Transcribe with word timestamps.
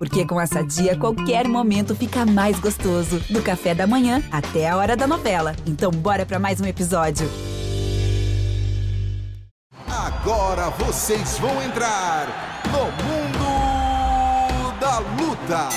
Porque 0.00 0.24
com 0.24 0.40
essa 0.40 0.64
dia, 0.64 0.96
qualquer 0.96 1.46
momento 1.46 1.94
fica 1.94 2.24
mais 2.24 2.58
gostoso. 2.58 3.20
Do 3.28 3.42
café 3.42 3.74
da 3.74 3.86
manhã 3.86 4.22
até 4.32 4.66
a 4.66 4.74
hora 4.78 4.96
da 4.96 5.06
novela. 5.06 5.54
Então, 5.66 5.90
bora 5.90 6.24
para 6.24 6.38
mais 6.38 6.58
um 6.58 6.64
episódio. 6.64 7.28
Agora 9.86 10.70
vocês 10.70 11.38
vão 11.38 11.62
entrar 11.62 12.26
no 12.72 12.84
Mundo 13.04 14.80
da 14.80 15.00
Luta. 15.00 15.68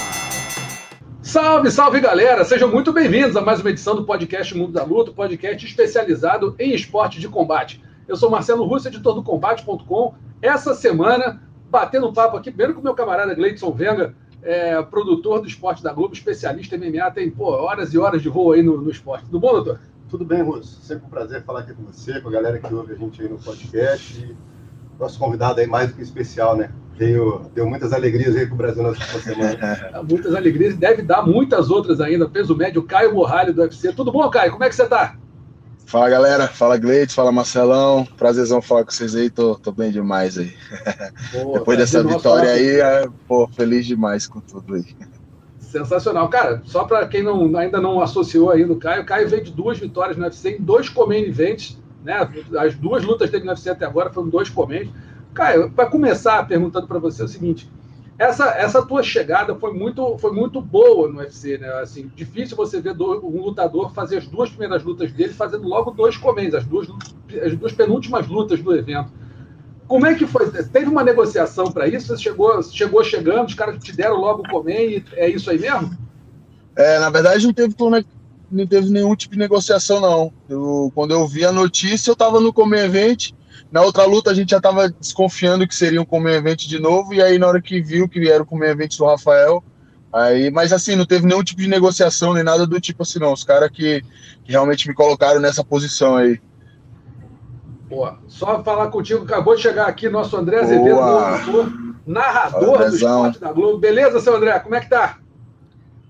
Salve, 1.21 1.69
salve 1.69 1.99
galera! 1.99 2.45
Sejam 2.45 2.71
muito 2.71 2.93
bem-vindos 2.93 3.35
a 3.35 3.41
mais 3.41 3.59
uma 3.59 3.71
edição 3.71 3.93
do 3.93 4.05
podcast 4.05 4.55
Mundo 4.55 4.71
da 4.71 4.85
Luta, 4.85 5.11
podcast 5.11 5.65
especializado 5.65 6.55
em 6.57 6.73
esporte 6.73 7.19
de 7.19 7.27
combate. 7.27 7.83
Eu 8.07 8.15
sou 8.15 8.31
Marcelo 8.31 8.63
Russo, 8.63 8.87
editor 8.87 9.15
do 9.15 9.23
Combate.com. 9.23 10.13
Essa 10.41 10.73
semana, 10.73 11.41
batendo 11.73 12.07
um 12.07 12.13
papo 12.13 12.37
aqui, 12.37 12.51
primeiro 12.51 12.75
com 12.75 12.81
o 12.81 12.83
meu 12.83 12.93
camarada 12.93 13.33
Gleidson 13.33 13.71
Venga, 13.71 14.13
é, 14.43 14.79
produtor 14.83 15.41
do 15.41 15.47
esporte 15.47 15.81
da 15.81 15.91
Globo, 15.91 16.13
especialista 16.13 16.75
em 16.75 16.91
MMA, 16.91 17.09
tem 17.09 17.31
pô, 17.31 17.49
horas 17.49 17.91
e 17.95 17.97
horas 17.97 18.21
de 18.21 18.29
voo 18.29 18.51
aí 18.51 18.61
no, 18.61 18.79
no 18.79 18.91
esporte. 18.91 19.25
Tudo 19.25 19.39
bom, 19.39 19.53
doutor? 19.53 19.79
Tudo 20.07 20.23
bem, 20.23 20.43
Russo. 20.43 20.79
Sempre 20.83 21.07
um 21.07 21.09
prazer 21.09 21.41
falar 21.43 21.61
aqui 21.61 21.73
com 21.73 21.83
você, 21.83 22.21
com 22.21 22.29
a 22.29 22.31
galera 22.31 22.59
que 22.59 22.71
ouve 22.71 22.93
a 22.93 22.95
gente 22.95 23.19
aí 23.19 23.27
no 23.27 23.39
podcast. 23.39 24.21
E 24.21 24.35
nosso 24.99 25.17
convidado 25.17 25.59
aí 25.59 25.65
mais 25.65 25.89
do 25.89 25.95
que 25.95 26.03
especial, 26.03 26.55
né? 26.55 26.69
Veio, 26.95 27.49
deu 27.55 27.65
muitas 27.67 27.91
alegrias 27.91 28.35
aí 28.35 28.45
com 28.45 28.53
o 28.53 28.57
Brasil 28.57 28.83
nessa 28.83 29.19
semana. 29.19 30.03
muitas 30.07 30.35
alegrias, 30.35 30.75
deve 30.75 31.01
dar 31.01 31.23
muitas 31.23 31.71
outras 31.71 31.99
ainda. 31.99 32.29
Peso 32.29 32.55
médio, 32.55 32.83
Caio 32.83 33.15
Morralho 33.15 33.51
do 33.51 33.61
UFC. 33.61 33.91
Tudo 33.93 34.11
bom, 34.11 34.29
Caio? 34.29 34.51
Como 34.51 34.63
é 34.63 34.69
que 34.69 34.75
você 34.75 34.85
tá? 34.85 35.17
Fala 35.85 36.09
galera, 36.09 36.47
fala 36.47 36.77
Gleides, 36.77 37.13
fala 37.13 37.31
Marcelão, 37.31 38.05
prazerzão 38.17 38.61
falar 38.61 38.83
com 38.83 38.91
vocês 38.91 39.15
aí, 39.15 39.29
tô, 39.29 39.55
tô 39.55 39.71
bem 39.71 39.91
demais 39.91 40.37
aí. 40.37 40.53
Boa, 41.31 41.59
Depois 41.59 41.77
dessa 41.77 42.03
vitória 42.03 42.49
aí, 42.49 42.79
é, 42.79 43.07
pô, 43.27 43.47
feliz 43.47 43.85
demais 43.85 44.25
com 44.25 44.39
tudo 44.39 44.75
aí. 44.75 44.85
Sensacional. 45.59 46.29
Cara, 46.29 46.61
só 46.65 46.83
para 46.83 47.07
quem 47.07 47.23
não, 47.23 47.55
ainda 47.57 47.79
não 47.79 48.01
associou 48.01 48.51
ainda 48.51 48.73
o 48.73 48.77
Caio, 48.77 49.03
o 49.03 49.05
Caio 49.05 49.29
veio 49.29 49.43
de 49.43 49.51
duas 49.51 49.77
vitórias 49.77 50.17
no 50.17 50.23
UFC 50.23 50.57
em 50.57 50.61
dois 50.61 50.89
comem 50.89 51.25
events, 51.25 51.79
né? 52.03 52.27
As 52.57 52.75
duas 52.75 53.03
lutas 53.03 53.29
dele 53.29 53.43
no 53.43 53.51
UFC 53.51 53.69
até 53.69 53.85
agora 53.85 54.11
foram 54.11 54.29
dois 54.29 54.49
comem. 54.49 54.91
Caio, 55.33 55.71
para 55.71 55.89
começar 55.89 56.47
perguntando 56.47 56.87
para 56.87 56.99
você 56.99 57.23
o 57.23 57.27
seguinte, 57.27 57.69
essa, 58.17 58.49
essa 58.51 58.85
tua 58.85 59.01
chegada 59.01 59.55
foi 59.55 59.73
muito, 59.73 60.17
foi 60.17 60.31
muito 60.31 60.61
boa 60.61 61.09
no 61.09 61.19
UFC, 61.19 61.57
né? 61.57 61.67
Assim, 61.81 62.11
difícil 62.15 62.55
você 62.55 62.79
ver 62.79 62.93
do, 62.93 63.25
um 63.25 63.41
lutador 63.41 63.91
fazer 63.91 64.17
as 64.17 64.27
duas 64.27 64.49
primeiras 64.49 64.83
lutas 64.83 65.11
dele 65.11 65.33
fazendo 65.33 65.67
logo 65.67 65.91
dois 65.91 66.15
comens, 66.15 66.53
as 66.53 66.65
duas, 66.65 66.87
as 67.43 67.55
duas 67.55 67.73
penúltimas 67.73 68.27
lutas 68.27 68.61
do 68.61 68.75
evento. 68.75 69.11
Como 69.87 70.05
é 70.05 70.13
que 70.13 70.25
foi? 70.25 70.49
Teve 70.49 70.87
uma 70.87 71.03
negociação 71.03 71.71
para 71.71 71.87
isso? 71.87 72.07
Você 72.07 72.23
chegou, 72.23 72.63
chegou 72.63 73.03
chegando, 73.03 73.47
os 73.47 73.53
caras 73.53 73.83
te 73.83 73.91
deram 73.91 74.15
logo 74.15 74.43
o 74.43 74.49
comen, 74.49 75.03
é 75.13 75.29
isso 75.29 75.49
aí 75.49 75.59
mesmo? 75.59 75.97
É, 76.75 76.99
na 76.99 77.09
verdade 77.09 77.45
não 77.45 77.53
teve, 77.53 77.75
não 78.49 78.67
teve 78.67 78.89
nenhum 78.89 79.15
tipo 79.15 79.33
de 79.33 79.39
negociação, 79.39 79.99
não. 79.99 80.33
Eu, 80.47 80.91
quando 80.95 81.11
eu 81.11 81.27
vi 81.27 81.45
a 81.45 81.51
notícia, 81.51 82.11
eu 82.11 82.13
estava 82.13 82.39
no 82.39 82.53
comen 82.53 82.79
event, 82.79 83.31
na 83.73 83.81
outra 83.81 84.05
luta 84.05 84.29
a 84.29 84.35
gente 84.35 84.51
já 84.51 84.57
estava 84.57 84.87
desconfiando 84.87 85.67
que 85.67 85.73
seria 85.73 85.99
um 85.99 86.05
comer 86.05 86.35
evento 86.35 86.69
de 86.69 86.79
novo, 86.79 87.11
e 87.11 87.19
aí 87.19 87.39
na 87.39 87.47
hora 87.47 87.59
que 87.59 87.81
viu 87.81 88.07
que 88.07 88.19
vieram 88.19 88.45
comer 88.45 88.69
evento 88.69 88.95
do 88.99 89.05
Rafael, 89.05 89.63
aí, 90.13 90.51
mas 90.51 90.71
assim, 90.71 90.95
não 90.95 91.07
teve 91.07 91.25
nenhum 91.25 91.43
tipo 91.43 91.59
de 91.59 91.67
negociação, 91.67 92.35
nem 92.35 92.43
nada 92.43 92.67
do 92.67 92.79
tipo 92.79 93.01
assim, 93.01 93.17
não. 93.17 93.33
Os 93.33 93.43
caras 93.43 93.71
que, 93.71 94.03
que 94.43 94.51
realmente 94.51 94.87
me 94.87 94.93
colocaram 94.93 95.39
nessa 95.41 95.63
posição 95.63 96.15
aí. 96.15 96.39
Boa. 97.89 98.19
Só 98.27 98.63
falar 98.63 98.89
contigo, 98.89 99.23
acabou 99.23 99.55
de 99.55 99.63
chegar 99.63 99.87
aqui 99.87 100.07
nosso 100.07 100.37
André 100.37 100.59
Azevedo, 100.59 100.99
narrador 102.05 102.77
do 102.77 102.95
esporte 102.95 103.39
da 103.39 103.51
Globo. 103.51 103.79
Beleza, 103.79 104.19
seu 104.19 104.35
André? 104.35 104.59
Como 104.59 104.75
é 104.75 104.81
que 104.81 104.89
tá? 104.89 105.17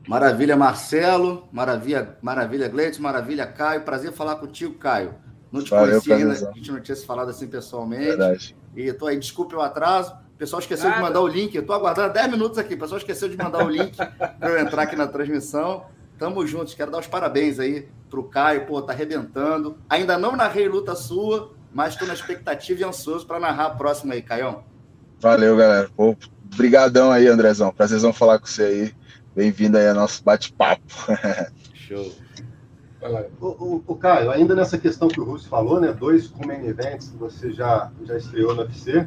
Maravilha, 0.05 0.57
Marcelo. 0.57 1.47
Maravilha, 1.49 2.17
maravilha, 2.21 2.67
Gleice. 2.67 3.01
Maravilha, 3.01 3.47
Caio. 3.47 3.83
Prazer 3.83 4.11
falar 4.11 4.35
contigo, 4.35 4.73
Caio. 4.73 5.22
Não 5.53 5.61
te 5.61 5.69
Valeu, 5.69 6.01
conhecia 6.01 6.15
ainda, 6.15 6.49
a 6.49 6.51
gente 6.53 6.71
não 6.71 6.81
tinha 6.81 6.95
se 6.95 7.05
falado 7.05 7.29
assim 7.29 7.45
pessoalmente. 7.45 8.07
Verdade. 8.07 8.55
E 8.75 8.91
tô 8.91 9.05
aí, 9.05 9.19
desculpe 9.19 9.55
o 9.55 9.61
atraso. 9.61 10.11
O 10.33 10.37
pessoal 10.37 10.59
esqueceu 10.59 10.89
Nada. 10.89 10.95
de 10.95 11.07
mandar 11.07 11.21
o 11.21 11.27
link. 11.27 11.53
Eu 11.53 11.63
tô 11.63 11.73
aguardando 11.73 12.11
10 12.11 12.31
minutos 12.31 12.57
aqui. 12.57 12.73
O 12.73 12.79
pessoal 12.79 12.97
esqueceu 12.97 13.29
de 13.29 13.37
mandar 13.37 13.63
o 13.63 13.69
link 13.69 13.95
para 14.17 14.49
eu 14.49 14.59
entrar 14.59 14.81
aqui 14.81 14.95
na 14.95 15.05
transmissão. 15.05 15.85
Tamo 16.17 16.45
juntos. 16.47 16.73
Quero 16.73 16.89
dar 16.89 16.97
os 16.97 17.05
parabéns 17.05 17.59
aí 17.59 17.87
pro 18.09 18.23
Caio. 18.23 18.65
Pô, 18.65 18.81
tá 18.81 18.93
arrebentando. 18.93 19.77
Ainda 19.87 20.17
não 20.17 20.35
narrei 20.35 20.67
luta 20.67 20.95
sua, 20.95 21.51
mas 21.71 21.95
tô 21.95 22.07
na 22.07 22.15
expectativa 22.15 22.81
e 22.81 22.83
ansioso 22.83 23.27
para 23.27 23.39
narrar 23.39 23.65
a 23.67 23.69
próxima 23.69 24.15
aí, 24.15 24.23
Caião. 24.23 24.63
Valeu, 25.19 25.55
galera. 25.55 25.87
Pô, 25.95 26.17
brigadão 26.57 27.11
aí, 27.11 27.27
Andrezão. 27.27 27.71
Prazerzão 27.71 28.11
falar 28.11 28.39
com 28.39 28.47
você 28.47 28.63
aí. 28.63 28.93
Bem-vindo 29.35 29.77
aí 29.77 29.87
ao 29.87 29.93
nosso 29.93 30.23
bate-papo. 30.23 30.81
Show. 31.75 32.11
O, 33.39 33.47
o, 33.47 33.83
o, 33.85 33.95
Caio, 33.95 34.31
ainda 34.31 34.55
nessa 34.55 34.77
questão 34.77 35.07
que 35.07 35.19
o 35.19 35.23
Russo 35.23 35.47
falou, 35.49 35.79
né? 35.79 35.91
Dois 35.91 36.31
main 36.45 36.65
events 36.65 37.09
que 37.09 37.17
você 37.17 37.51
já, 37.51 37.91
já 38.05 38.17
estreou 38.17 38.55
no 38.55 38.61
UFC. 38.61 39.05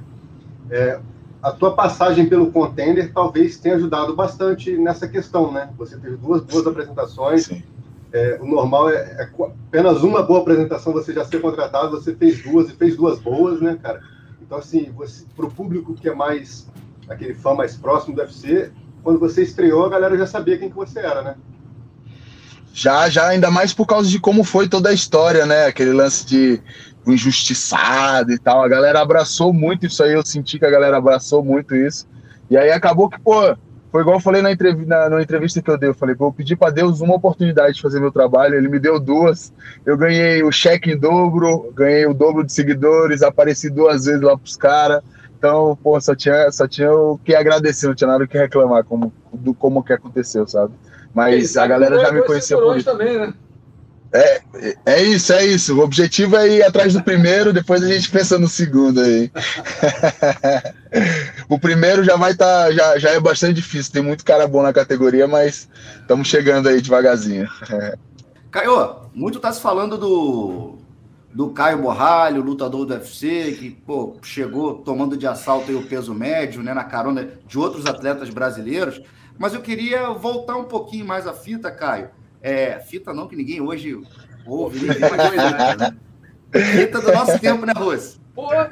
É, 0.71 1.01
a 1.43 1.51
tua 1.53 1.75
passagem 1.75 2.29
pelo 2.29 2.51
contender 2.51 3.13
talvez 3.13 3.59
tenha 3.59 3.77
ajudado 3.77 4.15
bastante 4.15 4.77
nessa 4.77 5.07
questão, 5.07 5.53
né? 5.53 5.71
Você 5.79 5.97
teve 5.97 6.17
duas 6.17 6.43
boas 6.43 6.67
apresentações. 6.67 7.51
É, 8.13 8.39
o 8.41 8.47
normal 8.47 8.91
é, 8.91 8.97
é, 8.97 9.31
apenas 9.69 10.03
uma 10.03 10.23
boa 10.23 10.41
apresentação 10.41 10.93
você 10.93 11.13
já 11.13 11.25
ser 11.25 11.41
contratado, 11.41 11.91
você 11.91 12.15
fez 12.15 12.43
duas 12.43 12.71
e 12.71 12.73
fez 12.73 12.97
duas 12.97 13.19
boas, 13.19 13.61
né, 13.61 13.79
cara? 13.83 14.03
Então, 14.41 14.59
assim, 14.59 14.93
para 15.35 15.47
o 15.47 15.51
público 15.51 15.95
que 15.95 16.09
é 16.09 16.15
mais 16.15 16.69
aquele 17.09 17.35
fã 17.35 17.55
mais 17.55 17.77
próximo 17.77 18.15
do 18.15 18.23
UFC, 18.23 18.71
quando 19.03 19.19
você 19.19 19.43
estreou, 19.43 19.85
a 19.85 19.89
galera 19.89 20.17
já 20.17 20.27
sabia 20.27 20.59
quem 20.59 20.69
que 20.69 20.77
você 20.77 20.99
era, 20.99 21.23
né? 21.23 21.37
Já, 22.77 23.09
já, 23.09 23.29
ainda 23.29 23.51
mais 23.51 23.73
por 23.73 23.87
causa 23.87 24.07
de 24.07 24.21
como 24.21 24.45
foi 24.45 24.69
toda 24.69 24.91
a 24.91 24.93
história, 24.93 25.47
né? 25.47 25.65
Aquele 25.65 25.95
lance 25.95 26.27
de 26.27 26.61
injustiçado 27.07 28.31
e 28.31 28.39
tal. 28.39 28.63
A 28.63 28.69
galera 28.69 29.01
abraçou 29.01 29.51
muito 29.51 29.87
isso 29.87 30.03
aí, 30.03 30.13
eu 30.13 30.23
senti 30.23 30.59
que 30.59 30.67
a 30.67 30.71
galera 30.71 30.99
abraçou 30.99 31.43
muito 31.43 31.75
isso. 31.75 32.07
E 32.51 32.57
aí 32.57 32.71
acabou 32.71 33.09
que, 33.09 33.19
pô, 33.19 33.57
foi 33.91 34.03
igual 34.03 34.17
eu 34.17 34.21
falei 34.21 34.43
na, 34.43 34.53
entrevista, 34.53 34.87
na, 34.87 35.09
na 35.09 35.23
entrevista 35.23 35.63
que 35.63 35.71
eu 35.71 35.79
dei. 35.79 35.89
Eu 35.89 35.95
falei, 35.95 36.15
pô, 36.15 36.27
eu 36.27 36.33
pedi 36.35 36.55
para 36.55 36.71
Deus 36.71 37.01
uma 37.01 37.15
oportunidade 37.15 37.77
de 37.77 37.81
fazer 37.81 37.99
meu 37.99 38.13
trabalho, 38.13 38.57
ele 38.57 38.69
me 38.69 38.79
deu 38.79 39.01
duas. 39.01 39.55
Eu 39.87 39.97
ganhei 39.97 40.43
o 40.43 40.53
cheque 40.53 40.91
em 40.91 40.99
dobro, 40.99 41.73
ganhei 41.75 42.05
o 42.05 42.13
dobro 42.13 42.45
de 42.45 42.53
seguidores, 42.53 43.23
apareci 43.23 43.71
duas 43.71 44.05
vezes 44.05 44.21
lá 44.21 44.37
pros 44.37 44.59
caras. 44.59 45.03
Então, 45.39 45.79
pô, 45.83 45.99
só 45.99 46.15
tinha, 46.15 46.53
só 46.53 46.69
tinha 46.69 46.93
o 46.93 47.19
que 47.25 47.35
agradecer, 47.35 47.87
não 47.87 47.95
tinha 47.95 48.09
nada 48.09 48.25
o 48.25 48.29
que 48.29 48.37
reclamar 48.37 48.85
como, 48.85 49.11
do 49.33 49.55
como 49.55 49.83
que 49.83 49.95
aconteceu, 49.95 50.47
sabe? 50.47 50.75
Mas 51.17 51.57
a 51.57 51.67
galera 51.67 51.99
já 51.99 52.13
me 52.13 52.21
conhecia 52.21 52.59
por 52.59 52.77
isso. 52.77 52.85
Também, 52.85 53.19
né? 53.19 53.33
É, 54.13 54.43
é 54.85 55.03
isso, 55.03 55.33
é 55.33 55.47
isso. 55.47 55.75
O 55.75 55.83
objetivo 55.83 56.37
é 56.37 56.47
ir 56.47 56.63
atrás 56.63 56.93
do 56.93 57.03
primeiro, 57.03 57.55
depois 57.55 57.83
a 57.83 57.89
gente 57.89 58.11
pensa 58.11 58.39
no 58.39 58.47
segundo 58.47 59.01
aí. 59.01 59.33
o 61.49 61.59
primeiro 61.59 62.05
já 62.05 62.17
vai 62.17 62.33
estar, 62.33 62.67
tá, 62.67 62.71
já, 62.71 62.99
já 62.99 63.11
é 63.13 63.19
bastante 63.19 63.55
difícil. 63.55 63.95
Tem 63.95 64.03
muito 64.03 64.27
cara 64.27 64.47
bom 64.47 64.63
na 64.63 64.75
categoria, 64.75 65.27
mas 65.27 65.71
estamos 66.03 66.29
chegando 66.29 66.69
aí 66.69 66.83
devagarzinho. 66.83 67.49
Caio, 68.53 68.97
muito 69.15 69.39
está 69.39 69.51
se 69.51 69.61
falando 69.63 69.97
do, 69.97 70.77
do 71.33 71.49
Caio 71.49 71.81
Borralho, 71.81 72.43
lutador 72.43 72.85
do 72.85 72.93
UFC, 72.93 73.57
que 73.59 73.71
pô, 73.71 74.19
chegou 74.21 74.75
tomando 74.75 75.17
de 75.17 75.27
assalto 75.27 75.75
o 75.75 75.83
peso 75.83 76.13
médio, 76.13 76.63
né, 76.63 76.75
na 76.75 76.85
carona 76.85 77.27
de 77.49 77.59
outros 77.59 77.87
atletas 77.87 78.29
brasileiros. 78.29 79.01
Mas 79.39 79.55
eu 79.55 79.61
queria 79.61 80.11
voltar 80.11 80.57
um 80.57 80.65
pouquinho 80.65 81.07
mais 81.07 81.27
a 81.27 81.33
fita, 81.33 81.71
Caio. 81.71 82.11
É, 82.41 82.79
fita 82.79 83.13
não, 83.13 83.27
que 83.27 83.37
ninguém 83.37 83.61
hoje 83.61 84.01
ouve, 84.47 84.81
ninguém 84.81 85.01
mais 85.01 85.77
né? 85.79 85.97
Fita 86.53 87.01
do 87.01 87.13
nosso 87.13 87.39
tempo, 87.39 87.67
né, 87.67 87.73
Rose? 87.77 88.21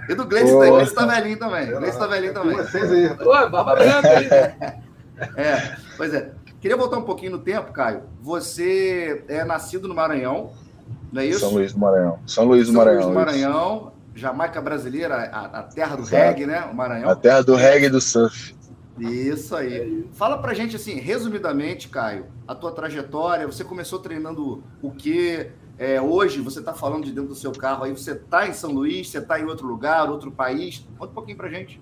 E 0.09 0.15
do 0.15 0.27
Gleice 0.27 0.53
também. 0.53 0.71
Gleice 0.71 0.95
tá 0.95 1.07
velhinho 1.07 1.39
também. 1.39 1.67
Gleice 1.67 1.99
tá 1.99 2.07
velhinho 2.07 2.35
também. 2.35 2.57
Vocês 2.57 2.93
aí. 2.93 3.07
Oi, 3.09 3.49
barba 3.49 3.75
branca 3.75 4.09
aí. 4.09 4.85
É, 5.37 5.77
pois 5.97 6.13
é. 6.13 6.33
Queria 6.61 6.77
voltar 6.77 6.99
um 6.99 7.05
pouquinho 7.05 7.31
no 7.33 7.39
tempo, 7.39 7.73
Caio. 7.73 8.03
Você 8.21 9.23
é 9.29 9.45
nascido 9.45 9.87
no 9.87 9.95
Maranhão, 9.95 10.51
não 11.13 11.23
é 11.23 11.27
isso? 11.27 11.39
São 11.39 11.53
Luís 11.53 11.73
do 11.73 11.79
Maranhão. 11.79 12.19
São 12.27 12.45
Luís 12.45 12.67
do 12.67 12.73
São 12.73 12.85
Maranhão. 12.85 13.03
Luís 13.03 13.15
do 13.15 13.15
Maranhão, 13.15 13.93
Jamaica 14.13 14.61
brasileira, 14.61 15.15
a, 15.15 15.61
a 15.61 15.63
terra 15.63 15.95
do 15.95 16.03
Exato. 16.03 16.17
reggae, 16.17 16.47
né? 16.47 16.65
O 16.65 16.75
Maranhão. 16.75 17.09
A 17.09 17.15
terra 17.15 17.43
do 17.43 17.55
reggae 17.55 17.87
e 17.87 17.91
do 17.91 18.01
surf. 18.01 18.57
Isso 18.99 19.57
aí. 19.57 20.07
Fala 20.13 20.39
pra 20.39 20.55
gente, 20.55 20.77
assim, 20.77 20.95
resumidamente, 21.01 21.89
Caio, 21.89 22.27
a 22.47 22.55
tua 22.55 22.71
trajetória. 22.71 23.47
Você 23.47 23.65
começou 23.65 23.99
treinando 23.99 24.63
o 24.81 24.91
quê? 24.93 25.51
É, 25.77 26.01
hoje 26.01 26.41
você 26.41 26.61
está 26.61 26.73
falando 26.73 27.05
de 27.05 27.11
dentro 27.11 27.31
do 27.31 27.35
seu 27.35 27.51
carro 27.51 27.85
aí, 27.85 27.91
você 27.91 28.13
está 28.13 28.49
em 28.49 28.53
São 28.53 28.71
Luís, 28.71 29.09
você 29.09 29.19
está 29.19 29.41
em 29.41 29.45
outro 29.45 29.67
lugar, 29.67 30.09
outro 30.09 30.31
país. 30.31 30.87
Conta 30.97 31.11
um 31.11 31.15
pouquinho 31.15 31.37
pra 31.37 31.49
gente. 31.49 31.81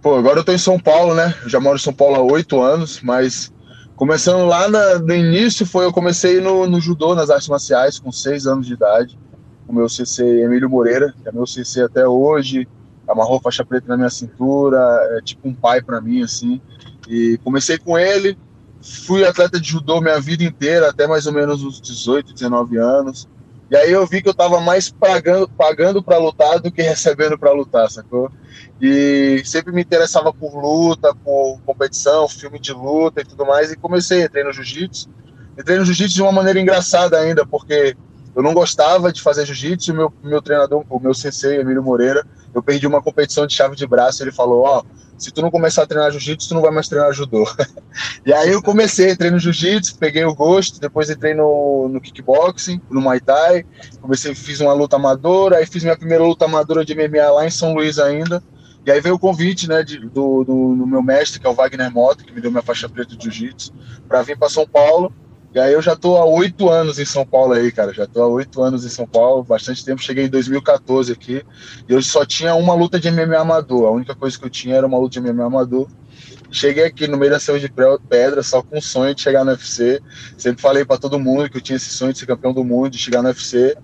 Pô, 0.00 0.16
agora 0.16 0.38
eu 0.38 0.44
tô 0.44 0.52
em 0.52 0.58
São 0.58 0.78
Paulo, 0.78 1.14
né? 1.14 1.34
Já 1.46 1.60
moro 1.60 1.76
em 1.76 1.80
São 1.80 1.92
Paulo 1.92 2.16
há 2.16 2.22
oito 2.22 2.62
anos, 2.62 3.02
mas 3.02 3.52
começando 3.96 4.46
lá 4.46 4.68
na, 4.68 4.98
no 4.98 5.14
início 5.14 5.66
foi 5.66 5.84
eu 5.84 5.92
comecei 5.92 6.40
no, 6.40 6.66
no 6.66 6.80
judô, 6.80 7.14
nas 7.14 7.28
artes 7.28 7.48
marciais, 7.48 7.98
com 7.98 8.10
seis 8.10 8.46
anos 8.46 8.66
de 8.66 8.72
idade, 8.72 9.18
o 9.66 9.72
meu 9.74 9.88
CC 9.88 10.24
Emílio 10.24 10.70
Moreira, 10.70 11.14
que 11.20 11.28
é 11.28 11.32
meu 11.32 11.46
CC 11.46 11.82
até 11.82 12.06
hoje, 12.06 12.66
amarrou 13.08 13.40
faixa 13.40 13.64
preta 13.64 13.86
na 13.88 13.96
minha 13.96 14.10
cintura, 14.10 14.78
é 15.16 15.22
tipo 15.22 15.48
um 15.48 15.54
pai 15.54 15.82
para 15.82 16.00
mim, 16.00 16.22
assim. 16.22 16.60
E 17.08 17.38
comecei 17.42 17.78
com 17.78 17.98
ele, 17.98 18.36
fui 18.82 19.24
atleta 19.24 19.60
de 19.60 19.68
judô 19.68 20.00
minha 20.00 20.20
vida 20.20 20.44
inteira, 20.44 20.90
até 20.90 21.06
mais 21.06 21.26
ou 21.26 21.32
menos 21.32 21.62
uns 21.62 21.80
18, 21.80 22.34
19 22.34 22.76
anos. 22.76 23.28
E 23.70 23.76
aí 23.76 23.92
eu 23.92 24.06
vi 24.06 24.22
que 24.22 24.28
eu 24.28 24.34
tava 24.34 24.60
mais 24.60 24.90
pagando 24.90 25.46
pagando 25.48 26.02
para 26.02 26.16
lutar 26.16 26.58
do 26.58 26.72
que 26.72 26.80
recebendo 26.80 27.38
para 27.38 27.52
lutar, 27.52 27.90
sacou? 27.90 28.30
E 28.80 29.42
sempre 29.44 29.72
me 29.72 29.82
interessava 29.82 30.32
por 30.32 30.54
luta, 30.54 31.14
por 31.14 31.60
competição, 31.66 32.28
filme 32.28 32.58
de 32.58 32.72
luta 32.72 33.20
e 33.20 33.24
tudo 33.24 33.44
mais. 33.44 33.70
E 33.70 33.76
comecei, 33.76 34.22
entrei 34.22 34.42
no 34.42 34.52
jiu-jitsu. 34.52 35.10
Entrei 35.58 35.76
no 35.76 35.84
jiu-jitsu 35.84 36.14
de 36.14 36.22
uma 36.22 36.32
maneira 36.32 36.60
engraçada 36.60 37.18
ainda, 37.18 37.44
porque 37.44 37.94
eu 38.38 38.42
não 38.44 38.54
gostava 38.54 39.12
de 39.12 39.20
fazer 39.20 39.44
jiu-jitsu. 39.44 39.92
Meu, 39.92 40.12
meu 40.22 40.40
treinador, 40.40 40.84
o 40.88 41.00
meu 41.00 41.12
sensei, 41.12 41.58
Emílio 41.58 41.82
Moreira, 41.82 42.24
eu 42.54 42.62
perdi 42.62 42.86
uma 42.86 43.02
competição 43.02 43.44
de 43.48 43.52
chave 43.52 43.74
de 43.74 43.84
braço. 43.84 44.22
Ele 44.22 44.30
falou: 44.30 44.62
Ó, 44.62 44.78
oh, 44.78 45.18
se 45.18 45.32
tu 45.32 45.42
não 45.42 45.50
começar 45.50 45.82
a 45.82 45.86
treinar 45.88 46.12
jiu-jitsu, 46.12 46.50
tu 46.50 46.54
não 46.54 46.62
vai 46.62 46.70
mais 46.70 46.86
treinar 46.86 47.12
judô. 47.12 47.44
e 48.24 48.32
aí 48.32 48.52
eu 48.52 48.62
comecei, 48.62 49.10
entrei 49.10 49.32
no 49.32 49.40
jiu-jitsu, 49.40 49.98
peguei 49.98 50.24
o 50.24 50.36
gosto, 50.36 50.78
depois 50.78 51.10
entrei 51.10 51.34
no, 51.34 51.88
no 51.88 52.00
kickboxing, 52.00 52.80
no 52.88 53.00
Muay 53.00 53.18
Thai, 53.18 53.66
comecei, 54.00 54.32
fiz 54.36 54.60
uma 54.60 54.72
luta 54.72 54.94
amadora, 54.94 55.56
aí 55.56 55.66
fiz 55.66 55.82
minha 55.82 55.96
primeira 55.96 56.22
luta 56.22 56.44
amadora 56.44 56.84
de 56.84 56.94
MMA 56.94 57.32
lá 57.32 57.44
em 57.44 57.50
São 57.50 57.74
Luís 57.74 57.98
ainda. 57.98 58.40
E 58.86 58.90
aí 58.92 59.00
veio 59.00 59.16
o 59.16 59.18
convite, 59.18 59.68
né, 59.68 59.82
de, 59.82 59.98
do, 59.98 60.44
do, 60.44 60.76
do, 60.76 60.86
meu 60.86 61.02
mestre, 61.02 61.40
que 61.40 61.46
é 61.46 61.50
o 61.50 61.54
Wagner 61.54 61.90
Mota, 61.90 62.22
que 62.22 62.32
me 62.32 62.40
deu 62.40 62.52
minha 62.52 62.62
faixa 62.62 62.88
preta 62.88 63.16
de 63.16 63.24
jiu-jitsu, 63.24 63.74
para 64.06 64.22
vir 64.22 64.38
para 64.38 64.48
São 64.48 64.64
Paulo. 64.64 65.12
E 65.54 65.58
aí 65.58 65.72
eu 65.72 65.80
já 65.80 65.96
tô 65.96 66.16
há 66.16 66.24
oito 66.26 66.68
anos 66.68 66.98
em 66.98 67.04
São 67.04 67.24
Paulo 67.24 67.54
aí, 67.54 67.72
cara. 67.72 67.92
Já 67.94 68.06
tô 68.06 68.22
há 68.22 68.26
oito 68.26 68.62
anos 68.62 68.84
em 68.84 68.88
São 68.88 69.06
Paulo, 69.06 69.42
bastante 69.42 69.84
tempo. 69.84 70.02
Cheguei 70.02 70.26
em 70.26 70.28
2014 70.28 71.12
aqui. 71.12 71.42
E 71.88 71.92
eu 71.92 72.02
só 72.02 72.24
tinha 72.24 72.54
uma 72.54 72.74
luta 72.74 73.00
de 73.00 73.10
MMA 73.10 73.38
amador. 73.38 73.86
A 73.86 73.90
única 73.90 74.14
coisa 74.14 74.38
que 74.38 74.44
eu 74.44 74.50
tinha 74.50 74.76
era 74.76 74.86
uma 74.86 74.98
luta 74.98 75.20
de 75.20 75.32
MMA 75.32 75.46
amador. 75.46 75.88
Cheguei 76.50 76.84
aqui 76.84 77.06
no 77.06 77.16
meio 77.16 77.32
da 77.32 77.40
selva 77.40 77.60
de 77.60 77.70
pedra, 78.08 78.42
só 78.42 78.62
com 78.62 78.78
o 78.78 78.82
sonho 78.82 79.14
de 79.14 79.22
chegar 79.22 79.44
no 79.44 79.50
UFC. 79.50 80.00
Sempre 80.36 80.60
falei 80.60 80.84
para 80.84 80.98
todo 80.98 81.18
mundo 81.18 81.48
que 81.48 81.56
eu 81.56 81.60
tinha 81.60 81.76
esse 81.76 81.90
sonho 81.90 82.12
de 82.12 82.18
ser 82.18 82.26
campeão 82.26 82.52
do 82.52 82.64
mundo, 82.64 82.90
de 82.90 82.98
chegar 82.98 83.22
no 83.22 83.28
UFC. 83.28 83.76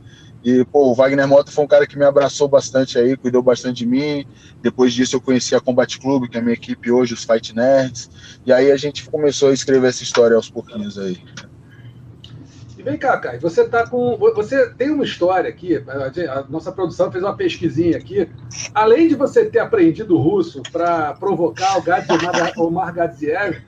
E, 0.44 0.62
pô, 0.66 0.90
o 0.90 0.94
Wagner 0.94 1.26
Mota 1.26 1.50
foi 1.50 1.64
um 1.64 1.66
cara 1.66 1.86
que 1.86 1.96
me 1.98 2.04
abraçou 2.04 2.46
bastante 2.46 2.98
aí, 2.98 3.16
cuidou 3.16 3.42
bastante 3.42 3.78
de 3.78 3.86
mim. 3.86 4.26
Depois 4.62 4.92
disso, 4.92 5.16
eu 5.16 5.20
conheci 5.20 5.54
a 5.54 5.60
Combat 5.60 5.98
Club, 5.98 6.28
que 6.28 6.36
é 6.36 6.40
a 6.40 6.42
minha 6.42 6.52
equipe 6.52 6.90
hoje, 6.90 7.14
os 7.14 7.24
Fight 7.24 7.54
Nerds. 7.54 8.10
E 8.44 8.52
aí 8.52 8.70
a 8.70 8.76
gente 8.76 9.08
começou 9.08 9.48
a 9.48 9.54
escrever 9.54 9.88
essa 9.88 10.02
história 10.02 10.36
aos 10.36 10.50
pouquinhos 10.50 10.98
aí. 10.98 11.18
Vem 12.84 12.98
cá, 12.98 13.16
Caio, 13.16 13.40
você 13.40 13.66
tá 13.66 13.86
com. 13.88 14.18
Você 14.18 14.68
tem 14.70 14.90
uma 14.90 15.04
história 15.04 15.48
aqui, 15.48 15.76
a 15.76 16.44
nossa 16.50 16.70
produção 16.70 17.10
fez 17.10 17.24
uma 17.24 17.34
pesquisinha 17.34 17.96
aqui. 17.96 18.28
Além 18.74 19.08
de 19.08 19.14
você 19.14 19.46
ter 19.46 19.60
aprendido 19.60 20.18
russo 20.18 20.62
para 20.70 21.14
provocar 21.14 21.78
o 21.78 22.62
Omar 22.66 22.92
Gadziev, 22.92 23.62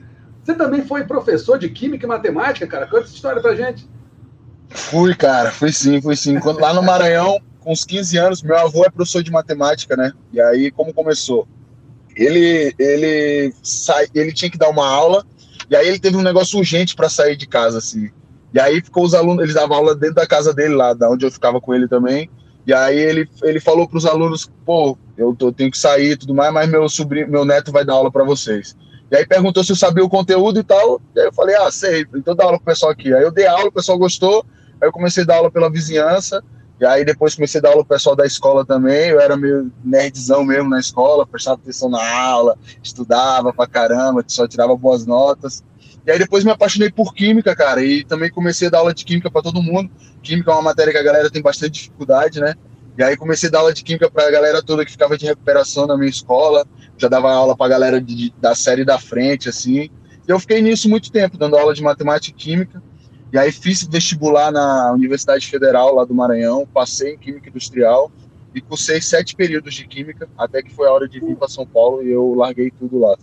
você 0.45 0.55
também 0.55 0.85
foi 0.85 1.05
professor 1.05 1.59
de 1.59 1.71
Química 1.71 2.05
e 2.05 2.09
Matemática, 2.09 2.67
cara? 2.67 2.87
Conta 2.87 3.05
essa 3.05 3.15
história 3.15 3.41
pra 3.41 3.55
gente. 3.55 3.89
Fui, 4.69 5.15
cara, 5.15 5.51
fui 5.51 5.73
sim, 5.73 6.01
fui 6.03 6.15
sim. 6.15 6.39
Quando, 6.39 6.61
lá 6.61 6.75
no 6.75 6.83
Maranhão, 6.83 7.41
com 7.61 7.73
uns 7.73 7.85
15 7.85 8.19
anos, 8.19 8.43
meu 8.43 8.59
avô 8.59 8.85
é 8.85 8.91
professor 8.91 9.23
de 9.23 9.31
matemática, 9.31 9.97
né? 9.97 10.13
E 10.31 10.41
aí, 10.41 10.71
como 10.71 10.93
começou? 10.93 11.49
Ele, 12.15 12.75
ele, 12.79 13.55
sai, 13.63 14.07
ele 14.15 14.33
tinha 14.33 14.51
que 14.51 14.59
dar 14.59 14.69
uma 14.69 14.87
aula, 14.87 15.25
e 15.71 15.75
aí 15.75 15.89
ele 15.89 15.99
teve 15.99 16.17
um 16.17 16.23
negócio 16.23 16.59
urgente 16.59 16.95
para 16.95 17.09
sair 17.09 17.37
de 17.37 17.47
casa, 17.47 17.79
assim. 17.79 18.11
E 18.53 18.61
aí 18.61 18.81
ficou 18.83 19.05
os 19.05 19.15
alunos, 19.15 19.43
eles 19.43 19.55
davam 19.55 19.77
aula 19.77 19.95
dentro 19.95 20.17
da 20.17 20.27
casa 20.27 20.55
dele 20.55 20.75
lá, 20.75 20.95
da 20.95 21.11
onde 21.11 21.27
eu 21.27 21.31
ficava 21.31 21.61
com 21.61 21.75
ele 21.75 21.89
também. 21.89 22.31
E 22.67 22.73
aí 22.73 22.99
ele, 22.99 23.29
ele 23.43 23.61
falou 23.61 23.87
para 23.89 23.99
os 23.99 24.07
alunos, 24.07 24.51
pô, 24.65 24.99
eu, 25.17 25.35
tô, 25.35 25.53
tenho 25.53 25.71
que 25.71 25.79
sair 25.79 26.13
e 26.13 26.17
tudo 26.17 26.35
mais, 26.35 26.53
mas 26.53 26.69
meu 26.69 26.89
sobrinho, 26.89 27.31
meu 27.31 27.45
neto 27.45 27.71
vai 27.71 27.85
dar 27.85 27.95
aula 27.95 28.11
para 28.11 28.25
vocês. 28.25 28.77
E 29.11 29.17
aí 29.17 29.25
perguntou 29.25 29.63
se 29.63 29.71
eu 29.71 29.77
sabia 29.77 30.05
o 30.05 30.09
conteúdo 30.09 30.59
e 30.59 30.65
tal. 30.65 31.01
E 31.15 31.21
aí 31.21 31.27
eu 31.27 31.33
falei, 31.33 31.55
ah, 31.55 31.71
sei, 31.71 32.07
então 32.15 32.35
dá 32.35 32.45
aula 32.45 32.59
pro 32.59 32.67
pessoal 32.67 32.91
aqui. 32.91 33.15
Aí 33.15 33.23
eu 33.23 33.31
dei 33.31 33.47
aula, 33.47 33.69
o 33.69 33.73
pessoal 33.73 33.99
gostou. 33.99 34.45
Aí 34.81 34.89
eu 34.89 34.93
comecei 34.93 35.23
a 35.23 35.27
dar 35.27 35.37
aula 35.37 35.51
pela 35.51 35.71
vizinhança. 35.71 36.43
E 36.81 36.85
aí 36.85 37.05
depois 37.05 37.35
comecei 37.35 37.59
a 37.61 37.63
dar 37.63 37.69
aula 37.71 37.85
pro 37.85 37.95
pessoal 37.95 38.17
da 38.17 38.27
escola 38.27 38.65
também. 38.65 39.11
Eu 39.11 39.21
era 39.21 39.37
meio 39.37 39.71
nerdzão 39.85 40.45
mesmo 40.45 40.69
na 40.69 40.81
escola, 40.81 41.27
prestava 41.27 41.61
atenção 41.63 41.89
na 41.89 42.19
aula, 42.19 42.59
estudava 42.83 43.53
pra 43.53 43.67
caramba, 43.67 44.25
só 44.27 44.47
tirava 44.49 44.77
boas 44.77 45.07
notas. 45.07 45.63
E 46.07 46.11
aí 46.13 46.19
depois 46.19 46.45
me 46.45 46.53
apaixonei 46.53 46.89
por 46.89 47.13
química, 47.13 47.55
cara, 47.57 47.83
e 47.83 48.05
também 48.05 48.31
comecei 48.31 48.69
a 48.69 48.71
dar 48.71 48.79
aula 48.79 48.95
de 48.95 49.05
química 49.05 49.29
para 49.29 49.43
todo 49.43 49.61
mundo. 49.61 49.91
Química 50.23 50.53
é 50.53 50.55
uma 50.55 50.63
matéria 50.63 50.93
que 50.93 50.99
a 50.99 51.03
galera 51.03 51.29
tem 51.29 51.43
bastante 51.43 51.73
dificuldade, 51.73 52.41
né? 52.41 52.55
E 52.97 53.03
aí 53.03 53.17
comecei 53.17 53.49
a 53.49 53.53
dar 53.53 53.59
aula 53.59 53.75
de 53.75 53.83
química 53.83 54.09
para 54.09 54.29
a 54.29 54.31
galera 54.31 54.63
toda 54.63 54.85
que 54.85 54.93
ficava 54.93 55.19
de 55.19 55.27
recuperação 55.27 55.85
na 55.85 55.97
minha 55.97 56.09
escola. 56.09 56.65
Já 56.97 57.09
dava 57.09 57.33
aula 57.33 57.57
para 57.57 57.67
a 57.67 57.69
galera 57.69 58.01
de, 58.01 58.33
da 58.41 58.55
série 58.55 58.85
da 58.85 58.99
frente, 58.99 59.49
assim. 59.49 59.91
E 60.27 60.31
eu 60.31 60.39
fiquei 60.39 60.63
nisso 60.63 60.89
muito 60.89 61.11
tempo, 61.11 61.37
dando 61.37 61.57
aula 61.57 61.75
de 61.75 61.83
matemática 61.83 62.37
e 62.39 62.41
química. 62.41 62.81
E 63.33 63.39
aí 63.39 63.51
fiz 63.51 63.83
vestibular 63.83 64.53
na 64.53 64.93
Universidade 64.93 65.47
Federal 65.49 65.93
lá 65.93 66.05
do 66.05 66.15
Maranhão, 66.15 66.67
passei 66.73 67.15
em 67.15 67.19
Química 67.19 67.49
Industrial 67.49 68.11
e 68.55 68.61
cursei 68.61 69.03
sete 69.03 69.35
períodos 69.35 69.75
de 69.75 69.87
Química, 69.87 70.29
até 70.39 70.63
que 70.63 70.73
foi 70.73 70.87
a 70.89 70.93
hora 70.93 71.09
de 71.09 71.19
vir 71.19 71.37
para 71.37 71.49
São 71.49 71.67
Paulo 71.67 72.03
e 72.03 72.11
eu 72.11 72.33
larguei 72.35 72.71
tudo 72.71 73.01
lá. 73.01 73.17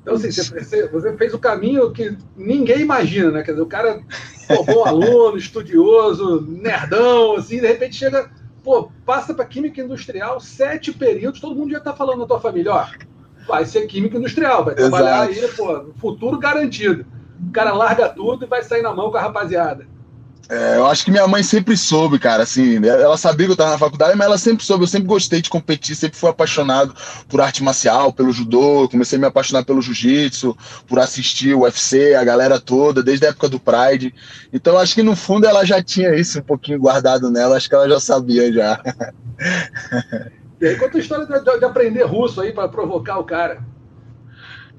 Então, 0.00 0.14
assim, 0.14 0.30
você, 0.30 0.88
você, 0.88 1.16
fez 1.16 1.34
o 1.34 1.38
caminho 1.38 1.92
que 1.92 2.16
ninguém 2.36 2.80
imagina, 2.80 3.30
né? 3.30 3.42
Quer 3.42 3.52
dizer, 3.52 3.62
o 3.62 3.66
cara, 3.66 4.02
pô, 4.48 4.64
bom 4.64 4.84
aluno, 4.84 5.36
estudioso, 5.36 6.46
nerdão, 6.48 7.36
assim, 7.36 7.60
de 7.60 7.66
repente 7.66 7.96
chega, 7.96 8.30
pô, 8.62 8.90
passa 9.04 9.34
para 9.34 9.44
Química 9.44 9.80
Industrial, 9.80 10.40
sete 10.40 10.92
períodos, 10.92 11.40
todo 11.40 11.56
mundo 11.56 11.72
já 11.72 11.78
está 11.78 11.92
falando 11.92 12.20
na 12.20 12.26
tua 12.26 12.40
família, 12.40 12.72
ó, 12.72 12.86
vai 13.46 13.64
ser 13.64 13.86
Química 13.86 14.16
Industrial, 14.16 14.64
vai 14.64 14.74
trabalhar 14.74 15.30
Exato. 15.30 15.44
aí, 15.44 15.56
pô, 15.56 15.92
futuro 15.96 16.38
garantido. 16.38 17.04
O 17.48 17.50
cara 17.50 17.72
larga 17.72 18.08
tudo 18.08 18.44
e 18.44 18.48
vai 18.48 18.62
sair 18.62 18.82
na 18.82 18.94
mão 18.94 19.10
com 19.10 19.16
a 19.16 19.20
rapaziada. 19.20 19.86
É, 20.48 20.76
eu 20.76 20.86
acho 20.86 21.04
que 21.04 21.10
minha 21.10 21.26
mãe 21.26 21.42
sempre 21.42 21.76
soube, 21.76 22.18
cara, 22.18 22.42
assim, 22.42 22.84
ela 22.84 23.16
sabia 23.16 23.46
que 23.46 23.52
eu 23.52 23.56
tava 23.56 23.70
na 23.70 23.78
faculdade, 23.78 24.16
mas 24.16 24.26
ela 24.26 24.36
sempre 24.36 24.64
soube, 24.64 24.84
eu 24.84 24.88
sempre 24.88 25.06
gostei 25.06 25.40
de 25.40 25.48
competir, 25.48 25.94
sempre 25.94 26.18
fui 26.18 26.28
apaixonado 26.28 26.94
por 27.28 27.40
arte 27.40 27.62
marcial, 27.62 28.12
pelo 28.12 28.32
judô, 28.32 28.88
comecei 28.88 29.16
a 29.16 29.20
me 29.20 29.26
apaixonar 29.26 29.64
pelo 29.64 29.80
jiu-jitsu, 29.80 30.56
por 30.86 30.98
assistir 30.98 31.54
o 31.54 31.60
UFC, 31.60 32.14
a 32.14 32.24
galera 32.24 32.60
toda, 32.60 33.02
desde 33.02 33.24
a 33.26 33.28
época 33.30 33.48
do 33.48 33.60
Pride. 33.60 34.14
Então 34.52 34.76
acho 34.76 34.94
que 34.94 35.02
no 35.02 35.16
fundo 35.16 35.46
ela 35.46 35.64
já 35.64 35.82
tinha 35.82 36.14
isso 36.14 36.40
um 36.40 36.42
pouquinho 36.42 36.78
guardado 36.78 37.30
nela, 37.30 37.56
acho 37.56 37.68
que 37.68 37.74
ela 37.74 37.88
já 37.88 38.00
sabia 38.00 38.52
já. 38.52 38.80
E 40.60 40.66
aí 40.66 40.76
conta 40.76 40.96
a 40.96 41.00
história 41.00 41.26
de, 41.26 41.58
de 41.58 41.64
aprender 41.64 42.04
russo 42.04 42.40
aí 42.40 42.52
para 42.52 42.68
provocar 42.68 43.18
o 43.18 43.24
cara. 43.24 43.60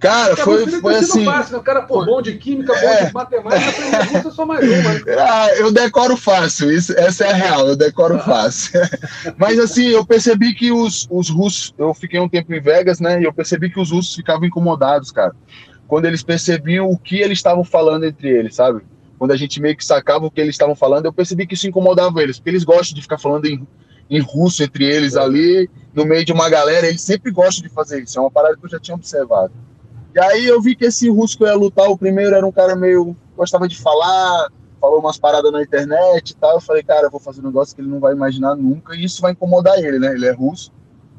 Cara, 0.04 0.36
foi, 0.36 0.68
foi 0.68 0.96
assim. 0.96 1.24
Fácil, 1.24 1.54
né? 1.54 1.60
O 1.60 1.64
cara, 1.64 1.82
pô, 1.84 2.04
bom 2.04 2.22
de 2.22 2.34
química, 2.34 2.74
bom 2.74 2.88
é. 2.90 3.06
de 3.06 3.14
matemática, 3.14 4.28
é 4.28 4.32
só 4.32 4.46
mais 4.46 4.62
uma. 4.62 4.94
Ah, 5.18 5.48
eu 5.56 5.72
decoro 5.72 6.18
fácil, 6.18 6.70
isso, 6.70 6.92
essa 6.98 7.24
é 7.24 7.32
a 7.32 7.34
real, 7.34 7.70
eu 7.70 7.76
decoro 7.78 8.20
fácil. 8.26 8.82
Mas 9.40 9.58
assim, 9.58 9.86
eu 9.86 10.06
percebi 10.06 10.54
que 10.54 10.74
os, 10.74 11.08
os 11.10 11.30
russos, 11.30 11.74
eu 11.78 11.94
fiquei 11.94 12.20
um 12.20 12.28
tempo 12.28 12.54
em 12.54 12.60
Vegas, 12.60 13.00
né? 13.00 13.22
E 13.22 13.24
eu 13.24 13.32
percebi 13.32 13.70
que 13.70 13.80
os 13.80 13.92
russos 13.92 14.14
ficavam 14.14 14.46
incomodados, 14.46 15.10
cara. 15.10 15.34
Quando 15.88 16.04
eles 16.04 16.22
percebiam 16.22 16.90
o 16.90 16.98
que 16.98 17.22
eles 17.22 17.38
estavam 17.38 17.64
falando 17.64 18.04
entre 18.04 18.28
eles, 18.28 18.56
sabe? 18.56 18.82
Quando 19.18 19.32
a 19.32 19.38
gente 19.38 19.62
meio 19.62 19.78
que 19.78 19.86
sacava 19.86 20.26
o 20.26 20.32
que 20.32 20.42
eles 20.42 20.54
estavam 20.56 20.76
falando, 20.76 21.06
eu 21.06 21.14
percebi 21.14 21.48
que 21.48 21.54
isso 21.54 21.66
incomodava 21.66 22.22
eles, 22.22 22.40
porque 22.40 22.50
eles 22.50 22.66
gostam 22.66 22.94
de 22.94 23.02
ficar 23.02 23.18
falando 23.18 23.46
em, 23.46 23.66
em 24.10 24.20
russo 24.20 24.64
entre 24.64 24.84
eles 24.84 25.16
ali, 25.16 25.70
no 25.94 26.04
meio 26.04 26.26
de 26.26 26.34
uma 26.34 26.50
galera, 26.50 26.88
eles 26.88 27.02
sempre 27.02 27.32
gostam 27.32 27.66
de 27.66 27.74
fazer 27.74 28.04
isso. 28.04 28.20
É 28.20 28.22
uma 28.22 28.32
parada 28.32 28.58
que 28.58 28.66
eu 28.66 28.70
já 28.70 28.82
tinha 28.82 28.96
observado. 28.96 29.54
E 30.16 30.20
aí 30.20 30.46
eu 30.46 30.62
vi 30.62 30.76
que 30.76 30.86
esse 30.86 31.10
russo 31.10 31.38
que 31.38 31.44
eu 31.44 31.48
ia 31.48 31.56
lutar, 31.56 31.90
o 31.90 31.98
primeiro 31.98 32.36
era 32.36 32.46
um 32.46 32.52
cara 32.52 32.76
meio. 32.76 33.16
gostava 33.36 33.68
de 33.68 33.80
falar, 33.82 34.48
falou 34.80 35.00
umas 35.00 35.18
paradas 35.18 35.52
na 35.52 35.62
internet 35.62 36.32
e 36.32 36.36
tal. 36.36 36.56
Eu 36.56 36.62
falei, 36.62 36.84
cara, 36.84 37.08
eu 37.08 37.12
vou 37.12 37.20
fazer 37.20 37.42
um 37.42 37.46
negócio 37.46 37.76
que 37.76 37.82
ele 37.82 37.90
não 37.90 38.00
vai 38.00 38.14
imaginar 38.14 38.56
nunca, 38.56 38.96
e 38.96 39.04
isso 39.04 39.22
vai 39.22 39.32
incomodar 39.32 39.80
ele, 39.80 39.98
né? 39.98 40.14
Ele 40.14 40.28
é 40.28 40.32
russo. 40.32 40.72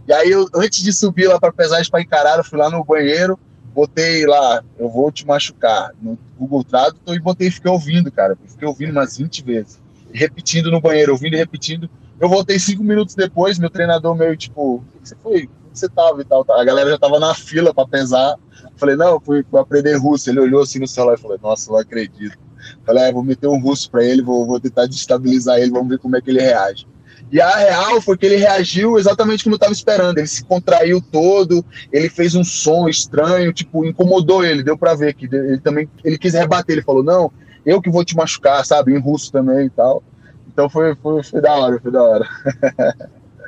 E 0.07 0.13
aí, 0.13 0.31
eu, 0.31 0.47
antes 0.55 0.83
de 0.83 0.93
subir 0.93 1.27
lá 1.27 1.41
para 1.41 1.53
pesagem 1.53 1.91
para 1.91 2.03
encarar, 2.03 2.37
eu 2.37 2.45
fui 2.45 2.59
lá 2.59 2.71
no 2.71 2.85
banheiro, 2.85 3.39
botei 3.75 4.27
lá, 4.27 4.63
eu 4.79 4.89
vou 4.89 5.11
te 5.11 5.27
machucar, 5.27 5.93
no 6.01 6.17
Google 6.39 6.63
Tradutor, 6.63 7.17
e 7.17 7.19
botei 7.19 7.51
fiquei 7.51 7.71
ouvindo, 7.71 8.13
cara. 8.13 8.37
Fiquei 8.47 8.69
ouvindo 8.69 8.93
umas 8.93 9.17
20 9.17 9.43
vezes. 9.43 9.81
Repetindo 10.13 10.71
no 10.71 10.81
banheiro, 10.81 11.13
ouvindo 11.13 11.35
e 11.35 11.39
repetindo. 11.39 11.91
Eu 12.21 12.29
voltei 12.29 12.59
cinco 12.61 12.85
minutos 12.85 13.17
depois, 13.17 13.59
meu 13.59 13.71
treinador 13.71 14.15
meio 14.15 14.37
tipo, 14.37 14.77
o 14.77 15.01
que 15.03 15.09
você 15.09 15.17
foi? 15.17 15.51
Onde 15.75 15.81
você 15.81 15.88
tava 15.88 16.21
e 16.21 16.25
tal? 16.25 16.47
A 16.50 16.64
galera 16.64 16.88
já 16.90 16.99
tava 16.99 17.19
na 17.19 17.35
fila 17.35 17.75
para 17.75 17.88
pesar. 17.88 18.37
Falei, 18.76 18.95
não, 18.95 19.19
fui, 19.19 19.45
fui 19.50 19.61
aprender 19.61 19.97
russo. 19.97 20.31
Ele 20.31 20.38
olhou 20.38 20.62
assim 20.62 20.78
no 20.78 20.87
celular 20.87 21.14
e 21.14 21.21
falou, 21.21 21.37
nossa, 21.43 21.73
não 21.73 21.78
acredito. 21.78 22.38
Falei, 22.87 23.09
ah, 23.09 23.12
vou 23.12 23.25
meter 23.25 23.49
um 23.49 23.61
russo 23.61 23.90
para 23.90 24.04
ele, 24.04 24.23
vou, 24.23 24.47
vou 24.47 24.61
tentar 24.61 24.87
destabilizar 24.87 25.59
ele, 25.59 25.73
vamos 25.73 25.88
ver 25.88 25.99
como 25.99 26.16
é 26.16 26.21
que 26.21 26.31
ele 26.31 26.40
reage. 26.40 26.87
E 27.33 27.40
a 27.40 27.57
real 27.57 28.00
foi 28.00 28.16
que 28.16 28.25
ele 28.25 28.37
reagiu 28.37 28.97
exatamente 28.99 29.43
como 29.43 29.54
eu 29.54 29.57
estava 29.57 29.73
esperando. 29.73 30.19
Ele 30.19 30.28
se 30.28 30.45
contraiu 30.45 31.02
todo, 31.02 31.64
ele 31.93 32.09
fez 32.09 32.37
um 32.37 32.45
som 32.45 32.88
estranho, 32.88 33.52
tipo, 33.52 33.85
incomodou 33.85 34.45
ele, 34.45 34.62
deu 34.62 34.78
para 34.78 34.95
ver 34.95 35.14
que 35.14 35.26
ele 35.26 35.59
também 35.59 35.88
ele 36.04 36.16
quis 36.16 36.35
rebater, 36.35 36.76
ele 36.76 36.85
falou: 36.85 37.02
"Não, 37.02 37.33
eu 37.66 37.83
que 37.83 37.90
vou 37.90 38.04
te 38.04 38.14
machucar", 38.14 38.64
sabe, 38.64 38.95
em 38.95 39.00
russo 39.00 39.33
também 39.33 39.66
e 39.66 39.71
tal. 39.71 40.02
Então 40.47 40.69
foi 40.69 40.95
foi, 40.97 41.23
foi 41.25 41.40
da 41.40 41.52
hora, 41.54 41.81
foi 41.81 41.90
da 41.90 42.02
hora. 42.02 42.28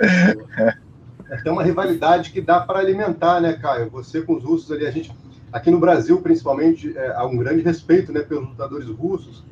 é 1.30 1.34
até 1.34 1.50
uma 1.50 1.62
rivalidade 1.62 2.30
que 2.30 2.40
dá 2.40 2.60
para 2.60 2.78
alimentar, 2.78 3.40
né, 3.40 3.54
Caio? 3.54 3.90
Você 3.90 4.22
com 4.22 4.36
os 4.36 4.44
russos 4.44 4.70
ali, 4.70 4.86
a 4.86 4.90
gente 4.90 5.12
aqui 5.52 5.70
no 5.70 5.78
Brasil, 5.78 6.20
principalmente, 6.20 6.96
é, 6.96 7.14
há 7.14 7.24
um 7.24 7.36
grande 7.36 7.62
respeito, 7.62 8.12
né, 8.12 8.20
pelos 8.20 8.48
lutadores 8.48 8.88
russos. 8.88 9.44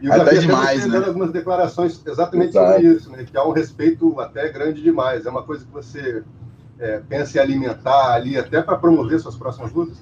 E 0.00 0.06
eu 0.06 0.12
até 0.12 0.36
já 0.36 0.40
demais, 0.42 0.86
né? 0.86 0.98
algumas 0.98 1.32
declarações 1.32 2.00
exatamente 2.06 2.50
Exato. 2.50 2.72
sobre 2.72 2.88
isso, 2.94 3.10
né? 3.10 3.24
Que 3.24 3.36
há 3.36 3.44
um 3.44 3.50
respeito 3.50 4.20
até 4.20 4.48
grande 4.48 4.80
demais. 4.80 5.26
É 5.26 5.30
uma 5.30 5.42
coisa 5.42 5.64
que 5.64 5.72
você 5.72 6.22
é, 6.78 7.00
pensa 7.08 7.36
em 7.36 7.40
alimentar 7.40 8.14
ali 8.14 8.38
até 8.38 8.62
para 8.62 8.78
promover 8.78 9.18
suas 9.18 9.36
próximas 9.36 9.72
lutas. 9.72 10.00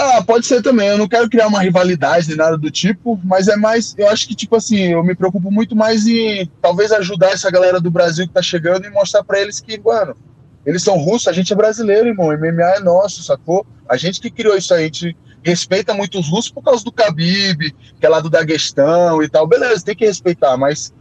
Ah, 0.00 0.22
pode 0.22 0.46
ser 0.46 0.62
também. 0.62 0.86
Eu 0.86 0.96
não 0.96 1.08
quero 1.08 1.28
criar 1.28 1.48
uma 1.48 1.60
rivalidade 1.60 2.28
nem 2.28 2.36
nada 2.36 2.56
do 2.56 2.70
tipo, 2.70 3.20
mas 3.24 3.48
é 3.48 3.56
mais. 3.56 3.96
Eu 3.98 4.08
acho 4.08 4.28
que, 4.28 4.34
tipo 4.36 4.54
assim, 4.54 4.92
eu 4.92 5.02
me 5.02 5.12
preocupo 5.12 5.50
muito 5.50 5.74
mais 5.74 6.06
em 6.06 6.48
talvez 6.62 6.92
ajudar 6.92 7.32
essa 7.32 7.50
galera 7.50 7.80
do 7.80 7.90
Brasil 7.90 8.28
que 8.28 8.32
tá 8.32 8.40
chegando 8.40 8.86
e 8.86 8.90
mostrar 8.90 9.24
para 9.24 9.40
eles 9.40 9.58
que, 9.58 9.76
mano, 9.80 10.16
eles 10.64 10.84
são 10.84 10.96
russos, 10.98 11.26
a 11.26 11.32
gente 11.32 11.52
é 11.52 11.56
brasileiro, 11.56 12.06
irmão. 12.06 12.28
MMA 12.28 12.76
é 12.76 12.80
nosso, 12.80 13.24
sacou? 13.24 13.66
A 13.88 13.96
gente 13.96 14.20
que 14.20 14.30
criou 14.30 14.56
isso 14.56 14.72
aí, 14.72 14.82
a 14.82 14.86
gente 14.86 15.16
respeita 15.42 15.92
muito 15.92 16.20
os 16.20 16.28
russos 16.28 16.52
por 16.52 16.62
causa 16.62 16.84
do 16.84 16.92
Khabib, 16.92 17.74
que 17.98 18.06
é 18.06 18.08
lá 18.08 18.20
do 18.20 18.30
Daguestão 18.30 19.20
e 19.20 19.28
tal. 19.28 19.48
Beleza, 19.48 19.84
tem 19.84 19.96
que 19.96 20.06
respeitar, 20.06 20.56
mas 20.56 20.92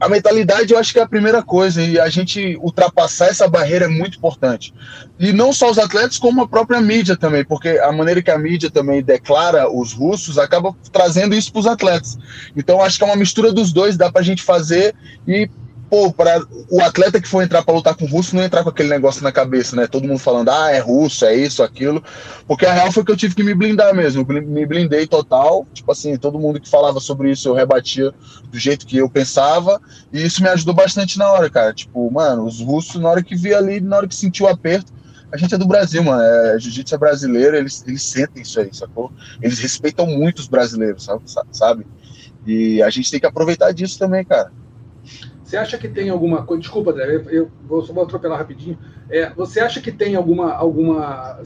a 0.00 0.08
mentalidade 0.08 0.72
eu 0.72 0.78
acho 0.78 0.94
que 0.94 0.98
é 0.98 1.02
a 1.02 1.08
primeira 1.08 1.42
coisa 1.42 1.82
e 1.82 2.00
a 2.00 2.08
gente 2.08 2.56
ultrapassar 2.62 3.26
essa 3.26 3.46
barreira 3.46 3.84
é 3.84 3.88
muito 3.88 4.16
importante. 4.16 4.72
E 5.18 5.30
não 5.30 5.52
só 5.52 5.70
os 5.70 5.78
atletas, 5.78 6.16
como 6.16 6.40
a 6.40 6.48
própria 6.48 6.80
mídia 6.80 7.16
também, 7.16 7.44
porque 7.44 7.68
a 7.68 7.92
maneira 7.92 8.22
que 8.22 8.30
a 8.30 8.38
mídia 8.38 8.70
também 8.70 9.02
declara 9.02 9.70
os 9.70 9.92
russos 9.92 10.38
acaba 10.38 10.74
trazendo 10.90 11.34
isso 11.34 11.52
para 11.52 11.60
os 11.60 11.66
atletas. 11.66 12.18
Então 12.56 12.82
acho 12.82 12.96
que 12.96 13.04
é 13.04 13.06
uma 13.06 13.16
mistura 13.16 13.52
dos 13.52 13.74
dois, 13.74 13.98
dá 13.98 14.10
para 14.10 14.22
a 14.22 14.24
gente 14.24 14.42
fazer 14.42 14.94
e 15.28 15.50
pô, 15.90 16.12
para 16.12 16.40
o 16.70 16.80
atleta 16.80 17.20
que 17.20 17.26
for 17.26 17.42
entrar 17.42 17.64
para 17.64 17.74
lutar 17.74 17.96
com 17.96 18.04
o 18.04 18.08
russo 18.08 18.36
não 18.36 18.44
entrar 18.44 18.62
com 18.62 18.70
aquele 18.70 18.88
negócio 18.88 19.24
na 19.24 19.32
cabeça, 19.32 19.74
né? 19.74 19.88
Todo 19.88 20.06
mundo 20.06 20.20
falando, 20.20 20.48
ah, 20.48 20.70
é 20.70 20.78
russo, 20.78 21.26
é 21.26 21.34
isso, 21.34 21.64
aquilo. 21.64 22.02
Porque 22.46 22.64
a 22.64 22.72
real 22.72 22.92
foi 22.92 23.04
que 23.04 23.10
eu 23.10 23.16
tive 23.16 23.34
que 23.34 23.42
me 23.42 23.52
blindar 23.52 23.92
mesmo. 23.92 24.24
Me 24.24 24.64
blindei 24.64 25.06
total. 25.06 25.66
Tipo 25.74 25.90
assim, 25.90 26.16
todo 26.16 26.38
mundo 26.38 26.60
que 26.60 26.68
falava 26.68 27.00
sobre 27.00 27.32
isso 27.32 27.48
eu 27.48 27.54
rebatia 27.54 28.14
do 28.48 28.58
jeito 28.58 28.86
que 28.86 28.98
eu 28.98 29.10
pensava. 29.10 29.80
E 30.12 30.22
isso 30.22 30.40
me 30.42 30.48
ajudou 30.48 30.74
bastante 30.74 31.18
na 31.18 31.28
hora, 31.28 31.50
cara. 31.50 31.74
Tipo, 31.74 32.08
mano, 32.10 32.44
os 32.44 32.60
russos, 32.60 33.00
na 33.00 33.08
hora 33.10 33.22
que 33.22 33.34
vi 33.34 33.52
ali, 33.52 33.80
na 33.80 33.96
hora 33.96 34.06
que 34.06 34.14
sentiu 34.14 34.46
o 34.46 34.48
aperto, 34.48 34.92
a 35.32 35.36
gente 35.36 35.54
é 35.54 35.58
do 35.58 35.66
Brasil, 35.66 36.04
mano. 36.04 36.22
É, 36.22 36.58
Jiu-jitsu 36.60 36.94
é 36.94 36.98
brasileiro, 36.98 37.56
eles, 37.56 37.84
eles 37.86 38.02
sentem 38.04 38.42
isso 38.42 38.60
aí, 38.60 38.70
sacou? 38.72 39.12
Eles 39.42 39.58
respeitam 39.58 40.06
muito 40.06 40.38
os 40.38 40.46
brasileiros, 40.46 41.08
sabe? 41.50 41.84
E 42.46 42.80
a 42.80 42.90
gente 42.90 43.10
tem 43.10 43.18
que 43.18 43.26
aproveitar 43.26 43.72
disso 43.72 43.98
também, 43.98 44.24
cara. 44.24 44.52
Você 45.50 45.56
acha 45.56 45.76
que 45.76 45.88
tem 45.88 46.08
alguma 46.10 46.44
coisa. 46.44 46.60
Desculpa, 46.60 46.92
André, 46.92 47.24
eu 47.28 47.50
vou 47.66 47.84
só 47.84 47.92
vou 47.92 48.04
atropelar 48.04 48.38
rapidinho. 48.38 48.78
É, 49.10 49.30
você 49.30 49.58
acha 49.58 49.80
que 49.80 49.90
tem 49.90 50.14
alguma, 50.14 50.52
alguma 50.52 51.40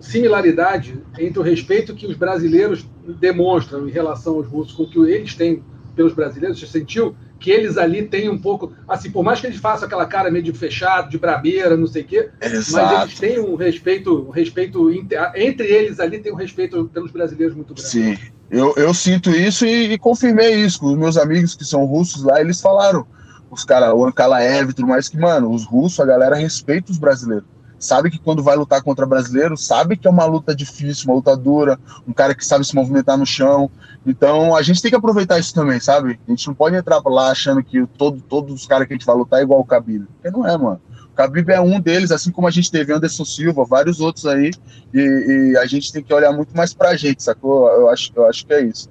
similaridade 0.00 0.98
entre 1.18 1.38
o 1.38 1.42
respeito 1.42 1.94
que 1.94 2.06
os 2.06 2.16
brasileiros 2.16 2.86
demonstram 3.20 3.86
em 3.86 3.90
relação 3.90 4.36
aos 4.36 4.46
russos 4.46 4.72
com 4.72 4.84
o 4.84 4.88
que 4.88 4.98
eles 5.00 5.34
têm 5.34 5.62
pelos 5.94 6.14
brasileiros? 6.14 6.58
Você 6.58 6.66
sentiu 6.66 7.14
que 7.38 7.50
eles 7.50 7.76
ali 7.76 8.04
têm 8.04 8.30
um 8.30 8.38
pouco. 8.38 8.72
Assim, 8.88 9.10
por 9.10 9.22
mais 9.22 9.42
que 9.42 9.46
eles 9.46 9.58
façam 9.58 9.86
aquela 9.86 10.06
cara 10.06 10.30
meio 10.30 10.42
de 10.42 10.54
fechado, 10.54 11.10
de 11.10 11.18
brabeira, 11.18 11.76
não 11.76 11.86
sei 11.86 12.00
o 12.00 12.06
quê, 12.06 12.30
Exato. 12.40 12.94
mas 12.94 13.02
eles 13.02 13.20
têm 13.20 13.40
um 13.40 13.56
respeito, 13.56 14.26
um 14.26 14.30
respeito. 14.30 14.90
Entre 15.34 15.66
eles 15.66 16.00
ali 16.00 16.18
tem 16.18 16.32
um 16.32 16.36
respeito 16.36 16.86
pelos 16.94 17.10
brasileiros 17.10 17.54
muito 17.54 17.74
grande. 17.74 17.90
Sim. 17.90 18.16
Eu, 18.50 18.72
eu 18.78 18.94
sinto 18.94 19.28
isso 19.28 19.66
e, 19.66 19.92
e 19.92 19.98
confirmei 19.98 20.54
isso 20.54 20.80
com 20.80 20.86
os 20.86 20.98
meus 20.98 21.18
amigos 21.18 21.54
que 21.54 21.64
são 21.64 21.84
russos 21.84 22.22
lá, 22.22 22.40
eles 22.40 22.58
falaram 22.58 23.06
os 23.50 23.64
caras, 23.64 23.92
o 23.92 24.04
Ankalaev 24.04 24.70
e 24.70 24.72
tudo 24.72 24.88
mais, 24.88 25.08
que, 25.08 25.18
mano, 25.18 25.50
os 25.50 25.64
russos, 25.64 26.00
a 26.00 26.06
galera 26.06 26.36
respeita 26.36 26.92
os 26.92 26.98
brasileiros. 26.98 27.48
Sabe 27.78 28.10
que 28.10 28.18
quando 28.18 28.42
vai 28.42 28.56
lutar 28.56 28.82
contra 28.82 29.06
brasileiro, 29.06 29.56
sabe 29.56 29.96
que 29.96 30.06
é 30.06 30.10
uma 30.10 30.26
luta 30.26 30.54
difícil, 30.54 31.06
uma 31.08 31.14
luta 31.14 31.34
dura, 31.34 31.80
um 32.06 32.12
cara 32.12 32.34
que 32.34 32.44
sabe 32.44 32.62
se 32.62 32.74
movimentar 32.74 33.16
no 33.16 33.24
chão. 33.24 33.70
Então 34.06 34.54
a 34.54 34.60
gente 34.60 34.82
tem 34.82 34.90
que 34.90 34.96
aproveitar 34.96 35.38
isso 35.38 35.54
também, 35.54 35.80
sabe? 35.80 36.20
A 36.28 36.30
gente 36.30 36.46
não 36.46 36.54
pode 36.54 36.76
entrar 36.76 37.00
lá 37.06 37.30
achando 37.30 37.64
que 37.64 37.86
todo, 37.96 38.20
todos 38.20 38.54
os 38.54 38.66
caras 38.66 38.86
que 38.86 38.92
a 38.92 38.96
gente 38.96 39.06
vai 39.06 39.16
lutar 39.16 39.40
é 39.40 39.44
igual 39.44 39.60
o 39.60 39.64
Khabib. 39.64 40.04
Porque 40.04 40.30
não 40.30 40.46
é, 40.46 40.58
mano. 40.58 40.78
O 41.10 41.16
Khabib 41.16 41.50
é 41.50 41.60
um 41.60 41.80
deles, 41.80 42.12
assim 42.12 42.30
como 42.30 42.46
a 42.46 42.50
gente 42.50 42.70
teve 42.70 42.92
Anderson 42.92 43.24
Silva, 43.24 43.64
vários 43.64 43.98
outros 43.98 44.26
aí, 44.26 44.50
e, 44.92 45.52
e 45.52 45.56
a 45.56 45.64
gente 45.64 45.90
tem 45.90 46.02
que 46.04 46.12
olhar 46.12 46.32
muito 46.32 46.54
mais 46.54 46.74
pra 46.74 46.96
gente, 46.96 47.22
sacou? 47.22 47.66
Eu 47.70 47.88
acho, 47.88 48.12
eu 48.14 48.26
acho 48.26 48.44
que 48.44 48.52
é 48.52 48.62
isso. 48.62 48.90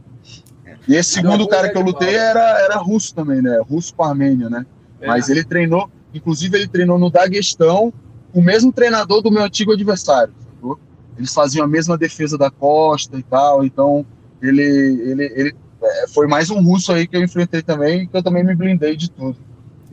E 0.89 0.95
esse 0.95 1.11
segundo 1.11 1.47
cara 1.47 1.69
que 1.69 1.77
eu 1.77 1.83
lutei 1.83 2.15
era, 2.15 2.61
era 2.61 2.77
russo 2.77 3.13
também, 3.13 3.43
né? 3.43 3.59
Russo 3.59 3.93
com 3.93 4.03
Armênia, 4.03 4.49
né? 4.49 4.65
É. 4.99 5.05
Mas 5.05 5.29
ele 5.29 5.43
treinou, 5.43 5.87
inclusive 6.11 6.57
ele 6.57 6.67
treinou 6.67 6.97
no 6.97 7.11
Daguestão, 7.11 7.93
o 8.33 8.41
mesmo 8.41 8.73
treinador 8.73 9.21
do 9.21 9.29
meu 9.29 9.43
antigo 9.43 9.71
adversário. 9.71 10.33
Sacou? 10.39 10.79
Eles 11.15 11.31
faziam 11.31 11.63
a 11.63 11.67
mesma 11.67 11.95
defesa 11.95 12.39
da 12.39 12.49
costa 12.49 13.19
e 13.19 13.21
tal, 13.21 13.63
então 13.63 14.03
ele, 14.41 14.63
ele, 14.63 15.23
ele 15.35 15.55
é, 15.79 16.07
foi 16.07 16.25
mais 16.25 16.49
um 16.49 16.59
russo 16.59 16.91
aí 16.91 17.05
que 17.05 17.15
eu 17.15 17.23
enfrentei 17.23 17.61
também, 17.61 18.07
que 18.07 18.17
eu 18.17 18.23
também 18.23 18.43
me 18.43 18.55
blindei 18.55 18.95
de 18.95 19.11
tudo. 19.11 19.37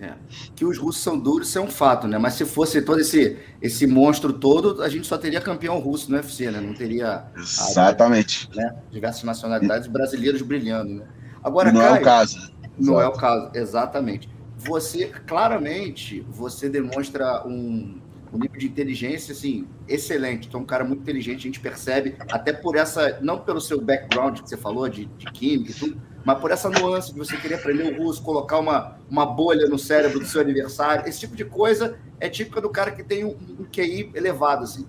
É. 0.06 0.14
Que 0.54 0.64
os 0.64 0.78
russos 0.78 1.02
são 1.02 1.18
duros, 1.18 1.48
isso 1.48 1.58
é 1.58 1.60
um 1.60 1.70
fato, 1.70 2.06
né? 2.06 2.18
Mas 2.18 2.34
se 2.34 2.44
fosse 2.44 2.80
todo 2.82 3.00
esse, 3.00 3.38
esse 3.60 3.86
monstro 3.86 4.32
todo, 4.32 4.82
a 4.82 4.88
gente 4.88 5.06
só 5.06 5.18
teria 5.18 5.40
campeão 5.40 5.78
russo 5.78 6.10
no 6.10 6.16
UFC, 6.16 6.50
né? 6.50 6.60
Não 6.60 6.74
teria. 6.74 7.24
Exatamente. 7.36 8.48
Né? 8.54 8.76
Diversas 8.90 9.22
nacionalidades 9.24 9.88
brasileiros 9.88 10.42
brilhando, 10.42 10.94
né? 10.94 11.04
Agora, 11.42 11.70
não 11.72 11.80
Caio, 11.80 11.96
é 11.96 12.00
o 12.00 12.02
caso. 12.02 12.52
Não 12.78 12.94
Exato. 12.94 13.00
é 13.00 13.08
o 13.08 13.12
caso, 13.12 13.50
exatamente. 13.54 14.28
Você, 14.58 15.06
claramente, 15.26 16.26
você 16.28 16.68
demonstra 16.68 17.46
um, 17.46 18.00
um 18.36 18.38
nível 18.38 18.58
de 18.58 18.66
inteligência, 18.66 19.32
assim, 19.32 19.66
excelente. 19.88 20.48
É 20.52 20.58
um 20.58 20.64
cara 20.64 20.84
muito 20.84 21.00
inteligente, 21.00 21.38
a 21.38 21.42
gente 21.42 21.60
percebe, 21.60 22.16
até 22.30 22.52
por 22.52 22.76
essa, 22.76 23.18
não 23.20 23.38
pelo 23.40 23.60
seu 23.60 23.80
background 23.80 24.40
que 24.40 24.48
você 24.48 24.56
falou, 24.56 24.88
de, 24.88 25.06
de 25.06 25.26
química 25.26 25.70
e 25.70 25.74
tudo, 25.74 26.00
mas 26.24 26.38
por 26.38 26.50
essa 26.50 26.68
nuance 26.68 27.12
de 27.12 27.18
você 27.18 27.36
querer 27.36 27.54
aprender 27.54 27.98
o 27.98 28.02
russo, 28.02 28.22
colocar 28.22 28.58
uma, 28.58 28.98
uma 29.08 29.24
bolha 29.24 29.66
no 29.68 29.78
cérebro 29.78 30.18
do 30.18 30.26
seu 30.26 30.40
aniversário, 30.40 31.08
esse 31.08 31.20
tipo 31.20 31.34
de 31.34 31.44
coisa 31.44 31.98
é 32.20 32.28
típica 32.28 32.60
do 32.60 32.68
cara 32.68 32.90
que 32.90 33.02
tem 33.02 33.24
um, 33.24 33.36
um 33.58 33.64
QI 33.64 34.10
elevado, 34.14 34.64
assim. 34.64 34.86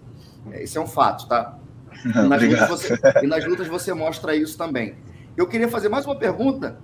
É, 0.51 0.63
isso 0.63 0.77
é 0.77 0.81
um 0.81 0.87
fato, 0.87 1.27
tá? 1.27 1.57
E 2.05 2.27
nas, 2.27 2.43
lutas 2.43 2.69
você, 2.69 2.99
e 3.23 3.27
nas 3.27 3.45
lutas 3.45 3.67
você 3.67 3.93
mostra 3.93 4.35
isso 4.35 4.55
também. 4.57 4.95
Eu 5.35 5.47
queria 5.47 5.67
fazer 5.67 5.89
mais 5.89 6.05
uma 6.05 6.15
pergunta, 6.15 6.79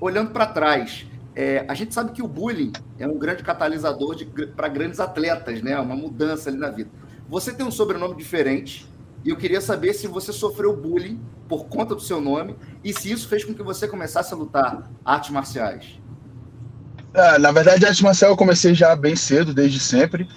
olhando 0.00 0.30
para 0.30 0.46
trás. 0.46 1.06
É, 1.36 1.64
a 1.66 1.74
gente 1.74 1.92
sabe 1.92 2.12
que 2.12 2.22
o 2.22 2.28
bullying 2.28 2.72
é 2.98 3.06
um 3.06 3.18
grande 3.18 3.42
catalisador 3.42 4.16
para 4.54 4.68
grandes 4.68 5.00
atletas, 5.00 5.62
né? 5.62 5.78
Uma 5.78 5.96
mudança 5.96 6.48
ali 6.48 6.58
na 6.58 6.70
vida. 6.70 6.90
Você 7.28 7.52
tem 7.52 7.66
um 7.66 7.72
sobrenome 7.72 8.16
diferente, 8.16 8.88
e 9.24 9.30
eu 9.30 9.36
queria 9.36 9.60
saber 9.60 9.94
se 9.94 10.06
você 10.06 10.32
sofreu 10.32 10.76
bullying 10.76 11.18
por 11.48 11.66
conta 11.66 11.94
do 11.94 12.00
seu 12.00 12.20
nome 12.20 12.54
e 12.84 12.92
se 12.92 13.10
isso 13.10 13.26
fez 13.26 13.42
com 13.42 13.54
que 13.54 13.62
você 13.62 13.88
começasse 13.88 14.34
a 14.34 14.36
lutar 14.36 14.90
artes 15.02 15.30
marciais. 15.30 15.98
É, 17.14 17.38
na 17.38 17.50
verdade, 17.50 17.86
arte 17.86 18.02
marcial 18.02 18.32
eu 18.32 18.36
comecei 18.36 18.74
já 18.74 18.94
bem 18.94 19.16
cedo, 19.16 19.54
desde 19.54 19.80
sempre. 19.80 20.28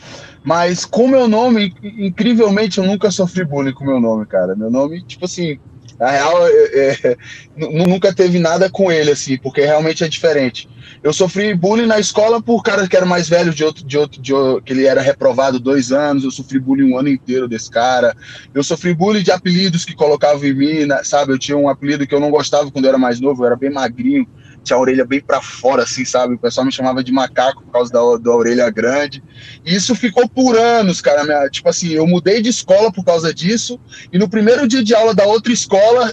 Mas 0.44 0.86
com 0.86 1.08
meu 1.08 1.28
nome, 1.28 1.76
incrivelmente, 1.84 2.78
eu 2.78 2.86
nunca 2.86 3.12
sofri 3.12 3.44
bullying 3.44 3.74
com 3.74 3.84
meu 3.84 4.00
nome, 4.00 4.26
cara. 4.26 4.56
Meu 4.56 4.70
nome, 4.70 5.04
tipo 5.04 5.26
assim, 5.26 5.60
na 6.00 6.10
real, 6.10 6.48
é, 6.48 6.92
é, 7.04 7.18
nunca 7.58 8.14
teve 8.14 8.40
nada 8.40 8.70
com 8.70 8.90
ele, 8.90 9.12
assim, 9.12 9.38
porque 9.38 9.62
realmente 9.62 10.04
é 10.04 10.08
diferente. 10.08 10.70
Eu 11.08 11.14
sofri 11.14 11.56
bullying 11.56 11.86
na 11.86 12.02
escola 12.02 12.42
por 12.42 12.62
cara 12.62 12.86
que 12.86 12.94
era 12.94 13.06
mais 13.06 13.30
velho 13.30 13.54
de 13.54 13.64
outro, 13.64 13.82
de 13.86 13.98
outro, 13.98 14.22
de 14.22 14.34
outro, 14.34 14.62
que 14.62 14.74
ele 14.74 14.86
era 14.86 15.00
reprovado 15.00 15.58
dois 15.58 15.94
anos. 15.94 16.26
Eu 16.26 16.32
sofri 16.32 16.60
bullying 16.60 16.92
um 16.92 16.98
ano 16.98 17.08
inteiro 17.08 17.48
desse 17.48 17.72
cara. 17.72 18.14
Eu 18.54 18.62
sofri 18.62 18.94
bullying 18.94 19.24
de 19.24 19.32
apelidos 19.32 19.86
que 19.86 19.96
colocavam 19.96 20.44
em 20.44 20.54
mim, 20.54 20.88
sabe? 21.06 21.32
Eu 21.32 21.40
tinha 21.40 21.58
um 21.58 21.70
apelido 21.70 22.06
que 22.06 22.14
eu 22.14 22.20
não 22.20 22.30
gostava 22.30 22.70
quando 22.70 22.84
eu 22.84 22.90
era 22.90 22.98
mais 22.98 23.22
novo, 23.22 23.42
eu 23.42 23.48
era 23.48 23.56
bem 23.56 23.72
magrinho, 23.72 24.28
tinha 24.66 24.76
a 24.76 24.82
orelha 24.82 25.06
bem 25.06 25.22
para 25.22 25.42
fora, 25.42 25.84
assim, 25.84 26.04
sabe? 26.04 26.34
O 26.34 26.38
pessoal 26.38 26.66
me 26.66 26.74
chamava 26.74 27.02
de 27.02 27.14
macaco 27.14 27.64
por 27.64 27.72
causa 27.72 27.90
da, 27.90 28.00
da 28.18 28.36
orelha 28.36 28.70
grande. 28.70 29.24
E 29.66 29.74
isso 29.74 29.96
ficou 29.96 30.28
por 30.28 30.58
anos, 30.58 31.00
cara. 31.00 31.24
Minha, 31.24 31.50
tipo 31.50 31.70
assim, 31.70 31.94
eu 31.94 32.06
mudei 32.06 32.42
de 32.42 32.50
escola 32.50 32.92
por 32.92 33.06
causa 33.06 33.34
disso. 33.34 33.80
E 34.12 34.20
no 34.20 34.28
primeiro 34.28 34.68
dia 34.68 34.84
de 34.84 34.94
aula 34.94 35.16
da 35.16 35.24
outra 35.24 35.54
escola, 35.54 36.12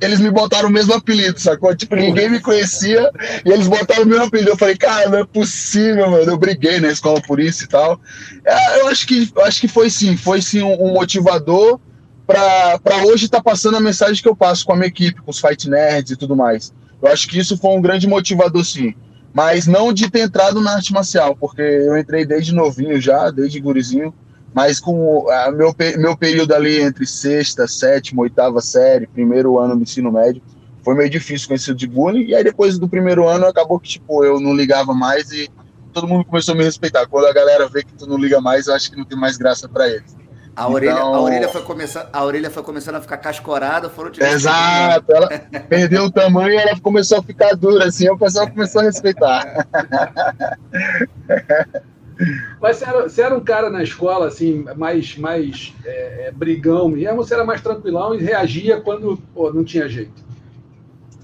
eles 0.00 0.20
me 0.20 0.30
botaram 0.30 0.68
o 0.68 0.72
mesmo 0.72 0.92
apelido, 0.92 1.40
sacou? 1.40 1.74
Tipo, 1.74 1.96
ninguém 1.96 2.28
me 2.28 2.40
conhecia 2.40 3.10
e 3.44 3.50
eles 3.50 3.66
botaram 3.66 4.02
o 4.02 4.06
mesmo 4.06 4.24
apelido. 4.24 4.50
Eu 4.50 4.56
falei, 4.56 4.76
cara, 4.76 5.08
não 5.08 5.18
é 5.18 5.24
possível, 5.24 6.10
mano. 6.10 6.30
Eu 6.30 6.36
briguei 6.36 6.80
na 6.80 6.88
escola 6.88 7.20
por 7.20 7.40
isso 7.40 7.64
e 7.64 7.66
tal. 7.66 7.98
É, 8.44 8.80
eu 8.80 8.88
acho 8.88 9.06
que, 9.06 9.32
acho 9.42 9.60
que 9.60 9.68
foi 9.68 9.88
sim, 9.88 10.16
foi 10.16 10.42
sim 10.42 10.62
um, 10.62 10.88
um 10.88 10.92
motivador 10.92 11.80
para 12.26 13.04
hoje 13.06 13.26
estar 13.26 13.38
tá 13.38 13.42
passando 13.42 13.76
a 13.76 13.80
mensagem 13.80 14.22
que 14.22 14.28
eu 14.28 14.36
passo 14.36 14.66
com 14.66 14.72
a 14.72 14.76
minha 14.76 14.88
equipe, 14.88 15.22
com 15.22 15.30
os 15.30 15.40
Fight 15.40 15.68
Nerds 15.68 16.10
e 16.10 16.16
tudo 16.16 16.36
mais. 16.36 16.74
Eu 17.00 17.08
acho 17.08 17.26
que 17.28 17.38
isso 17.38 17.56
foi 17.56 17.70
um 17.70 17.80
grande 17.80 18.06
motivador, 18.06 18.64
sim. 18.64 18.94
Mas 19.32 19.66
não 19.66 19.92
de 19.92 20.10
ter 20.10 20.20
entrado 20.20 20.60
na 20.60 20.74
arte 20.74 20.92
marcial, 20.92 21.36
porque 21.36 21.62
eu 21.62 21.96
entrei 21.96 22.24
desde 22.24 22.54
novinho 22.54 23.00
já, 23.00 23.30
desde 23.30 23.60
gurizinho 23.60 24.12
mas 24.56 24.80
com 24.80 25.28
a 25.30 25.52
meu, 25.52 25.76
meu 25.98 26.16
período 26.16 26.54
ali 26.54 26.80
entre 26.80 27.06
sexta, 27.06 27.68
sétima, 27.68 28.22
oitava 28.22 28.62
série, 28.62 29.06
primeiro 29.06 29.58
ano 29.58 29.76
do 29.76 29.82
ensino 29.82 30.10
médio, 30.10 30.40
foi 30.82 30.94
meio 30.94 31.10
difícil 31.10 31.48
com 31.48 31.52
esse 31.52 31.74
de 31.74 31.86
bullying, 31.86 32.24
e 32.24 32.34
aí 32.34 32.42
depois 32.42 32.78
do 32.78 32.88
primeiro 32.88 33.28
ano 33.28 33.44
acabou 33.44 33.78
que, 33.78 33.90
tipo, 33.90 34.24
eu 34.24 34.40
não 34.40 34.56
ligava 34.56 34.94
mais 34.94 35.30
e 35.30 35.50
todo 35.92 36.08
mundo 36.08 36.24
começou 36.24 36.54
a 36.54 36.56
me 36.56 36.64
respeitar. 36.64 37.06
Quando 37.06 37.26
a 37.26 37.34
galera 37.34 37.68
vê 37.68 37.84
que 37.84 37.92
tu 37.92 38.06
não 38.06 38.16
liga 38.16 38.40
mais, 38.40 38.66
eu 38.66 38.74
acho 38.74 38.90
que 38.90 38.96
não 38.96 39.04
tem 39.04 39.18
mais 39.18 39.36
graça 39.36 39.68
para 39.68 39.90
eles. 39.90 40.16
A 40.56 40.66
orelha, 40.70 40.92
então... 40.92 41.14
a, 41.14 41.20
orelha 41.20 41.48
foi 41.50 41.60
começando, 41.60 42.08
a 42.10 42.24
orelha 42.24 42.50
foi 42.50 42.62
começando 42.62 42.94
a 42.94 43.02
ficar 43.02 43.18
cascorada, 43.18 43.90
foram 43.90 44.10
te 44.10 44.24
Exato, 44.24 45.12
ela 45.12 45.28
perdeu 45.68 46.04
o 46.04 46.10
tamanho 46.10 46.54
e 46.54 46.56
ela 46.56 46.80
começou 46.80 47.18
a 47.18 47.22
ficar 47.22 47.54
dura, 47.54 47.84
assim, 47.84 48.08
o 48.08 48.16
pessoal 48.16 48.48
começou 48.48 48.80
a 48.80 48.84
respeitar. 48.84 49.66
Mas 52.60 52.76
você 52.76 52.84
era, 52.84 53.02
você 53.02 53.22
era, 53.22 53.36
um 53.36 53.44
cara 53.44 53.68
na 53.68 53.82
escola, 53.82 54.28
assim, 54.28 54.64
mais, 54.76 55.16
mais 55.16 55.74
é, 55.84 56.28
é 56.28 56.32
brigão 56.32 56.88
mesmo, 56.88 57.16
você 57.16 57.34
era 57.34 57.44
mais 57.44 57.60
tranquilão 57.60 58.14
e 58.14 58.22
reagia 58.22 58.80
quando 58.80 59.18
pô, 59.34 59.52
não 59.52 59.64
tinha 59.64 59.88
jeito? 59.88 60.26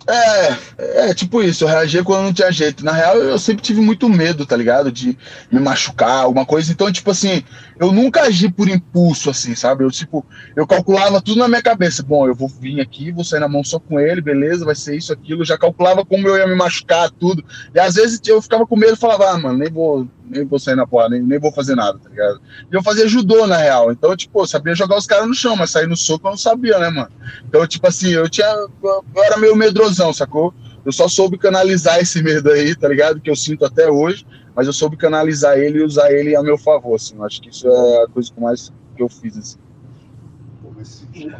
É, 0.07 1.09
é 1.09 1.15
tipo 1.15 1.43
isso, 1.43 1.65
eu 1.65 1.69
reagia 1.69 2.03
quando 2.03 2.25
não 2.25 2.33
tinha 2.33 2.51
jeito. 2.51 2.85
Na 2.85 2.93
real, 2.93 3.17
eu 3.17 3.39
sempre 3.39 3.63
tive 3.63 3.81
muito 3.81 4.09
medo, 4.09 4.45
tá 4.45 4.57
ligado? 4.57 4.91
De 4.91 5.17
me 5.51 5.61
machucar, 5.61 6.25
alguma 6.25 6.45
coisa. 6.45 6.73
Então, 6.73 6.91
tipo 6.91 7.11
assim, 7.11 7.45
eu 7.79 7.93
nunca 7.93 8.23
agi 8.23 8.51
por 8.51 8.69
impulso, 8.69 9.31
assim, 9.31 9.55
sabe? 9.55 9.85
Eu, 9.85 9.91
tipo, 9.91 10.25
eu 10.57 10.67
calculava 10.67 11.21
tudo 11.21 11.39
na 11.39 11.49
minha 11.49 11.63
cabeça. 11.63 12.03
Bom, 12.03 12.27
eu 12.27 12.35
vou 12.35 12.49
vir 12.49 12.81
aqui, 12.81 13.13
vou 13.13 13.25
sair 13.25 13.41
na 13.41 13.49
mão 13.49 13.63
só 13.65 13.79
com 13.79 14.01
ele, 14.01 14.21
beleza, 14.21 14.65
vai 14.65 14.75
ser 14.75 14.97
isso, 14.97 15.13
aquilo. 15.13 15.43
Eu 15.43 15.47
já 15.47 15.59
calculava 15.59 16.05
como 16.05 16.27
eu 16.29 16.37
ia 16.37 16.47
me 16.47 16.55
machucar, 16.55 17.11
tudo. 17.11 17.45
E 17.75 17.79
às 17.79 17.95
vezes 17.95 18.21
eu 18.27 18.41
ficava 18.41 18.67
com 18.67 18.77
medo 18.77 18.95
e 18.95 18.99
falava, 18.99 19.31
ah, 19.31 19.39
mano, 19.39 19.59
nem 19.59 19.71
vou, 19.71 20.07
nem 20.25 20.45
vou 20.45 20.59
sair 20.59 20.77
na 20.77 20.87
porra, 20.87 21.11
nem, 21.11 21.23
nem 21.23 21.39
vou 21.39 21.53
fazer 21.53 21.75
nada, 21.75 21.99
tá 21.99 22.09
ligado? 22.09 22.41
E 22.71 22.75
eu 22.75 22.83
fazia 22.83 23.09
judô, 23.09 23.47
na 23.47 23.57
real. 23.57 23.93
Então, 23.93 24.17
tipo, 24.17 24.41
eu 24.41 24.47
sabia 24.47 24.75
jogar 24.75 24.97
os 24.97 25.07
caras 25.07 25.27
no 25.27 25.35
chão, 25.35 25.57
mas 25.57 25.71
sair 25.71 25.87
no 25.87 25.97
soco 25.97 26.27
eu 26.27 26.31
não 26.31 26.39
sabia, 26.39 26.79
né, 26.79 26.91
mano? 26.91 27.11
Então, 27.47 27.67
tipo 27.67 27.87
assim, 27.87 28.11
eu 28.11 28.29
tinha. 28.29 28.47
Eu 28.47 29.05
era 29.17 29.37
meio 29.37 29.57
medrosão, 29.57 30.13
sacou? 30.13 30.55
Eu 30.85 30.93
só 30.93 31.09
soube 31.09 31.39
canalizar 31.39 31.99
esse 32.01 32.23
medo 32.23 32.51
aí, 32.51 32.75
tá 32.75 32.89
ligado? 32.89 33.21
Que 33.21 33.31
eu 33.31 33.37
sinto 33.37 33.65
até 33.65 33.91
hoje, 33.91 34.27
mas 34.55 34.67
eu 34.67 34.73
soube 34.73 34.97
canalizar 34.97 35.59
ele 35.59 35.79
e 35.79 35.85
usar 35.85 36.11
ele 36.13 36.37
a 36.37 36.43
meu 36.43 36.59
favor, 36.59 36.95
assim. 36.95 37.17
Eu 37.17 37.25
acho 37.25 37.41
que 37.41 37.51
isso 37.51 37.69
é 37.69 38.05
a 38.05 38.09
coisa 38.09 38.33
que 38.33 38.41
mais 38.41 38.73
que 38.97 39.03
eu 39.03 39.09
fiz, 39.09 39.37
assim 39.37 39.59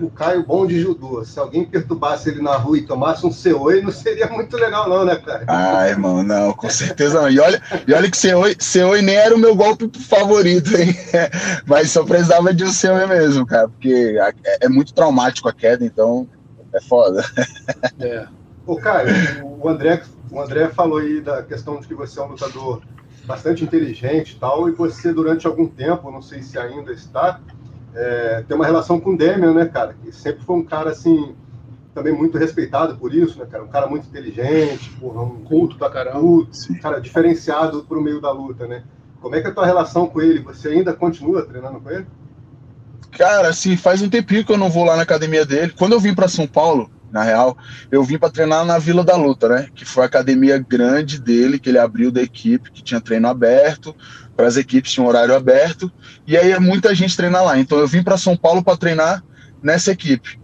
o 0.01 0.11
Caio 0.11 0.45
bom 0.45 0.67
de 0.67 0.81
judô. 0.81 1.25
Se 1.25 1.39
alguém 1.39 1.65
perturbasse 1.65 2.29
ele 2.29 2.43
na 2.43 2.57
rua 2.57 2.79
e 2.79 2.83
tomasse 2.83 3.27
um 3.27 3.33
Seoi, 3.33 3.83
não 3.83 3.91
seria 3.91 4.29
muito 4.29 4.57
legal, 4.57 4.89
não, 4.89 5.05
né, 5.05 5.17
cara? 5.17 5.45
Ah, 5.49 5.89
irmão, 5.89 6.23
não, 6.23 6.53
com 6.53 6.69
certeza 6.71 7.21
não. 7.21 7.31
E 7.31 7.41
olha, 7.41 7.61
e 7.87 7.93
olha 7.93 8.11
que 8.11 8.17
Seoi, 8.17 8.57
Seoi 8.59 9.03
nem 9.03 9.17
era 9.17 9.35
o 9.35 9.39
meu 9.39 9.55
golpe 9.55 9.91
favorito, 9.99 10.77
hein? 10.77 10.95
Mas 11.67 11.91
só 11.91 12.05
precisava 12.05 12.55
de 12.55 12.65
um 12.65 12.71
Seoi 12.71 13.07
mesmo, 13.07 13.47
cara, 13.47 13.69
porque 13.69 14.19
é, 14.45 14.67
é 14.67 14.69
muito 14.69 14.95
traumático 14.95 15.49
a 15.49 15.53
queda, 15.53 15.85
então 15.85 16.27
é 16.73 16.81
foda. 16.81 17.25
É. 17.99 18.27
Ô, 18.67 18.77
Caio, 18.77 19.09
o 19.45 19.69
André, 19.69 20.03
o 20.31 20.41
André 20.41 20.69
falou 20.69 20.99
aí 20.99 21.21
da 21.21 21.43
questão 21.43 21.81
de 21.81 21.89
que 21.89 21.95
você 21.95 22.21
é 22.21 22.23
um 22.23 22.29
lutador 22.29 22.81
bastante 23.25 23.65
inteligente 23.65 24.33
e 24.33 24.39
tal, 24.39 24.69
e 24.69 24.73
você, 24.73 25.13
durante 25.13 25.47
algum 25.47 25.67
tempo, 25.67 26.11
não 26.11 26.23
sei 26.23 26.43
se 26.43 26.59
ainda 26.59 26.93
está, 26.93 27.41
é, 27.95 28.45
tem 28.47 28.57
uma 28.57 28.67
relação 28.67 28.99
com 28.99 29.15
o 29.15 29.17
Demian, 29.17 29.55
né, 29.55 29.67
cara? 29.67 29.95
Que 30.03 30.13
sempre 30.13 30.45
foi 30.45 30.57
um 30.57 30.65
cara, 30.65 30.91
assim, 30.91 31.35
também 31.95 32.13
muito 32.13 32.39
respeitado 32.39 32.97
por 32.97 33.15
isso, 33.15 33.39
né, 33.39 33.47
cara? 33.51 33.63
Um 33.63 33.69
cara 33.69 33.87
muito 33.87 34.07
inteligente, 34.09 34.91
porra, 35.01 35.23
um 35.23 35.45
culto 35.45 35.77
pra 35.77 35.91
caramba, 35.91 36.21
culto, 36.21 36.81
cara 36.81 37.01
diferenciado 37.01 37.85
pro 37.85 38.03
meio 38.03 38.21
da 38.21 38.31
luta, 38.31 38.67
né? 38.67 38.83
Como 39.21 39.37
é 39.37 39.41
que 39.41 39.47
é 39.47 39.51
a 39.51 39.55
tua 39.55 39.67
relação 39.67 40.07
com 40.09 40.21
ele? 40.21 40.41
Você 40.41 40.69
ainda 40.69 40.93
continua 40.93 41.45
treinando 41.45 41.81
com 41.81 41.91
ele? 41.91 42.07
Cara, 43.13 43.49
assim, 43.49 43.77
faz 43.77 44.03
um 44.03 44.09
tempinho 44.09 44.45
que 44.45 44.51
eu 44.51 44.59
não 44.59 44.71
vou 44.71 44.85
lá 44.85 44.97
na 44.97 45.03
academia 45.03 45.45
dele. 45.45 45.73
Quando 45.79 45.93
eu 45.93 46.01
vim 46.01 46.15
para 46.15 46.27
São 46.29 46.47
Paulo, 46.47 46.91
na 47.13 47.23
real, 47.23 47.57
eu 47.91 48.03
vim 48.03 48.19
para 48.19 48.31
treinar 48.31 48.65
na 48.65 48.79
Vila 48.79 49.05
da 49.05 49.15
Luta, 49.17 49.49
né? 49.49 49.69
Que 49.75 49.85
foi 49.85 50.03
a 50.03 50.07
academia 50.07 50.59
grande 50.59 51.21
dele, 51.21 51.59
que 51.59 51.69
ele 51.69 51.79
abriu 51.79 52.11
da 52.11 52.23
equipe, 52.23 52.73
que 52.73 52.83
tinha 52.83 53.01
treino 53.01 53.29
aberto, 53.29 53.95
para 54.37 54.47
as 54.47 54.57
equipes 54.57 54.93
tinha 54.93 55.05
um 55.05 55.09
horário 55.09 55.35
aberto, 55.35 55.93
e 56.27 56.37
aí 56.37 56.59
muita 56.59 56.95
gente 56.95 57.17
treina 57.17 57.43
lá. 57.43 57.59
Então 57.59 57.79
eu 57.79 57.87
vim 57.87 58.03
para 58.03 58.17
São 58.17 58.37
Paulo 58.37 58.65
para 58.65 58.77
treinar 58.77 59.23
nessa 59.63 59.93
equipe. 59.93 60.41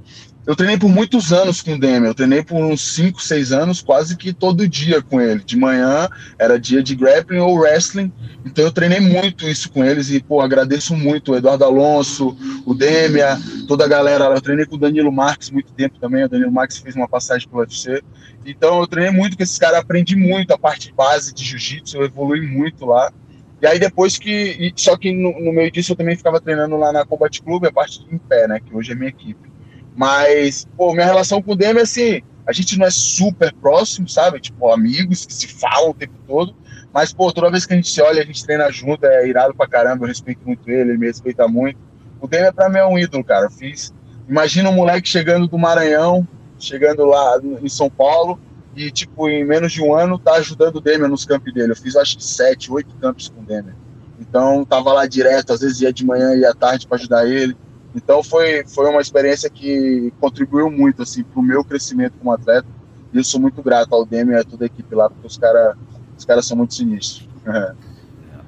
Eu 0.49 0.57
treinei 0.57 0.79
por 0.79 0.89
muitos 0.89 1.31
anos 1.31 1.61
com 1.61 1.75
o 1.75 1.79
Demi, 1.79 2.07
eu 2.07 2.15
treinei 2.15 2.43
por 2.43 2.57
uns 2.57 2.95
5, 2.95 3.23
6 3.23 3.53
anos, 3.53 3.83
quase 3.83 4.17
que 4.17 4.33
todo 4.33 4.67
dia 4.67 5.03
com 5.03 5.21
ele. 5.21 5.45
De 5.45 5.59
manhã 5.59 6.09
era 6.39 6.59
dia 6.59 6.83
de 6.83 6.95
grappling 6.95 7.41
ou 7.41 7.55
wrestling, 7.55 8.11
então 8.47 8.65
eu 8.65 8.73
treinei 8.73 8.99
muito 8.99 9.47
isso 9.47 9.71
com 9.71 9.85
eles 9.85 10.09
e, 10.09 10.23
pô, 10.23 10.41
agradeço 10.41 10.97
muito 10.97 11.33
o 11.33 11.37
Eduardo 11.37 11.65
Alonso, 11.65 12.35
o 12.65 12.73
Demia, 12.73 13.39
toda 13.69 13.85
a 13.85 13.89
galera. 13.89 14.25
Eu 14.25 14.41
treinei 14.41 14.65
com 14.65 14.77
o 14.77 14.79
Danilo 14.79 15.13
Marques 15.13 15.51
muito 15.51 15.71
tempo 15.75 15.99
também, 16.01 16.25
o 16.25 16.29
Danilo 16.31 16.51
Marques 16.51 16.79
fez 16.79 16.97
uma 16.97 17.07
passagem 17.07 17.47
pelo 17.47 17.61
UFC. 17.61 18.03
Então 18.47 18.81
eu 18.81 18.87
treinei 18.87 19.13
muito 19.13 19.37
com 19.37 19.43
esses 19.43 19.59
caras, 19.59 19.81
aprendi 19.81 20.17
muito 20.17 20.55
a 20.55 20.59
parte 20.59 20.95
base 20.95 21.35
de 21.35 21.45
jiu-jitsu, 21.45 21.99
eu 21.99 22.05
evolui 22.07 22.41
muito 22.41 22.87
lá. 22.87 23.13
E 23.61 23.67
aí 23.67 23.79
depois 23.79 24.17
que. 24.17 24.73
Só 24.77 24.97
que 24.97 25.13
no, 25.13 25.39
no, 25.45 25.53
meio 25.53 25.71
disso 25.71 25.93
eu 25.93 25.97
também 25.97 26.17
ficava 26.17 26.41
treinando 26.41 26.79
lá 26.79 26.91
na 26.91 27.05
Combat 27.05 27.43
Club, 27.43 27.67
a 27.67 27.73
parte 27.73 28.03
em 28.11 28.17
pé, 28.17 28.49
né? 28.49 28.61
Que 28.65 28.75
hoje 28.75 28.93
é 28.93 28.95
minha 28.95 29.11
equipe. 29.11 29.58
Mas, 29.99 30.65
pô, 30.77 30.93
minha 30.93 31.05
relação 31.05 31.43
com 31.43 31.55
o 31.55 31.57
Demi 31.57 31.81
é 31.81 31.83
assim, 31.83 32.23
a 32.47 32.53
gente 32.53 32.79
não 32.79 32.87
é 32.87 32.91
super 32.91 33.53
próximo, 33.53 34.09
sabe? 34.09 34.39
Tipo, 34.39 34.71
amigos 34.71 35.27
que 35.27 35.35
se 35.35 35.49
falam 35.49 35.91
o 35.91 35.95
tempo 35.95 36.15
todo. 36.25 36.55
Mas, 36.95 37.13
pô, 37.13 37.33
toda 37.33 37.51
vez 37.51 37.67
que 37.67 37.73
a 37.73 37.77
gente 37.77 37.91
se 37.91 38.01
olha, 38.01 38.23
a 38.23 38.25
gente 38.25 38.45
treina 38.45 38.71
junto, 38.71 39.05
é 39.05 39.27
irado 39.27 39.57
pra 39.57 39.67
caramba, 39.67 40.05
eu 40.05 40.09
respeito 40.09 40.41
muito 40.47 40.71
ele, 40.71 40.93
ele 40.93 40.99
me 40.99 41.07
respeita 41.09 41.49
muito. 41.49 41.81
O 42.21 42.29
Demi 42.29 42.53
pra 42.53 42.69
mim 42.69 42.79
é 42.79 42.87
um 42.87 42.97
ídolo, 42.97 43.25
cara. 43.25 43.47
Eu 43.47 43.51
fiz. 43.51 43.93
Imagina 44.29 44.71
um 44.71 44.75
moleque 44.75 45.09
chegando 45.09 45.49
do 45.49 45.59
Maranhão, 45.59 46.27
chegando 46.61 47.05
lá 47.05 47.41
em 47.61 47.69
São 47.69 47.91
Paulo, 47.91 48.39
e, 48.77 48.93
tipo, 48.93 49.29
em 49.29 49.45
menos 49.45 49.73
de 49.73 49.83
um 49.83 49.93
ano, 49.93 50.17
tá 50.17 50.35
ajudando 50.35 50.77
o 50.77 50.81
Demian 50.81 51.09
nos 51.09 51.25
campos 51.25 51.53
dele. 51.53 51.73
Eu 51.73 51.77
fiz, 51.77 51.97
acho 51.97 52.17
que 52.17 52.25
sete, 52.25 52.71
oito 52.71 52.95
campos 53.01 53.29
com 53.31 53.41
o 53.41 53.45
Demian. 53.45 53.75
Então, 54.21 54.65
tava 54.65 54.93
lá 54.93 55.09
direto, 55.09 55.53
às 55.53 55.61
vezes 55.61 55.81
ia 55.81 55.93
de 55.93 56.07
manhã 56.07 56.37
e 56.37 56.45
à 56.45 56.55
tarde 56.55 56.87
para 56.87 56.99
ajudar 56.99 57.29
ele. 57.29 57.57
Então 57.95 58.23
foi, 58.23 58.65
foi 58.67 58.89
uma 58.89 59.01
experiência 59.01 59.49
que 59.49 60.13
contribuiu 60.21 60.71
muito 60.71 61.03
assim 61.03 61.23
para 61.23 61.41
o 61.41 61.43
meu 61.43 61.65
crescimento 61.65 62.15
como 62.19 62.33
atleta. 62.33 62.69
E 63.13 63.17
eu 63.17 63.25
sou 63.25 63.41
muito 63.41 63.63
grato 63.63 63.95
ao 63.95 64.05
Demi 64.05 64.33
e 64.33 64.37
a 64.37 64.45
toda 64.45 64.65
a 64.65 64.67
equipe 64.67 64.95
lá, 64.95 65.09
porque 65.09 65.27
os 65.27 65.39
caras 65.39 65.75
os 66.19 66.25
cara 66.25 66.43
são 66.43 66.57
muito 66.57 66.75
sinistros. 66.75 67.29
É. 67.47 67.75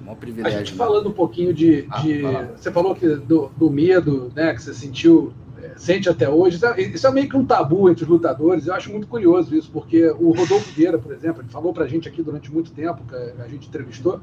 é 0.07 0.11
um 0.11 0.16
privilégio. 0.16 0.59
A 0.59 0.62
gente 0.62 0.72
né? 0.72 0.79
falando 0.79 1.09
um 1.09 1.12
pouquinho 1.12 1.55
de. 1.55 1.87
Ah, 1.88 2.00
de 2.00 2.22
você 2.57 2.70
falou 2.72 2.94
que 2.94 3.07
do, 3.09 3.50
do, 3.57 3.70
medo, 3.70 4.33
né, 4.35 4.53
que 4.53 4.61
você 4.61 4.74
sentiu, 4.74 5.33
é, 5.62 5.74
sente 5.76 6.09
até 6.09 6.29
hoje. 6.29 6.57
Isso 6.57 6.66
é, 6.66 6.81
isso 6.83 7.07
é, 7.07 7.11
meio 7.12 7.29
que 7.29 7.37
um 7.37 7.46
tabu 7.46 7.88
entre 7.88 8.03
os 8.03 8.11
lutadores. 8.11 8.66
Eu 8.66 8.74
acho 8.74 8.90
muito 8.90 9.07
curioso 9.07 9.55
isso, 9.55 9.70
porque 9.70 10.11
o 10.11 10.33
Rodolfo 10.33 10.72
Vieira, 10.74 10.98
por 10.98 11.12
exemplo, 11.12 11.42
ele 11.42 11.48
falou 11.48 11.72
pra 11.72 11.87
gente 11.87 12.09
aqui 12.09 12.22
durante 12.22 12.53
muito 12.53 12.72
tempo, 12.72 13.05
que 13.09 13.14
a 13.14 13.46
gente 13.46 13.68
entrevistou, 13.68 14.20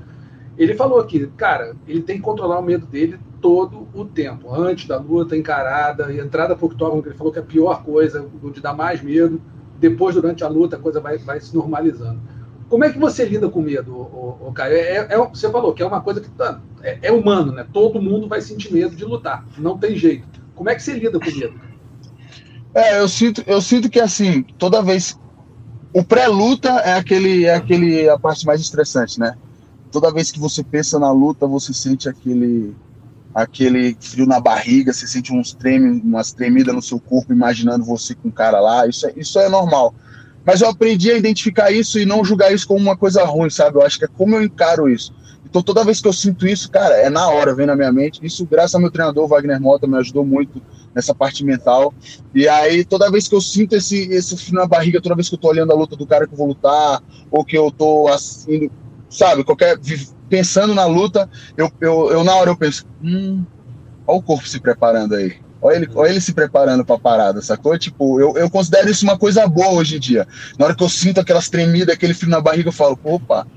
ele 0.58 0.74
falou 0.74 1.04
que, 1.04 1.28
cara, 1.28 1.76
ele 1.88 2.02
tem 2.02 2.18
que 2.18 2.24
controlar 2.24 2.60
o 2.60 2.64
medo 2.64 2.86
dele 2.86 3.20
todo 3.40 3.88
o 3.94 4.06
tempo, 4.06 4.54
antes 4.54 4.88
da 4.88 4.98
luta, 4.98 5.38
encarada, 5.38 6.12
e 6.12 6.20
entrada 6.20 6.56
por 6.56 6.72
octógono, 6.72 7.04
que 7.04 7.10
ele 7.10 7.18
falou 7.18 7.32
que 7.32 7.40
é 7.40 7.42
a 7.42 7.46
pior 7.46 7.84
coisa, 7.84 8.28
onde 8.44 8.60
dá 8.60 8.74
mais 8.74 9.02
medo, 9.02 9.40
depois, 9.80 10.16
durante 10.16 10.44
a 10.44 10.48
luta, 10.48 10.76
a 10.76 10.80
coisa 10.80 11.00
vai, 11.00 11.18
vai 11.20 11.40
se 11.40 11.56
normalizando. 11.56 12.20
Como 12.68 12.84
é 12.84 12.92
que 12.92 13.00
você 13.00 13.24
lida 13.24 13.48
com 13.48 13.62
medo, 13.62 13.94
o, 13.96 14.52
Caio? 14.54 14.76
É, 14.76 14.80
é, 14.80 15.08
é, 15.12 15.18
você 15.18 15.50
falou 15.50 15.74
que 15.74 15.82
é 15.82 15.86
uma 15.86 16.02
coisa 16.02 16.20
que 16.20 16.30
tá, 16.32 16.60
é, 16.82 16.98
é, 17.04 17.12
humano, 17.12 17.52
né? 17.52 17.66
Todo 17.72 18.02
mundo 18.02 18.28
vai 18.28 18.42
sentir 18.42 18.74
medo 18.74 18.96
de 18.96 19.06
lutar, 19.06 19.46
não 19.58 19.78
tem 19.78 19.96
jeito. 19.96 20.28
Como 20.54 20.70
é 20.70 20.76
que 20.76 20.84
você 20.84 20.94
lida 20.94 21.20
com 21.20 21.32
medo? 21.32 21.54
É, 22.74 23.00
eu 23.00 23.08
sinto, 23.08 23.44
eu 23.48 23.62
sinto 23.62 23.90
que 23.90 24.00
assim, 24.00 24.44
toda 24.58 24.82
vez 24.82 25.18
o 25.94 26.04
pré-luta 26.04 26.70
é 26.80 26.94
aquele, 26.94 27.46
é 27.46 27.56
aquele 27.56 28.10
a 28.10 28.20
parte 28.20 28.46
mais 28.46 28.60
estressante, 28.60 29.20
né? 29.20 29.38
Toda 29.92 30.14
vez 30.14 30.32
que 30.32 30.40
você 30.40 30.64
pensa 30.64 31.00
na 31.00 31.12
luta, 31.12 31.48
você 31.48 31.74
sente 31.74 32.10
aquele 32.10 32.76
aquele 33.34 33.96
frio 34.00 34.26
na 34.26 34.40
barriga, 34.40 34.92
você 34.92 35.06
sente 35.06 35.32
uns 35.32 35.54
treme, 35.54 36.02
umas 36.02 36.32
tremidas 36.32 36.74
no 36.74 36.82
seu 36.82 37.00
corpo, 37.00 37.32
imaginando 37.32 37.86
você 37.86 38.16
com 38.16 38.30
o 38.30 38.32
cara 38.32 38.60
lá. 38.60 38.88
Isso 38.88 39.06
é, 39.06 39.14
isso 39.16 39.38
é 39.40 39.48
normal. 39.48 39.94
Mas 40.44 40.62
eu 40.62 40.70
aprendi 40.70 41.12
a 41.12 41.18
identificar 41.18 41.70
isso 41.72 42.00
e 42.00 42.06
não 42.06 42.26
julgar 42.26 42.52
isso 42.52 42.68
como 42.68 42.80
uma 42.80 42.98
coisa 42.98 43.24
ruim, 43.26 43.50
sabe? 43.50 43.78
Eu 43.78 43.84
acho 43.84 44.00
que 44.00 44.06
é 44.06 44.08
como 44.08 44.36
eu 44.36 44.44
encaro 44.44 44.90
isso. 44.90 45.14
Então, 45.50 45.62
toda 45.62 45.84
vez 45.84 46.02
que 46.02 46.08
eu 46.08 46.14
sinto 46.14 46.48
isso, 46.48 46.70
cara, 46.70 46.96
é 46.96 47.10
na 47.10 47.30
hora, 47.30 47.54
vem 47.54 47.66
na 47.66 47.76
minha 47.76 47.92
mente. 47.92 48.20
Isso, 48.26 48.46
graças 48.46 48.74
ao 48.76 48.82
meu 48.82 48.92
treinador, 48.92 49.28
Wagner 49.28 49.62
Mota, 49.62 49.88
me 49.88 49.98
ajudou 49.98 50.26
muito 50.26 50.62
nessa 50.96 51.14
parte 51.14 51.44
mental. 51.44 51.94
E 52.34 52.48
aí, 52.48 52.84
toda 52.84 53.12
vez 53.12 53.28
que 53.28 53.36
eu 53.36 53.42
sinto 53.42 53.76
esse, 53.76 54.10
esse 54.10 54.36
frio 54.36 54.56
na 54.56 54.66
barriga, 54.66 55.02
toda 55.02 55.16
vez 55.16 55.30
que 55.30 55.36
eu 55.36 55.40
tô 55.40 55.48
olhando 55.48 55.72
a 55.72 55.76
luta 55.76 55.96
do 55.96 56.08
cara 56.08 56.28
que 56.28 56.34
eu 56.34 56.38
vou 56.38 56.48
lutar, 56.48 57.02
ou 57.30 57.46
que 57.46 57.58
eu 57.58 57.72
tô 57.72 58.08
assim, 58.08 58.70
sabe, 59.10 59.44
qualquer 59.44 59.78
pensando 60.30 60.74
na 60.74 60.86
luta, 60.86 61.30
eu, 61.56 61.72
eu, 61.80 62.12
eu 62.12 62.24
na 62.24 62.36
hora 62.36 62.50
eu 62.50 62.58
penso, 62.58 62.86
hum, 63.02 63.46
olha 64.06 64.20
o 64.20 64.22
corpo 64.22 64.48
se 64.48 64.60
preparando 64.60 65.16
aí. 65.16 65.36
Olha 65.62 65.76
ele, 65.78 65.90
olha 65.96 66.10
ele 66.10 66.22
se 66.22 66.34
preparando 66.34 66.86
para 66.86 66.96
a 66.96 67.00
parada, 67.00 67.42
sacou? 67.42 67.78
Tipo, 67.78 68.20
eu, 68.20 68.38
eu 68.38 68.50
considero 68.50 68.90
isso 68.90 69.04
uma 69.04 69.18
coisa 69.18 69.48
boa 69.48 69.72
hoje 69.72 69.98
em 69.98 70.00
dia. 70.00 70.28
Na 70.58 70.66
hora 70.66 70.76
que 70.76 70.84
eu 70.84 70.90
sinto 70.90 71.20
aquelas 71.20 71.50
tremidas, 71.50 71.96
aquele 71.96 72.14
frio 72.14 72.30
na 72.30 72.40
barriga, 72.40 72.70
eu 72.70 72.74
falo, 72.74 73.00
opa, 73.04 73.48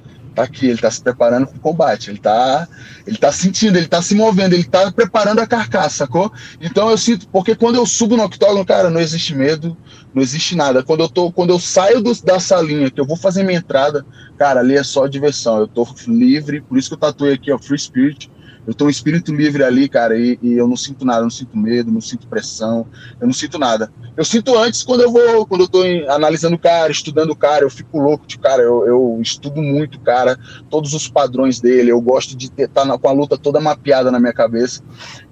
aqui, 0.42 0.66
ele 0.66 0.78
tá 0.78 0.90
se 0.90 1.02
preparando 1.02 1.46
para 1.46 1.56
o 1.56 1.60
combate, 1.60 2.10
ele 2.10 2.18
tá, 2.18 2.68
ele 3.06 3.16
tá 3.16 3.32
sentindo, 3.32 3.76
ele 3.76 3.88
tá 3.88 4.00
se 4.02 4.14
movendo, 4.14 4.54
ele 4.54 4.64
tá 4.64 4.90
preparando 4.92 5.40
a 5.40 5.46
carcaça, 5.46 5.98
sacou? 5.98 6.32
Então 6.60 6.90
eu 6.90 6.98
sinto, 6.98 7.28
porque 7.28 7.54
quando 7.54 7.76
eu 7.76 7.86
subo 7.86 8.16
no 8.16 8.24
octógono, 8.24 8.64
cara, 8.64 8.90
não 8.90 9.00
existe 9.00 9.34
medo, 9.34 9.76
não 10.14 10.22
existe 10.22 10.56
nada. 10.56 10.82
Quando 10.82 11.00
eu 11.00 11.08
tô, 11.08 11.32
quando 11.32 11.50
eu 11.50 11.58
saio 11.58 12.00
do, 12.00 12.12
da 12.22 12.40
salinha, 12.40 12.90
que 12.90 13.00
eu 13.00 13.06
vou 13.06 13.16
fazer 13.16 13.42
minha 13.42 13.58
entrada, 13.58 14.04
cara, 14.38 14.60
ali 14.60 14.76
é 14.76 14.82
só 14.82 15.06
diversão, 15.06 15.58
eu 15.58 15.68
tô 15.68 15.86
livre, 16.06 16.60
por 16.62 16.78
isso 16.78 16.88
que 16.88 16.94
eu 16.94 16.98
tatuei 16.98 17.34
aqui, 17.34 17.52
ó, 17.52 17.58
Free 17.58 17.78
Spirit, 17.78 18.30
eu 18.66 18.74
tô 18.74 18.86
um 18.86 18.90
espírito 18.90 19.34
livre 19.34 19.64
ali, 19.64 19.88
cara, 19.88 20.16
e, 20.16 20.38
e, 20.42 20.52
eu 20.52 20.68
não 20.68 20.76
sinto 20.76 21.04
nada, 21.04 21.22
não 21.22 21.30
sinto 21.30 21.56
medo, 21.56 21.90
não 21.90 22.00
sinto 22.00 22.26
pressão, 22.26 22.86
eu 23.20 23.26
não 23.26 23.32
sinto 23.32 23.58
nada. 23.58 23.90
Eu 24.16 24.24
sinto 24.24 24.56
antes 24.56 24.82
quando 24.82 25.02
eu 25.02 25.10
vou, 25.10 25.46
quando 25.46 25.62
eu 25.62 25.68
tô 25.68 25.84
em, 25.84 26.06
analisando 26.08 26.56
o 26.56 26.58
cara, 26.58 26.92
estudando 26.92 27.30
o 27.30 27.36
cara, 27.36 27.64
eu 27.64 27.70
fico 27.70 27.98
louco 27.98 28.26
de 28.26 28.38
cara, 28.38 28.62
eu, 28.62 28.86
eu 28.86 29.18
estudo 29.20 29.62
muito 29.62 29.96
o 29.96 30.00
cara, 30.00 30.38
todos 30.68 30.92
os 30.92 31.08
padrões 31.08 31.60
dele, 31.60 31.90
eu 31.90 32.00
gosto 32.00 32.36
de 32.36 32.46
estar 32.46 32.86
tá 32.86 32.98
com 32.98 33.08
a 33.08 33.12
luta 33.12 33.38
toda 33.38 33.60
mapeada 33.60 34.10
na 34.10 34.20
minha 34.20 34.32
cabeça. 34.32 34.82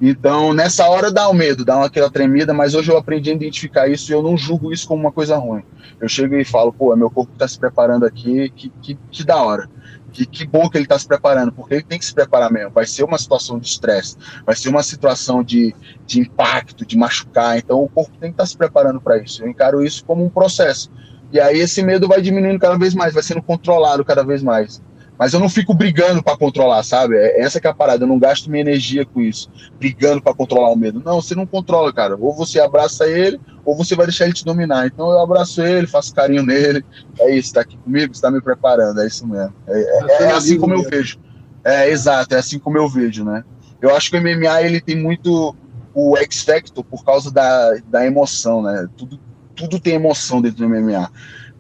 Então, 0.01 0.53
nessa 0.55 0.89
hora 0.89 1.13
dá 1.13 1.29
o 1.29 1.33
um 1.33 1.35
medo, 1.35 1.65
dá 1.65 1.77
uma, 1.77 1.87
aquela 1.87 2.11
tremida, 2.11 2.55
mas 2.55 2.75
hoje 2.75 2.91
eu 2.91 2.97
aprendi 2.97 3.31
a 3.31 3.35
identificar 3.35 3.89
isso 3.89 4.11
e 4.11 4.15
eu 4.15 4.23
não 4.23 4.37
julgo 4.37 4.73
isso 4.73 4.89
como 4.89 5.03
uma 5.03 5.13
coisa 5.13 5.37
ruim. 5.37 5.63
Eu 6.01 6.09
chego 6.09 6.35
e 6.37 6.45
falo, 6.45 6.73
pô, 6.73 6.95
meu 6.97 7.11
corpo 7.11 7.33
tá 7.37 7.47
se 7.47 7.59
preparando 7.59 8.05
aqui, 8.05 8.51
que, 8.51 8.73
que, 8.81 8.99
que 9.11 9.25
da 9.25 9.43
hora 9.43 9.69
que, 10.13 10.27
que 10.27 10.47
bom 10.47 10.69
que 10.69 10.77
ele 10.77 10.85
está 10.85 10.99
se 10.99 11.07
preparando, 11.07 11.53
porque 11.53 11.75
ele 11.75 11.83
tem 11.83 11.99
que 11.99 12.05
se 12.05 12.15
preparar 12.15 12.51
mesmo. 12.51 12.71
Vai 12.71 12.87
ser 12.87 13.05
uma 13.05 13.19
situação 13.19 13.59
de 13.59 13.67
estresse, 13.67 14.17
vai 14.45 14.55
ser 14.55 14.69
uma 14.69 14.83
situação 14.83 15.43
de, 15.43 15.75
de 16.07 16.21
impacto, 16.21 16.85
de 16.85 16.97
machucar. 16.97 17.59
Então 17.59 17.83
o 17.83 17.89
corpo 17.89 18.13
tem 18.19 18.31
que 18.31 18.35
estar 18.35 18.45
tá 18.45 18.47
se 18.47 18.57
preparando 18.57 19.01
para 19.01 19.19
isso. 19.19 19.43
Eu 19.43 19.49
encaro 19.49 19.85
isso 19.85 20.05
como 20.05 20.25
um 20.25 20.31
processo. 20.31 20.91
E 21.33 21.39
aí 21.39 21.59
esse 21.59 21.83
medo 21.83 22.09
vai 22.09 22.21
diminuindo 22.23 22.59
cada 22.59 22.79
vez 22.79 22.95
mais, 22.95 23.15
vai 23.15 23.23
sendo 23.23 23.43
controlado 23.43 24.05
cada 24.05 24.25
vez 24.25 24.43
mais. 24.43 24.83
Mas 25.19 25.35
eu 25.35 25.41
não 25.41 25.49
fico 25.49 25.75
brigando 25.75 26.23
para 26.23 26.37
controlar, 26.37 26.83
sabe? 26.85 27.17
É 27.17 27.43
essa 27.43 27.61
que 27.61 27.67
é 27.67 27.71
a 27.71 27.75
parada. 27.75 28.05
Eu 28.05 28.09
não 28.09 28.21
gasto 28.21 28.49
minha 28.49 28.61
energia 28.61 29.05
com 29.05 29.21
isso, 29.21 29.51
brigando 29.77 30.23
para 30.23 30.33
controlar 30.33 30.71
o 30.71 30.77
medo. 30.77 31.03
Não, 31.05 31.21
você 31.21 31.35
não 31.35 31.45
controla, 31.45 31.93
cara. 31.93 32.17
Ou 32.17 32.33
você 32.33 32.61
abraça 32.61 33.05
ele, 33.09 33.39
ou 33.69 33.77
você 33.77 33.95
vai 33.95 34.07
deixar 34.07 34.25
ele 34.25 34.33
te 34.33 34.45
dominar. 34.45 34.87
Então 34.87 35.11
eu 35.11 35.21
abraço 35.21 35.61
ele, 35.61 35.87
faço 35.87 36.15
carinho 36.15 36.43
nele. 36.43 36.85
É 37.19 37.35
isso, 37.35 37.53
tá 37.53 37.61
aqui 37.61 37.77
comigo, 37.77 38.13
está 38.13 38.31
me 38.31 38.41
preparando. 38.41 39.01
É 39.01 39.07
isso 39.07 39.27
mesmo. 39.27 39.55
É, 39.67 39.81
é, 39.81 40.23
é 40.23 40.33
assim 40.33 40.59
como 40.59 40.73
eu 40.73 40.83
vejo. 40.83 41.19
É 41.63 41.91
exato, 41.91 42.35
é 42.35 42.39
assim 42.39 42.59
como 42.59 42.79
eu 42.79 42.89
vejo, 42.89 43.25
né? 43.25 43.45
Eu 43.81 43.95
acho 43.95 44.11
que 44.11 44.17
o 44.17 44.21
MMA 44.21 44.63
ele 44.63 44.81
tem 44.81 44.97
muito 44.97 45.55
o 45.95 46.17
X 46.17 46.43
Factor 46.43 46.83
por 46.83 47.05
causa 47.05 47.31
da, 47.31 47.75
da 47.89 48.07
emoção, 48.07 48.63
né? 48.63 48.89
Tudo, 48.97 49.21
tudo 49.55 49.79
tem 49.79 49.95
emoção 49.95 50.41
dentro 50.41 50.59
do 50.59 50.69
MMA 50.69 51.11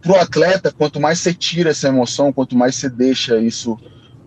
para 0.00 0.12
o 0.12 0.16
atleta, 0.16 0.72
quanto 0.72 1.00
mais 1.00 1.18
você 1.18 1.34
tira 1.34 1.70
essa 1.70 1.88
emoção, 1.88 2.32
quanto 2.32 2.56
mais 2.56 2.76
você 2.76 2.88
deixa 2.88 3.38
isso 3.38 3.78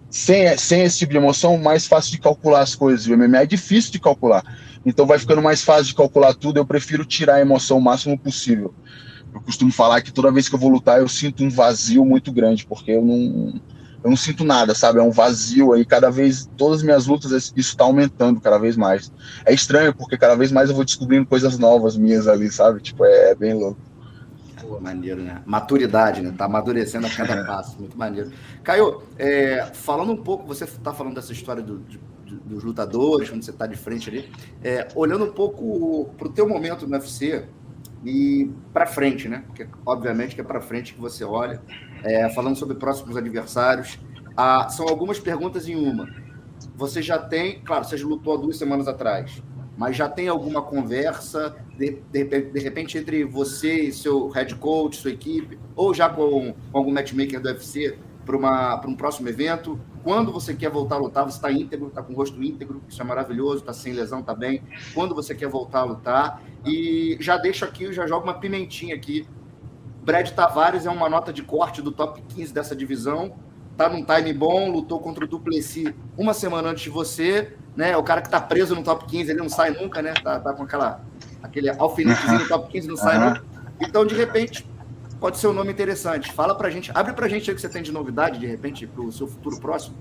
sem, 0.10 0.58
sem 0.58 0.84
esse 0.84 1.00
tipo 1.00 1.13
de 1.13 1.17
emoção, 1.17 1.58
mais 1.58 1.88
fácil 1.88 2.12
de 2.12 2.20
calcular 2.20 2.62
as 2.62 2.76
coisas. 2.76 3.08
O 3.08 3.17
MMA 3.17 3.44
é 3.44 3.46
difícil 3.46 3.91
de 3.94 4.00
calcular. 4.00 4.44
Então 4.86 5.06
vai 5.06 5.20
ficando 5.20 5.41
mais 5.41 5.63
fácil 5.63 5.86
de 5.86 5.96
calcular 5.96 6.34
tudo. 6.34 6.58
Eu 6.58 6.65
prefiro 6.65 7.06
tirar 7.06 7.36
a 7.36 7.41
emoção 7.41 7.78
o 7.78 7.82
máximo 7.82 8.17
possível. 8.17 8.74
Eu 9.34 9.41
costumo 9.41 9.72
falar 9.72 10.02
que 10.02 10.12
toda 10.12 10.32
vez 10.32 10.50
que 10.50 10.56
eu 10.56 10.60
vou 10.60 10.70
lutar, 10.70 11.00
eu 11.00 11.08
sinto 11.08 11.44
um 11.44 11.50
vazio 11.50 12.04
muito 12.04 12.32
grande, 12.32 12.65
porque 12.65 12.91
eu 12.91 13.02
não, 13.02 13.62
eu 14.04 14.10
não 14.10 14.17
sinto 14.17 14.44
nada, 14.44 14.74
sabe? 14.74 15.00
É 15.00 15.02
um 15.02 15.12
vazio 15.12 15.74
aí. 15.74 15.86
Cada 15.86 16.10
vez, 16.10 16.50
todas 16.58 16.80
as 16.80 16.84
minhas 16.84 17.06
lutas, 17.06 17.32
isso 17.32 17.54
está 17.56 17.84
aumentando 17.84 18.41
cada 18.41 18.58
vez 18.58 18.76
mais. 18.76 19.12
É 19.46 19.54
estranho, 19.54 19.96
porque 19.96 20.17
cada 20.17 20.36
vez 20.36 20.52
mais 20.52 20.70
eu 20.70 20.76
vou 20.76 20.84
descobrindo 20.84 21.26
coisas 21.26 21.58
novas 21.58 21.96
minhas 21.96 22.28
ali, 22.28 22.52
sabe? 22.52 22.82
Tipo, 22.82 23.06
é, 23.06 23.32
é 23.32 23.36
bem 23.36 23.54
louco. 23.54 23.80
Pô, 24.60 24.80
maneiro, 24.80 25.22
né? 25.22 25.41
Maturidade, 25.46 26.22
né? 26.22 26.34
Tá 26.38 26.46
amadurecendo 26.46 27.08
a 27.08 27.10
cada 27.10 27.44
passo. 27.46 27.78
Muito 27.80 27.98
maneiro. 27.98 28.32
Caio, 28.63 29.04
é, 29.17 29.70
falando 29.74 30.12
um 30.12 30.17
pouco, 30.17 30.46
você 30.46 30.65
tá 30.65 30.94
falando 30.94 31.15
dessa 31.15 31.32
história 31.32 31.62
do, 31.62 31.80
de, 31.80 32.00
dos 32.46 32.63
lutadores, 32.63 33.30
quando 33.30 33.44
você 33.44 33.52
tá 33.52 33.67
de 33.67 33.76
frente 33.76 34.10
ali, 34.10 34.30
é, 34.63 34.88
olhando 34.96 35.26
um 35.26 35.32
pouco 35.32 36.10
pro 36.17 36.30
teu 36.30 36.48
momento 36.48 36.88
no 36.88 36.94
UFC 36.96 37.46
e 38.04 38.50
para 38.74 38.86
frente, 38.86 39.28
né? 39.28 39.44
Porque 39.48 39.67
obviamente 39.86 40.36
que 40.36 40.41
é 40.41 40.44
para 40.44 40.62
frente 40.62 40.94
que 40.94 41.00
você 41.00 41.24
olha, 41.24 41.62
é, 42.04 42.30
falando 42.30 42.56
sobre 42.56 42.76
próximos 42.76 43.15
adversários. 43.15 44.00
Ah, 44.36 44.70
são 44.70 44.88
algumas 44.88 45.20
perguntas 45.20 45.67
em 45.67 45.76
uma. 45.76 46.08
Você 46.76 47.02
já 47.02 47.20
tem, 47.20 47.60
claro, 47.62 47.84
você 47.84 47.98
lutou 47.98 48.34
há 48.34 48.38
duas 48.38 48.58
semanas 48.58 48.88
atrás 48.88 49.41
mas 49.82 49.96
já 49.96 50.08
tem 50.08 50.28
alguma 50.28 50.62
conversa, 50.62 51.56
de, 51.76 51.98
de, 52.12 52.24
de, 52.24 52.60
repente, 52.60 53.00
entre 53.00 53.24
você 53.24 53.86
e 53.86 53.91
seu 53.91 54.28
head 54.30 54.54
coach, 54.56 54.98
sua 54.98 55.10
equipe, 55.10 55.58
ou 55.76 55.91
já 55.91 56.08
com, 56.08 56.54
com 56.72 56.78
algum 56.78 56.91
matchmaker 56.91 57.41
do 57.41 57.50
UFC 57.50 57.98
para 58.25 58.88
um 58.88 58.95
próximo 58.95 59.27
evento? 59.29 59.79
Quando 60.03 60.31
você 60.31 60.53
quer 60.53 60.69
voltar 60.69 60.95
a 60.95 60.99
lutar, 60.99 61.23
você 61.23 61.38
está 61.38 61.51
íntegro, 61.51 61.88
está 61.88 62.01
com 62.01 62.13
o 62.13 62.15
rosto 62.15 62.41
íntegro, 62.41 62.81
isso 62.88 63.01
é 63.01 63.05
maravilhoso, 63.05 63.60
está 63.60 63.73
sem 63.73 63.93
lesão, 63.93 64.19
está 64.19 64.34
bem. 64.34 64.63
Quando 64.93 65.13
você 65.13 65.36
quer 65.36 65.47
voltar 65.47 65.79
a 65.79 65.84
lutar? 65.84 66.41
E 66.65 67.17
já 67.19 67.38
deixo 67.38 67.65
aqui, 67.65 67.91
já 67.93 68.07
jogo 68.07 68.23
uma 68.23 68.34
pimentinha 68.34 68.95
aqui. 68.95 69.27
Brad 70.03 70.29
Tavares 70.31 70.86
é 70.86 70.89
uma 70.89 71.07
nota 71.07 71.31
de 71.31 71.43
corte 71.43 71.81
do 71.81 71.91
top 71.91 72.21
15 72.29 72.51
dessa 72.53 72.75
divisão, 72.75 73.36
tá 73.77 73.88
num 73.88 74.03
time 74.03 74.34
bom, 74.34 74.71
lutou 74.71 74.99
contra 74.99 75.25
o 75.25 75.27
Duplessis 75.27 75.93
uma 76.17 76.34
semana 76.34 76.69
antes 76.69 76.84
de 76.84 76.89
você, 76.89 77.55
né? 77.75 77.95
O 77.95 78.03
cara 78.03 78.21
que 78.21 78.29
tá 78.29 78.41
preso 78.41 78.75
no 78.75 78.84
top 78.84 79.05
15, 79.05 79.31
ele 79.31 79.39
não 79.39 79.49
sai 79.49 79.71
nunca, 79.71 80.01
né? 80.01 80.13
Tá, 80.23 80.39
tá 80.39 80.53
com 80.53 80.63
aquela, 80.63 81.01
aquele 81.43 81.69
alfinetezinho 81.69 82.39
no 82.39 82.47
top 82.47 82.71
15, 82.71 82.88
não 82.88 82.97
sai 82.97 83.19
nunca. 83.19 83.43
Então, 83.79 84.05
de 84.05 84.15
repente, 84.15 84.67
pode 85.21 85.38
ser 85.38 85.47
um 85.47 85.53
nome 85.53 85.71
interessante. 85.71 86.34
Fala 86.34 86.55
pra 86.55 86.71
gente, 86.71 86.91
abre 86.95 87.13
pra 87.13 87.27
gente 87.27 87.49
o 87.49 87.55
que 87.55 87.62
você 87.62 87.69
tem 87.69 87.84
de 87.84 87.91
novidade, 87.91 88.39
de 88.39 88.47
repente, 88.47 88.88
pro 88.88 89.12
seu 89.12 89.27
futuro 89.27 89.57
próximo. 89.60 89.95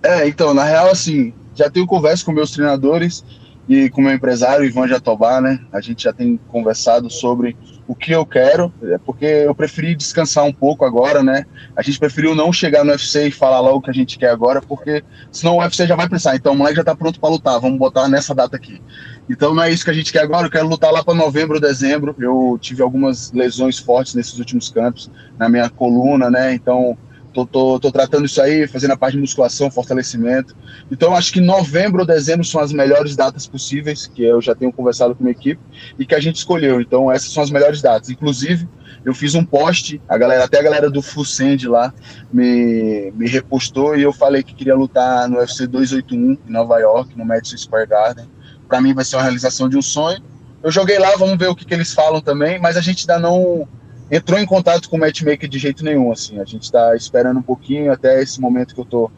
É, 0.00 0.28
então, 0.28 0.54
na 0.54 0.62
real, 0.62 0.88
assim, 0.88 1.34
já 1.54 1.68
tenho 1.68 1.86
conversa 1.86 2.24
com 2.24 2.30
meus 2.30 2.52
treinadores 2.52 3.24
e 3.68 3.90
com 3.90 4.00
meu 4.00 4.12
empresário, 4.12 4.64
Ivan 4.64 4.86
Jatobá, 4.86 5.40
né? 5.40 5.58
A 5.72 5.80
gente 5.80 6.04
já 6.04 6.12
tem 6.12 6.38
conversado 6.48 7.10
sobre 7.10 7.56
o 7.86 7.94
que 7.94 8.12
eu 8.12 8.24
quero, 8.24 8.72
é 8.84 8.98
porque 8.98 9.24
eu 9.24 9.54
preferi 9.54 9.94
descansar 9.94 10.44
um 10.44 10.52
pouco 10.52 10.84
agora, 10.84 11.22
né? 11.22 11.44
A 11.76 11.82
gente 11.82 11.98
preferiu 11.98 12.34
não 12.34 12.52
chegar 12.52 12.84
no 12.84 12.90
UFC 12.90 13.28
e 13.28 13.30
falar 13.30 13.60
logo 13.60 13.78
o 13.78 13.82
que 13.82 13.90
a 13.90 13.94
gente 13.94 14.18
quer 14.18 14.30
agora, 14.30 14.62
porque 14.62 15.04
senão 15.30 15.56
o 15.56 15.60
UFC 15.60 15.86
já 15.86 15.94
vai 15.94 16.08
pensar, 16.08 16.34
então 16.34 16.52
o 16.52 16.56
moleque 16.56 16.76
já 16.76 16.84
tá 16.84 16.96
pronto 16.96 17.20
para 17.20 17.28
lutar, 17.28 17.60
vamos 17.60 17.78
botar 17.78 18.08
nessa 18.08 18.34
data 18.34 18.56
aqui. 18.56 18.80
Então 19.28 19.54
não 19.54 19.62
é 19.62 19.70
isso 19.70 19.84
que 19.84 19.90
a 19.90 19.94
gente 19.94 20.12
quer 20.12 20.22
agora, 20.22 20.46
eu 20.46 20.50
quero 20.50 20.68
lutar 20.68 20.92
lá 20.92 21.04
para 21.04 21.14
novembro, 21.14 21.60
dezembro. 21.60 22.14
Eu 22.18 22.58
tive 22.60 22.82
algumas 22.82 23.32
lesões 23.32 23.78
fortes 23.78 24.14
nesses 24.14 24.38
últimos 24.38 24.68
campos, 24.70 25.10
na 25.38 25.48
minha 25.48 25.68
coluna, 25.68 26.30
né? 26.30 26.54
Então 26.54 26.96
Tô, 27.34 27.44
tô, 27.44 27.80
tô, 27.80 27.90
tratando 27.90 28.26
isso 28.26 28.40
aí, 28.40 28.68
fazendo 28.68 28.92
a 28.92 28.96
parte 28.96 29.14
de 29.14 29.20
musculação, 29.20 29.68
fortalecimento. 29.68 30.54
Então, 30.88 31.16
acho 31.16 31.32
que 31.32 31.40
novembro 31.40 32.02
ou 32.02 32.06
dezembro 32.06 32.44
são 32.44 32.60
as 32.60 32.72
melhores 32.72 33.16
datas 33.16 33.44
possíveis, 33.44 34.06
que 34.06 34.22
eu 34.22 34.40
já 34.40 34.54
tenho 34.54 34.72
conversado 34.72 35.16
com 35.16 35.26
a 35.26 35.30
equipe, 35.30 35.60
e 35.98 36.06
que 36.06 36.14
a 36.14 36.20
gente 36.20 36.36
escolheu. 36.36 36.80
Então, 36.80 37.10
essas 37.10 37.32
são 37.32 37.42
as 37.42 37.50
melhores 37.50 37.82
datas. 37.82 38.08
Inclusive, 38.08 38.68
eu 39.04 39.12
fiz 39.12 39.34
um 39.34 39.44
post, 39.44 40.00
a 40.08 40.16
galera, 40.16 40.44
até 40.44 40.60
a 40.60 40.62
galera 40.62 40.88
do 40.88 41.02
Full 41.02 41.24
lá 41.66 41.92
me, 42.32 43.12
me 43.16 43.28
repostou 43.28 43.96
e 43.96 44.02
eu 44.02 44.12
falei 44.12 44.44
que 44.44 44.54
queria 44.54 44.76
lutar 44.76 45.28
no 45.28 45.38
UFC 45.38 45.66
281 45.66 46.38
em 46.46 46.52
Nova 46.52 46.78
York, 46.78 47.18
no 47.18 47.24
Madison 47.24 47.56
Square 47.56 47.88
Garden. 47.88 48.30
Para 48.68 48.80
mim 48.80 48.94
vai 48.94 49.04
ser 49.04 49.16
uma 49.16 49.22
realização 49.22 49.68
de 49.68 49.76
um 49.76 49.82
sonho. 49.82 50.22
Eu 50.62 50.70
joguei 50.70 51.00
lá, 51.00 51.16
vamos 51.16 51.36
ver 51.36 51.48
o 51.48 51.56
que, 51.56 51.64
que 51.64 51.74
eles 51.74 51.92
falam 51.92 52.20
também, 52.20 52.60
mas 52.60 52.76
a 52.76 52.80
gente 52.80 53.10
ainda 53.10 53.28
não 53.28 53.68
entrou 54.10 54.38
em 54.38 54.46
contato 54.46 54.88
com 54.88 54.96
o 54.96 55.00
matchmaker 55.00 55.48
de 55.48 55.58
jeito 55.58 55.84
nenhum, 55.84 56.12
assim, 56.12 56.38
a 56.40 56.44
gente 56.44 56.62
está 56.62 56.94
esperando 56.94 57.38
um 57.38 57.42
pouquinho 57.42 57.92
até 57.92 58.22
esse 58.22 58.40
momento 58.40 58.74
que 58.74 58.80
eu 58.80 58.84
tô 58.84 59.10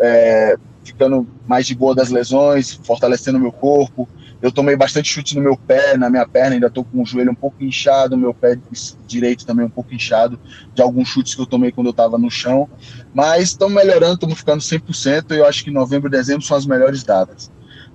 é, 0.00 0.56
ficando 0.82 1.26
mais 1.46 1.66
de 1.66 1.74
boa 1.74 1.94
das 1.94 2.10
lesões, 2.10 2.72
fortalecendo 2.72 3.38
meu 3.38 3.52
corpo, 3.52 4.08
eu 4.42 4.52
tomei 4.52 4.76
bastante 4.76 5.08
chute 5.08 5.34
no 5.34 5.40
meu 5.40 5.56
pé, 5.56 5.96
na 5.96 6.10
minha 6.10 6.28
perna, 6.28 6.54
ainda 6.54 6.66
estou 6.66 6.84
com 6.84 7.02
o 7.02 7.06
joelho 7.06 7.30
um 7.30 7.34
pouco 7.34 7.64
inchado, 7.64 8.14
meu 8.14 8.34
pé 8.34 8.58
direito 9.06 9.46
também 9.46 9.64
um 9.64 9.70
pouco 9.70 9.94
inchado, 9.94 10.38
de 10.74 10.82
alguns 10.82 11.08
chutes 11.08 11.34
que 11.34 11.40
eu 11.40 11.46
tomei 11.46 11.72
quando 11.72 11.86
eu 11.86 11.92
estava 11.92 12.18
no 12.18 12.30
chão, 12.30 12.68
mas 13.14 13.44
estamos 13.44 13.74
melhorando, 13.74 14.14
estamos 14.14 14.36
ficando 14.36 14.60
100%, 14.60 15.30
e 15.30 15.38
eu 15.38 15.46
acho 15.46 15.64
que 15.64 15.70
novembro 15.70 16.08
e 16.08 16.10
dezembro 16.10 16.44
são 16.44 16.58
as 16.58 16.66
melhores 16.66 17.02
datas. 17.02 17.50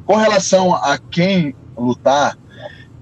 Com 0.05 0.15
relação 0.15 0.73
a 0.73 0.97
quem 0.97 1.55
lutar, 1.77 2.35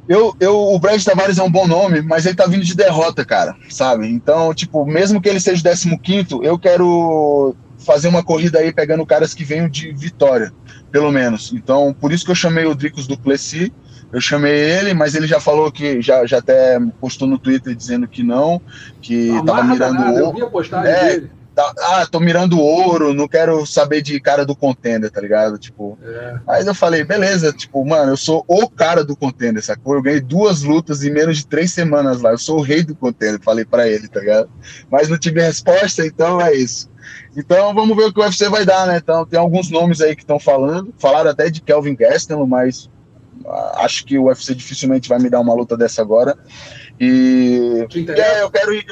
eu, 0.07 0.35
eu, 0.39 0.55
o 0.55 0.79
Brad 0.79 1.03
Tavares 1.03 1.37
é 1.37 1.43
um 1.43 1.51
bom 1.51 1.67
nome, 1.67 2.01
mas 2.01 2.25
ele 2.25 2.35
tá 2.35 2.45
vindo 2.45 2.63
de 2.63 2.75
derrota, 2.75 3.25
cara, 3.25 3.55
sabe? 3.69 4.07
Então, 4.07 4.53
tipo, 4.53 4.85
mesmo 4.85 5.21
que 5.21 5.27
ele 5.27 5.39
seja 5.39 5.61
o 5.93 5.99
15, 5.99 6.39
eu 6.43 6.57
quero 6.57 7.55
fazer 7.77 8.07
uma 8.07 8.23
corrida 8.23 8.59
aí 8.59 8.73
pegando 8.73 9.05
caras 9.05 9.33
que 9.33 9.43
venham 9.43 9.69
de 9.69 9.91
vitória, 9.91 10.51
pelo 10.91 11.11
menos. 11.11 11.51
Então, 11.53 11.95
por 11.99 12.11
isso 12.11 12.25
que 12.25 12.31
eu 12.31 12.35
chamei 12.35 12.65
o 12.65 12.75
Dricos 12.75 13.07
do 13.07 13.17
Plessis. 13.17 13.71
Eu 14.11 14.21
chamei 14.21 14.53
ele, 14.53 14.93
mas 14.93 15.15
ele 15.15 15.27
já 15.27 15.37
falou 15.37 15.69
que 15.69 16.01
já, 16.01 16.25
já 16.25 16.37
até 16.37 16.79
postou 16.99 17.27
no 17.27 17.37
Twitter 17.37 17.75
dizendo 17.75 18.07
que 18.07 18.23
não, 18.23 18.61
que 19.01 19.27
não, 19.31 19.45
tava 19.45 19.63
mirando 19.65 19.95
nada, 19.95 20.13
o. 20.13 20.27
Eu 20.27 20.33
vi 20.33 20.41
a 20.41 20.47
postagem 20.47 20.89
é, 20.89 21.09
dele. 21.09 21.31
Tá, 21.57 21.73
ah, 21.79 22.05
tô 22.05 22.19
mirando 22.19 22.59
ouro, 22.59 23.15
não 23.15 23.27
quero 23.27 23.65
saber 23.65 24.03
de 24.03 24.19
cara 24.19 24.45
do 24.45 24.55
contender, 24.55 25.09
tá 25.09 25.19
ligado? 25.19 25.57
Tipo, 25.57 25.97
é. 26.03 26.39
aí 26.45 26.63
eu 26.63 26.75
falei, 26.75 27.03
beleza, 27.03 27.51
tipo, 27.51 27.83
mano, 27.83 28.11
eu 28.11 28.17
sou 28.17 28.45
o 28.47 28.69
cara 28.69 29.03
do 29.03 29.15
contender, 29.15 29.63
sacou? 29.63 29.95
Eu 29.95 30.03
ganhei 30.03 30.21
duas 30.21 30.61
lutas 30.61 31.03
em 31.03 31.09
menos 31.09 31.37
de 31.37 31.47
três 31.47 31.73
semanas 31.73 32.21
lá, 32.21 32.29
eu 32.29 32.37
sou 32.37 32.59
o 32.59 32.61
rei 32.61 32.83
do 32.83 32.93
contender, 32.95 33.41
falei 33.41 33.65
para 33.65 33.87
ele, 33.87 34.07
tá 34.07 34.19
ligado? 34.19 34.51
Mas 34.91 35.09
não 35.09 35.17
tive 35.17 35.41
resposta, 35.41 36.05
então 36.05 36.39
é 36.39 36.53
isso. 36.53 36.91
Então 37.35 37.73
vamos 37.73 37.97
ver 37.97 38.03
o 38.03 38.13
que 38.13 38.19
o 38.19 38.23
UFC 38.23 38.47
vai 38.49 38.63
dar, 38.63 38.85
né? 38.85 38.97
Então 38.97 39.25
tem 39.25 39.39
alguns 39.39 39.71
nomes 39.71 39.99
aí 39.99 40.15
que 40.15 40.21
estão 40.21 40.39
falando, 40.39 40.93
falaram 40.99 41.31
até 41.31 41.49
de 41.49 41.61
Kelvin 41.61 41.95
Gastelum, 41.95 42.45
mas 42.45 42.85
uh, 43.43 43.77
acho 43.77 44.05
que 44.05 44.19
o 44.19 44.25
UFC 44.25 44.53
dificilmente 44.53 45.09
vai 45.09 45.17
me 45.17 45.29
dar 45.29 45.39
uma 45.39 45.55
luta 45.55 45.75
dessa 45.75 46.03
agora. 46.03 46.37
E, 46.99 47.87
e 47.95 48.11
é, 48.11 48.43
eu 48.43 48.51
quero 48.51 48.75
ir. 48.75 48.85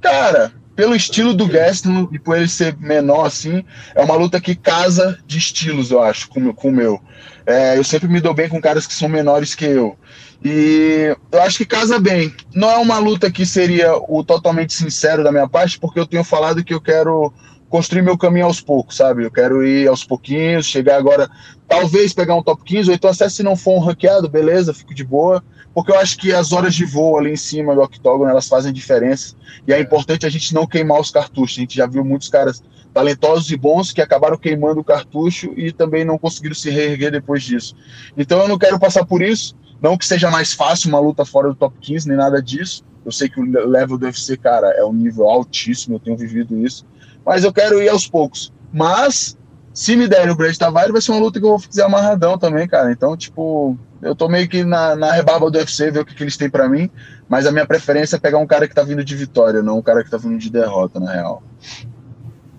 Cara, 0.00 0.52
pelo 0.74 0.94
estilo 0.94 1.34
do 1.34 1.46
Gaston 1.46 2.08
e 2.12 2.18
por 2.18 2.36
ele 2.36 2.48
ser 2.48 2.76
menor 2.78 3.26
assim, 3.26 3.64
é 3.94 4.02
uma 4.02 4.14
luta 4.14 4.40
que 4.40 4.54
casa 4.54 5.18
de 5.26 5.38
estilos, 5.38 5.90
eu 5.90 6.02
acho, 6.02 6.28
com, 6.28 6.52
com 6.52 6.68
o 6.68 6.72
meu. 6.72 7.00
É, 7.44 7.76
eu 7.76 7.84
sempre 7.84 8.08
me 8.08 8.20
dou 8.20 8.32
bem 8.32 8.48
com 8.48 8.60
caras 8.60 8.86
que 8.86 8.94
são 8.94 9.08
menores 9.08 9.54
que 9.54 9.64
eu. 9.64 9.96
E 10.44 11.16
eu 11.30 11.42
acho 11.42 11.58
que 11.58 11.66
casa 11.66 11.98
bem. 11.98 12.34
Não 12.54 12.70
é 12.70 12.76
uma 12.76 12.98
luta 12.98 13.30
que 13.30 13.44
seria 13.46 13.94
o 13.96 14.24
totalmente 14.24 14.72
sincero 14.72 15.22
da 15.22 15.30
minha 15.30 15.48
parte, 15.48 15.78
porque 15.78 16.00
eu 16.00 16.06
tenho 16.06 16.24
falado 16.24 16.64
que 16.64 16.74
eu 16.74 16.80
quero 16.80 17.32
construir 17.68 18.02
meu 18.02 18.18
caminho 18.18 18.46
aos 18.46 18.60
poucos, 18.60 18.96
sabe? 18.96 19.24
Eu 19.24 19.30
quero 19.30 19.64
ir 19.66 19.88
aos 19.88 20.04
pouquinhos, 20.04 20.66
chegar 20.66 20.96
agora, 20.96 21.30
talvez 21.66 22.12
pegar 22.12 22.34
um 22.34 22.42
top 22.42 22.62
15, 22.64 22.90
ou 22.90 22.94
então 22.94 23.10
até 23.10 23.28
se 23.28 23.42
não 23.42 23.56
for 23.56 23.76
um 23.76 23.80
ranqueado, 23.80 24.28
beleza, 24.28 24.74
fico 24.74 24.94
de 24.94 25.04
boa 25.04 25.42
porque 25.74 25.90
eu 25.90 25.98
acho 25.98 26.18
que 26.18 26.32
as 26.32 26.52
horas 26.52 26.74
de 26.74 26.84
voo 26.84 27.18
ali 27.18 27.32
em 27.32 27.36
cima 27.36 27.74
do 27.74 27.80
octógono 27.80 28.30
elas 28.30 28.48
fazem 28.48 28.72
diferença 28.72 29.34
e 29.66 29.72
é 29.72 29.80
importante 29.80 30.26
a 30.26 30.28
gente 30.28 30.54
não 30.54 30.66
queimar 30.66 31.00
os 31.00 31.10
cartuchos. 31.10 31.56
A 31.56 31.60
gente 31.60 31.76
já 31.76 31.86
viu 31.86 32.04
muitos 32.04 32.28
caras 32.28 32.62
talentosos 32.92 33.50
e 33.50 33.56
bons 33.56 33.90
que 33.90 34.02
acabaram 34.02 34.36
queimando 34.36 34.80
o 34.80 34.84
cartucho 34.84 35.52
e 35.56 35.72
também 35.72 36.04
não 36.04 36.18
conseguiram 36.18 36.54
se 36.54 36.70
reerguer 36.70 37.10
depois 37.10 37.42
disso. 37.42 37.74
Então 38.16 38.40
eu 38.40 38.48
não 38.48 38.58
quero 38.58 38.78
passar 38.78 39.04
por 39.04 39.22
isso, 39.22 39.56
não 39.80 39.96
que 39.96 40.06
seja 40.06 40.30
mais 40.30 40.52
fácil 40.52 40.90
uma 40.90 41.00
luta 41.00 41.24
fora 41.24 41.48
do 41.48 41.54
top 41.54 41.76
15 41.80 42.08
nem 42.08 42.16
nada 42.16 42.42
disso. 42.42 42.84
Eu 43.04 43.10
sei 43.10 43.28
que 43.28 43.40
o 43.40 43.44
level 43.44 43.98
do 43.98 44.06
UFC, 44.06 44.36
cara, 44.36 44.68
é 44.76 44.84
um 44.84 44.92
nível 44.92 45.28
altíssimo, 45.28 45.96
eu 45.96 46.00
tenho 46.00 46.16
vivido 46.16 46.56
isso, 46.64 46.86
mas 47.24 47.42
eu 47.42 47.52
quero 47.52 47.82
ir 47.82 47.88
aos 47.88 48.06
poucos. 48.06 48.52
Mas 48.72 49.36
se 49.74 49.96
me 49.96 50.06
derem 50.06 50.30
o 50.30 50.36
Brad 50.36 50.54
Tavares, 50.56 50.92
vai 50.92 51.00
ser 51.00 51.12
uma 51.12 51.20
luta 51.20 51.40
que 51.40 51.46
eu 51.46 51.50
vou 51.50 51.58
fazer 51.58 51.82
amarradão 51.82 52.38
também, 52.38 52.68
cara. 52.68 52.92
Então, 52.92 53.16
tipo, 53.16 53.76
eu 54.02 54.14
tô 54.14 54.28
meio 54.28 54.48
que 54.48 54.64
na, 54.64 54.96
na 54.96 55.12
rebarba 55.12 55.50
do 55.50 55.56
UFC, 55.56 55.90
ver 55.90 56.00
o 56.00 56.04
que, 56.04 56.14
que 56.14 56.24
eles 56.24 56.36
têm 56.36 56.50
para 56.50 56.68
mim, 56.68 56.90
mas 57.28 57.46
a 57.46 57.52
minha 57.52 57.66
preferência 57.66 58.16
é 58.16 58.18
pegar 58.18 58.38
um 58.38 58.46
cara 58.46 58.66
que 58.66 58.74
tá 58.74 58.82
vindo 58.82 59.04
de 59.04 59.14
vitória, 59.14 59.62
não 59.62 59.78
um 59.78 59.82
cara 59.82 60.02
que 60.02 60.10
tá 60.10 60.16
vindo 60.16 60.36
de 60.38 60.50
derrota, 60.50 60.98
na 60.98 61.12
real. 61.12 61.42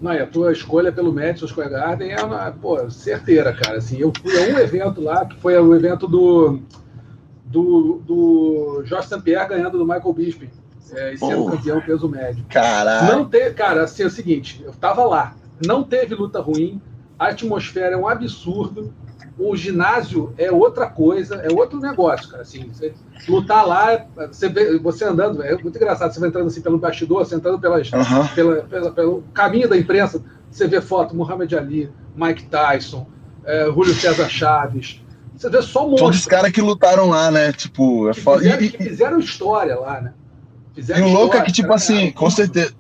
Não, 0.02 0.14
e 0.14 0.20
a 0.20 0.28
tua 0.28 0.52
escolha 0.52 0.92
pelo 0.92 1.14
Madison 1.14 1.48
Square 1.48 1.70
Garden 1.70 2.12
é 2.12 2.22
uma, 2.22 2.52
pô, 2.52 2.90
certeira, 2.90 3.54
cara. 3.54 3.78
Assim, 3.78 4.00
eu 4.00 4.12
fui 4.22 4.36
a 4.38 4.54
um 4.54 4.60
evento 4.60 5.02
lá, 5.02 5.26
que 5.26 5.40
foi 5.40 5.58
o 5.58 5.76
evento 5.76 6.08
do, 6.08 6.60
do, 7.46 8.02
do 8.06 8.84
Jorge 8.86 9.08
St. 9.08 9.22
Pierre 9.22 9.48
ganhando 9.48 9.78
do 9.78 9.86
Michael 9.86 10.14
Bisping, 10.14 10.50
é, 10.94 11.14
e 11.14 11.18
sendo 11.18 11.46
oh, 11.46 11.52
campeão 11.52 11.82
peso 11.82 12.10
médio. 12.10 12.46
Caralho. 12.50 13.16
Não 13.16 13.26
teve, 13.26 13.54
cara, 13.54 13.84
assim, 13.84 14.04
é 14.04 14.06
o 14.06 14.10
seguinte, 14.10 14.62
eu 14.66 14.74
tava 14.74 15.06
lá, 15.06 15.36
não 15.66 15.84
teve 15.84 16.16
luta 16.16 16.42
ruim, 16.42 16.82
a 17.18 17.28
atmosfera 17.28 17.96
é 17.96 17.98
um 17.98 18.08
absurdo, 18.08 18.94
o 19.38 19.56
ginásio 19.56 20.34
é 20.38 20.52
outra 20.52 20.88
coisa, 20.88 21.36
é 21.36 21.52
outro 21.52 21.80
negócio, 21.80 22.30
cara. 22.30 22.44
Assim, 22.44 22.70
você 22.72 22.94
lutar 23.28 23.66
lá, 23.66 24.06
você, 24.28 24.48
vê, 24.48 24.78
você 24.78 25.06
andando, 25.06 25.42
é 25.42 25.56
muito 25.58 25.76
engraçado, 25.76 26.14
você 26.14 26.20
vai 26.20 26.30
entrando 26.30 26.48
assim 26.48 26.62
pelo 26.62 26.78
bastidor, 26.78 27.26
você 27.26 27.36
entrando 27.36 27.60
pelas, 27.60 27.92
uhum. 27.92 28.28
pela, 28.36 28.56
pela, 28.64 28.92
pelo 28.92 29.24
caminho 29.34 29.68
da 29.68 29.78
imprensa, 29.78 30.24
você 30.52 30.68
vê 30.68 30.82
foto 30.82 31.16
Muhammad 31.16 31.52
Ali, 31.54 31.90
Mike 32.16 32.46
Tyson, 32.46 33.08
é, 33.44 33.66
Julio 33.66 33.94
César 33.96 34.30
Chaves. 34.30 35.02
Você 35.36 35.50
vê 35.50 35.62
só 35.62 35.82
monstros. 35.82 36.02
Todos 36.02 36.20
os 36.20 36.26
caras 36.28 36.52
que 36.52 36.62
lutaram 36.62 37.10
lá, 37.10 37.32
né? 37.32 37.52
Tipo, 37.52 38.10
é 38.10 38.14
que, 38.14 38.22
fizeram, 38.22 38.62
e, 38.62 38.70
que 38.70 38.84
fizeram 38.84 39.20
história 39.20 39.76
lá, 39.80 40.00
né? 40.00 40.14
Fizeram 40.76 41.08
e 41.08 41.12
o 41.12 41.14
louco 41.14 41.36
é 41.36 41.42
que, 41.42 41.52
tipo 41.52 41.74
assim, 41.74 42.12
com 42.12 42.30
certeza 42.30 42.74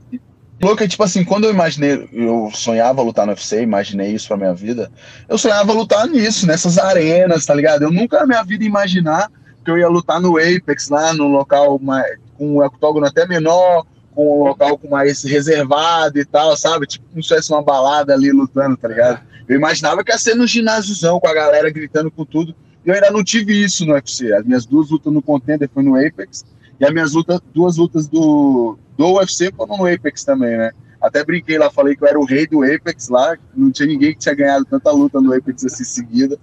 é 0.84 0.88
tipo 0.88 1.04
assim, 1.04 1.24
quando 1.24 1.44
eu 1.44 1.52
imaginei, 1.52 2.08
eu 2.14 2.50
sonhava 2.54 3.02
lutar 3.02 3.26
no 3.26 3.34
UFC, 3.34 3.62
imaginei 3.62 4.12
isso 4.12 4.28
pra 4.28 4.38
minha 4.38 4.54
vida, 4.54 4.92
eu 5.28 5.38
sonhava 5.38 5.74
lutar 5.74 6.08
nisso, 6.08 6.48
nessas 6.48 6.78
arenas, 6.78 7.46
tá 7.46 7.54
ligado? 7.54 7.84
Eu 7.84 7.92
nunca 7.92 8.20
na 8.20 8.26
minha 8.26 8.44
vida 8.44 8.64
imaginar 8.64 9.30
que 9.64 9.70
eu 9.70 9.78
ia 9.78 9.88
lutar 9.88 10.22
no 10.22 10.38
Apex, 10.38 10.90
lá 10.90 11.14
no 11.14 11.28
local 11.28 11.80
mais, 11.80 12.18
com 12.38 12.58
um 12.58 12.66
octógono 12.66 13.06
até 13.06 13.28
menor, 13.28 13.86
com 14.14 14.42
um 14.42 14.44
local 14.44 14.78
com 14.78 14.90
mais 14.90 15.24
reservado 15.24 16.20
e 16.20 16.26
tal, 16.26 16.56
sabe? 16.56 16.86
Tipo, 16.86 17.06
como 17.10 17.24
se 17.24 17.36
fosse 17.36 17.52
uma 17.52 17.62
balada 17.62 18.14
ali 18.14 18.32
lutando, 18.32 18.78
tá 18.78 18.88
ligado? 18.88 19.22
Eu 19.48 19.58
imaginava 19.58 20.04
que 20.04 20.12
ia 20.12 20.18
ser 20.18 20.36
no 20.36 20.48
ginásiozão, 20.48 21.20
com 21.20 21.28
a 21.28 21.34
galera 21.34 21.70
gritando 21.70 22.10
com 22.10 22.26
tudo. 22.26 22.56
E 22.86 22.90
eu 22.90 22.96
ainda 22.96 23.12
não 23.12 23.24
tive 23.24 23.54
isso 23.64 23.86
no 23.86 23.94
UFC. 23.94 24.34
As 24.34 24.46
minhas 24.46 24.66
duas 24.66 24.90
lutas 24.90 25.12
no 25.12 25.22
Contender 25.22 25.70
foi 25.74 25.84
no 25.84 25.96
Apex. 25.96 26.46
E 26.80 26.86
as 26.86 26.92
minhas 26.92 27.14
lutas, 27.14 27.40
duas 27.54 27.78
lutas 27.78 28.08
do, 28.08 28.78
do 28.98 29.14
UFC 29.14 29.52
foram 29.56 29.78
no 29.78 29.86
Apex 29.92 30.24
também, 30.24 30.58
né? 30.58 30.72
Até 31.02 31.24
brinquei 31.24 31.58
lá, 31.58 31.70
falei 31.70 31.98
que 31.98 32.04
eu 32.04 32.08
era 32.08 32.18
o 32.18 32.24
rei 32.24 32.48
do 32.48 32.64
Apex 32.64 33.10
lá, 33.10 33.38
não 33.54 33.70
tinha 33.70 33.88
ninguém 33.88 34.14
que 34.14 34.20
tinha 34.20 34.34
ganhado 34.34 34.64
tanta 34.64 34.90
luta 34.90 35.20
no 35.20 35.34
Apex 35.34 35.66
assim 35.66 35.84
seguida. 35.84 36.40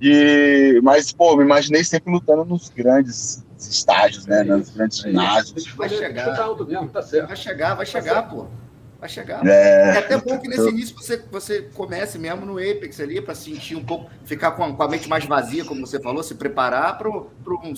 E, 0.00 0.78
mas, 0.82 1.12
pô, 1.12 1.34
me 1.34 1.42
imaginei 1.42 1.82
sempre 1.82 2.12
lutando 2.12 2.44
nos 2.44 2.68
grandes 2.68 3.42
estágios, 3.56 4.26
né? 4.26 4.40
É 4.40 4.44
nos 4.44 4.68
grandes 4.68 5.02
é 5.02 5.08
ginásios. 5.08 5.66
Vai 5.74 5.88
chegar. 5.88 6.36
Tá 6.36 6.52
vai 7.26 7.36
chegar, 7.36 7.74
vai 7.74 7.86
chegar, 7.86 8.22
pô. 8.28 8.48
Vai 9.00 9.08
chegar. 9.08 9.46
É, 9.46 9.96
é 9.96 9.98
até 9.98 10.18
bom 10.18 10.38
que 10.38 10.46
nesse 10.46 10.68
início 10.68 10.94
você, 10.94 11.24
você 11.30 11.62
comece 11.74 12.18
mesmo 12.18 12.44
no 12.44 12.58
Apex 12.58 13.00
ali, 13.00 13.20
para 13.20 13.34
sentir 13.34 13.76
um 13.76 13.84
pouco, 13.84 14.10
ficar 14.24 14.52
com 14.52 14.62
a, 14.62 14.72
com 14.74 14.82
a, 14.82 14.88
mente 14.88 15.08
mais 15.08 15.24
vazia, 15.24 15.64
como 15.64 15.86
você 15.86 15.98
falou, 15.98 16.22
se 16.22 16.34
preparar 16.34 16.98
para 16.98 17.08
um 17.08 17.74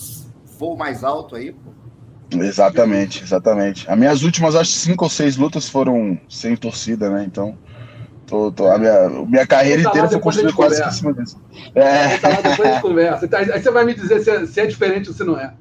voo 0.58 0.76
mais 0.76 1.04
alto 1.04 1.36
aí, 1.36 1.52
pô. 1.52 1.83
Exatamente, 2.32 3.22
exatamente. 3.22 3.88
As 3.88 3.98
minhas 3.98 4.22
últimas, 4.22 4.54
acho 4.54 4.72
cinco 4.72 5.04
ou 5.04 5.10
seis 5.10 5.36
lutas 5.36 5.68
foram 5.68 6.18
sem 6.28 6.56
torcida, 6.56 7.10
né? 7.10 7.24
Então, 7.24 7.56
tô, 8.26 8.50
tô, 8.50 8.66
a 8.66 8.78
minha, 8.78 9.08
minha 9.26 9.46
carreira 9.46 9.82
inteira 9.82 10.08
foi 10.08 10.20
construída 10.20 10.52
quase 10.52 10.82
em 10.82 10.90
cima 10.90 11.12
disso. 11.12 11.40
É. 11.74 12.16
Tá 12.18 12.28
lá 12.28 12.40
depois 12.40 12.74
de 12.74 12.80
conversa. 12.80 13.26
Então, 13.26 13.38
aí 13.38 13.62
você 13.62 13.70
vai 13.70 13.84
me 13.84 13.94
dizer 13.94 14.20
se 14.20 14.30
é, 14.30 14.46
se 14.46 14.60
é 14.60 14.66
diferente 14.66 15.08
ou 15.08 15.14
se 15.14 15.24
não 15.24 15.38
é. 15.38 15.52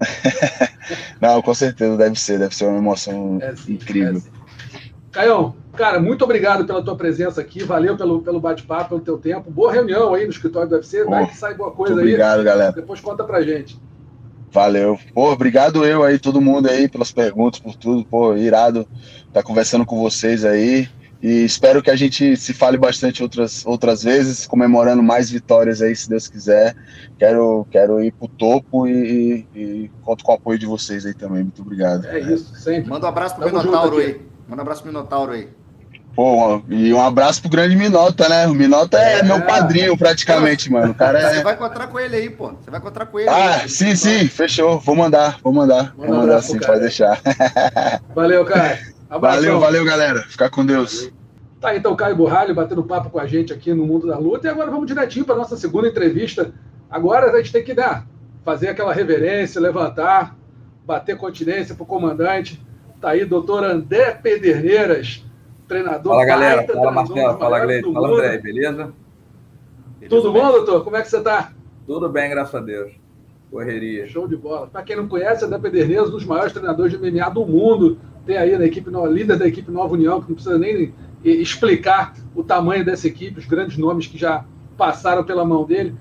não, 1.20 1.40
com 1.40 1.54
certeza 1.54 1.96
deve 1.96 2.18
ser, 2.20 2.38
deve 2.38 2.54
ser 2.54 2.66
uma 2.66 2.78
emoção 2.78 3.38
é 3.40 3.54
sim, 3.56 3.74
incrível. 3.74 4.16
É 4.16 4.20
sim. 4.20 4.30
Caião, 5.10 5.54
cara, 5.74 5.98
muito 5.98 6.22
obrigado 6.22 6.66
pela 6.66 6.82
tua 6.82 6.94
presença 6.94 7.40
aqui, 7.40 7.64
valeu 7.64 7.96
pelo, 7.96 8.20
pelo 8.20 8.38
bate-papo, 8.38 8.90
pelo 8.90 9.00
teu 9.00 9.16
tempo. 9.16 9.50
Boa 9.50 9.72
reunião 9.72 10.12
aí 10.12 10.24
no 10.24 10.30
escritório 10.30 10.68
do 10.68 10.74
UFC, 10.74 11.04
vai 11.04 11.26
que 11.26 11.34
sai 11.34 11.54
boa 11.54 11.70
coisa 11.70 11.94
obrigado, 11.94 12.20
aí. 12.20 12.34
Obrigado, 12.34 12.44
galera. 12.44 12.72
Depois 12.72 13.00
conta 13.00 13.24
pra 13.24 13.40
gente. 13.40 13.80
Valeu. 14.56 14.98
Pô, 15.12 15.30
obrigado 15.30 15.84
eu 15.84 16.02
aí, 16.02 16.18
todo 16.18 16.40
mundo 16.40 16.66
aí, 16.66 16.88
pelas 16.88 17.12
perguntas, 17.12 17.60
por 17.60 17.74
tudo. 17.74 18.02
Pô, 18.06 18.34
irado 18.34 18.88
estar 19.18 19.32
tá 19.34 19.42
conversando 19.42 19.84
com 19.84 20.00
vocês 20.00 20.46
aí. 20.46 20.88
E 21.22 21.44
espero 21.44 21.82
que 21.82 21.90
a 21.90 21.94
gente 21.94 22.34
se 22.38 22.54
fale 22.54 22.78
bastante 22.78 23.22
outras, 23.22 23.66
outras 23.66 24.02
vezes, 24.02 24.46
comemorando 24.46 25.02
mais 25.02 25.28
vitórias 25.28 25.82
aí, 25.82 25.94
se 25.94 26.08
Deus 26.08 26.26
quiser. 26.26 26.74
Quero, 27.18 27.66
quero 27.70 28.02
ir 28.02 28.12
pro 28.12 28.28
topo 28.28 28.88
e, 28.88 29.46
e, 29.54 29.60
e 29.60 29.90
conto 30.00 30.24
com 30.24 30.32
o 30.32 30.34
apoio 30.36 30.58
de 30.58 30.64
vocês 30.64 31.04
aí 31.04 31.12
também. 31.12 31.42
Muito 31.42 31.60
obrigado. 31.60 32.06
É 32.06 32.18
isso, 32.18 32.54
sempre. 32.54 32.88
Manda 32.88 33.04
um 33.04 33.10
abraço 33.10 33.36
pro 33.36 33.44
Minotauro 33.44 33.98
aí. 33.98 34.22
Manda 34.48 34.62
um 34.62 34.64
abraço 34.64 34.82
pro 34.82 34.90
Minotauro 34.90 35.32
aí. 35.32 35.50
Pô, 36.16 36.62
e 36.70 36.94
um 36.94 37.02
abraço 37.02 37.42
pro 37.42 37.50
grande 37.50 37.76
Minota, 37.76 38.26
né? 38.26 38.46
O 38.46 38.54
Minota 38.54 38.98
é, 38.98 39.18
é 39.18 39.22
meu 39.22 39.42
padrinho 39.42 39.98
praticamente, 39.98 40.72
mano. 40.72 40.92
O 40.92 40.94
cara 40.94 41.18
é... 41.18 41.34
Você 41.34 41.42
vai 41.42 41.52
encontrar 41.52 41.88
com 41.88 42.00
ele 42.00 42.16
aí, 42.16 42.30
pô. 42.30 42.52
Você 42.52 42.70
vai 42.70 42.80
encontrar 42.80 43.04
com 43.04 43.20
ele. 43.20 43.28
Ah, 43.28 43.60
aí, 43.60 43.68
sim, 43.68 43.94
sim, 43.94 44.26
fechou. 44.26 44.80
Vou 44.80 44.96
mandar, 44.96 45.38
vou 45.42 45.52
mandar. 45.52 45.94
Manda 45.94 46.10
vou 46.10 46.16
mandar 46.22 46.42
sim, 46.42 46.58
pode 46.58 46.80
deixar. 46.80 47.20
Valeu, 48.16 48.46
cara. 48.46 48.78
Abração. 49.10 49.40
Valeu, 49.42 49.60
valeu, 49.60 49.84
galera. 49.84 50.22
Ficar 50.22 50.48
com 50.48 50.64
Deus. 50.64 51.12
Tá, 51.60 51.76
então, 51.76 51.94
Caio 51.94 52.16
Burralho 52.16 52.54
batendo 52.54 52.82
papo 52.82 53.10
com 53.10 53.20
a 53.20 53.26
gente 53.26 53.52
aqui 53.52 53.74
no 53.74 53.84
Mundo 53.84 54.06
da 54.06 54.16
Luta. 54.16 54.48
E 54.48 54.50
agora 54.50 54.70
vamos 54.70 54.86
direitinho 54.86 55.26
para 55.26 55.36
nossa 55.36 55.54
segunda 55.54 55.86
entrevista. 55.86 56.50
Agora 56.90 57.30
a 57.30 57.36
gente 57.36 57.52
tem 57.52 57.62
que 57.62 57.74
né, 57.74 58.02
fazer 58.42 58.68
aquela 58.68 58.94
reverência, 58.94 59.60
levantar, 59.60 60.34
bater 60.86 61.18
continência 61.18 61.74
pro 61.74 61.84
comandante. 61.84 62.58
Tá 63.02 63.10
aí, 63.10 63.26
doutor 63.26 63.64
André 63.64 64.12
Pederneiras 64.12 65.25
treinador. 65.66 66.12
Fala, 66.12 66.24
galera. 66.24 66.66
Fala, 66.66 66.90
Marcelo. 66.90 67.38
Fala, 67.38 67.60
Gleito. 67.60 67.92
Fala, 67.92 68.08
André. 68.08 68.38
Beleza? 68.38 68.92
beleza? 69.98 70.08
Tudo 70.08 70.32
bom, 70.32 70.50
doutor? 70.50 70.84
Como 70.84 70.96
é 70.96 71.02
que 71.02 71.08
você 71.08 71.18
está? 71.18 71.52
Tudo 71.86 72.08
bem, 72.08 72.30
graças 72.30 72.54
a 72.54 72.60
Deus. 72.60 72.92
Correria. 73.50 74.06
Show 74.06 74.26
de 74.26 74.36
bola. 74.36 74.66
Para 74.66 74.82
quem 74.82 74.96
não 74.96 75.08
conhece, 75.08 75.44
André 75.44 75.58
Pederneiras, 75.58 76.08
um 76.08 76.12
dos 76.12 76.24
maiores 76.24 76.52
treinadores 76.52 76.92
de 76.92 76.98
MMA 76.98 77.30
do 77.30 77.46
mundo. 77.46 77.98
Tem 78.24 78.36
aí 78.36 78.58
na 78.58 78.64
equipe, 78.64 78.90
líder 79.08 79.38
da 79.38 79.46
equipe 79.46 79.70
Nova 79.70 79.94
União, 79.94 80.20
que 80.20 80.28
não 80.28 80.34
precisa 80.34 80.58
nem 80.58 80.92
explicar 81.24 82.14
o 82.34 82.42
tamanho 82.42 82.84
dessa 82.84 83.06
equipe, 83.06 83.38
os 83.38 83.46
grandes 83.46 83.76
nomes 83.76 84.06
que 84.06 84.18
já 84.18 84.44
passaram 84.76 85.24
pela 85.24 85.44
mão 85.44 85.64
dele. 85.64 85.94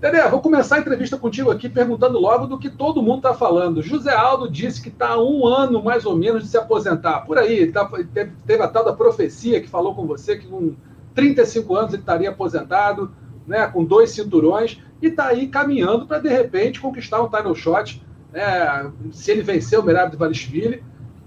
Dedé, 0.00 0.26
vou 0.30 0.40
começar 0.40 0.76
a 0.76 0.78
entrevista 0.78 1.18
contigo 1.18 1.50
aqui 1.50 1.68
perguntando 1.68 2.18
logo 2.18 2.46
do 2.46 2.58
que 2.58 2.70
todo 2.70 3.02
mundo 3.02 3.18
está 3.18 3.34
falando. 3.34 3.82
José 3.82 4.14
Aldo 4.14 4.50
disse 4.50 4.80
que 4.80 4.88
está 4.88 5.10
há 5.10 5.22
um 5.22 5.46
ano 5.46 5.84
mais 5.84 6.06
ou 6.06 6.16
menos 6.16 6.42
de 6.42 6.48
se 6.48 6.56
aposentar. 6.56 7.20
Por 7.26 7.36
aí, 7.36 7.70
tá, 7.70 7.84
teve, 8.14 8.32
teve, 8.46 8.62
a 8.62 8.66
tal 8.66 8.82
da 8.82 8.94
profecia 8.94 9.60
que 9.60 9.68
falou 9.68 9.94
com 9.94 10.06
você 10.06 10.38
que 10.38 10.46
com 10.46 10.74
35 11.14 11.76
anos 11.76 11.92
ele 11.92 12.00
estaria 12.00 12.30
aposentado, 12.30 13.12
né, 13.46 13.66
com 13.66 13.84
dois 13.84 14.10
cinturões, 14.12 14.80
e 15.02 15.08
está 15.08 15.26
aí 15.26 15.48
caminhando 15.48 16.06
para, 16.06 16.18
de 16.18 16.30
repente, 16.30 16.80
conquistar 16.80 17.20
um 17.20 17.28
title 17.28 17.54
shot. 17.54 18.02
Né, 18.32 18.90
se 19.12 19.30
ele 19.30 19.42
vencer 19.42 19.78
o 19.78 19.82
Merab 19.82 20.10
de 20.10 20.16
Valishvili, 20.16 20.82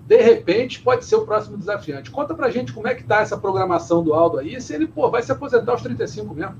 de 0.07 0.17
repente 0.17 0.81
pode 0.81 1.05
ser 1.05 1.17
o 1.17 1.27
próximo 1.27 1.57
desafiante. 1.57 2.09
Conta 2.09 2.33
pra 2.33 2.49
gente 2.49 2.73
como 2.73 2.87
é 2.87 2.95
que 2.95 3.03
tá 3.03 3.21
essa 3.21 3.37
programação 3.37 4.03
do 4.03 4.15
Aldo 4.15 4.39
aí, 4.39 4.59
se 4.59 4.73
ele 4.73 4.87
pô, 4.87 5.11
vai 5.11 5.21
se 5.21 5.31
aposentar 5.31 5.73
aos 5.73 5.83
35 5.83 6.33
mesmo. 6.33 6.55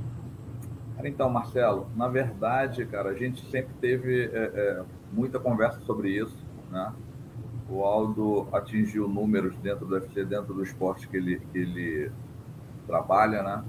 Então, 1.04 1.30
Marcelo, 1.30 1.88
na 1.96 2.08
verdade, 2.08 2.86
cara, 2.86 3.10
a 3.10 3.14
gente 3.14 3.46
sempre 3.50 3.74
teve 3.82 4.26
é, 4.26 4.30
é, 4.34 4.84
muita 5.12 5.40
conversa 5.40 5.80
sobre 5.82 6.10
isso, 6.10 6.38
né? 6.72 6.94
O 7.70 7.84
Aldo 7.84 8.48
atingiu 8.52 9.08
números 9.08 9.56
dentro 9.58 9.86
do 9.86 9.96
UFC, 9.96 10.24
dentro 10.24 10.54
do 10.54 10.64
esporte 10.64 11.08
que 11.08 11.18
ele, 11.18 11.40
que 11.52 11.58
ele 11.58 12.12
trabalha, 12.88 13.44
né? 13.44 13.64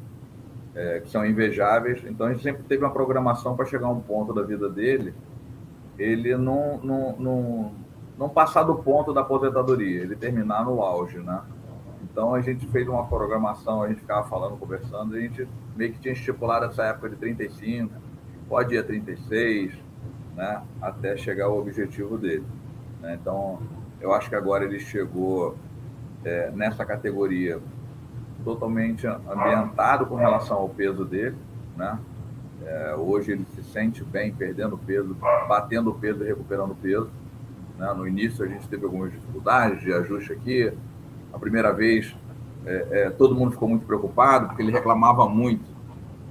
É, 0.74 1.00
que 1.00 1.10
são 1.10 1.24
invejáveis. 1.24 2.04
Então, 2.04 2.26
a 2.26 2.32
gente 2.32 2.42
sempre 2.42 2.62
teve 2.64 2.84
uma 2.84 2.92
programação 2.92 3.56
para 3.56 3.64
chegar 3.64 3.86
a 3.86 3.90
um 3.90 4.00
ponto 4.00 4.32
da 4.32 4.42
vida 4.42 4.68
dele, 4.68 5.14
ele 5.98 6.36
não, 6.36 6.78
não, 6.78 7.16
não, 7.16 7.74
não 8.18 8.28
passar 8.28 8.64
do 8.64 8.76
ponto 8.76 9.12
da 9.12 9.20
aposentadoria, 9.20 10.02
ele 10.02 10.16
terminar 10.16 10.64
no 10.64 10.82
auge, 10.82 11.18
né? 11.18 11.42
Então 12.04 12.34
a 12.34 12.40
gente 12.40 12.66
fez 12.66 12.86
uma 12.86 13.06
programação, 13.06 13.82
a 13.82 13.88
gente 13.88 14.00
ficava 14.00 14.28
falando, 14.28 14.56
conversando, 14.58 15.16
a 15.16 15.20
gente 15.20 15.48
meio 15.74 15.92
que 15.92 15.98
tinha 15.98 16.12
estipulado 16.12 16.66
essa 16.66 16.84
época 16.84 17.08
de 17.10 17.16
35, 17.16 17.92
pode 18.48 18.74
ir 18.74 18.78
a 18.78 18.84
36, 18.84 19.72
né, 20.36 20.62
até 20.80 21.16
chegar 21.16 21.46
ao 21.46 21.58
objetivo 21.58 22.18
dele. 22.18 22.44
Né? 23.00 23.18
Então, 23.20 23.58
eu 24.00 24.12
acho 24.12 24.28
que 24.28 24.36
agora 24.36 24.64
ele 24.64 24.78
chegou 24.78 25.56
é, 26.24 26.50
nessa 26.50 26.84
categoria 26.84 27.60
totalmente 28.44 29.06
ambientado 29.06 30.06
com 30.06 30.16
relação 30.16 30.58
ao 30.58 30.68
peso 30.68 31.04
dele, 31.04 31.36
né? 31.76 31.98
É, 32.62 32.94
hoje 32.94 33.32
ele 33.32 33.46
se 33.54 33.62
sente 33.62 34.02
bem 34.04 34.32
perdendo 34.32 34.78
peso, 34.78 35.16
batendo 35.48 35.92
peso 35.94 36.22
e 36.22 36.26
recuperando 36.26 36.74
peso. 36.74 37.10
Né? 37.76 37.92
No 37.94 38.06
início 38.06 38.44
a 38.44 38.48
gente 38.48 38.66
teve 38.68 38.84
algumas 38.84 39.12
dificuldades 39.12 39.80
de 39.80 39.92
ajuste 39.92 40.32
aqui, 40.32 40.72
a 41.34 41.38
primeira 41.38 41.72
vez, 41.72 42.14
é, 42.64 42.86
é, 42.90 43.10
todo 43.10 43.34
mundo 43.34 43.52
ficou 43.52 43.68
muito 43.68 43.84
preocupado, 43.84 44.46
porque 44.48 44.62
ele 44.62 44.70
reclamava 44.70 45.28
muito 45.28 45.64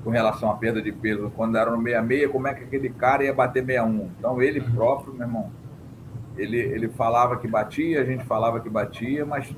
com 0.04 0.10
relação 0.10 0.50
à 0.50 0.56
perda 0.56 0.82
de 0.82 0.92
peso. 0.92 1.32
Quando 1.36 1.58
era 1.58 1.70
no 1.70 1.82
66, 1.82 2.32
como 2.32 2.48
é 2.48 2.54
que 2.54 2.64
aquele 2.64 2.90
cara 2.90 3.24
ia 3.24 3.34
bater 3.34 3.66
61? 3.66 4.10
Então, 4.18 4.42
ele 4.42 4.62
próprio, 4.62 5.14
meu 5.14 5.28
irmão, 5.28 5.52
ele, 6.38 6.58
ele 6.58 6.88
falava 6.90 7.38
que 7.38 7.48
batia, 7.48 8.02
a 8.02 8.06
gente 8.06 8.24
falava 8.24 8.60
que 8.60 8.70
batia, 8.70 9.26
mas, 9.26 9.54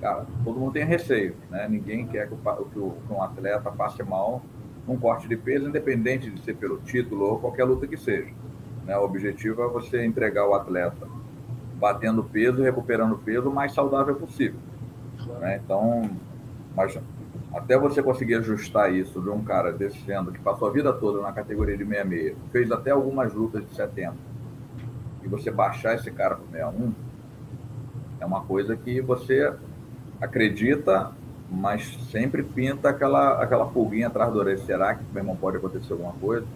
cara, 0.00 0.26
todo 0.44 0.58
mundo 0.58 0.72
tem 0.72 0.84
receio, 0.84 1.34
né? 1.48 1.66
Ninguém 1.68 2.06
quer 2.06 2.28
que, 2.28 2.34
o, 2.34 2.64
que, 2.66 2.78
o, 2.78 2.90
que 3.06 3.12
um 3.12 3.22
atleta 3.22 3.70
passe 3.70 4.02
mal 4.02 4.42
num 4.86 4.98
corte 4.98 5.28
de 5.28 5.36
peso, 5.36 5.68
independente 5.68 6.28
de 6.28 6.40
ser 6.42 6.56
pelo 6.56 6.78
título 6.78 7.24
ou 7.24 7.38
qualquer 7.38 7.64
luta 7.64 7.86
que 7.86 7.96
seja. 7.96 8.30
Né? 8.84 8.98
O 8.98 9.04
objetivo 9.04 9.62
é 9.62 9.68
você 9.68 10.04
entregar 10.04 10.46
o 10.46 10.54
atleta 10.54 11.06
batendo 11.76 12.22
peso 12.22 12.60
e 12.60 12.64
recuperando 12.64 13.16
peso 13.18 13.48
o 13.48 13.54
mais 13.54 13.72
saudável 13.72 14.14
possível. 14.16 14.58
Né? 15.26 15.60
Então, 15.62 16.10
mas 16.76 16.98
até 17.54 17.78
você 17.78 18.02
conseguir 18.02 18.36
ajustar 18.36 18.92
isso 18.92 19.20
de 19.20 19.28
um 19.28 19.44
cara 19.44 19.72
descendo, 19.72 20.32
que 20.32 20.40
passou 20.40 20.68
a 20.68 20.72
vida 20.72 20.92
toda 20.92 21.20
na 21.20 21.32
categoria 21.32 21.76
de 21.76 21.84
66, 21.84 22.36
fez 22.50 22.72
até 22.72 22.90
algumas 22.90 23.32
lutas 23.34 23.66
de 23.66 23.74
70, 23.74 24.14
e 25.22 25.28
você 25.28 25.50
baixar 25.50 25.94
esse 25.94 26.10
cara 26.10 26.36
para 26.36 26.46
61, 26.46 26.92
é 28.20 28.24
uma 28.24 28.42
coisa 28.44 28.76
que 28.76 29.00
você 29.00 29.52
acredita, 30.20 31.12
mas 31.50 31.96
sempre 32.10 32.42
pinta 32.42 32.88
aquela, 32.88 33.42
aquela 33.42 33.66
pulguinha 33.66 34.06
atrás 34.06 34.32
do 34.32 34.38
orelha. 34.38 34.58
Será 34.58 34.94
que 34.94 35.04
meu 35.12 35.22
irmão 35.22 35.36
pode 35.36 35.56
acontecer 35.58 35.92
alguma 35.92 36.12
coisa? 36.12 36.46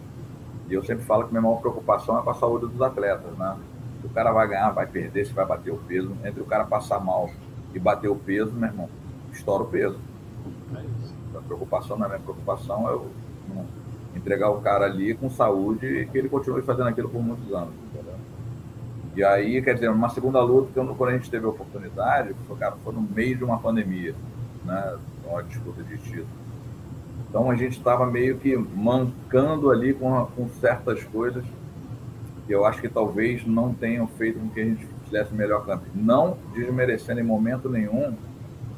E 0.69 0.75
eu 0.75 0.83
sempre 0.85 1.05
falo 1.05 1.25
que 1.25 1.31
minha 1.31 1.43
maior 1.43 1.61
preocupação 1.61 2.19
é 2.19 2.23
com 2.23 2.31
a 2.31 2.35
saúde 2.35 2.67
dos 2.67 2.81
atletas, 2.81 3.37
né? 3.37 3.57
Se 4.01 4.07
o 4.07 4.11
cara 4.11 4.33
vai 4.33 4.49
ganhar, 4.49 4.71
vai 4.71 4.87
perder, 4.87 5.27
se 5.27 5.33
vai 5.33 5.45
bater 5.45 5.73
o 5.73 5.77
peso. 5.79 6.17
Entre 6.25 6.41
o 6.41 6.45
cara 6.45 6.65
passar 6.65 7.01
mal 7.01 7.31
e 7.77 7.79
bater 7.79 8.09
o 8.09 8.17
peso, 8.17 8.53
meu 8.53 8.69
irmão, 8.71 8.89
estoura 9.31 9.63
o 9.63 9.67
peso. 9.67 9.99
A 11.35 11.41
preocupação 11.43 11.99
não 11.99 12.07
é 12.07 12.09
minha 12.09 12.21
preocupação, 12.21 12.89
é 12.89 12.93
eu 12.93 13.07
entregar 14.17 14.49
o 14.49 14.63
cara 14.63 14.87
ali 14.87 15.15
com 15.15 15.29
saúde 15.29 15.87
e 15.87 16.07
que 16.07 16.17
ele 16.17 16.31
continue 16.31 16.63
fazendo 16.63 16.89
aquilo 16.89 17.11
por 17.11 17.23
muitos 17.23 17.53
anos. 17.53 17.75
Entendeu? 17.93 18.15
E 19.15 19.23
aí, 19.23 19.61
quer 19.61 19.75
dizer, 19.75 19.91
uma 19.91 20.09
segunda 20.09 20.41
luta, 20.41 20.71
quando 20.73 21.11
a 21.11 21.13
gente 21.13 21.31
teve 21.31 21.45
a 21.45 21.51
oportunidade, 21.51 22.35
foi, 22.49 22.57
cara, 22.57 22.77
foi 22.83 22.95
no 22.95 23.03
meio 23.03 23.37
de 23.37 23.45
uma 23.45 23.59
pandemia, 23.59 24.15
né? 24.65 24.97
Uma 25.27 25.43
disputa 25.43 25.83
de 25.83 25.99
título. 25.99 26.27
Então 27.29 27.51
a 27.51 27.57
gente 27.57 27.77
estava 27.77 28.07
meio 28.07 28.39
que 28.39 28.57
mancando 28.57 29.71
ali 29.71 29.93
com, 29.93 30.27
com 30.35 30.49
certas 30.49 31.05
coisas 31.05 31.45
que 32.47 32.55
eu 32.55 32.65
acho 32.65 32.81
que 32.81 32.89
talvez 32.89 33.47
não 33.47 33.75
tenham 33.75 34.07
feito 34.07 34.39
com 34.39 34.49
que 34.49 34.61
a 34.61 34.65
gente 34.65 34.87
fizesse 35.07 35.35
melhor 35.35 35.65
campo. 35.65 35.85
Não 35.95 36.37
desmerecendo 36.55 37.21
em 37.21 37.25
momento 37.25 37.69
nenhum 37.69 38.15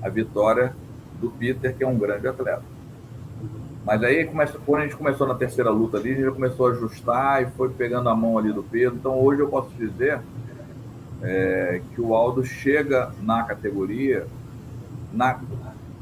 a 0.01 0.09
vitória 0.09 0.75
do 1.21 1.31
Peter, 1.31 1.77
que 1.77 1.83
é 1.83 1.87
um 1.87 1.99
grande 1.99 2.29
atleta. 2.29 2.63
Mas 3.85 4.03
aí, 4.03 4.31
quando 4.67 4.81
a 4.81 4.85
gente 4.85 4.97
começou 4.97 5.27
na 5.27 5.35
terceira 5.35 5.71
luta 5.71 5.97
ali, 5.97 6.11
a 6.11 6.15
gente 6.15 6.25
já 6.25 6.31
começou 6.31 6.67
a 6.67 6.71
ajustar 6.73 7.43
e 7.43 7.47
foi 7.53 7.71
pegando 7.71 8.09
a 8.09 8.15
mão 8.15 8.37
ali 8.37 8.53
do 8.53 8.63
peso. 8.63 8.95
Então, 8.95 9.19
hoje 9.19 9.41
eu 9.41 9.49
posso 9.49 9.71
dizer 9.75 10.21
é, 11.23 11.81
que 11.95 12.01
o 12.01 12.15
Aldo 12.15 12.45
chega 12.45 13.11
na 13.23 13.45
categoria 13.45 14.27
na, 15.13 15.41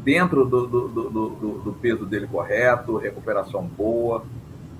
dentro 0.02 0.44
do, 0.44 0.66
do, 0.66 0.88
do, 0.88 1.28
do, 1.64 1.72
peso 1.80 2.04
dele 2.04 2.26
correto, 2.26 2.96
recuperação 2.96 3.64
boa 3.64 4.24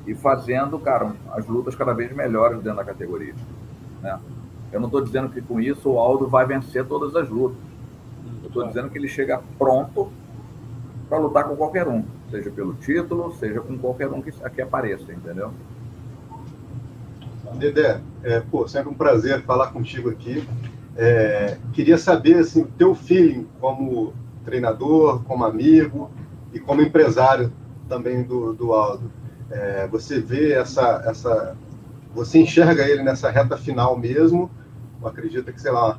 e 0.07 0.15
fazendo, 0.15 0.79
cara, 0.79 1.13
as 1.33 1.47
lutas 1.47 1.75
cada 1.75 1.93
vez 1.93 2.13
melhores 2.13 2.61
dentro 2.61 2.79
da 2.79 2.85
categoria. 2.85 3.35
Né? 4.03 4.19
Eu 4.73 4.81
não 4.81 4.87
estou 4.87 5.03
dizendo 5.03 5.29
que 5.29 5.41
com 5.41 5.61
isso 5.61 5.91
o 5.91 5.99
Aldo 5.99 6.29
vai 6.29 6.47
vencer 6.47 6.85
todas 6.87 7.15
as 7.15 7.29
lutas. 7.29 7.59
Eu 8.43 8.49
estou 8.49 8.67
dizendo 8.67 8.91
que 8.91 8.99
ele 8.99 9.09
chega 9.09 9.41
pronto 9.59 10.11
para 11.09 11.19
lutar 11.19 11.45
com 11.45 11.57
qualquer 11.57 11.87
um, 11.87 12.05
seja 12.31 12.51
pelo 12.51 12.75
título, 12.75 13.33
seja 13.35 13.61
com 13.61 13.79
qualquer 13.79 14.09
um 14.09 14.21
que, 14.21 14.33
que 14.33 14.61
apareça, 14.61 15.13
entendeu? 15.13 15.53
Dedé, 17.55 18.01
é, 18.23 18.41
pô, 18.41 18.67
sempre 18.67 18.91
um 18.91 18.95
prazer 18.95 19.43
falar 19.43 19.69
contigo 19.69 20.11
aqui. 20.11 20.47
É, 20.97 21.59
queria 21.73 21.97
saber 21.97 22.39
assim, 22.39 22.63
o 22.63 22.67
teu 22.67 22.95
feeling 22.95 23.47
como 23.61 24.13
treinador, 24.45 25.23
como 25.25 25.45
amigo 25.45 26.11
e 26.53 26.59
como 26.59 26.83
empresário 26.83 27.53
também 27.89 28.23
do, 28.23 28.53
do 28.53 28.73
Aldo. 28.73 29.11
É, 29.51 29.87
você 29.87 30.19
vê 30.19 30.53
essa, 30.53 31.03
essa, 31.07 31.57
você 32.15 32.39
enxerga 32.41 32.83
ele 32.89 33.03
nessa 33.03 33.31
reta 33.31 33.57
final 33.57 33.99
mesmo? 33.99 34.51
Acredita 35.05 35.53
que, 35.53 35.61
sei 35.61 35.71
lá, 35.71 35.99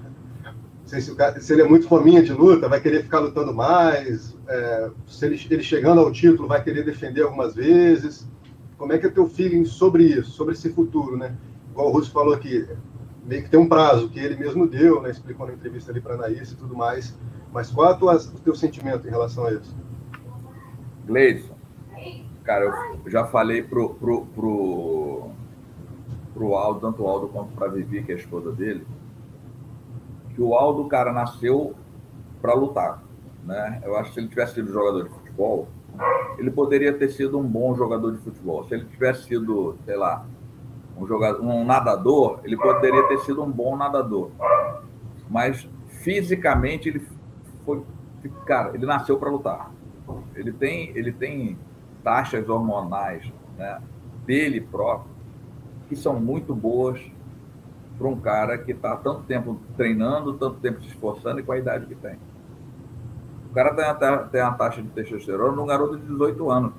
sei 0.88 1.02
se, 1.02 1.14
cara, 1.16 1.40
se, 1.40 1.54
ele 1.54 1.62
é 1.62 1.68
muito 1.68 1.88
fominha 1.88 2.24
de 2.24 2.32
luta, 2.32 2.70
vai 2.70 2.80
querer 2.80 3.04
ficar 3.04 3.20
lutando 3.20 3.54
mais? 3.54 4.36
É, 4.48 4.90
se 5.06 5.26
ele, 5.26 5.48
ele, 5.50 5.64
chegando 5.64 6.00
ao 6.00 6.12
título, 6.12 6.48
vai 6.48 6.64
querer 6.64 6.84
defender 6.84 7.24
algumas 7.24 7.56
vezes? 7.56 8.28
Como 8.78 8.94
é 8.94 8.98
que 8.98 9.08
é 9.08 9.10
teu 9.10 9.28
feeling 9.28 9.66
sobre 9.66 10.04
isso, 10.04 10.32
sobre 10.32 10.54
esse 10.54 10.72
futuro, 10.72 11.18
né? 11.18 11.36
Igual 11.72 11.90
o 11.90 11.92
Russo 11.92 12.12
falou 12.12 12.34
aqui, 12.34 12.68
meio 13.26 13.44
que 13.44 13.50
tem 13.50 13.60
um 13.60 13.68
prazo 13.68 14.10
que 14.10 14.20
ele 14.20 14.38
mesmo 14.38 14.68
deu, 14.68 15.02
né? 15.02 15.12
Explicou 15.12 15.46
na 15.46 15.54
entrevista 15.54 15.92
ali 15.92 16.00
para 16.00 16.14
a 16.14 16.18
Anaís 16.18 16.52
e 16.52 16.56
tudo 16.56 16.76
mais. 16.76 17.18
Mas 17.52 17.70
qual 17.70 17.92
é 17.92 17.98
tua, 17.98 18.16
o 18.16 18.40
teu 18.40 18.56
sentimento 18.56 19.08
em 19.08 19.12
relação 19.12 19.46
a 19.46 19.54
isso? 19.54 19.76
Gleison, 21.06 21.56
cara, 22.44 22.66
eu 23.04 23.12
já 23.12 23.26
falei 23.26 23.62
pro, 23.62 23.96
pro, 23.96 24.26
pro, 24.28 25.32
para 26.38 26.46
o 26.46 26.56
Aldo, 26.56 26.80
tanto 26.80 27.04
o 27.04 27.08
Aldo 27.08 27.28
quanto 27.28 27.52
para 27.54 27.68
Vivi, 27.68 28.04
que 28.04 28.12
é 28.12 28.16
a 28.16 28.18
esposa 28.18 28.52
dele, 28.52 28.86
que 30.36 30.42
o 30.42 30.54
Aldo, 30.54 30.86
cara, 30.86 31.12
nasceu 31.12 31.74
para 32.42 32.54
lutar. 32.54 33.04
Né? 33.44 33.82
Eu 33.84 33.98
acho 33.98 34.10
que 34.10 34.14
se 34.14 34.20
ele 34.20 34.28
tivesse 34.28 34.54
sido 34.54 34.72
jogador 34.72 35.04
de 35.04 35.10
futebol, 35.10 35.68
ele 36.38 36.52
poderia 36.52 36.94
ter 36.94 37.10
sido 37.10 37.40
um 37.40 37.44
bom 37.44 37.76
jogador 37.76 38.12
de 38.12 38.20
futebol. 38.20 38.64
Se 38.66 38.76
ele 38.76 38.86
tivesse 38.86 39.24
sido, 39.24 39.76
sei 39.84 39.98
lá, 39.98 40.26
um, 40.96 41.08
jogador, 41.08 41.42
um 41.44 41.66
nadador, 41.66 42.40
ele 42.44 42.56
poderia 42.56 43.08
ter 43.08 43.18
sido 43.20 43.44
um 43.44 43.52
bom 43.52 43.76
nadador. 43.76 44.30
Mas 45.28 45.68
fisicamente 45.88 46.90
ele 46.90 47.06
foi, 47.66 47.82
cara, 48.46 48.76
ele 48.76 48.86
nasceu 48.86 49.18
para 49.18 49.32
lutar. 49.32 49.72
Ele 50.36 50.54
tem, 50.54 50.92
ele 50.96 51.12
tem 51.12 51.58
taxas 52.04 52.48
hormonais, 52.48 53.26
né, 53.58 53.82
dele 54.26 54.62
próprio 54.62 55.17
que 55.88 55.96
são 55.96 56.20
muito 56.20 56.54
boas 56.54 57.00
para 57.98 58.08
um 58.08 58.20
cara 58.20 58.58
que 58.58 58.72
está 58.72 58.96
tanto 58.96 59.24
tempo 59.24 59.60
treinando, 59.76 60.34
tanto 60.34 60.60
tempo 60.60 60.82
se 60.82 60.90
esforçando 60.90 61.40
e 61.40 61.44
com 61.44 61.52
a 61.52 61.58
idade 61.58 61.86
que 61.86 61.96
tem. 61.96 62.18
O 63.50 63.54
cara 63.54 63.74
tem 63.74 63.86
a, 63.86 64.18
tem 64.26 64.42
a 64.42 64.52
taxa 64.52 64.82
de 64.82 64.90
testosterona 64.90 65.56
num 65.56 65.66
garoto 65.66 65.98
de 65.98 66.06
18 66.06 66.52
anos. 66.52 66.74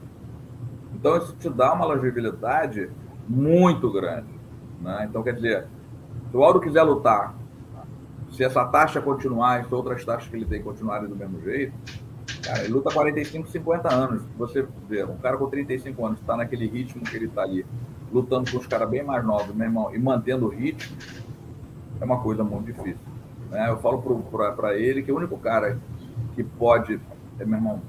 Então, 0.95 1.17
isso 1.17 1.35
te 1.37 1.49
dá 1.49 1.73
uma 1.73 1.87
longevidade 1.87 2.91
muito 3.29 3.91
grande. 3.91 4.29
Né? 4.81 5.07
Então, 5.09 5.23
quer 5.23 5.35
dizer, 5.35 5.67
se 6.31 6.37
o 6.37 6.43
Aldo 6.43 6.61
quiser 6.61 6.83
lutar, 6.83 7.35
se 8.31 8.45
essa 8.45 8.65
taxa 8.65 9.01
continuar, 9.01 9.65
se 9.65 9.75
outras 9.75 10.05
taxas 10.05 10.29
que 10.29 10.37
ele 10.37 10.45
tem 10.45 10.63
continuarem 10.63 11.09
do 11.09 11.17
mesmo 11.17 11.41
jeito, 11.43 11.73
cara, 12.43 12.61
ele 12.61 12.73
luta 12.73 12.93
45, 12.93 13.49
50 13.49 13.93
anos. 13.93 14.23
Você 14.37 14.67
vê, 14.89 15.05
um 15.05 15.17
cara 15.17 15.37
com 15.37 15.49
35 15.49 16.07
anos 16.07 16.21
está 16.21 16.37
naquele 16.37 16.69
ritmo 16.69 17.03
que 17.03 17.17
ele 17.17 17.27
está 17.27 17.43
ali, 17.43 17.65
lutando 18.13 18.51
com 18.51 18.59
os 18.59 18.67
caras 18.67 18.89
bem 18.89 19.03
mais 19.03 19.25
novos, 19.25 19.55
meu 19.55 19.67
irmão, 19.67 19.95
e 19.95 19.99
mantendo 19.99 20.47
o 20.47 20.49
ritmo, 20.49 20.97
é 22.01 22.05
uma 22.05 22.21
coisa 22.21 22.43
muito 22.45 22.67
difícil. 22.67 23.01
Né? 23.51 23.69
Eu 23.69 23.79
falo 23.79 24.03
para 24.57 24.77
ele 24.77 25.03
que 25.03 25.13
o 25.13 25.17
único 25.17 25.37
cara 25.39 25.79
que 26.35 26.43
pode, 26.43 27.01
é, 27.39 27.45
meu 27.45 27.59
irmão, 27.59 27.83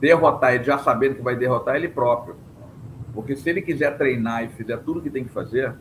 derrotar 0.00 0.54
ele 0.54 0.64
já 0.64 0.78
sabendo 0.78 1.16
que 1.16 1.22
vai 1.22 1.36
derrotar 1.36 1.76
ele 1.76 1.88
próprio. 1.88 2.36
Porque 3.12 3.34
se 3.34 3.48
ele 3.48 3.62
quiser 3.62 3.96
treinar 3.96 4.44
e 4.44 4.48
fizer 4.48 4.76
tudo 4.78 5.00
que 5.00 5.08
tem 5.08 5.24
que 5.24 5.30
fazer, 5.30 5.74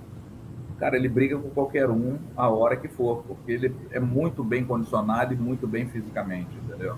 cara, 0.79 0.95
ele 0.95 1.09
briga 1.09 1.37
com 1.37 1.49
qualquer 1.49 1.89
um 1.89 2.17
a 2.35 2.49
hora 2.49 2.75
que 2.77 2.87
for, 2.87 3.23
porque 3.27 3.51
ele 3.51 3.75
é 3.91 3.99
muito 3.99 4.43
bem 4.43 4.63
condicionado 4.63 5.33
e 5.33 5.37
muito 5.37 5.67
bem 5.67 5.85
fisicamente, 5.87 6.49
entendeu? 6.63 6.95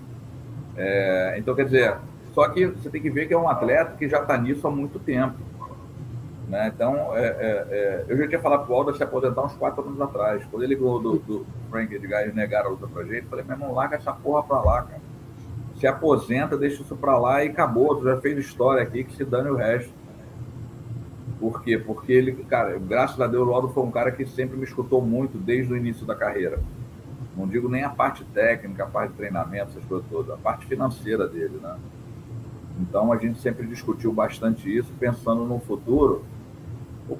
É, 0.75 1.35
então, 1.39 1.55
quer 1.55 1.65
dizer, 1.65 1.97
só 2.33 2.47
que 2.49 2.67
você 2.67 2.89
tem 2.89 3.01
que 3.01 3.09
ver 3.09 3.27
que 3.27 3.33
é 3.33 3.37
um 3.37 3.49
atleta 3.49 3.95
que 3.97 4.07
já 4.07 4.21
está 4.21 4.37
nisso 4.37 4.67
há 4.67 4.71
muito 4.71 4.99
tempo. 4.99 5.35
Né? 6.47 6.71
Então, 6.73 7.15
é, 7.15 7.25
é, 7.25 7.67
é 7.69 8.05
eu 8.07 8.17
já 8.17 8.27
tinha 8.27 8.39
falado 8.39 8.65
para 8.65 8.73
o 8.73 8.77
Aldo 8.77 8.95
se 8.95 9.03
aposentar 9.03 9.43
uns 9.43 9.53
quatro 9.53 9.83
anos 9.83 9.99
atrás. 9.99 10.43
Quando 10.49 10.63
ele 10.63 10.75
ganhou 10.75 10.99
do, 10.99 11.19
do 11.19 11.45
Frank 11.69 11.93
Edgar 11.93 12.27
e 12.27 12.31
negaram 12.31 12.67
a 12.67 12.71
luta 12.71 12.87
para 12.87 13.03
gente, 13.03 13.23
eu 13.23 13.29
falei, 13.29 13.45
meu 13.45 13.55
irmão, 13.55 13.73
larga 13.73 13.97
essa 13.97 14.13
porra 14.13 14.43
para 14.43 14.61
lá, 14.61 14.83
cara. 14.83 15.01
Se 15.79 15.85
aposenta, 15.85 16.57
deixa 16.57 16.81
isso 16.81 16.95
para 16.95 17.17
lá 17.17 17.43
e 17.43 17.49
acabou. 17.49 17.95
Tu 17.95 18.05
já 18.05 18.17
fez 18.17 18.37
história 18.37 18.81
aqui 18.81 19.03
que 19.03 19.15
se 19.15 19.23
dane 19.23 19.49
o 19.49 19.55
resto. 19.55 19.93
Por 21.39 21.61
quê? 21.61 21.77
Porque 21.77 22.11
ele, 22.11 22.31
cara, 22.45 22.79
graças 22.79 23.19
a 23.21 23.27
Deus, 23.27 23.47
o 23.47 23.53
Aldo 23.53 23.69
foi 23.69 23.83
um 23.83 23.91
cara 23.91 24.11
que 24.11 24.25
sempre 24.25 24.57
me 24.57 24.63
escutou 24.63 25.01
muito 25.01 25.37
desde 25.37 25.71
o 25.71 25.77
início 25.77 26.05
da 26.05 26.15
carreira. 26.15 26.59
Não 27.35 27.47
digo 27.47 27.69
nem 27.69 27.83
a 27.83 27.89
parte 27.89 28.23
técnica, 28.25 28.85
a 28.85 28.87
parte 28.87 29.11
de 29.11 29.17
treinamento, 29.17 29.69
essas 29.69 29.85
coisas 29.85 30.07
todas, 30.09 30.31
a 30.31 30.37
parte 30.37 30.65
financeira 30.65 31.27
dele, 31.27 31.59
né? 31.61 31.77
Então 32.79 33.11
a 33.11 33.17
gente 33.17 33.39
sempre 33.39 33.67
discutiu 33.67 34.11
bastante 34.11 34.75
isso, 34.75 34.91
pensando 34.99 35.45
no 35.45 35.59
futuro. 35.59 36.25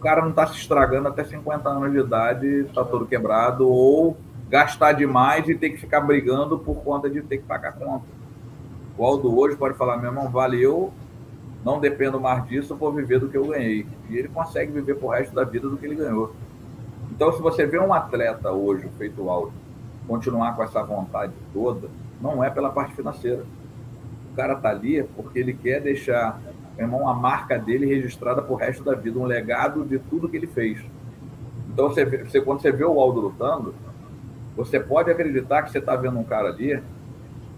O 0.07 0.09
cara 0.09 0.21
não 0.21 0.29
está 0.29 0.47
se 0.47 0.57
estragando 0.57 1.09
até 1.09 1.25
50 1.25 1.67
anos 1.67 1.91
de 1.91 1.99
idade, 1.99 2.47
está 2.61 2.81
todo 2.81 3.05
quebrado, 3.05 3.67
ou 3.67 4.15
gastar 4.49 4.93
demais 4.93 5.49
e 5.49 5.53
ter 5.53 5.71
que 5.71 5.75
ficar 5.75 5.99
brigando 5.99 6.57
por 6.57 6.75
conta 6.75 7.09
de 7.09 7.21
ter 7.21 7.39
que 7.39 7.43
pagar 7.43 7.73
conta. 7.73 8.05
O 8.97 9.03
Aldo 9.03 9.37
hoje 9.37 9.57
pode 9.57 9.77
falar, 9.77 9.97
meu 9.97 10.09
irmão, 10.09 10.29
valeu, 10.29 10.93
não 11.61 11.81
dependo 11.81 12.21
mais 12.21 12.47
disso, 12.47 12.73
vou 12.73 12.93
viver 12.93 13.19
do 13.19 13.27
que 13.27 13.35
eu 13.35 13.47
ganhei. 13.47 13.85
E 14.09 14.15
ele 14.15 14.29
consegue 14.29 14.71
viver 14.71 14.95
pro 14.95 15.09
resto 15.09 15.35
da 15.35 15.43
vida 15.43 15.67
do 15.67 15.75
que 15.75 15.85
ele 15.85 15.95
ganhou. 15.95 16.33
Então, 17.11 17.33
se 17.33 17.41
você 17.41 17.65
vê 17.65 17.77
um 17.77 17.93
atleta 17.93 18.49
hoje, 18.49 18.87
feito 18.97 19.29
alto, 19.29 19.51
continuar 20.07 20.55
com 20.55 20.63
essa 20.63 20.81
vontade 20.83 21.33
toda, 21.51 21.89
não 22.21 22.41
é 22.41 22.49
pela 22.49 22.69
parte 22.69 22.95
financeira. 22.95 23.43
O 24.31 24.35
cara 24.37 24.55
tá 24.55 24.69
ali 24.69 25.03
porque 25.03 25.37
ele 25.37 25.51
quer 25.51 25.81
deixar, 25.81 26.39
irmão, 26.86 27.07
a 27.07 27.13
marca 27.13 27.57
dele 27.57 27.86
registrada 27.86 28.41
pro 28.41 28.55
resto 28.55 28.84
da 28.84 28.93
vida, 28.93 29.17
um 29.17 29.25
legado 29.25 29.84
de 29.86 29.99
tudo 29.99 30.30
que 30.30 30.38
ele 30.38 30.47
fez. 30.47 30.80
Então, 31.69 31.89
você, 31.89 32.05
você 32.05 32.41
quando 32.41 32.61
você 32.61 32.71
vê 32.71 32.86
o 32.86 32.99
Aldo 32.99 33.21
lutando, 33.21 33.73
você 34.55 34.80
pode 34.80 35.11
acreditar 35.11 35.63
que 35.63 35.71
você 35.71 35.80
está 35.80 35.95
vendo 35.95 36.17
um 36.17 36.23
cara 36.23 36.49
ali 36.49 36.82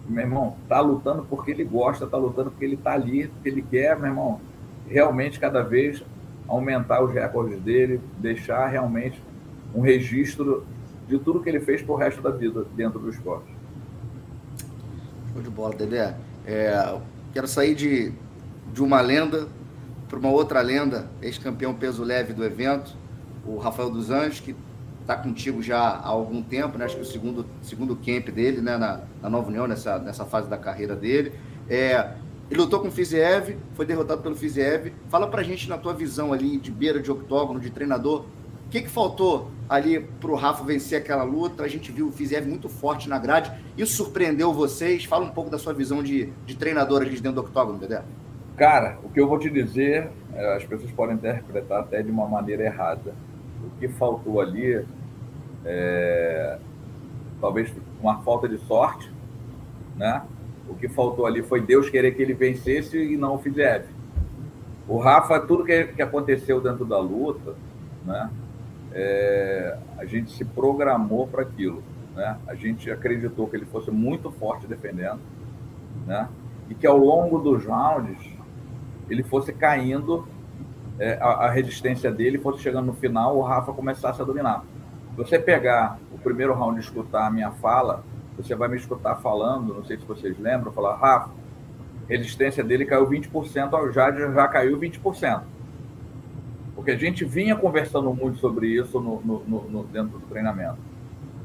meu 0.10 0.24
irmão, 0.24 0.56
tá 0.68 0.80
lutando 0.82 1.26
porque 1.30 1.52
ele 1.52 1.64
gosta, 1.64 2.08
tá 2.08 2.18
lutando 2.18 2.50
porque 2.50 2.66
ele 2.66 2.76
tá 2.76 2.94
ali, 2.94 3.28
porque 3.28 3.50
ele 3.50 3.62
quer, 3.62 3.96
meu 3.96 4.08
irmão, 4.08 4.42
realmente 4.88 5.40
cada 5.40 5.62
vez 5.62 6.04
aumentar 6.48 7.04
os 7.04 7.14
recordes 7.14 7.62
dele, 7.62 8.02
deixar 8.18 8.68
realmente 8.68 9.22
um 9.74 9.82
registro 9.82 10.66
de 11.08 11.20
tudo 11.20 11.42
que 11.42 11.50
ele 11.50 11.60
fez 11.60 11.82
pro 11.84 11.96
resto 11.96 12.22
da 12.22 12.32
vida 12.32 12.66
dentro 12.76 13.00
do 13.00 13.10
esporte. 13.10 13.48
Show 15.32 15.42
de 15.44 15.50
bola, 15.50 15.76
Dedé. 15.76 16.16
É, 16.46 17.00
quero 17.32 17.48
sair 17.48 17.76
de, 17.76 18.12
de 18.74 18.82
uma 18.84 19.02
lenda 19.02 19.48
para 20.08 20.18
uma 20.18 20.30
outra 20.30 20.62
lenda, 20.62 21.10
ex-campeão 21.22 21.74
peso 21.74 22.04
leve 22.04 22.34
do 22.34 22.44
evento, 22.44 22.96
o 23.46 23.58
Rafael 23.58 23.90
dos 23.90 24.10
Anjos, 24.10 24.40
que 24.40 24.56
está 25.02 25.16
contigo 25.16 25.62
já 25.62 25.80
há 25.80 26.08
algum 26.08 26.42
tempo, 26.42 26.78
né? 26.78 26.86
Acho 26.86 26.96
que 26.96 27.02
o 27.02 27.06
segundo, 27.06 27.46
segundo 27.62 27.96
camp 27.96 28.30
dele, 28.30 28.62
né? 28.62 28.78
Na, 28.78 29.02
na 29.22 29.30
Nova 29.30 29.48
União, 29.48 29.68
nessa, 29.68 30.00
nessa 30.00 30.26
fase 30.26 30.50
da 30.50 30.58
carreira 30.58 30.96
dele. 30.96 31.34
É, 31.70 32.14
ele 32.50 32.60
lutou 32.60 32.80
com 32.80 32.88
o 32.88 32.92
Fiziev, 32.92 33.56
foi 33.74 33.86
derrotado 33.86 34.22
pelo 34.22 34.36
Fiziev. 34.36 34.94
Fala 35.10 35.28
pra 35.28 35.44
gente 35.44 35.70
na 35.70 35.78
tua 35.78 35.94
visão 35.94 36.34
ali 36.34 36.58
de 36.58 36.72
beira 36.72 37.00
de 37.00 37.12
octógono, 37.12 37.60
de 37.60 37.70
treinador, 37.70 38.26
o 38.70 38.72
que, 38.72 38.82
que 38.84 38.90
faltou 38.90 39.50
ali 39.68 40.00
pro 40.00 40.36
Rafa 40.36 40.64
vencer 40.64 41.00
aquela 41.00 41.24
luta? 41.24 41.64
A 41.64 41.68
gente 41.68 41.92
viu 41.92 42.08
o 42.08 42.12
Fiziev 42.12 42.48
muito 42.48 42.70
forte 42.70 43.10
na 43.10 43.18
grade. 43.18 43.52
Isso 43.76 43.96
surpreendeu 43.96 44.54
vocês? 44.54 45.06
Fala 45.06 45.26
um 45.26 45.32
pouco 45.32 45.50
da 45.50 45.58
sua 45.58 45.74
visão 45.74 46.04
de, 46.04 46.32
de 46.46 46.56
treinador 46.56 47.02
ali 47.02 47.10
dentro 47.10 47.34
do 47.34 47.42
octógono, 47.42 47.80
Dedé. 47.80 48.04
Cara, 48.60 48.98
o 49.02 49.10
que 49.10 49.22
eu 49.22 49.26
vou 49.26 49.40
te 49.40 49.50
dizer, 49.50 50.10
é, 50.34 50.58
as 50.58 50.66
pessoas 50.66 50.92
podem 50.92 51.16
interpretar 51.16 51.80
até 51.80 52.02
de 52.02 52.12
uma 52.12 52.28
maneira 52.28 52.66
errada. 52.66 53.16
O 53.64 53.80
que 53.80 53.88
faltou 53.88 54.42
ali 54.42 54.86
é, 55.64 56.60
talvez 57.40 57.74
uma 58.02 58.22
falta 58.22 58.50
de 58.50 58.58
sorte, 58.58 59.10
né? 59.96 60.24
O 60.68 60.76
que 60.76 60.90
faltou 60.90 61.26
ali 61.26 61.42
foi 61.42 61.62
Deus 61.62 61.90
querer 61.90 62.12
que 62.12 62.22
ele 62.22 62.34
vencesse 62.34 62.98
e 62.98 63.16
não 63.16 63.36
o 63.36 63.38
fizesse. 63.38 63.88
O 64.90 64.98
Rafa, 64.98 65.40
tudo 65.40 65.64
que, 65.64 65.86
que 65.86 66.02
aconteceu 66.02 66.60
dentro 66.60 66.84
da 66.84 67.00
luta, 67.00 67.56
né? 68.06 68.30
É, 68.92 69.78
a 69.98 70.04
gente 70.04 70.34
se 70.34 70.44
programou 70.44 71.26
para 71.30 71.44
aquilo, 71.44 71.82
né? 72.14 72.38
A 72.46 72.56
gente 72.56 72.92
acreditou 72.92 73.48
que 73.48 73.56
ele 73.56 73.66
fosse 73.66 73.90
muito 73.90 74.30
forte 74.32 74.68
defendendo, 74.68 75.22
né? 76.06 76.28
E 76.70 76.76
que 76.76 76.86
ao 76.86 76.98
longo 76.98 77.40
dos 77.40 77.66
rounds 77.66 78.38
ele 79.10 79.24
fosse 79.24 79.52
caindo, 79.52 80.28
é, 81.00 81.18
a, 81.22 81.46
a 81.46 81.50
resistência 81.50 82.12
dele 82.12 82.38
fosse 82.38 82.62
chegando 82.62 82.86
no 82.86 82.94
final, 82.94 83.38
o 83.38 83.42
Rafa 83.42 83.74
começasse 83.74 84.22
a 84.22 84.26
dominar 84.26 84.64
você 85.20 85.38
pegar 85.38 86.00
o 86.14 86.18
primeiro 86.18 86.54
round 86.54 86.78
e 86.78 86.80
escutar 86.80 87.28
a 87.28 87.30
minha 87.30 87.52
fala, 87.52 88.06
você 88.38 88.56
vai 88.56 88.70
me 88.70 88.78
escutar 88.78 89.18
falando, 89.18 89.74
não 89.74 89.84
sei 89.84 89.98
se 89.98 90.06
vocês 90.06 90.40
lembram, 90.40 90.72
falar, 90.72 90.96
Rafa, 90.96 91.32
resistência 92.08 92.64
dele 92.64 92.86
caiu 92.86 93.06
20%, 93.06 93.92
já 93.92 94.12
já 94.12 94.48
caiu 94.48 94.80
20%. 94.80 95.42
Porque 96.74 96.92
a 96.92 96.98
gente 96.98 97.26
vinha 97.26 97.54
conversando 97.54 98.14
muito 98.14 98.40
sobre 98.40 98.68
isso 98.68 99.02
no, 99.02 99.20
no, 99.22 99.70
no, 99.70 99.84
dentro 99.84 100.20
do 100.20 100.26
treinamento. 100.28 100.78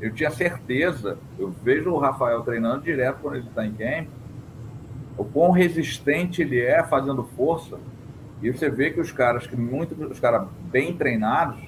Eu 0.01 0.13
tinha 0.13 0.31
certeza, 0.31 1.19
eu 1.37 1.51
vejo 1.51 1.91
o 1.91 1.99
Rafael 1.99 2.43
treinando 2.43 2.83
direto 2.83 3.19
quando 3.21 3.39
ele 3.39 3.49
está 3.49 3.67
em 3.67 3.73
camp, 3.73 4.07
o 5.17 5.25
quão 5.25 5.51
resistente 5.51 6.43
ele 6.43 6.61
é 6.61 6.83
fazendo 6.83 7.25
força. 7.37 7.79
E 8.43 8.51
você 8.51 8.69
vê 8.69 8.91
que 8.91 9.01
os 9.01 9.13
caras, 9.13 9.47
que 9.47 9.57
muitos 9.57 9.99
os 10.11 10.21
caras 10.21 10.47
bem 10.71 10.95
treinados, 10.95 11.61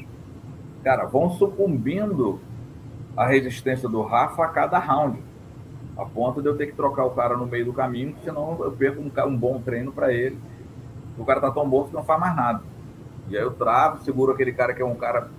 cara, 0.82 1.04
vão 1.04 1.30
sucumbindo 1.30 2.40
à 3.16 3.26
resistência 3.26 3.88
do 3.88 4.02
Rafa 4.02 4.44
a 4.44 4.48
cada 4.48 4.78
round. 4.78 5.18
A 5.96 6.04
ponto 6.04 6.42
de 6.42 6.48
eu 6.48 6.56
ter 6.56 6.66
que 6.66 6.74
trocar 6.74 7.04
o 7.04 7.10
cara 7.10 7.36
no 7.36 7.46
meio 7.46 7.64
do 7.64 7.72
caminho, 7.72 8.14
senão 8.22 8.58
eu 8.60 8.72
perco 8.72 9.00
um, 9.00 9.10
um 9.26 9.36
bom 9.36 9.60
treino 9.62 9.92
para 9.92 10.12
ele. 10.12 10.38
O 11.16 11.24
cara 11.24 11.40
tá 11.40 11.50
tão 11.50 11.68
bom 11.68 11.84
que 11.84 11.94
não 11.94 12.04
faz 12.04 12.20
mais 12.20 12.36
nada. 12.36 12.62
E 13.28 13.36
aí 13.36 13.42
eu 13.42 13.52
travo, 13.52 14.04
seguro 14.04 14.32
aquele 14.32 14.52
cara 14.52 14.74
que 14.74 14.82
é 14.82 14.84
um 14.84 14.94
cara 14.94 15.30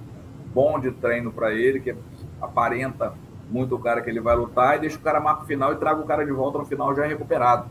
bom 0.53 0.79
de 0.79 0.89
treino 0.91 1.31
para 1.31 1.53
ele, 1.53 1.79
que 1.79 1.95
aparenta 2.41 3.13
muito 3.49 3.75
o 3.75 3.79
cara 3.79 4.01
que 4.01 4.09
ele 4.09 4.19
vai 4.19 4.35
lutar, 4.35 4.75
e 4.75 4.79
deixo 4.79 4.97
o 4.97 5.01
cara 5.01 5.19
marco 5.19 5.45
final 5.45 5.71
e 5.71 5.75
trago 5.75 6.01
o 6.01 6.05
cara 6.05 6.25
de 6.25 6.31
volta 6.31 6.57
no 6.57 6.65
final 6.65 6.95
já 6.95 7.05
recuperado. 7.05 7.67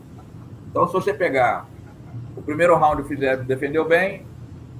Então, 0.69 0.87
se 0.87 0.93
você 0.93 1.13
pegar 1.13 1.65
o 2.35 2.41
primeiro 2.41 2.75
round, 2.75 3.01
o 3.01 3.05
Fiziev 3.05 3.43
defendeu 3.43 3.87
bem, 3.87 4.25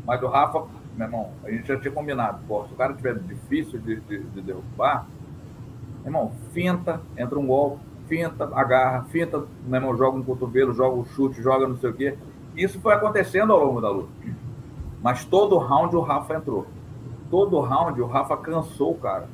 mas 0.06 0.22
o 0.22 0.28
Rafa 0.28 0.68
meu 0.98 1.06
irmão, 1.06 1.30
a 1.44 1.52
gente 1.52 1.68
já 1.68 1.80
tinha 1.80 1.94
combinado. 1.94 2.40
Pô, 2.48 2.66
se 2.66 2.74
o 2.74 2.76
cara 2.76 2.94
tiver 2.94 3.20
difícil 3.20 3.80
de, 3.80 3.98
de, 4.02 4.24
de 4.24 4.42
derrubar, 4.42 5.06
meu 6.00 6.08
irmão, 6.08 6.32
finta, 6.52 7.00
entra 7.16 7.38
um 7.38 7.46
gol, 7.46 7.80
finta, 8.08 8.50
agarra, 8.56 9.04
finta, 9.04 9.46
meu 9.66 9.80
irmão, 9.80 9.96
joga 9.96 10.18
um 10.18 10.24
cotovelo, 10.24 10.74
joga 10.74 10.96
um 10.96 11.06
chute, 11.06 11.42
joga 11.42 11.68
não 11.68 11.78
sei 11.78 11.92
o 11.92 11.94
quê. 11.94 12.18
Isso 12.56 12.82
foi 12.82 12.96
acontecendo 12.96 13.54
ao 13.54 13.64
longo 13.64 13.80
da 13.80 13.90
luta. 13.90 14.10
Mas 15.04 15.24
todo 15.24 15.58
round 15.60 15.96
o 15.96 16.02
Rafa 16.02 16.34
entrou. 16.34 16.66
Todo 17.30 17.60
round 17.60 18.02
o 18.02 18.08
Rafa 18.08 18.36
cansou 18.38 18.94
o 18.94 18.98
cara. 18.98 19.30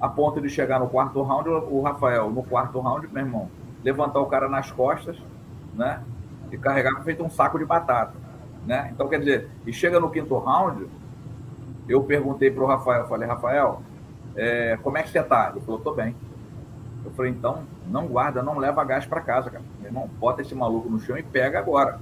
A 0.00 0.08
ponto 0.08 0.40
de 0.40 0.48
chegar 0.48 0.80
no 0.80 0.88
quarto 0.88 1.20
round, 1.22 1.48
o 1.48 1.82
Rafael, 1.82 2.30
no 2.30 2.42
quarto 2.42 2.80
round, 2.80 3.06
meu 3.08 3.22
irmão, 3.22 3.50
levantar 3.84 4.20
o 4.20 4.26
cara 4.26 4.48
nas 4.48 4.70
costas, 4.70 5.18
né? 5.76 6.02
E 6.50 6.56
carregar 6.56 7.02
feito 7.02 7.22
um 7.22 7.30
saco 7.30 7.58
de 7.58 7.64
batata. 7.64 8.14
Né? 8.66 8.90
Então, 8.92 9.08
quer 9.08 9.18
dizer, 9.18 9.48
e 9.64 9.72
chega 9.72 10.00
no 10.00 10.10
quinto 10.10 10.36
round, 10.38 10.86
eu 11.88 12.02
perguntei 12.02 12.50
para 12.50 12.64
o 12.64 12.66
Rafael, 12.66 13.06
falei, 13.06 13.28
Rafael, 13.28 13.82
é, 14.34 14.78
como 14.82 14.98
é 14.98 15.02
que 15.02 15.10
você 15.10 15.20
está? 15.20 15.50
Ele 15.50 15.64
falou, 15.64 15.80
tô 15.80 15.92
bem. 15.92 16.14
Eu 17.04 17.12
falei, 17.12 17.30
então, 17.30 17.62
não 17.86 18.06
guarda, 18.06 18.42
não 18.42 18.58
leva 18.58 18.82
gás 18.84 19.06
para 19.06 19.20
casa, 19.20 19.50
cara. 19.50 19.64
Meu 19.78 19.88
irmão, 19.88 20.10
bota 20.18 20.42
esse 20.42 20.54
maluco 20.54 20.90
no 20.90 20.98
chão 20.98 21.16
e 21.16 21.22
pega 21.22 21.58
agora. 21.58 22.00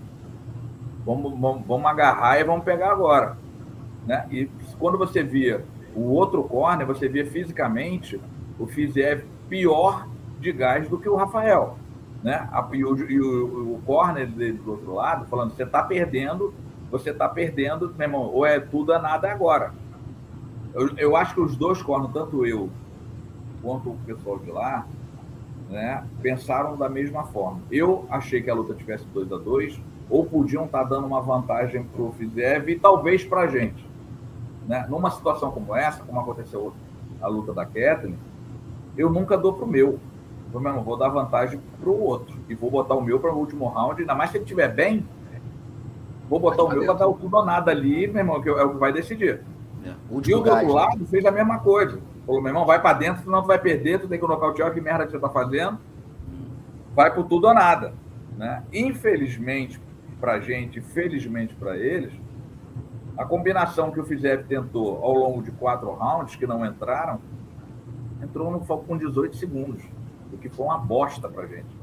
Vamos, 1.05 1.39
vamos, 1.39 1.67
vamos 1.67 1.87
agarrar 1.87 2.41
e 2.41 2.45
vamos 2.45 2.65
pegar 2.65 2.91
agora. 2.91 3.37
Né? 4.07 4.27
E 4.31 4.51
quando 4.79 4.97
você 4.97 5.23
via 5.23 5.65
o 5.95 6.11
outro 6.13 6.43
corner, 6.45 6.87
você 6.87 7.09
via 7.09 7.27
fisicamente 7.27 8.21
o 8.59 8.67
Fiziev 8.67 9.25
pior 9.49 10.09
de 10.41 10.51
gás 10.53 10.89
do 10.89 10.99
que 10.99 11.09
o 11.09 11.15
Rafael. 11.15 11.77
Né? 12.25 12.49
E, 12.73 12.85
o, 12.85 13.11
e 13.11 13.21
o, 13.21 13.75
o 13.75 13.83
corner 13.85 14.27
dele 14.27 14.57
do 14.59 14.73
outro 14.73 14.95
lado, 14.95 15.27
falando, 15.27 15.55
você 15.55 15.63
está 15.63 15.83
perdendo, 15.83 16.55
você 16.91 17.11
está 17.11 17.29
perdendo, 17.29 17.95
meu 17.99 18.07
irmão, 18.07 18.23
ou 18.23 18.47
é 18.47 18.59
tudo 18.59 18.93
ou 18.93 18.99
nada 18.99 19.31
agora. 19.31 19.75
Eu, 20.73 20.97
eu 20.97 21.17
acho 21.17 21.35
que 21.35 21.41
os 21.41 21.55
dois 21.55 21.83
corners, 21.83 22.15
tanto 22.15 22.47
eu 22.47 22.71
quanto 23.61 23.91
o 23.91 23.99
pessoal 24.07 24.39
de 24.39 24.51
lá, 24.51 24.87
né, 25.69 26.03
pensaram 26.23 26.79
da 26.79 26.89
mesma 26.89 27.25
forma. 27.25 27.61
Eu 27.71 28.07
achei 28.09 28.43
que 28.43 28.49
a 28.49 28.55
luta 28.55 28.75
tivesse 28.75 29.05
2 29.13 29.31
a 29.31 29.37
2 29.37 29.81
ou 30.09 30.25
podiam 30.25 30.65
estar 30.65 30.83
tá 30.83 30.85
dando 30.85 31.07
uma 31.07 31.21
vantagem 31.21 31.85
para 31.85 32.03
o 32.03 32.13
Fiziev 32.13 32.71
e 32.71 32.79
talvez 32.79 33.23
para 33.23 33.43
a 33.43 33.47
gente. 33.47 33.87
Né? 34.67 34.87
Numa 34.89 35.11
situação 35.11 35.51
como 35.51 35.77
essa, 35.77 36.03
como 36.03 36.21
aconteceu 36.21 36.73
a 37.21 37.29
luta 37.29 37.53
da 37.53 37.67
Kathleen, 37.67 38.17
eu 38.97 39.11
nunca 39.11 39.37
dou 39.37 39.53
para 39.53 39.65
o 39.65 39.69
meu. 39.69 39.99
Mesmo 40.61 40.83
vou 40.83 40.97
dar 40.97 41.09
vantagem 41.09 41.61
para 41.81 41.91
o 41.91 42.01
outro. 42.01 42.37
E 42.49 42.55
vou 42.55 42.71
botar 42.71 42.95
o 42.95 43.01
meu 43.01 43.19
para 43.21 43.33
o 43.33 43.39
último 43.39 43.67
round, 43.69 44.01
ainda 44.01 44.15
mais 44.15 44.31
se 44.31 44.37
ele 44.37 44.45
estiver 44.45 44.69
bem, 44.69 45.07
vou 46.29 46.39
botar 46.39 46.63
o 46.63 46.69
meu 46.69 46.85
para 46.85 46.95
dar 46.95 47.09
o 47.09 47.15
tudo 47.15 47.37
ou 47.37 47.45
nada 47.45 47.71
ali, 47.71 48.07
meu 48.07 48.19
irmão, 48.19 48.41
que 48.41 48.49
é 48.49 48.63
o 48.65 48.71
que 48.71 48.79
vai 48.79 48.93
decidir. 48.93 49.41
É. 49.85 49.95
O 50.11 50.21
e 50.27 50.35
o 50.35 50.41
do 50.41 50.51
outro 50.51 50.73
lado 50.73 51.07
fez 51.07 51.25
a 51.25 51.31
mesma 51.31 51.59
coisa. 51.59 51.99
Falou, 52.27 52.41
meu 52.41 52.51
irmão, 52.51 52.65
vai 52.65 52.81
para 52.81 52.99
dentro, 52.99 53.23
senão 53.23 53.43
tu 53.43 53.49
vai 53.49 53.59
perder, 53.59 54.01
tu 54.01 54.09
tem 54.09 54.19
que 54.19 54.27
nocautear, 54.27 54.73
que 54.73 54.81
merda 54.81 55.05
que 55.05 55.13
você 55.13 55.19
tá 55.19 55.29
fazendo. 55.29 55.79
Vai 56.95 57.13
por 57.13 57.25
tudo 57.25 57.49
ou 57.49 57.55
nada. 57.55 57.93
Né? 58.37 58.63
Infelizmente 58.73 59.81
para 60.25 60.33
a 60.33 60.41
gente, 60.41 60.81
felizmente 60.81 61.55
para 61.55 61.77
eles, 61.77 62.11
a 63.15 63.27
combinação 63.27 63.91
que 63.91 64.01
o 64.01 64.05
Fiziev 64.05 64.45
tentou 64.45 65.05
ao 65.05 65.13
longo 65.13 65.43
de 65.43 65.51
quatro 65.51 65.91
rounds, 65.93 66.35
que 66.35 66.47
não 66.47 66.65
entraram, 66.65 67.21
entrou 68.23 68.51
no 68.51 68.61
com 68.61 68.97
18 68.97 69.37
segundos, 69.37 69.83
que 70.49 70.55
foi 70.55 70.67
uma 70.67 70.77
bosta 70.77 71.27
para 71.27 71.47
gente. 71.47 71.75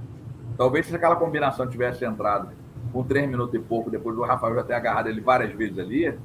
Talvez 0.55 0.85
se 0.85 0.95
aquela 0.95 1.15
combinação 1.15 1.67
tivesse 1.67 2.05
entrado 2.05 2.49
com 2.93 3.03
três 3.03 3.27
minutos 3.27 3.55
e 3.55 3.59
pouco, 3.59 3.89
depois 3.89 4.15
do 4.15 4.21
Rafael 4.21 4.53
já 4.53 4.63
ter 4.63 4.73
agarrado 4.75 5.07
ele 5.07 5.19
várias 5.19 5.51
vezes 5.51 5.79
ali, 5.79 6.15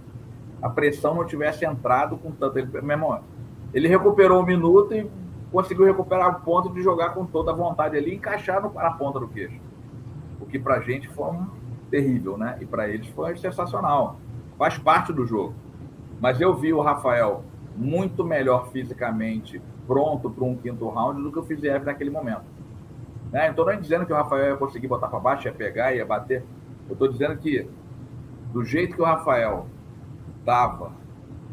a 0.60 0.68
pressão 0.68 1.14
não 1.14 1.24
tivesse 1.24 1.64
entrado 1.64 2.18
com 2.18 2.30
tanto. 2.30 2.58
Ele, 2.58 2.68
meu 2.82 2.90
irmão, 2.90 3.20
ele 3.72 3.88
recuperou 3.88 4.42
um 4.42 4.44
minuto 4.44 4.92
e 4.92 5.10
conseguiu 5.50 5.86
recuperar 5.86 6.28
o 6.28 6.40
ponto 6.42 6.68
de 6.68 6.82
jogar 6.82 7.14
com 7.14 7.24
toda 7.24 7.52
a 7.52 7.54
vontade 7.54 7.96
ali 7.96 8.10
e 8.10 8.16
encaixar 8.16 8.60
no, 8.60 8.70
na 8.74 8.90
ponta 8.90 9.18
do 9.18 9.28
queixo. 9.28 9.58
O 10.38 10.44
que 10.44 10.58
para 10.58 10.80
gente 10.80 11.08
foi 11.08 11.30
um 11.30 11.46
terrível, 11.90 12.36
né? 12.36 12.58
E 12.60 12.66
para 12.66 12.86
eles 12.86 13.06
foi 13.08 13.34
sensacional. 13.38 14.16
Faz 14.58 14.76
parte 14.76 15.10
do 15.10 15.24
jogo. 15.24 15.54
Mas 16.20 16.38
eu 16.38 16.54
vi 16.54 16.74
o 16.74 16.82
Rafael 16.82 17.42
muito 17.74 18.24
melhor 18.24 18.68
fisicamente, 18.68 19.62
pronto 19.86 20.30
para 20.30 20.44
um 20.44 20.56
quinto 20.56 20.88
round 20.88 21.22
do 21.22 21.32
que 21.32 21.38
o 21.38 21.42
Fiziev 21.42 21.84
naquele 21.84 22.10
momento. 22.10 22.44
Né? 23.32 23.48
Então, 23.48 23.64
não 23.64 23.72
é 23.72 23.76
dizendo 23.76 24.06
que 24.06 24.12
o 24.12 24.16
Rafael 24.16 24.50
ia 24.50 24.56
conseguir 24.56 24.88
botar 24.88 25.08
para 25.08 25.18
baixo, 25.18 25.46
ia 25.46 25.52
pegar, 25.52 25.94
ia 25.94 26.04
bater. 26.04 26.44
Eu 26.88 26.92
estou 26.92 27.08
dizendo 27.08 27.36
que, 27.36 27.68
do 28.52 28.64
jeito 28.64 28.94
que 28.94 29.02
o 29.02 29.04
Rafael 29.04 29.66
estava 30.40 30.92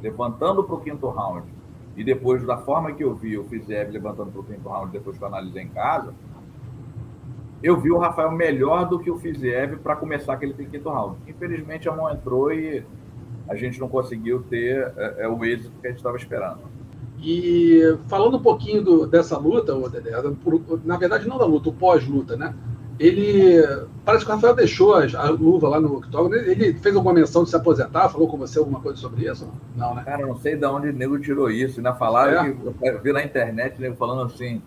levantando 0.01 0.63
para 0.63 0.75
o 0.75 0.79
quinto 0.79 1.07
round, 1.09 1.47
e 1.95 2.03
depois 2.03 2.43
da 2.45 2.57
forma 2.57 2.91
que 2.91 3.03
eu 3.03 3.13
vi 3.13 3.38
o 3.38 3.43
Fiziev 3.45 3.91
levantando 3.91 4.31
para 4.31 4.41
o 4.41 4.43
quinto 4.43 4.67
round, 4.67 4.91
depois 4.91 5.17
que 5.17 5.23
eu 5.23 5.27
analisei 5.27 5.63
em 5.63 5.69
casa, 5.69 6.13
eu 7.61 7.79
vi 7.79 7.91
o 7.91 7.97
Rafael 7.97 8.31
melhor 8.31 8.88
do 8.88 8.99
que 8.99 9.09
o 9.09 9.17
Fiziev 9.17 9.77
para 9.77 9.95
começar 9.95 10.34
aquele 10.34 10.53
quinto 10.53 10.89
round. 10.89 11.17
Infelizmente 11.27 11.88
a 11.88 11.93
mão 11.93 12.11
entrou 12.11 12.51
e 12.51 12.84
a 13.47 13.55
gente 13.55 13.79
não 13.79 13.88
conseguiu 13.88 14.43
ter 14.43 14.91
é, 14.97 15.23
é 15.23 15.27
o 15.29 15.43
êxito 15.45 15.71
que 15.79 15.88
a 15.88 15.89
gente 15.89 15.99
estava 15.99 16.17
esperando. 16.17 16.59
E 17.24 17.82
falando 18.09 18.36
um 18.36 18.41
pouquinho 18.41 18.84
do, 18.84 19.07
dessa 19.07 19.38
luta, 19.38 19.74
na 20.84 20.97
verdade 20.97 21.26
não 21.26 21.38
da 21.38 21.45
luta, 21.45 21.69
o 21.69 21.74
pós-luta, 21.74 22.36
né? 22.36 22.53
Ele 22.99 23.63
parece 24.05 24.26
que 24.26 24.32
o 24.32 24.36
Rafael 24.36 24.53
deixou 24.53 24.93
a 24.93 25.30
luva 25.30 25.69
lá 25.69 25.80
no 25.80 25.97
octógono. 25.97 26.36
Ele 26.36 26.74
fez 26.74 26.95
alguma 26.95 27.13
menção 27.13 27.43
de 27.43 27.49
se 27.49 27.55
aposentar? 27.55 28.09
Falou 28.09 28.28
com 28.28 28.38
você 28.38 28.59
alguma 28.59 28.82
coisa 28.82 28.99
sobre 28.99 29.28
isso? 29.28 29.49
Não, 29.76 29.95
né? 29.95 30.03
Cara, 30.03 30.21
eu 30.21 30.28
não 30.28 30.36
sei 30.36 30.55
de 30.55 30.65
onde 30.65 30.89
o 30.89 30.93
nego 30.93 31.17
tirou 31.17 31.49
isso. 31.49 31.80
Ainda 31.80 31.93
falaram 31.95 32.45
é? 32.45 32.51
que 32.51 32.88
eu 32.88 33.01
vi 33.01 33.13
na 33.13 33.24
internet 33.24 33.78
o 33.78 33.82
nego 33.82 33.95
falando 33.95 34.24
assim: 34.24 34.61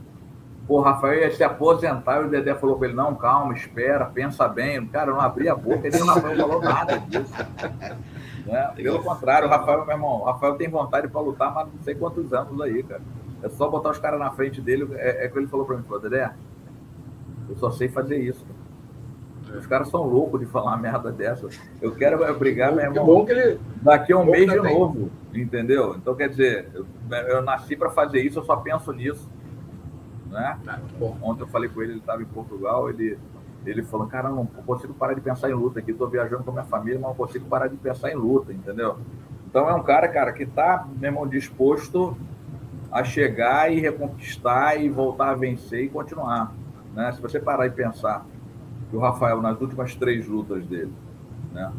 Pô, 0.67 0.81
Rafael 0.81 1.21
ia 1.21 1.31
se 1.31 1.45
aposentar 1.45 2.23
e 2.23 2.25
o 2.25 2.31
Dedé 2.31 2.55
falou 2.55 2.77
para 2.77 2.89
ele: 2.89 2.97
não, 2.97 3.15
calma, 3.15 3.55
espera, 3.55 4.07
pensa 4.07 4.49
bem. 4.49 4.85
Cara, 4.87 5.13
não 5.13 5.21
abria 5.21 5.53
a 5.53 5.57
boca, 5.57 5.87
ele 5.87 5.99
não 5.99 6.21
falou 6.21 6.61
nada 6.61 6.99
disso. 6.99 7.33
Né? 8.47 8.73
Pelo 8.77 9.03
contrário, 9.03 9.49
o 9.49 9.51
Rafael, 9.51 9.85
meu 9.85 9.95
irmão, 9.95 10.21
o 10.21 10.25
Rafael 10.25 10.55
tem 10.55 10.69
vontade 10.69 11.09
para 11.09 11.21
lutar, 11.21 11.53
mas 11.53 11.67
não 11.67 11.83
sei 11.83 11.95
quantos 11.95 12.33
anos 12.33 12.61
aí, 12.61 12.83
cara. 12.83 13.03
É 13.43 13.49
só 13.49 13.69
botar 13.69 13.91
os 13.91 13.99
caras 13.99 14.19
na 14.19 14.31
frente 14.31 14.61
dele. 14.61 14.89
É, 14.95 15.27
é 15.27 15.29
que 15.29 15.39
ele 15.39 15.47
falou 15.47 15.67
para 15.67 15.77
mim: 15.77 15.83
falou, 15.83 16.01
Dedé, 16.01 16.33
eu 17.49 17.57
só 17.57 17.71
sei 17.71 17.89
fazer 17.89 18.19
isso. 18.19 18.47
Os 19.57 19.67
caras 19.67 19.89
são 19.89 20.03
loucos 20.03 20.41
de 20.41 20.47
falar 20.47 20.73
uma 20.73 20.77
merda 20.77 21.13
dessa. 21.13 21.49
Eu 21.81 21.95
quero 21.95 22.19
brigar, 22.39 22.73
meu 22.75 22.85
irmão, 22.85 23.27
ele... 23.29 23.61
daqui 23.83 24.13
a 24.13 24.19
um 24.19 24.25
mês 24.25 24.51
de 24.51 24.57
novo, 24.57 25.11
entendeu? 25.33 25.95
Então, 25.97 26.15
quer 26.15 26.29
dizer, 26.29 26.69
eu, 26.75 26.87
eu 27.29 27.43
nasci 27.43 27.77
para 27.77 27.91
fazer 27.91 28.21
isso, 28.23 28.41
eu 28.41 28.45
só 28.45 28.57
penso 28.57 28.93
nisso 28.93 29.29
né? 30.37 30.59
Ah, 30.67 30.79
Ontem 31.23 31.43
eu 31.43 31.49
falei 31.49 31.69
com 31.69 31.83
ele, 31.83 31.93
ele 31.93 32.01
estava 32.01 32.23
em 32.23 32.27
Portugal, 32.27 32.91
ele, 32.91 33.19
ele 33.67 33.83
falou, 33.83 34.07
cara, 34.07 34.29
não 34.29 34.47
consigo 34.47 34.95
parar 34.95 35.15
de 35.15 35.21
pensar 35.21 35.51
em 35.51 35.55
luta 35.55 35.81
aqui, 35.81 35.91
estou 35.91 36.09
viajando 36.09 36.45
com 36.45 36.51
a 36.51 36.55
minha 36.55 36.65
família, 36.65 36.99
mas 36.99 37.09
não 37.09 37.15
consigo 37.17 37.47
parar 37.47 37.69
de 37.69 37.77
pensar 37.77 38.11
em 38.11 38.15
luta, 38.15 38.53
entendeu? 38.53 38.97
Então 39.49 39.69
é 39.69 39.75
um 39.75 39.83
cara, 39.83 40.09
cara, 40.09 40.33
que 40.33 40.45
está, 40.45 40.87
meu 40.99 41.11
irmão, 41.11 41.27
disposto 41.27 42.17
a 42.91 43.03
chegar 43.03 43.73
e 43.73 43.81
reconquistar 43.81 44.81
e 44.81 44.89
voltar 44.89 45.31
a 45.31 45.35
vencer 45.35 45.85
e 45.85 45.89
continuar. 45.89 46.55
Né? 46.95 47.13
Se 47.13 47.21
você 47.21 47.39
parar 47.39 47.67
e 47.67 47.71
pensar 47.71 48.25
que 48.91 48.97
o 48.97 49.01
Rafael, 49.01 49.43
nas 49.43 49.61
últimas 49.61 49.95
três 49.95 50.27
lutas 50.27 50.65
dele, 50.67 50.93
né? 51.53 51.73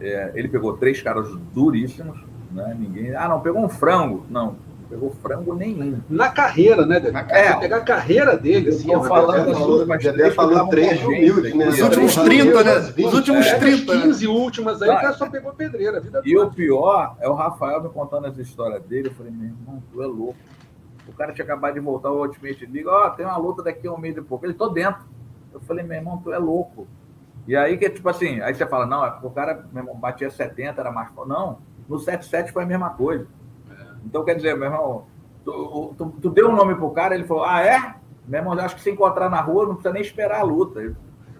É, 0.00 0.32
ele 0.34 0.48
pegou 0.48 0.76
três 0.76 1.02
caras 1.02 1.28
duríssimos, 1.52 2.22
né? 2.52 2.76
Ninguém. 2.78 3.16
Ah, 3.16 3.28
não, 3.28 3.40
pegou 3.40 3.64
um 3.64 3.68
frango. 3.68 4.24
Não, 4.30 4.54
pegou 4.88 5.10
frango 5.22 5.54
nenhum. 5.54 6.00
Na 6.08 6.30
carreira, 6.30 6.86
né, 6.86 6.98
Dedé? 6.98 7.26
É, 7.28 7.54
pegar 7.54 7.76
a 7.76 7.80
carreira 7.80 8.36
dele, 8.36 8.70
assim, 8.70 8.90
eu 8.92 9.02
falando, 9.04 9.86
mas 9.86 10.02
Dedé 10.02 10.30
falou 10.30 10.68
três 10.68 11.02
humildes, 11.02 11.54
né? 11.54 11.68
Os 11.68 11.80
últimos 11.80 12.16
30, 12.16 12.64
né? 12.64 12.76
Os 13.06 13.14
últimos 13.14 13.46
é, 13.46 13.58
30. 13.58 13.92
15 14.02 14.26
últimas 14.26 14.82
aí, 14.82 14.88
o 14.88 14.94
cara 14.94 15.12
só 15.12 15.28
pegou 15.28 15.52
pedreira. 15.52 16.02
e 16.24 16.36
o 16.36 16.50
pior 16.50 17.16
é 17.20 17.28
o 17.28 17.34
Rafael 17.34 17.82
me 17.82 17.88
contando 17.90 18.26
as 18.26 18.36
histórias 18.38 18.82
dele. 18.84 19.08
Eu 19.08 19.14
falei, 19.14 19.32
meu 19.32 19.46
irmão, 19.46 19.82
tu 19.92 20.02
é 20.02 20.06
louco. 20.06 20.36
O 21.06 21.12
cara 21.12 21.32
tinha 21.32 21.44
acabado 21.44 21.74
de 21.74 21.80
voltar 21.80 22.10
ao 22.10 22.18
Ultimate 22.18 22.66
League, 22.66 22.86
ó, 22.86 23.06
oh, 23.06 23.10
tem 23.10 23.24
uma 23.24 23.38
luta 23.38 23.62
daqui 23.62 23.86
a 23.86 23.92
um 23.92 23.98
mês 23.98 24.16
e 24.16 24.20
pouco. 24.20 24.44
Ele, 24.44 24.52
tô 24.52 24.68
dentro. 24.68 25.02
Eu 25.52 25.60
falei, 25.60 25.82
meu 25.82 25.96
irmão, 25.96 26.18
tu 26.18 26.32
é 26.32 26.38
louco. 26.38 26.86
E 27.46 27.56
aí 27.56 27.78
que, 27.78 27.88
tipo 27.88 28.08
assim, 28.08 28.40
aí 28.42 28.54
você 28.54 28.66
fala, 28.66 28.84
não, 28.84 29.04
é 29.04 29.10
porque 29.10 29.26
o 29.26 29.30
cara, 29.30 29.66
meu 29.72 29.82
irmão, 29.82 29.96
batia 29.96 30.28
70, 30.28 30.80
era 30.80 30.92
mais. 30.92 31.08
Não, 31.26 31.58
no 31.88 31.98
77 31.98 32.52
foi 32.52 32.64
a 32.64 32.66
mesma 32.66 32.90
coisa. 32.90 33.26
Então, 34.04 34.24
quer 34.24 34.34
dizer, 34.34 34.56
meu 34.56 34.70
irmão, 34.70 35.06
tu, 35.44 35.94
tu, 35.96 36.06
tu 36.22 36.30
deu 36.30 36.48
um 36.48 36.56
nome 36.56 36.74
pro 36.74 36.90
cara, 36.90 37.14
ele 37.14 37.24
falou, 37.24 37.44
ah, 37.44 37.62
é? 37.62 37.94
Meu 38.26 38.40
irmão, 38.40 38.58
acho 38.58 38.76
que 38.76 38.82
se 38.82 38.90
encontrar 38.90 39.30
na 39.30 39.40
rua, 39.40 39.66
não 39.66 39.74
precisa 39.74 39.92
nem 39.92 40.02
esperar 40.02 40.40
a 40.40 40.44
luta. 40.44 40.94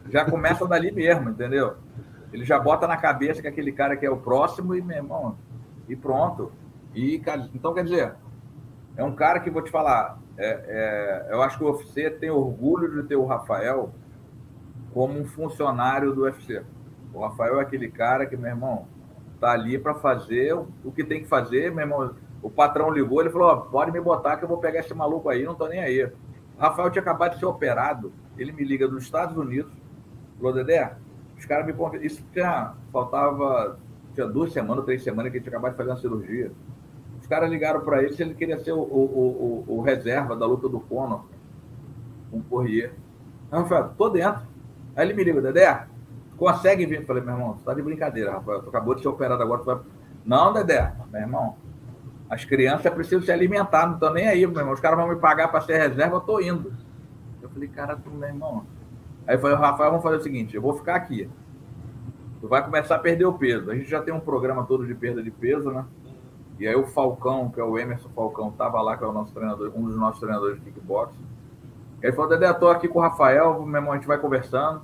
Já 0.09 0.25
começa 0.25 0.67
dali 0.69 0.91
mesmo, 0.91 1.31
entendeu? 1.31 1.75
Ele 2.33 2.45
já 2.45 2.59
bota 2.59 2.87
na 2.87 2.97
cabeça 2.97 3.43
que 3.43 3.49
aquele 3.49 3.73
cara 3.73 3.97
que 3.97 4.07
é 4.07 4.11
o 4.11 4.17
próximo 4.17 4.75
e, 4.75 4.83
meu 4.83 4.97
irmão, 4.97 5.37
e 5.89 5.97
pronto. 5.97 6.53
E, 6.95 7.23
então, 7.55 7.75
quer 7.75 7.85
dizer, 7.85 8.15
é 8.97 9.05
um 9.05 9.15
cara 9.15 9.41
que, 9.41 9.51
vou 9.51 9.63
te 9.63 9.71
falar, 9.71 10.19
é, 10.37 11.27
é, 11.29 11.35
eu 11.35 11.43
acho 11.43 11.59
que 11.59 11.65
o 11.65 11.71
UFC 11.71 12.11
tem 12.11 12.31
orgulho 12.31 13.03
de 13.03 13.09
ter 13.09 13.17
o 13.17 13.27
Rafael 13.27 13.93
como 14.93 15.19
um 15.19 15.25
funcionário 15.25 16.13
do 16.13 16.23
UFC. 16.23 16.63
O 17.13 17.21
Rafael 17.21 17.59
é 17.59 17.63
aquele 17.63 17.91
cara 17.91 18.27
que, 18.27 18.37
meu 18.37 18.51
irmão, 18.51 18.87
tá 19.41 19.53
ali 19.53 19.79
para 19.79 19.95
fazer 19.95 20.55
o 20.55 20.93
que 20.93 21.05
tem 21.05 21.23
que 21.23 21.29
fazer, 21.29 21.71
meu 21.71 21.85
irmão 21.85 22.15
o 22.43 22.51
patrão 22.51 22.91
ligou, 22.91 23.21
ele 23.21 23.31
falou: 23.31 23.57
pode 23.63 23.91
me 23.91 24.01
botar 24.01 24.37
que 24.37 24.45
eu 24.45 24.49
vou 24.49 24.59
pegar 24.59 24.81
esse 24.81 24.95
maluco 24.95 25.29
aí, 25.29 25.45
não 25.45 25.55
tô 25.55 25.67
nem 25.67 25.81
aí. 25.81 26.11
Rafael 26.59 26.91
tinha 26.91 27.03
acabado 27.03 27.35
de 27.35 27.39
ser 27.39 27.47
operado, 27.47 28.13
ele 28.37 28.53
me 28.53 28.65
liga 28.65 28.89
dos 28.89 29.05
Estados 29.05 29.37
Unidos, 29.37 29.73
falou: 30.39 30.53
Dedé, 30.53 30.95
os 31.37 31.45
caras 31.45 31.67
me 31.67 31.73
convidaram. 31.73 32.07
Isso 32.07 32.23
tinha, 32.33 32.75
faltava, 32.93 33.79
tinha 34.15 34.27
duas 34.27 34.53
semanas, 34.53 34.85
três 34.85 35.03
semanas 35.03 35.31
que 35.31 35.39
ele 35.39 35.45
tinha 35.45 35.53
acabado 35.53 35.73
de 35.73 35.77
fazer 35.77 35.91
uma 35.91 35.97
cirurgia. 35.97 36.53
Os 37.21 37.27
caras 37.27 37.51
ligaram 37.51 37.81
para 37.81 38.03
ele 38.03 38.15
se 38.15 38.23
ele 38.23 38.35
queria 38.35 38.59
ser 38.59 38.73
o, 38.73 38.81
o, 38.81 39.65
o, 39.69 39.77
o, 39.77 39.81
reserva 39.83 40.37
da 40.37 40.47
luta 40.47 40.69
do 40.69 40.81
Conor 40.81 41.25
com 42.31 42.39
o 42.39 42.43
Corrier. 42.43 42.95
Rafael, 43.51 43.91
tô 43.97 44.09
dentro. 44.09 44.43
Aí 44.95 45.07
ele 45.07 45.15
me 45.15 45.25
liga, 45.25 45.41
Dedé, 45.41 45.87
consegue 46.37 46.87
vir? 46.87 47.01
Eu 47.01 47.07
falei, 47.07 47.23
meu 47.23 47.35
irmão, 47.35 47.55
você 47.55 47.65
tá 47.65 47.75
de 47.75 47.83
brincadeira, 47.83 48.33
Rafael. 48.33 48.63
Tu 48.63 48.69
acabou 48.69 48.95
de 48.95 49.03
ser 49.03 49.09
operado 49.09 49.43
agora, 49.43 49.61
tu 49.61 49.67
vai. 49.67 49.79
Não, 50.25 50.53
Dedé, 50.53 50.93
meu 51.11 51.21
irmão, 51.21 51.57
as 52.29 52.45
crianças 52.45 52.93
precisam 52.93 53.23
se 53.23 53.33
alimentar, 53.33 53.87
não 53.87 53.95
estão 53.95 54.13
nem 54.13 54.29
aí, 54.29 54.47
meu 54.47 54.59
irmão. 54.59 54.75
Os 54.75 54.81
caras 54.81 54.99
vão 54.99 55.09
me 55.09 55.17
pagar 55.17 55.49
para 55.49 55.61
ser 55.63 55.79
reserva, 55.79 56.17
eu 56.17 56.21
estou 56.21 56.43
indo. 56.43 56.73
Eu 57.41 57.49
falei, 57.49 57.69
cara, 57.69 57.97
tu, 57.97 58.11
meu 58.11 58.29
irmão. 58.29 58.67
Aí 59.27 59.37
eu 59.37 59.41
falei, 59.41 59.57
Rafael, 59.57 59.91
vamos 59.91 60.03
fazer 60.03 60.17
o 60.17 60.23
seguinte: 60.23 60.55
eu 60.55 60.63
vou 60.63 60.75
ficar 60.75 60.97
aqui. 60.97 61.29
tu 62.41 62.49
vai 62.49 62.63
começar 62.63 62.97
a 62.97 62.99
perder 62.99 63.25
o 63.25 63.33
peso. 63.33 63.71
A 63.71 63.75
gente 63.75 63.89
já 63.89 64.03
tem 64.03 64.13
um 64.13 64.21
programa 64.21 64.65
todo 64.65 64.87
de 64.87 64.95
perda 64.95 65.23
de 65.23 65.31
peso, 65.31 65.71
né? 65.71 65.85
E 66.59 66.67
aí 66.67 66.75
o 66.75 66.87
Falcão, 66.87 67.49
que 67.51 67.61
é 67.61 67.65
o 67.65 67.79
Emerson 67.79 68.09
Falcão, 68.11 68.51
tava 68.51 68.81
lá, 68.83 68.97
que 68.97 69.05
é 69.05 69.07
o 69.07 69.13
nosso 69.13 69.33
treinador, 69.33 69.73
um 69.75 69.85
dos 69.85 69.97
nossos 69.97 70.19
treinadores 70.19 70.57
de 70.57 70.65
kickboxing. 70.71 71.25
Ele 72.03 72.13
falou, 72.13 72.31
Dedé, 72.31 72.49
eu 72.49 72.55
tô 72.55 72.69
aqui 72.69 72.89
com 72.89 72.99
o 72.99 73.03
Rafael, 73.03 73.63
meu 73.65 73.77
irmão, 73.77 73.93
a 73.93 73.97
gente 73.97 74.07
vai 74.07 74.19
conversando. 74.19 74.83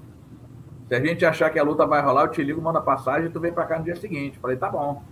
Se 0.89 0.95
a 0.95 1.01
gente 1.01 1.25
achar 1.25 1.51
que 1.51 1.59
a 1.59 1.63
luta 1.63 1.87
vai 1.87 2.01
rolar, 2.03 2.23
eu 2.23 2.29
te 2.29 2.43
ligo, 2.43 2.61
manda 2.61 2.81
passagem 2.81 3.29
e 3.29 3.31
tu 3.31 3.41
vem 3.41 3.53
para 3.53 3.67
cá 3.67 3.79
no 3.79 3.85
dia 3.85 3.97
seguinte. 3.97 4.39
Falei, 4.39 4.57
tá 4.57 4.69
bom. 4.69 5.03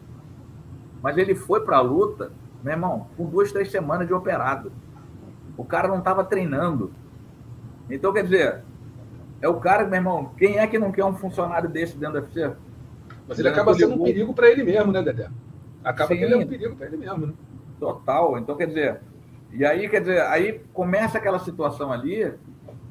Mas 1.02 1.18
ele 1.18 1.34
foi 1.34 1.64
para 1.64 1.78
a 1.78 1.80
luta, 1.80 2.30
meu 2.62 2.72
irmão, 2.72 3.08
com 3.16 3.26
duas, 3.26 3.50
três 3.52 3.70
semanas 3.70 4.06
de 4.06 4.14
operado. 4.14 4.72
O 5.56 5.64
cara 5.64 5.88
não 5.88 5.98
estava 5.98 6.24
treinando. 6.24 6.92
Então, 7.90 8.12
quer 8.12 8.24
dizer, 8.24 8.62
é 9.40 9.48
o 9.48 9.58
cara, 9.58 9.84
meu 9.84 9.96
irmão, 9.96 10.32
quem 10.36 10.58
é 10.58 10.66
que 10.66 10.78
não 10.78 10.92
quer 10.92 11.04
um 11.04 11.14
funcionário 11.14 11.68
desse 11.68 11.96
dentro 11.96 12.20
do 12.20 12.24
UFC? 12.24 12.54
Mas 13.28 13.38
ele 13.38 13.48
acaba 13.48 13.74
sendo 13.74 13.94
um 13.94 14.04
perigo 14.04 14.32
para 14.32 14.48
ele 14.48 14.62
mesmo, 14.62 14.92
né, 14.92 15.02
Dedé? 15.02 15.28
Acaba 15.82 16.08
Sim. 16.08 16.18
que 16.18 16.24
ele 16.24 16.34
é 16.34 16.36
um 16.36 16.46
perigo 16.46 16.76
para 16.76 16.86
ele 16.86 16.96
mesmo, 16.96 17.26
né? 17.26 17.32
Total. 17.78 18.38
Então, 18.38 18.56
quer 18.56 18.66
dizer, 18.66 19.00
e 19.52 19.64
aí, 19.64 19.88
quer 19.88 20.00
dizer, 20.00 20.22
aí 20.22 20.60
começa 20.72 21.18
aquela 21.18 21.38
situação 21.38 21.92
ali 21.92 22.32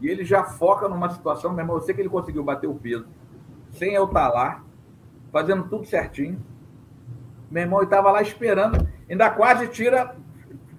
e 0.01 0.07
ele 0.07 0.25
já 0.25 0.43
foca 0.43 0.89
numa 0.89 1.09
situação, 1.09 1.51
meu 1.51 1.61
irmão, 1.61 1.77
eu 1.77 1.81
sei 1.81 1.95
que 1.95 2.01
ele 2.01 2.09
conseguiu 2.09 2.43
bater 2.43 2.67
o 2.67 2.75
peso 2.75 3.07
sem 3.71 3.93
eu 3.93 4.05
estar 4.05 4.29
tá 4.29 4.33
lá, 4.33 4.63
fazendo 5.31 5.63
tudo 5.63 5.85
certinho. 5.85 6.39
Meu 7.51 7.63
irmão, 7.63 7.83
estava 7.83 8.09
lá 8.11 8.21
esperando, 8.21 8.87
ainda 9.09 9.29
quase 9.29 9.67
tira, 9.67 10.15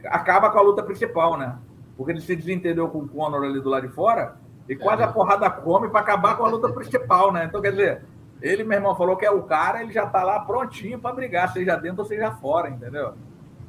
acaba 0.07 0.51
com 0.51 0.59
a 0.59 0.62
luta 0.62 0.83
principal, 0.83 1.37
né? 1.37 1.59
Porque 1.97 2.12
ele 2.12 2.20
se 2.23 2.35
desentendeu 2.35 2.89
com 2.89 3.01
o 3.01 3.09
Conor 3.09 3.45
ali 3.45 3.61
do 3.61 3.68
lado 3.68 3.87
de 3.87 3.93
fora 3.93 4.37
e 4.66 4.75
quase 4.75 5.03
é. 5.03 5.05
a 5.05 5.09
porrada 5.09 5.51
come 5.51 5.91
para 5.91 6.01
acabar 6.01 6.37
com 6.37 6.45
a 6.47 6.49
luta 6.49 6.73
principal, 6.73 7.31
né? 7.31 7.45
Então, 7.45 7.61
quer 7.61 7.73
dizer, 7.73 8.03
ele, 8.41 8.64
meu 8.64 8.79
irmão, 8.79 8.97
falou 8.97 9.16
que 9.16 9.27
é 9.27 9.31
o 9.31 9.43
cara, 9.43 9.83
ele 9.83 9.93
já 9.93 10.07
tá 10.07 10.23
lá 10.23 10.41
prontinho 10.41 10.99
para 10.99 11.14
brigar, 11.14 11.53
seja 11.53 11.77
dentro 11.77 12.01
ou 12.01 12.07
seja 12.07 12.33
fora, 12.33 12.70
entendeu? 12.70 13.12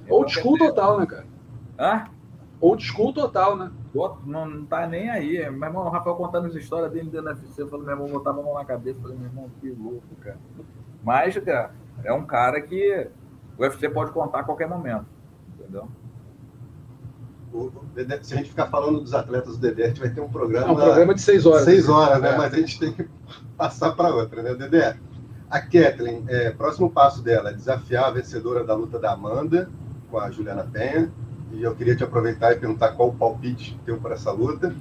Então, 0.06 0.18
Old 0.18 0.32
school 0.32 0.58
dizer... 0.58 0.70
total, 0.70 1.00
né, 1.00 1.06
cara? 1.06 1.26
Hã? 1.78 2.06
Old 2.62 2.82
school 2.82 3.14
total, 3.14 3.58
né? 3.58 3.72
Não, 4.26 4.46
não 4.46 4.66
tá 4.66 4.88
nem 4.88 5.10
aí. 5.10 5.38
Meu 5.52 5.68
irmão, 5.68 5.86
o 5.86 5.90
Rafael 5.90 6.16
contando 6.16 6.48
as 6.48 6.56
histórias 6.56 6.92
dele 6.92 7.10
dentro 7.10 7.26
da 7.26 7.36
eu 7.58 7.68
falei, 7.68 7.86
meu 7.86 7.96
irmão, 7.96 8.08
botava 8.08 8.40
a 8.40 8.44
mão 8.44 8.54
na 8.54 8.64
cabeça, 8.64 9.00
falei, 9.02 9.18
meu 9.18 9.28
irmão, 9.28 9.52
que 9.60 9.70
louco, 9.70 10.16
cara. 10.22 10.38
Mas, 11.04 11.38
cara, 11.40 11.72
é 12.04 12.14
um 12.14 12.26
cara 12.26 12.62
que 12.62 13.08
o 13.58 13.62
UFC 13.62 13.90
pode 13.90 14.12
contar 14.12 14.40
a 14.40 14.44
qualquer 14.44 14.68
momento, 14.68 15.06
entendeu? 15.58 15.88
se 18.24 18.34
a 18.34 18.38
gente 18.38 18.50
ficar 18.50 18.68
falando 18.68 19.00
dos 19.00 19.14
atletas 19.14 19.58
do 19.58 19.62
Dedé, 19.62 19.86
a 19.86 19.88
gente 19.90 20.00
vai 20.00 20.10
ter 20.10 20.22
um 20.22 20.30
programa. 20.30 20.72
um 20.72 20.76
programa 20.76 21.14
de 21.14 21.22
seis 21.22 21.46
horas. 21.46 21.64
Seis 21.64 21.88
horas, 21.88 22.20
né? 22.20 22.32
É. 22.32 22.38
Mas 22.38 22.54
a 22.54 22.58
gente 22.58 22.80
tem 22.80 22.92
que 22.92 23.08
passar 23.56 23.92
para 23.92 24.14
outra, 24.14 24.42
né, 24.42 24.56
Dedé? 24.56 24.98
A 25.50 25.62
Kathleen, 25.62 26.26
é, 26.28 26.50
próximo 26.50 26.90
passo 26.90 27.22
dela 27.22 27.52
é 27.52 27.54
desafiar 27.54 28.06
a 28.06 28.12
vencedora 28.12 28.64
da 28.64 28.74
luta 28.74 28.98
da 28.98 29.12
Amanda 29.12 29.70
com 30.10 30.20
a 30.20 30.32
Juliana 30.32 30.64
Penha. 30.64 31.12
E 31.52 31.62
eu 31.62 31.76
queria 31.76 31.96
te 31.96 32.04
aproveitar 32.04 32.54
e 32.54 32.56
perguntar 32.56 32.94
qual 32.94 33.10
o 33.10 33.14
palpite 33.14 33.80
teu 33.86 34.00
para 34.00 34.16
essa 34.16 34.32
luta. 34.32 34.76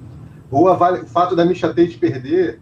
Ou 0.49 0.67
a, 0.67 0.93
o 0.93 1.05
fato 1.05 1.35
da 1.35 1.45
Misha 1.45 1.67
Tate 1.67 1.97
perder, 1.99 2.59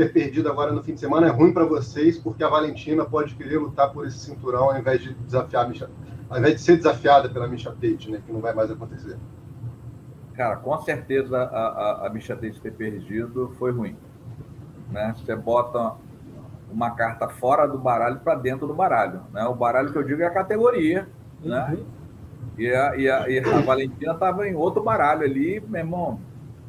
ter 0.00 0.12
perdido 0.14 0.48
agora 0.48 0.72
no 0.72 0.82
fim 0.82 0.94
de 0.94 1.00
semana, 1.00 1.26
é 1.26 1.30
ruim 1.30 1.52
para 1.52 1.64
vocês, 1.64 2.18
porque 2.18 2.42
a 2.42 2.48
Valentina 2.48 3.04
pode 3.04 3.34
querer 3.34 3.58
lutar 3.58 3.92
por 3.92 4.06
esse 4.06 4.18
cinturão 4.18 4.70
ao 4.70 4.78
invés 4.78 5.02
de 5.02 5.12
desafiar 5.12 5.66
a 5.66 5.68
Misha 5.68 5.90
ao 6.30 6.38
invés 6.38 6.54
de 6.54 6.60
ser 6.62 6.76
desafiada 6.76 7.28
pela 7.28 7.48
Misha 7.48 7.70
Tate, 7.70 8.10
né, 8.10 8.22
que 8.24 8.32
não 8.32 8.40
vai 8.40 8.54
mais 8.54 8.70
acontecer. 8.70 9.18
Cara, 10.34 10.56
com 10.56 10.78
certeza 10.78 11.36
a, 11.36 11.42
a, 11.42 12.06
a 12.06 12.10
Misha 12.10 12.34
Tate 12.36 12.60
ter 12.60 12.72
perdido 12.72 13.52
foi 13.58 13.72
ruim. 13.72 13.96
Né? 14.90 15.12
Você 15.18 15.34
bota 15.34 15.96
uma 16.70 16.92
carta 16.92 17.28
fora 17.28 17.66
do 17.66 17.76
baralho 17.76 18.20
para 18.20 18.36
dentro 18.36 18.66
do 18.66 18.72
baralho. 18.72 19.22
Né? 19.32 19.44
O 19.44 19.54
baralho 19.54 19.92
que 19.92 19.98
eu 19.98 20.04
digo 20.04 20.22
é 20.22 20.26
a 20.26 20.30
categoria. 20.30 21.08
Né? 21.42 21.60
Uhum. 21.62 21.76
Né? 21.76 21.84
E, 22.56 22.72
a, 22.72 22.96
e, 22.96 23.10
a, 23.10 23.28
e 23.28 23.38
a 23.40 23.60
Valentina 23.60 24.12
estava 24.12 24.48
em 24.48 24.54
outro 24.54 24.82
baralho 24.82 25.22
ali, 25.22 25.60
meu 25.66 25.80
irmão, 25.80 26.20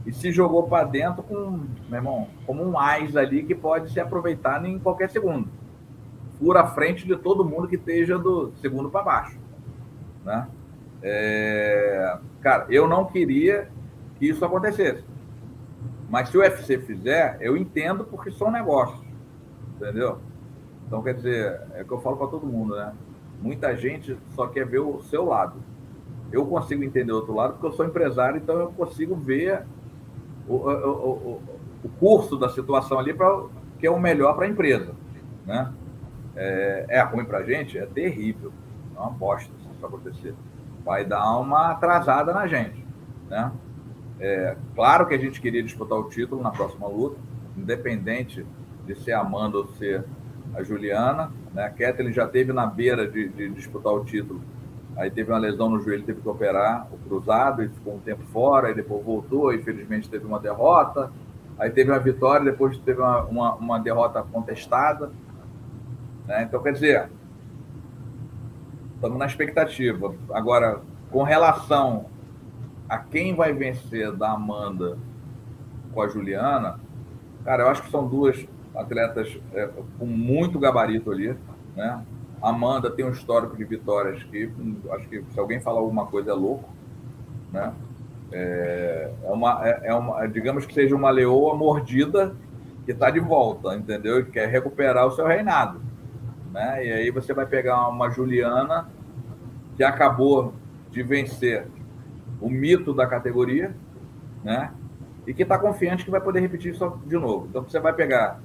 e 0.05 0.11
se 0.11 0.31
jogou 0.31 0.67
para 0.67 0.85
dentro 0.85 1.21
com, 1.23 1.65
meu 1.87 1.97
irmão, 1.97 2.27
como 2.45 2.63
um 2.63 2.77
AIS 2.77 3.15
ali 3.15 3.43
que 3.43 3.53
pode 3.53 3.91
se 3.91 3.99
aproveitar 3.99 4.63
em 4.65 4.79
qualquer 4.79 5.09
segundo. 5.09 5.47
Fura 6.39 6.61
a 6.61 6.67
frente 6.67 7.05
de 7.05 7.15
todo 7.15 7.45
mundo 7.45 7.67
que 7.67 7.75
esteja 7.75 8.17
do 8.17 8.51
segundo 8.61 8.89
para 8.89 9.03
baixo. 9.03 9.37
Né? 10.25 10.47
É... 11.03 12.17
Cara, 12.41 12.65
eu 12.69 12.87
não 12.87 13.05
queria 13.05 13.69
que 14.17 14.27
isso 14.27 14.43
acontecesse. 14.43 15.03
Mas 16.09 16.29
se 16.29 16.37
o 16.37 16.41
UFC 16.41 16.79
fizer, 16.79 17.37
eu 17.39 17.55
entendo 17.55 18.03
porque 18.03 18.31
são 18.31 18.51
negócios. 18.51 19.01
Entendeu? 19.75 20.17
Então, 20.85 21.01
quer 21.01 21.13
dizer, 21.13 21.61
é 21.73 21.83
o 21.83 21.85
que 21.85 21.91
eu 21.91 22.01
falo 22.01 22.17
para 22.17 22.27
todo 22.27 22.45
mundo, 22.45 22.75
né? 22.75 22.91
Muita 23.41 23.75
gente 23.75 24.17
só 24.35 24.47
quer 24.47 24.65
ver 24.65 24.79
o 24.79 25.01
seu 25.03 25.25
lado. 25.25 25.55
Eu 26.31 26.45
consigo 26.45 26.83
entender 26.83 27.11
o 27.11 27.15
outro 27.15 27.33
lado 27.33 27.53
porque 27.53 27.67
eu 27.67 27.71
sou 27.71 27.85
empresário, 27.85 28.37
então 28.37 28.59
eu 28.59 28.71
consigo 28.71 29.15
ver 29.15 29.63
o, 30.47 30.55
o, 30.55 31.41
o, 31.83 31.89
curso 31.99 32.37
da 32.37 32.49
situação 32.49 32.99
ali 32.99 33.13
para 33.13 33.45
que 33.79 33.87
é 33.87 33.91
o 33.91 33.99
melhor 33.99 34.35
para 34.35 34.45
a 34.45 34.49
empresa. 34.49 34.93
Né? 35.45 35.71
É, 36.35 36.85
é 36.89 37.01
ruim 37.01 37.25
para 37.25 37.39
a 37.39 37.43
gente? 37.43 37.77
É 37.77 37.85
terrível. 37.85 38.51
É 38.95 38.99
uma 38.99 39.09
bosta 39.09 39.51
para 39.79 39.89
acontecer. 39.89 40.33
Vai 40.85 41.05
dar 41.05 41.37
uma 41.39 41.71
atrasada 41.71 42.33
na 42.33 42.47
gente, 42.47 42.85
né? 43.29 43.51
É, 44.19 44.55
claro 44.75 45.07
que 45.07 45.15
a 45.15 45.17
gente 45.17 45.41
queria 45.41 45.63
disputar 45.63 45.97
o 45.97 46.07
título 46.07 46.43
na 46.43 46.51
próxima 46.51 46.87
luta, 46.87 47.19
independente 47.57 48.45
de 48.85 48.95
ser 48.95 49.13
a 49.13 49.21
Amanda 49.21 49.57
ou 49.57 49.67
ser 49.73 50.05
a 50.53 50.61
Juliana. 50.61 51.31
Né? 51.51 51.63
A 51.63 51.69
Kathleen 51.71 52.13
já 52.13 52.27
teve 52.27 52.53
na 52.53 52.67
beira 52.67 53.09
de, 53.09 53.29
de, 53.29 53.49
disputar 53.49 53.91
o 53.91 54.05
título. 54.05 54.39
Aí 55.01 55.09
teve 55.09 55.31
uma 55.31 55.39
lesão 55.39 55.67
no 55.67 55.79
joelho, 55.81 56.03
teve 56.03 56.21
que 56.21 56.29
operar 56.29 56.87
o 56.93 56.97
cruzado 56.99 57.63
e 57.63 57.69
ficou 57.69 57.95
um 57.95 57.99
tempo 57.99 58.21
fora, 58.25 58.67
aí 58.67 58.75
depois 58.75 59.03
voltou, 59.03 59.51
infelizmente 59.51 60.07
teve 60.07 60.27
uma 60.27 60.39
derrota. 60.39 61.11
Aí 61.57 61.71
teve 61.71 61.89
uma 61.89 61.97
vitória, 61.97 62.45
depois 62.45 62.77
teve 62.77 63.01
uma, 63.01 63.23
uma, 63.23 63.55
uma 63.55 63.79
derrota 63.79 64.21
contestada. 64.21 65.11
Né? 66.27 66.43
Então, 66.43 66.61
quer 66.61 66.73
dizer, 66.73 67.09
estamos 68.93 69.17
na 69.17 69.25
expectativa. 69.25 70.13
Agora, 70.31 70.81
com 71.09 71.23
relação 71.23 72.05
a 72.87 72.99
quem 72.99 73.33
vai 73.33 73.53
vencer 73.53 74.11
da 74.11 74.33
Amanda 74.33 74.99
com 75.95 76.01
a 76.03 76.07
Juliana, 76.07 76.79
cara, 77.43 77.63
eu 77.63 77.69
acho 77.69 77.81
que 77.81 77.89
são 77.89 78.07
duas 78.07 78.47
atletas 78.75 79.35
é, 79.51 79.67
com 79.97 80.05
muito 80.05 80.59
gabarito 80.59 81.11
ali, 81.11 81.35
né? 81.75 82.05
Amanda 82.41 82.89
tem 82.89 83.05
um 83.05 83.11
histórico 83.11 83.55
de 83.55 83.63
vitórias 83.63 84.23
que 84.23 84.51
acho 84.91 85.07
que 85.07 85.23
se 85.29 85.39
alguém 85.39 85.59
falar 85.61 85.79
alguma 85.79 86.07
coisa 86.07 86.31
é 86.31 86.33
louco, 86.33 86.69
né? 87.51 87.73
É, 88.31 89.11
é 89.23 89.31
uma, 89.31 89.67
é, 89.67 89.81
é 89.83 89.93
uma, 89.93 90.25
digamos 90.25 90.65
que 90.65 90.73
seja 90.73 90.95
uma 90.95 91.09
leoa 91.09 91.53
mordida 91.53 92.33
que 92.85 92.91
está 92.91 93.09
de 93.09 93.19
volta, 93.19 93.75
entendeu? 93.75 94.19
E 94.19 94.25
quer 94.25 94.47
recuperar 94.47 95.05
o 95.05 95.11
seu 95.11 95.27
reinado. 95.27 95.81
Né? 96.51 96.85
E 96.85 96.91
aí 96.91 97.11
você 97.11 97.33
vai 97.33 97.45
pegar 97.45 97.87
uma 97.87 98.09
Juliana 98.09 98.89
que 99.75 99.83
acabou 99.83 100.53
de 100.89 101.03
vencer 101.03 101.67
o 102.39 102.49
mito 102.49 102.93
da 102.93 103.05
categoria, 103.05 103.75
né? 104.43 104.73
E 105.27 105.33
que 105.33 105.43
está 105.43 105.57
confiante 105.57 106.03
que 106.03 106.11
vai 106.11 106.19
poder 106.19 106.39
repetir 106.39 106.73
isso 106.73 106.99
de 107.05 107.17
novo. 107.17 107.47
Então 107.49 107.63
você 107.63 107.79
vai 107.79 107.93
pegar 107.93 108.39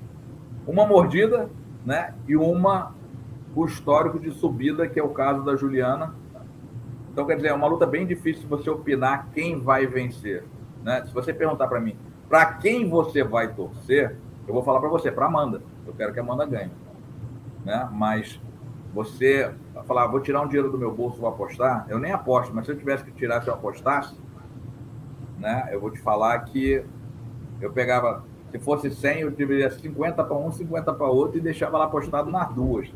uma 0.66 0.86
mordida, 0.86 1.48
né? 1.84 2.14
E 2.28 2.36
uma 2.36 2.94
o 3.56 3.66
histórico 3.66 4.20
de 4.20 4.30
subida, 4.30 4.86
que 4.86 5.00
é 5.00 5.02
o 5.02 5.08
caso 5.08 5.42
da 5.42 5.56
Juliana. 5.56 6.14
Então, 7.12 7.26
quer 7.26 7.34
dizer, 7.34 7.48
é 7.48 7.54
uma 7.54 7.66
luta 7.66 7.86
bem 7.86 8.06
difícil 8.06 8.48
você 8.48 8.70
opinar 8.70 9.28
quem 9.34 9.58
vai 9.58 9.86
vencer. 9.86 10.44
Né? 10.84 11.02
Se 11.04 11.12
você 11.12 11.32
perguntar 11.32 11.66
para 11.66 11.80
mim, 11.80 11.96
para 12.28 12.44
quem 12.54 12.88
você 12.88 13.24
vai 13.24 13.52
torcer, 13.52 14.16
eu 14.46 14.54
vou 14.54 14.62
falar 14.62 14.78
para 14.78 14.88
você, 14.88 15.10
para 15.10 15.26
Amanda. 15.26 15.60
Eu 15.84 15.92
quero 15.92 16.12
que 16.12 16.20
a 16.20 16.22
Amanda 16.22 16.46
ganhe 16.46 16.70
né? 17.66 17.88
Mas 17.92 18.40
você 18.94 19.52
falar, 19.86 20.06
vou 20.06 20.20
tirar 20.20 20.40
um 20.40 20.46
dinheiro 20.46 20.70
do 20.70 20.78
meu 20.78 20.94
bolso, 20.94 21.20
vou 21.20 21.28
apostar, 21.28 21.84
eu 21.88 21.98
nem 21.98 22.12
aposto, 22.12 22.54
mas 22.54 22.64
se 22.64 22.72
eu 22.72 22.78
tivesse 22.78 23.04
que 23.04 23.10
tirar, 23.10 23.42
se 23.42 23.48
eu 23.48 23.54
apostasse, 23.54 24.16
né? 25.38 25.68
Eu 25.70 25.80
vou 25.80 25.90
te 25.90 25.98
falar 25.98 26.38
que 26.40 26.82
eu 27.60 27.72
pegava, 27.72 28.24
se 28.50 28.58
fosse 28.58 28.90
100, 28.90 29.20
eu 29.20 29.30
dividia 29.30 29.70
50 29.70 30.24
para 30.24 30.36
um, 30.36 30.50
50 30.50 30.94
para 30.94 31.06
outro 31.08 31.36
e 31.36 31.40
deixava 31.40 31.76
lá 31.76 31.84
apostado 31.86 32.30
nas 32.30 32.48
duas, 32.54 32.88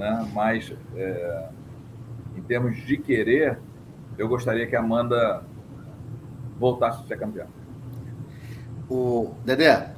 né? 0.00 0.26
Mas 0.32 0.72
é, 0.96 1.48
em 2.34 2.40
termos 2.40 2.76
de 2.86 2.96
querer, 2.96 3.58
eu 4.16 4.26
gostaria 4.26 4.66
que 4.66 4.74
a 4.74 4.80
Amanda 4.80 5.44
voltasse 6.58 7.02
a 7.04 7.06
ser 7.06 7.18
campeã. 7.18 7.46
O 8.88 9.34
Dedé, 9.44 9.92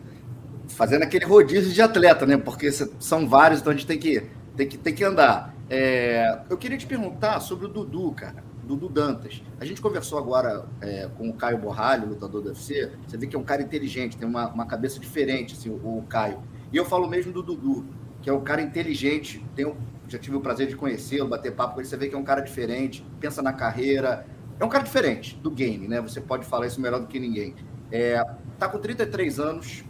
fazendo 0.68 1.02
aquele 1.02 1.24
rodízio 1.24 1.72
de 1.72 1.80
atleta, 1.80 2.26
né? 2.26 2.36
Porque 2.36 2.70
são 2.72 3.28
vários, 3.28 3.60
então 3.60 3.72
a 3.72 3.76
gente 3.76 3.86
tem 3.86 3.98
que, 3.98 4.28
tem 4.56 4.68
que, 4.68 4.76
tem 4.76 4.94
que 4.94 5.04
andar. 5.04 5.54
É, 5.70 6.40
eu 6.50 6.58
queria 6.58 6.76
te 6.76 6.86
perguntar 6.86 7.40
sobre 7.40 7.66
o 7.66 7.68
Dudu, 7.68 8.12
cara. 8.12 8.42
Dudu 8.64 8.88
Dantas. 8.88 9.42
A 9.60 9.64
gente 9.64 9.80
conversou 9.80 10.18
agora 10.18 10.66
é, 10.80 11.08
com 11.16 11.28
o 11.28 11.34
Caio 11.34 11.58
Borralho, 11.58 12.08
lutador 12.08 12.42
do 12.42 12.48
UFC. 12.48 12.92
Você 13.06 13.16
vê 13.16 13.26
que 13.26 13.34
é 13.34 13.38
um 13.38 13.44
cara 13.44 13.62
inteligente, 13.62 14.16
tem 14.16 14.28
uma, 14.28 14.48
uma 14.48 14.66
cabeça 14.66 15.00
diferente, 15.00 15.54
assim, 15.54 15.70
o, 15.70 15.98
o 15.98 16.04
Caio. 16.08 16.42
E 16.72 16.76
eu 16.76 16.84
falo 16.84 17.08
mesmo 17.08 17.32
do 17.32 17.42
Dudu, 17.42 17.86
que 18.20 18.30
é 18.30 18.32
um 18.32 18.40
cara 18.40 18.62
inteligente, 18.62 19.44
tenho, 19.54 19.76
já 20.12 20.18
tive 20.18 20.36
o 20.36 20.40
prazer 20.40 20.66
de 20.68 20.76
conhecê-lo, 20.76 21.28
bater 21.28 21.54
papo 21.54 21.74
com 21.74 21.80
ele, 21.80 21.88
você 21.88 21.96
vê 21.96 22.08
que 22.08 22.14
é 22.14 22.18
um 22.18 22.24
cara 22.24 22.40
diferente, 22.40 23.04
pensa 23.18 23.42
na 23.42 23.52
carreira, 23.52 24.26
é 24.60 24.64
um 24.64 24.68
cara 24.68 24.84
diferente 24.84 25.36
do 25.36 25.50
game, 25.50 25.88
né? 25.88 26.00
Você 26.00 26.20
pode 26.20 26.44
falar 26.44 26.66
isso 26.66 26.80
melhor 26.80 27.00
do 27.00 27.06
que 27.06 27.18
ninguém. 27.18 27.54
É, 27.90 28.22
tá 28.58 28.68
com 28.68 28.78
33 28.78 29.40
anos, 29.40 29.84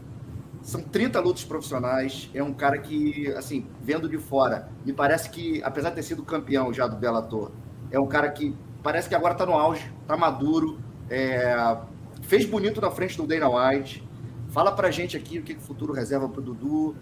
são 0.63 0.81
30 0.81 1.21
lutas 1.21 1.45
profissionais, 1.45 2.31
é 2.33 2.43
um 2.43 2.53
cara 2.53 2.79
que, 2.79 3.29
assim, 3.33 3.67
vendo 3.81 4.09
de 4.09 4.19
fora, 4.19 4.69
me 4.87 4.93
parece 4.93 5.29
que, 5.29 5.63
apesar 5.63 5.91
de 5.91 5.97
ter 5.97 6.03
sido 6.03 6.23
campeão 6.23 6.73
já 6.73 6.87
do 6.87 6.97
Bellator, 6.97 7.51
é 7.91 7.99
um 7.99 8.07
cara 8.07 8.31
que 8.31 8.57
parece 8.83 9.09
que 9.09 9.15
agora 9.15 9.35
tá 9.35 9.45
no 9.45 9.53
auge, 9.53 9.93
tá 10.07 10.17
maduro, 10.17 10.79
é, 11.11 11.77
fez 12.23 12.47
bonito 12.47 12.81
na 12.81 12.91
frente 12.91 13.17
do 13.17 13.27
Dana 13.27 13.49
White. 13.49 14.09
Fala 14.49 14.73
pra 14.73 14.91
gente 14.91 15.17
aqui 15.17 15.39
o 15.39 15.43
que 15.43 15.55
o 15.55 15.61
futuro 15.61 15.93
reserva 15.93 16.29
pro 16.29 16.43
Dudu. 16.43 16.95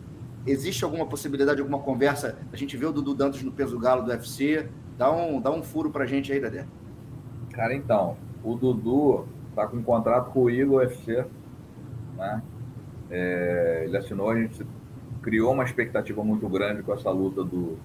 Existe 0.47 0.85
alguma 0.85 1.07
possibilidade 1.07 1.57
de 1.57 1.63
alguma 1.63 1.81
conversa? 1.81 2.39
A 2.53 2.57
gente 2.57 2.77
vê 2.77 2.87
o 2.87 2.93
Dudu 2.93 3.15
Dantas 3.15 3.43
no 3.43 3.53
peso 3.53 3.79
galo 3.79 4.03
do 4.03 4.11
UFC. 4.11 4.69
Dá 4.97 5.11
um, 5.11 5.41
dá 5.41 5.51
um 5.51 5.63
furo 5.63 5.91
pra 5.91 6.07
gente 6.07 6.33
aí, 6.33 6.41
Dedé. 6.41 6.67
Cara, 7.53 7.75
então, 7.75 8.17
o 8.43 8.55
Dudu 8.55 9.27
tá 9.55 9.67
com 9.67 9.77
um 9.77 9.83
contrato 9.83 10.31
com 10.31 10.45
o 10.45 10.51
Eagle 10.51 10.77
UFC, 10.77 11.25
né? 12.17 12.43
É, 13.11 13.83
ele 13.87 13.97
assinou, 13.97 14.31
a 14.31 14.37
gente 14.37 14.65
criou 15.21 15.53
uma 15.53 15.65
expectativa 15.65 16.23
muito 16.23 16.49
grande 16.49 16.83
com 16.83 16.95
essa 16.95 17.11
luta 17.11 17.43
do, 17.43 17.77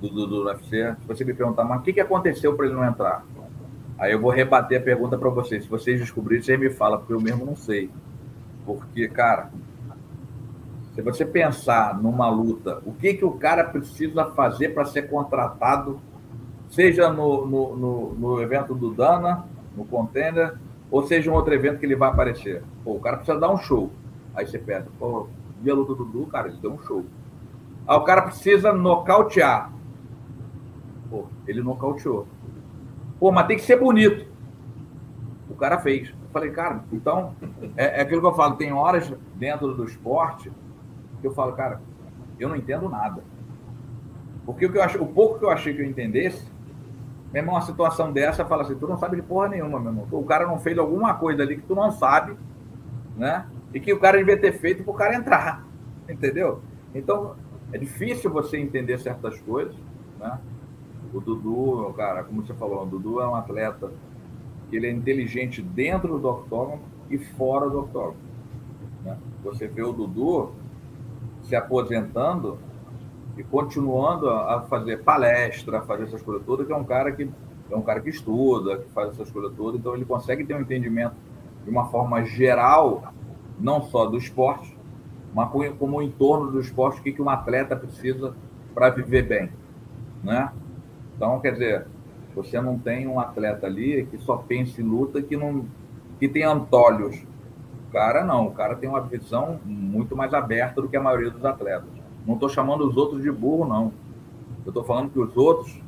do 0.00 0.08
Dudu 0.08 0.44
no 0.44 0.50
UFC. 0.50 0.94
Se 1.00 1.08
você 1.08 1.24
me 1.24 1.34
perguntar, 1.34 1.64
mas 1.64 1.80
o 1.80 1.82
que, 1.82 1.92
que 1.92 2.00
aconteceu 2.00 2.54
para 2.54 2.66
ele 2.66 2.74
não 2.74 2.84
entrar? 2.84 3.24
Aí 3.98 4.12
eu 4.12 4.20
vou 4.20 4.30
rebater 4.30 4.78
a 4.78 4.84
pergunta 4.84 5.16
para 5.16 5.30
vocês. 5.30 5.64
Se 5.64 5.70
vocês 5.70 5.98
descobrirem, 5.98 6.42
vocês 6.42 6.60
me 6.60 6.70
falam, 6.70 6.98
porque 6.98 7.14
eu 7.14 7.20
mesmo 7.20 7.46
não 7.46 7.56
sei. 7.56 7.90
Porque, 8.64 9.08
cara, 9.08 9.50
se 10.96 11.02
você 11.02 11.26
pensar 11.26 12.00
numa 12.00 12.30
luta, 12.30 12.80
o 12.86 12.92
que, 12.94 13.12
que 13.12 13.24
o 13.24 13.32
cara 13.32 13.62
precisa 13.64 14.24
fazer 14.30 14.70
para 14.70 14.86
ser 14.86 15.10
contratado, 15.10 16.00
seja 16.70 17.12
no, 17.12 17.46
no, 17.46 17.76
no, 17.76 18.14
no, 18.14 18.40
evento 18.40 18.74
do 18.74 18.94
Dana, 18.94 19.44
no 19.76 19.84
Contender, 19.84 20.54
ou 20.90 21.06
seja 21.06 21.30
um 21.30 21.34
outro 21.34 21.52
evento 21.52 21.78
que 21.78 21.84
ele 21.84 21.94
vai 21.94 22.08
aparecer. 22.08 22.62
Pô, 22.82 22.94
o 22.94 23.00
cara 23.00 23.18
precisa 23.18 23.38
dar 23.38 23.52
um 23.52 23.58
show. 23.58 23.90
Aí 24.34 24.46
você 24.46 24.58
pensa, 24.58 24.86
pô, 24.98 25.28
vi 25.60 25.70
a 25.70 25.74
luta 25.74 25.94
do 25.94 26.02
Dudu, 26.02 26.28
cara, 26.28 26.48
ele 26.48 26.56
deu 26.56 26.72
um 26.72 26.82
show. 26.84 27.04
Aí 27.86 27.96
o 27.98 28.02
cara 28.02 28.22
precisa 28.22 28.72
nocautear. 28.72 29.70
Pô, 31.10 31.26
ele 31.46 31.62
nocauteou. 31.62 32.26
Pô, 33.20 33.30
mas 33.30 33.46
tem 33.46 33.58
que 33.58 33.64
ser 33.64 33.78
bonito. 33.78 34.26
O 35.50 35.54
cara 35.54 35.78
fez. 35.78 36.08
Eu 36.08 36.30
falei, 36.32 36.50
cara, 36.50 36.82
então, 36.90 37.34
é, 37.76 37.98
é 37.98 38.00
aquilo 38.00 38.22
que 38.22 38.26
eu 38.28 38.34
falo, 38.34 38.56
tem 38.56 38.72
horas 38.72 39.12
dentro 39.34 39.74
do 39.74 39.84
esporte 39.84 40.50
que 41.20 41.26
eu 41.26 41.32
falo, 41.32 41.52
cara, 41.52 41.80
eu 42.38 42.48
não 42.48 42.56
entendo 42.56 42.88
nada. 42.88 43.22
Porque 44.44 44.66
o, 44.66 44.72
que 44.72 44.78
eu 44.78 44.82
acho, 44.82 45.02
o 45.02 45.06
pouco 45.06 45.38
que 45.38 45.44
eu 45.44 45.50
achei 45.50 45.74
que 45.74 45.82
eu 45.82 45.86
entendesse, 45.86 46.46
meu 47.32 47.42
irmão, 47.42 47.56
uma 47.56 47.62
situação 47.62 48.12
dessa, 48.12 48.44
fala 48.44 48.62
assim, 48.62 48.76
tu 48.76 48.86
não 48.86 48.96
sabe 48.96 49.16
de 49.16 49.22
porra 49.22 49.48
nenhuma, 49.48 49.80
meu 49.80 49.90
irmão. 49.90 50.06
O 50.10 50.24
cara 50.24 50.46
não 50.46 50.58
fez 50.58 50.78
alguma 50.78 51.14
coisa 51.14 51.42
ali 51.42 51.56
que 51.56 51.66
tu 51.66 51.74
não 51.74 51.90
sabe, 51.90 52.36
né? 53.16 53.46
E 53.74 53.80
que 53.80 53.92
o 53.92 53.98
cara 53.98 54.18
devia 54.18 54.38
ter 54.38 54.52
feito 54.52 54.84
para 54.84 54.92
o 54.92 54.94
cara 54.94 55.16
entrar, 55.16 55.66
entendeu? 56.08 56.60
Então, 56.94 57.34
é 57.72 57.78
difícil 57.78 58.30
você 58.30 58.56
entender 58.56 58.98
certas 58.98 59.38
coisas, 59.40 59.74
né? 60.18 60.38
O 61.12 61.20
Dudu, 61.20 61.92
cara, 61.96 62.22
como 62.24 62.44
você 62.44 62.54
falou, 62.54 62.82
o 62.82 62.86
Dudu 62.86 63.20
é 63.20 63.28
um 63.28 63.34
atleta 63.34 63.90
que 64.68 64.76
ele 64.76 64.86
é 64.86 64.90
inteligente 64.90 65.62
dentro 65.62 66.18
do 66.18 66.28
octógono 66.28 66.82
e 67.10 67.18
fora 67.18 67.68
do 67.68 67.80
octógono. 67.80 68.16
Né? 69.04 69.16
Você 69.42 69.66
vê 69.66 69.82
o 69.82 69.92
Dudu 69.92 70.52
se 71.48 71.56
aposentando 71.56 72.58
e 73.36 73.42
continuando 73.42 74.28
a 74.30 74.62
fazer 74.62 75.02
palestra, 75.02 75.78
a 75.78 75.82
fazer 75.82 76.04
essas 76.04 76.22
coisas 76.22 76.44
todas, 76.44 76.66
que 76.66 76.72
é 76.72 76.76
um 76.76 76.84
cara 76.84 77.12
que 77.12 77.28
é 77.70 77.76
um 77.76 77.82
cara 77.82 78.00
que 78.00 78.10
estuda, 78.10 78.78
que 78.78 78.88
faz 78.90 79.10
essas 79.10 79.30
coisas 79.30 79.52
todas, 79.56 79.80
então 79.80 79.94
ele 79.94 80.04
consegue 80.04 80.44
ter 80.44 80.54
um 80.54 80.60
entendimento 80.60 81.16
de 81.64 81.70
uma 81.70 81.86
forma 81.86 82.24
geral, 82.24 83.12
não 83.58 83.82
só 83.82 84.06
do 84.06 84.16
esporte, 84.16 84.76
mas 85.34 85.50
como 85.78 85.98
o 85.98 86.02
entorno 86.02 86.52
do 86.52 86.60
esporte, 86.60 87.00
o 87.00 87.02
que, 87.02 87.12
que 87.12 87.20
um 87.20 87.28
atleta 87.28 87.74
precisa 87.74 88.34
para 88.72 88.90
viver 88.90 89.22
bem, 89.22 89.50
né? 90.22 90.52
Então, 91.16 91.40
quer 91.40 91.52
dizer, 91.52 91.86
você 92.34 92.60
não 92.60 92.78
tem 92.78 93.06
um 93.06 93.18
atleta 93.18 93.66
ali 93.66 94.06
que 94.06 94.18
só 94.18 94.36
pensa 94.36 94.80
em 94.80 94.84
luta, 94.84 95.20
que 95.20 95.36
não 95.36 95.66
que 96.18 96.28
tem 96.28 96.44
antolhos. 96.44 97.22
Cara 97.92 98.24
não, 98.24 98.46
o 98.46 98.50
cara 98.52 98.74
tem 98.74 98.88
uma 98.88 99.00
visão 99.00 99.60
muito 99.64 100.16
mais 100.16 100.34
aberta 100.34 100.82
do 100.82 100.88
que 100.88 100.96
a 100.96 101.02
maioria 101.02 101.30
dos 101.30 101.44
atletas. 101.44 101.88
Não 102.26 102.34
estou 102.34 102.48
chamando 102.48 102.86
os 102.86 102.96
outros 102.96 103.22
de 103.22 103.30
burro, 103.30 103.66
não. 103.66 103.92
Eu 104.64 104.70
estou 104.70 104.84
falando 104.84 105.10
que 105.10 105.18
os 105.18 105.36
outros 105.36 105.80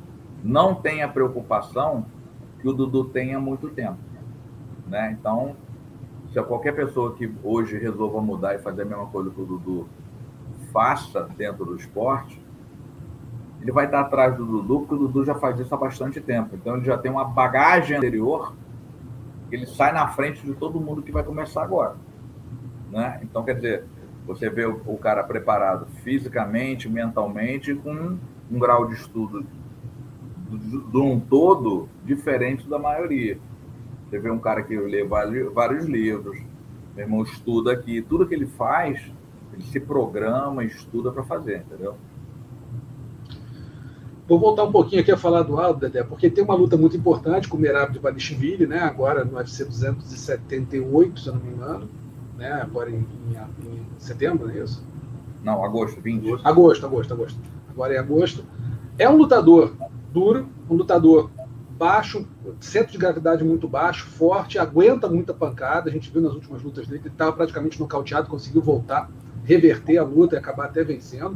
não 0.43 0.73
têm 0.73 1.03
a 1.03 1.07
preocupação 1.07 2.05
que 2.61 2.67
o 2.67 2.73
Dudu 2.73 3.05
tem 3.05 3.33
há 3.33 3.39
muito 3.39 3.69
tempo. 3.69 3.97
Né? 4.87 5.15
Então, 5.19 5.55
se 6.31 6.41
qualquer 6.43 6.73
pessoa 6.73 7.13
que 7.15 7.31
hoje 7.43 7.77
resolva 7.77 8.21
mudar 8.21 8.55
e 8.55 8.59
fazer 8.59 8.83
a 8.83 8.85
mesma 8.85 9.05
coisa 9.07 9.29
que 9.29 9.41
o 9.41 9.45
Dudu 9.45 9.87
faça 10.71 11.27
dentro 11.37 11.65
do 11.65 11.75
esporte, 11.75 12.41
ele 13.61 13.71
vai 13.71 13.85
estar 13.85 14.01
atrás 14.01 14.35
do 14.37 14.45
Dudu, 14.45 14.79
porque 14.79 14.95
o 14.95 14.97
Dudu 14.97 15.25
já 15.25 15.35
faz 15.35 15.59
isso 15.59 15.73
há 15.73 15.77
bastante 15.77 16.21
tempo. 16.21 16.55
Então 16.55 16.77
ele 16.77 16.85
já 16.85 16.97
tem 16.97 17.11
uma 17.11 17.25
bagagem 17.25 17.97
anterior, 17.97 18.53
ele 19.51 19.65
sai 19.65 19.91
na 19.91 20.07
frente 20.09 20.45
de 20.45 20.53
todo 20.53 20.79
mundo 20.79 21.01
que 21.01 21.11
vai 21.11 21.23
começar 21.23 21.63
agora. 21.63 21.95
Né? 22.91 23.19
Então, 23.23 23.43
quer 23.43 23.55
dizer, 23.55 23.85
você 24.25 24.49
vê 24.49 24.65
o, 24.65 24.81
o 24.85 24.97
cara 24.97 25.23
preparado 25.23 25.87
fisicamente, 26.03 26.89
mentalmente, 26.89 27.73
com 27.75 27.91
um, 27.91 28.19
um 28.51 28.59
grau 28.59 28.87
de 28.87 28.95
estudo 28.95 29.45
de 30.57 30.97
um 30.97 31.19
todo 31.19 31.87
diferente 32.03 32.67
da 32.67 32.79
maioria. 32.79 33.37
Você 34.09 34.17
vê 34.17 34.31
um 34.31 34.39
cara 34.39 34.63
que 34.63 34.75
lê 34.75 35.03
vários, 35.03 35.53
vários 35.53 35.85
livros, 35.85 36.39
meu 36.95 37.05
irmão 37.05 37.21
estuda 37.21 37.71
aqui, 37.71 38.01
tudo 38.01 38.27
que 38.27 38.33
ele 38.33 38.47
faz, 38.47 38.99
ele 39.53 39.61
se 39.63 39.79
programa, 39.79 40.63
estuda 40.63 41.11
para 41.11 41.23
fazer, 41.23 41.59
entendeu? 41.59 41.95
Vou 44.29 44.37
voltar 44.37 44.63
um 44.63 44.71
pouquinho 44.71 45.01
aqui 45.01 45.11
a 45.11 45.17
falar 45.17 45.41
do 45.41 45.59
Aldo, 45.59 45.79
Dedé, 45.79 46.03
porque 46.03 46.29
tem 46.29 46.43
uma 46.43 46.53
luta 46.53 46.77
muito 46.77 46.95
importante 46.95 47.47
com 47.47 47.57
o 47.57 47.59
Merab 47.59 47.91
de 47.91 47.97
Balishvili, 47.97 48.67
né? 48.67 48.77
Agora 48.77 49.25
no 49.25 49.37
UFC 49.37 49.65
278, 49.65 51.19
se 51.19 51.29
eu 51.29 51.33
não 51.33 51.41
me 51.41 51.51
engano, 51.51 51.89
né? 52.37 52.51
Agora 52.51 52.91
em, 52.91 52.97
em, 52.97 53.35
em 53.35 53.85
setembro, 53.97 54.51
é 54.51 54.59
isso? 54.63 54.85
Não, 55.43 55.65
agosto, 55.65 55.99
20. 55.99 56.41
Agosto, 56.43 56.85
agosto, 56.85 57.11
agosto. 57.11 57.39
Agora 57.71 57.95
é 57.95 57.97
agosto. 57.97 58.45
É 58.99 59.09
um 59.09 59.17
lutador 59.17 59.73
duro, 60.13 60.47
um 60.69 60.75
lutador 60.75 61.31
baixo, 61.75 62.27
centro 62.59 62.91
de 62.91 62.99
gravidade 62.99 63.43
muito 63.43 63.67
baixo, 63.67 64.05
forte, 64.05 64.59
aguenta 64.59 65.09
muita 65.09 65.33
pancada. 65.33 65.89
A 65.89 65.91
gente 65.91 66.11
viu 66.11 66.21
nas 66.21 66.35
últimas 66.35 66.61
lutas 66.61 66.85
dele 66.85 66.99
que 66.99 67.07
ele 67.07 67.15
estava 67.15 67.33
praticamente 67.33 67.79
nocauteado, 67.79 68.27
conseguiu 68.27 68.61
voltar, 68.61 69.09
reverter 69.43 69.97
a 69.97 70.03
luta 70.03 70.35
e 70.35 70.37
acabar 70.37 70.65
até 70.65 70.83
vencendo. 70.83 71.35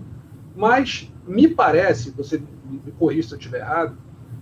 Mas 0.56 1.12
me 1.28 1.48
parece, 1.48 2.12
você 2.12 2.42
me 2.66 2.92
corrija 2.98 3.30
se 3.30 3.34
eu 3.34 3.38
estiver 3.38 3.60
errado, 3.60 3.98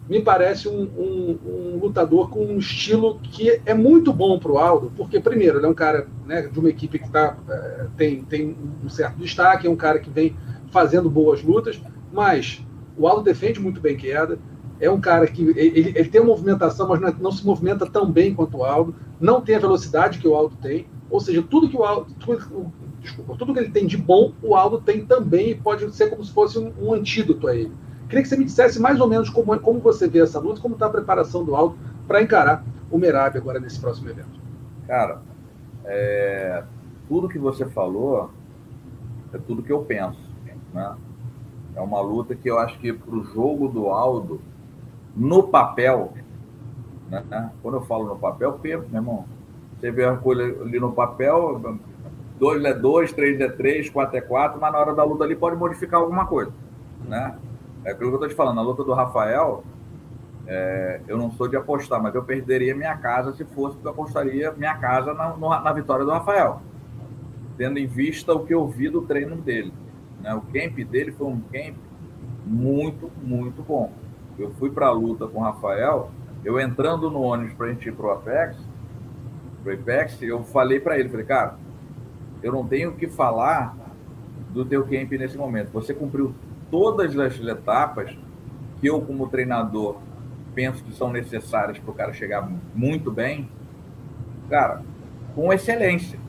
me 0.09 0.22
parece 0.22 0.68
um, 0.68 0.82
um, 0.82 1.39
um, 1.45 1.80
lutador 1.82 2.30
com 2.30 2.43
um 2.43 2.57
estilo 2.57 3.20
que 3.20 3.62
é 3.66 3.74
muito 3.74 4.12
bom 4.12 4.38
para 4.39 4.51
o 4.51 4.57
Aldo, 4.57 4.91
porque, 4.97 5.20
primeiro, 5.20 5.59
ele 5.59 5.66
é 5.66 5.70
um 5.70 5.74
cara 5.74 6.07
né, 6.26 6.41
de 6.41 6.59
uma 6.59 6.70
equipe 6.70 6.99
que 6.99 7.09
tá, 7.09 7.38
é, 7.47 7.88
tem, 7.95 8.22
tem 8.24 8.57
um 8.84 8.89
certo 8.89 9.18
destaque, 9.18 9.68
é 9.68 9.70
um 9.70 9.76
cara 9.76 9.99
que 9.99 10.09
vem 10.09 10.36
fazendo 10.70 11.09
boas 11.09 11.41
lutas, 11.41 11.82
mas 12.12 12.62
o 12.97 13.07
Aldo 13.07 13.24
defende 13.24 13.59
muito 13.59 13.80
bem 13.80 13.95
queda, 13.95 14.38
é 14.82 14.89
um 14.89 14.99
cara 14.99 15.28
que 15.28 15.43
ele, 15.43 15.93
ele 15.95 16.09
tem 16.09 16.20
uma 16.20 16.32
movimentação, 16.32 16.88
mas 16.89 16.99
não, 16.99 17.07
é, 17.07 17.16
não, 17.18 17.32
se 17.32 17.45
movimenta 17.45 17.86
tão 17.86 18.12
bem 18.12 18.34
quanto 18.34 18.57
o 18.57 18.66
Aldo, 18.66 18.95
não 19.20 19.39
tem 19.39 19.55
a 19.55 19.59
velocidade 19.59 20.20
que 20.20 20.28
o 20.28 20.36
Aldo 20.36 20.57
tem, 20.62 20.88
ou 21.09 21.20
seja, 21.20 21.41
tudo 21.41 21.70
que 21.70 21.78
o 21.78 21.84
Aldo, 21.84 22.14
tudo, 22.16 22.74
desculpa, 23.02 23.36
tudo 23.38 23.54
que 23.54 23.60
ele 23.60 23.72
tem 23.72 23.88
de 23.88 23.97
bom, 23.97 24.32
o 24.41 24.56
Aldo 24.56 24.80
tem 24.80 25.06
também 25.06 25.49
e 25.49 25.56
pode 25.56 25.93
ser 25.95 26.10
como 26.10 26.24
se 26.24 26.32
fosse 26.32 26.58
um, 26.58 26.72
um 26.80 26.93
antídoto 26.93 27.47
a 27.47 27.56
ele. 27.56 27.72
Queria 28.08 28.22
que 28.24 28.30
você 28.30 28.38
me 28.38 28.45
dissesse 28.45 28.80
mais 28.80 28.99
ou 28.99 29.08
menos 29.08 29.30
como, 29.30 29.58
como 29.60 29.80
você 29.80 30.08
vê 30.08 30.20
essa 30.20 30.39
luta, 30.39 30.62
como 30.62 30.76
está 30.76 30.86
a 30.86 30.89
preparação 30.89 31.43
do 31.43 31.56
Aldo 31.56 31.78
para 32.08 32.22
encarar 32.22 32.64
o 32.89 32.97
Merab 32.97 33.38
agora 33.38 33.60
nesse 33.60 33.80
próximo 33.80 34.10
evento. 34.10 34.39
Cara, 34.86 35.22
é, 35.86 36.64
tudo 37.08 37.30
que 37.30 37.39
você 37.39 37.66
falou 37.66 38.30
é 39.34 39.38
tudo 39.38 39.64
que 39.64 39.72
eu 39.72 39.82
penso. 39.84 40.20
Né? 40.74 40.95
É 41.76 41.82
uma 41.82 42.02
luta 42.02 42.36
que 42.36 42.49
eu 42.49 42.60
acho 42.60 42.78
que 42.80 42.91
para 42.91 43.16
o 43.16 43.24
jogo 43.24 43.68
do 43.70 43.88
Aldo, 43.88 44.41
no 45.16 45.43
papel, 45.43 46.14
né? 47.10 47.52
quando 47.62 47.76
eu 47.76 47.82
falo 47.82 48.06
no 48.06 48.18
papel, 48.18 48.54
porque, 48.54 48.76
meu 48.76 48.88
irmão, 48.91 49.26
você 49.80 49.89
vê 49.89 50.06
a 50.06 50.16
coisa 50.18 50.43
ali 50.62 50.80
no 50.80 50.91
papel, 50.91 51.80
2 52.42 52.66
é 52.66 52.74
2, 52.74 53.14
3 53.14 53.39
é 53.39 53.50
3, 53.50 53.89
4 53.92 54.18
é 54.18 54.22
4, 54.22 54.60
mas 54.60 54.74
na 54.74 54.80
hora 54.80 54.96
da 54.96 55.04
luta 55.04 55.24
ali 55.24 55.36
pode 55.36 55.56
modificar 55.56 56.00
alguma 56.00 56.26
coisa, 56.26 56.52
né? 57.08 57.38
É 57.86 57.92
aquilo 57.92 58.10
que 58.10 58.16
eu 58.16 58.16
estou 58.16 58.30
te 58.30 58.34
falando, 58.34 58.56
na 58.56 58.64
luta 58.64 58.84
do 58.84 58.94
Rafael, 58.94 59.64
é, 60.48 61.02
eu 61.08 61.20
não 61.20 61.32
sou 61.34 61.48
de 61.48 61.56
apostar, 61.56 62.02
mas 62.02 62.16
eu 62.16 62.24
perderia 62.24 62.74
minha 62.76 62.98
casa 62.98 63.32
se 63.34 63.46
fosse, 63.46 63.76
porque 63.76 63.88
eu 63.88 63.92
apostaria 63.92 64.52
minha 64.54 64.76
casa 64.76 65.14
na, 65.14 65.38
na 65.38 65.72
vitória 65.72 66.04
do 66.04 66.10
Rafael. 66.10 66.62
tendo 67.58 67.78
em 67.78 67.86
vista 67.86 68.34
o 68.34 68.44
que 68.44 68.56
eu 68.56 68.68
vi 68.68 68.89
do 68.89 69.04
treino 69.04 69.36
dele. 69.36 69.72
Né? 70.20 70.34
O 70.34 70.42
camp 70.42 70.76
dele 70.89 71.12
foi 71.12 71.28
um 71.28 71.42
camp 71.42 71.76
muito, 72.44 73.12
muito 73.22 73.62
bom. 73.62 73.92
Eu 74.39 74.50
fui 74.54 74.72
para 74.72 74.88
a 74.88 74.92
luta 74.92 75.28
com 75.28 75.42
o 75.42 75.44
Rafael, 75.44 76.10
eu 76.44 76.60
entrando 76.60 77.12
no 77.12 77.22
ônibus 77.22 77.54
para 77.54 77.68
a 77.68 77.70
gente 77.70 77.88
ir 77.88 77.92
para 77.92 78.08
o 78.08 78.12
Apex, 78.12 78.58
pro 79.64 79.74
Apex, 79.76 80.20
eu 80.24 80.44
falei 80.44 80.80
para 80.80 80.98
ele, 80.98 81.08
falei, 81.08 81.26
cara, 81.26 81.61
eu 82.44 82.52
não 82.52 82.66
tenho 82.66 82.92
o 82.92 82.94
que 82.94 83.08
falar 83.08 83.76
do 84.50 84.66
teu 84.66 84.84
camp 84.84 85.12
nesse 85.12 85.38
momento. 85.38 85.72
Você 85.72 85.94
cumpriu 85.94 86.34
todas 86.70 87.18
as 87.18 87.39
etapas 87.39 88.16
que 88.80 88.88
eu, 88.88 89.02
como 89.02 89.28
treinador, 89.30 89.98
penso 90.54 90.84
que 90.84 90.94
são 90.94 91.12
necessárias 91.12 91.78
para 91.78 91.92
o 91.92 91.94
cara 91.94 92.14
chegar 92.14 92.50
muito 92.74 93.12
bem, 93.12 93.50
cara, 94.50 94.82
com 95.36 95.52
excelência. 95.54 96.20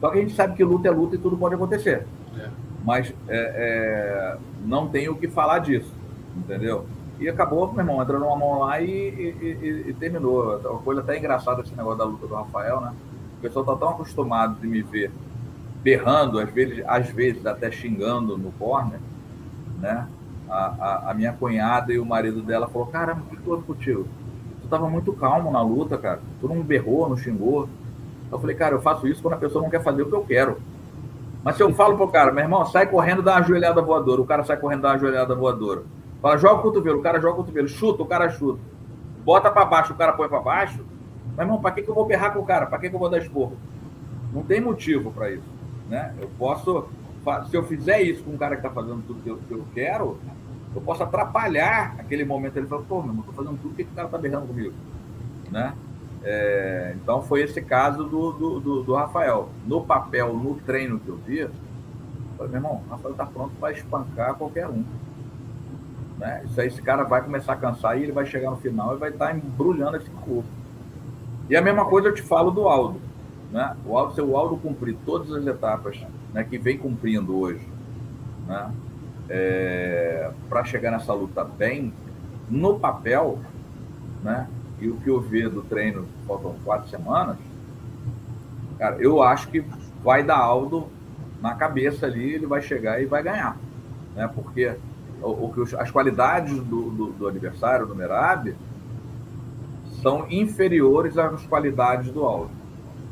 Só 0.00 0.10
que 0.10 0.18
a 0.18 0.20
gente 0.20 0.34
sabe 0.34 0.54
que 0.54 0.64
luta 0.64 0.88
é 0.88 0.90
luta 0.90 1.14
e 1.14 1.18
tudo 1.18 1.36
pode 1.36 1.54
acontecer. 1.54 2.06
É. 2.38 2.48
Mas 2.84 3.14
é, 3.28 4.34
é, 4.36 4.38
não 4.64 4.88
tem 4.88 5.08
o 5.08 5.16
que 5.16 5.28
falar 5.28 5.60
disso, 5.60 5.92
entendeu? 6.36 6.86
E 7.20 7.28
acabou, 7.28 7.70
meu 7.72 7.80
irmão, 7.80 8.02
entrando 8.02 8.24
uma 8.24 8.36
mão 8.36 8.58
lá 8.60 8.80
e, 8.80 8.90
e, 8.90 9.58
e, 9.62 9.90
e, 9.90 9.94
terminou. 9.94 10.58
Uma 10.58 10.80
coisa 10.80 11.00
até 11.00 11.16
engraçada 11.16 11.62
esse 11.62 11.74
negócio 11.74 11.98
da 11.98 12.04
luta 12.04 12.26
do 12.26 12.34
Rafael, 12.34 12.80
né? 12.80 12.92
O 13.38 13.40
pessoal 13.40 13.64
tá 13.64 13.76
tão 13.76 13.90
acostumado 13.90 14.60
de 14.60 14.66
me 14.66 14.82
ver 14.82 15.12
berrando, 15.84 16.40
às 16.40 16.50
vezes, 16.50 16.82
às 16.86 17.10
vezes 17.10 17.44
até 17.44 17.70
xingando 17.70 18.38
no 18.38 18.50
corner, 18.52 18.98
né? 19.78 20.08
A, 20.48 20.54
a, 20.54 21.10
a 21.10 21.14
minha 21.14 21.32
cunhada 21.32 21.92
e 21.92 21.98
o 21.98 22.06
marido 22.06 22.40
dela 22.40 22.66
falou, 22.66 22.86
caramba, 22.86 23.22
o 23.30 23.36
que 23.36 23.48
houve 23.48 23.64
contigo? 23.64 24.08
Tu 24.62 24.68
tava 24.68 24.88
muito 24.88 25.12
calmo 25.12 25.50
na 25.50 25.60
luta, 25.60 25.98
cara. 25.98 26.20
Tu 26.40 26.48
não 26.48 26.62
berrou, 26.62 27.08
não 27.08 27.16
xingou. 27.16 27.68
Eu 28.32 28.38
falei, 28.38 28.56
cara, 28.56 28.74
eu 28.74 28.80
faço 28.80 29.06
isso 29.06 29.20
quando 29.20 29.34
a 29.34 29.38
pessoa 29.38 29.62
não 29.62 29.70
quer 29.70 29.82
fazer 29.82 30.02
o 30.02 30.06
que 30.06 30.14
eu 30.14 30.24
quero. 30.24 30.56
Mas 31.42 31.56
se 31.56 31.62
eu 31.62 31.72
falo 31.74 31.96
pro 31.96 32.08
cara, 32.08 32.32
meu 32.32 32.42
irmão, 32.42 32.64
sai 32.64 32.86
correndo, 32.86 33.22
dá 33.22 33.32
uma 33.32 33.42
joelhada 33.42 33.82
voadora. 33.82 34.22
O 34.22 34.26
cara 34.26 34.42
sai 34.44 34.56
correndo, 34.56 34.80
dá 34.82 34.92
uma 34.92 34.98
joelhada 34.98 35.34
voadora. 35.34 35.82
Fala, 36.22 36.38
joga 36.38 36.60
o 36.60 36.62
cotovelo, 36.62 37.00
o 37.00 37.02
cara 37.02 37.20
joga 37.20 37.34
o 37.34 37.36
cotovelo. 37.36 37.68
Chuta, 37.68 38.02
o 38.02 38.06
cara 38.06 38.30
chuta. 38.30 38.58
Bota 39.22 39.50
para 39.50 39.66
baixo, 39.66 39.92
o 39.92 39.96
cara 39.96 40.14
põe 40.14 40.28
para 40.28 40.40
baixo. 40.40 40.82
Meu 41.36 41.44
irmão, 41.44 41.60
para 41.60 41.72
que, 41.72 41.82
que 41.82 41.90
eu 41.90 41.94
vou 41.94 42.06
berrar 42.06 42.32
com 42.32 42.40
o 42.40 42.46
cara? 42.46 42.64
Para 42.64 42.78
que, 42.78 42.88
que 42.88 42.94
eu 42.94 43.00
vou 43.00 43.10
dar 43.10 43.18
esporro? 43.18 43.56
Não 44.32 44.42
tem 44.42 44.60
motivo 44.60 45.10
para 45.10 45.30
isso. 45.30 45.53
Né? 45.88 46.14
Eu 46.18 46.28
posso, 46.38 46.88
se 47.50 47.56
eu 47.56 47.62
fizer 47.64 48.02
isso 48.02 48.22
com 48.24 48.32
um 48.32 48.36
cara 48.38 48.56
que 48.56 48.66
está 48.66 48.70
fazendo 48.70 49.02
tudo 49.06 49.22
que 49.22 49.30
eu, 49.30 49.36
que 49.36 49.52
eu, 49.52 49.64
quero, 49.74 50.18
eu 50.74 50.80
posso 50.80 51.02
atrapalhar 51.02 51.94
aquele 51.98 52.24
momento. 52.24 52.56
Ele 52.56 52.66
fala, 52.66 52.82
pô, 52.82 52.96
meu 52.96 53.10
irmão, 53.10 53.20
estou 53.20 53.34
fazendo 53.34 53.60
tudo, 53.60 53.74
que, 53.74 53.84
que 53.84 53.92
o 53.92 53.94
cara 53.94 54.08
está 54.08 54.18
berrando 54.18 54.46
comigo? 54.46 54.74
Né? 55.50 55.74
É, 56.22 56.96
então 56.96 57.22
foi 57.22 57.42
esse 57.42 57.60
caso 57.60 58.04
do, 58.04 58.32
do, 58.32 58.60
do, 58.60 58.82
do, 58.82 58.94
Rafael. 58.94 59.50
No 59.66 59.84
papel, 59.84 60.34
no 60.34 60.54
treino 60.54 60.98
que 60.98 61.08
eu 61.08 61.16
vi, 61.16 61.38
eu 61.40 61.50
falei, 62.36 62.52
meu 62.52 62.58
irmão, 62.58 62.82
o 62.86 62.90
Rafael 62.90 63.12
está 63.12 63.26
pronto 63.26 63.52
para 63.60 63.72
espancar 63.72 64.34
qualquer 64.34 64.66
um. 64.68 64.84
Né? 66.18 66.42
Isso 66.46 66.60
aí, 66.60 66.68
esse 66.68 66.80
cara 66.80 67.04
vai 67.04 67.22
começar 67.22 67.52
a 67.52 67.56
cansar 67.56 67.98
e 67.98 68.04
ele 68.04 68.12
vai 68.12 68.24
chegar 68.24 68.50
no 68.50 68.56
final 68.56 68.94
e 68.94 68.98
vai 68.98 69.10
estar 69.10 69.26
tá 69.26 69.36
embrulhando 69.36 69.96
esse 69.98 70.10
corpo. 70.10 70.48
E 71.48 71.56
a 71.56 71.60
mesma 71.60 71.84
coisa 71.84 72.08
eu 72.08 72.14
te 72.14 72.22
falo 72.22 72.50
do 72.50 72.66
Aldo. 72.66 73.00
Né? 73.54 73.76
O 73.86 73.96
Aldo, 73.96 74.14
se 74.16 74.20
o 74.20 74.36
Aldo 74.36 74.56
cumprir 74.56 74.96
todas 75.06 75.30
as 75.30 75.46
etapas 75.46 76.04
né, 76.32 76.42
que 76.42 76.58
vem 76.58 76.76
cumprindo 76.76 77.38
hoje, 77.38 77.64
né, 78.48 78.74
é, 79.28 80.32
para 80.48 80.64
chegar 80.64 80.90
nessa 80.90 81.14
luta 81.14 81.44
bem, 81.44 81.94
no 82.50 82.80
papel, 82.80 83.38
né, 84.24 84.48
e 84.80 84.88
o 84.88 84.96
que 84.96 85.08
eu 85.08 85.20
vi 85.20 85.48
do 85.48 85.62
treino, 85.62 86.04
faltam 86.26 86.56
quatro 86.64 86.90
semanas, 86.90 87.36
cara, 88.76 88.96
eu 88.96 89.22
acho 89.22 89.46
que 89.48 89.64
vai 90.02 90.24
dar 90.24 90.38
Aldo 90.38 90.88
na 91.40 91.54
cabeça 91.54 92.06
ali, 92.06 92.34
ele 92.34 92.46
vai 92.46 92.60
chegar 92.60 93.00
e 93.00 93.06
vai 93.06 93.22
ganhar. 93.22 93.56
Né? 94.16 94.28
Porque 94.34 94.76
o, 95.22 95.28
o, 95.28 95.54
as 95.78 95.92
qualidades 95.92 96.58
do, 96.58 96.90
do, 96.90 97.06
do 97.12 97.28
adversário, 97.28 97.86
do 97.86 97.94
Merab, 97.94 98.52
são 100.02 100.26
inferiores 100.28 101.16
às 101.16 101.46
qualidades 101.46 102.10
do 102.10 102.24
Aldo. 102.24 102.63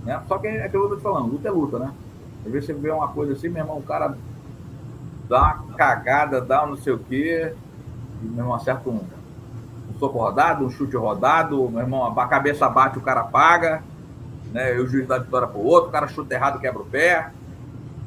Né? 0.04 0.20
Só 0.26 0.38
que 0.38 0.46
é 0.46 0.64
aquilo 0.64 0.88
que 0.88 0.94
eu 0.94 0.96
tô 0.96 1.02
falando, 1.02 1.32
luta 1.32 1.48
é 1.48 1.50
luta, 1.50 1.78
né? 1.78 1.92
Às 2.44 2.52
vezes 2.52 2.66
você 2.66 2.72
vê 2.72 2.90
uma 2.90 3.08
coisa 3.08 3.32
assim, 3.32 3.48
meu 3.48 3.62
irmão, 3.62 3.78
o 3.78 3.82
cara 3.82 4.16
dá 5.28 5.40
uma 5.40 5.76
cagada, 5.76 6.40
dá 6.40 6.64
um 6.64 6.70
não 6.70 6.76
sei 6.76 6.92
o 6.92 6.98
quê, 6.98 7.52
e 8.22 8.26
meu 8.26 8.38
irmão 8.38 8.54
acerta 8.54 8.88
um, 8.88 9.00
um 9.90 9.98
soco 9.98 10.18
rodado, 10.18 10.64
um 10.64 10.70
chute 10.70 10.96
rodado, 10.96 11.68
meu 11.70 11.80
irmão, 11.80 12.18
a 12.18 12.28
cabeça 12.28 12.68
bate, 12.68 12.98
o 12.98 13.02
cara 13.02 13.22
paga, 13.24 13.82
né? 14.52 14.76
E 14.76 14.80
o 14.80 14.86
juiz 14.86 15.06
dá 15.06 15.18
vitória 15.18 15.46
pro 15.46 15.60
outro, 15.60 15.88
o 15.88 15.92
cara 15.92 16.08
chuta 16.08 16.34
errado, 16.34 16.60
quebra 16.60 16.82
o 16.82 16.86
pé. 16.86 17.30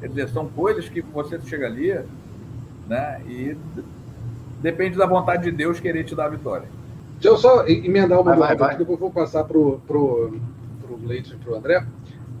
Quer 0.00 0.08
dizer, 0.08 0.28
são 0.28 0.46
coisas 0.46 0.88
que 0.88 1.00
você 1.00 1.40
chega 1.40 1.66
ali, 1.66 1.98
né? 2.86 3.20
E 3.26 3.56
depende 4.60 4.96
da 4.96 5.06
vontade 5.06 5.44
de 5.44 5.50
Deus 5.50 5.80
querer 5.80 6.04
te 6.04 6.14
dar 6.14 6.26
a 6.26 6.30
vitória. 6.30 6.68
Deixa 7.14 7.28
eu 7.28 7.36
só 7.38 7.66
emendar 7.66 8.20
uma 8.20 8.36
vai, 8.36 8.54
vai, 8.54 8.76
depois 8.76 8.98
eu 8.98 9.00
vou 9.00 9.10
passar 9.10 9.44
pro, 9.44 9.80
pro, 9.86 10.38
pro 10.96 11.06
Leite 11.06 11.34
e 11.34 11.36
pro 11.36 11.54
André, 11.54 11.86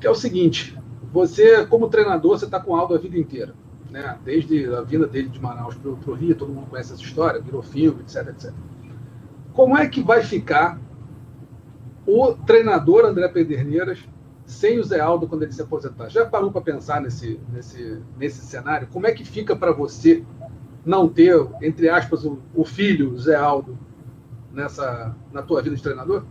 que 0.00 0.06
é 0.06 0.10
o 0.10 0.14
seguinte, 0.14 0.78
você, 1.12 1.66
como 1.66 1.88
treinador, 1.88 2.38
você 2.38 2.44
está 2.44 2.60
com 2.60 2.72
o 2.72 2.76
Aldo 2.76 2.94
a 2.94 2.98
vida 2.98 3.18
inteira. 3.18 3.54
Né? 3.90 4.18
Desde 4.24 4.66
a 4.74 4.82
vinda 4.82 5.06
dele 5.06 5.28
de 5.28 5.40
Manaus 5.40 5.74
para 5.74 5.90
o 5.90 6.14
Rio, 6.14 6.34
todo 6.34 6.52
mundo 6.52 6.66
conhece 6.66 6.92
essa 6.92 7.02
história, 7.02 7.40
virou 7.40 7.62
filme, 7.62 8.00
etc, 8.02 8.28
etc. 8.28 8.52
Como 9.52 9.76
é 9.76 9.88
que 9.88 10.02
vai 10.02 10.22
ficar 10.22 10.78
o 12.06 12.34
treinador 12.34 13.06
André 13.06 13.28
Pederneiras 13.28 13.98
sem 14.44 14.78
o 14.78 14.84
Zé 14.84 15.00
Aldo 15.00 15.26
quando 15.26 15.44
ele 15.44 15.52
se 15.52 15.62
aposentar? 15.62 16.08
Já 16.08 16.26
parou 16.26 16.52
para 16.52 16.60
pensar 16.60 17.00
nesse, 17.00 17.40
nesse, 17.52 18.02
nesse 18.18 18.44
cenário? 18.44 18.88
Como 18.92 19.06
é 19.06 19.12
que 19.12 19.24
fica 19.24 19.56
para 19.56 19.72
você 19.72 20.22
não 20.84 21.08
ter, 21.08 21.34
entre 21.62 21.88
aspas, 21.88 22.24
o, 22.24 22.38
o 22.54 22.64
filho, 22.64 23.16
Zé 23.18 23.34
Aldo, 23.34 23.78
nessa, 24.52 25.16
na 25.32 25.42
tua 25.42 25.62
vida 25.62 25.74
de 25.74 25.82
treinador? 25.82 26.24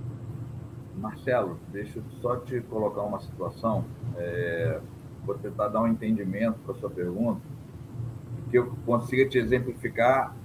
Marcelo, 0.97 1.59
deixa 1.71 1.99
eu 1.99 2.03
só 2.21 2.37
te 2.37 2.61
colocar 2.61 3.01
uma 3.01 3.19
situação. 3.19 3.85
É, 4.17 4.79
vou 5.25 5.35
tentar 5.35 5.67
dar 5.67 5.81
um 5.81 5.87
entendimento 5.87 6.57
para 6.65 6.73
a 6.73 6.77
sua 6.77 6.89
pergunta, 6.89 7.41
que 8.49 8.57
eu 8.57 8.73
consiga 8.85 9.27
te 9.27 9.37
exemplificar 9.37 10.35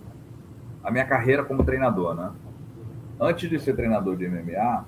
a 0.83 0.91
minha 0.91 1.05
carreira 1.05 1.45
como 1.45 1.65
treinador, 1.65 2.15
né? 2.15 2.33
Antes 3.19 3.49
de 3.49 3.59
ser 3.59 3.77
treinador 3.77 4.17
de 4.17 4.27
MMA, 4.27 4.85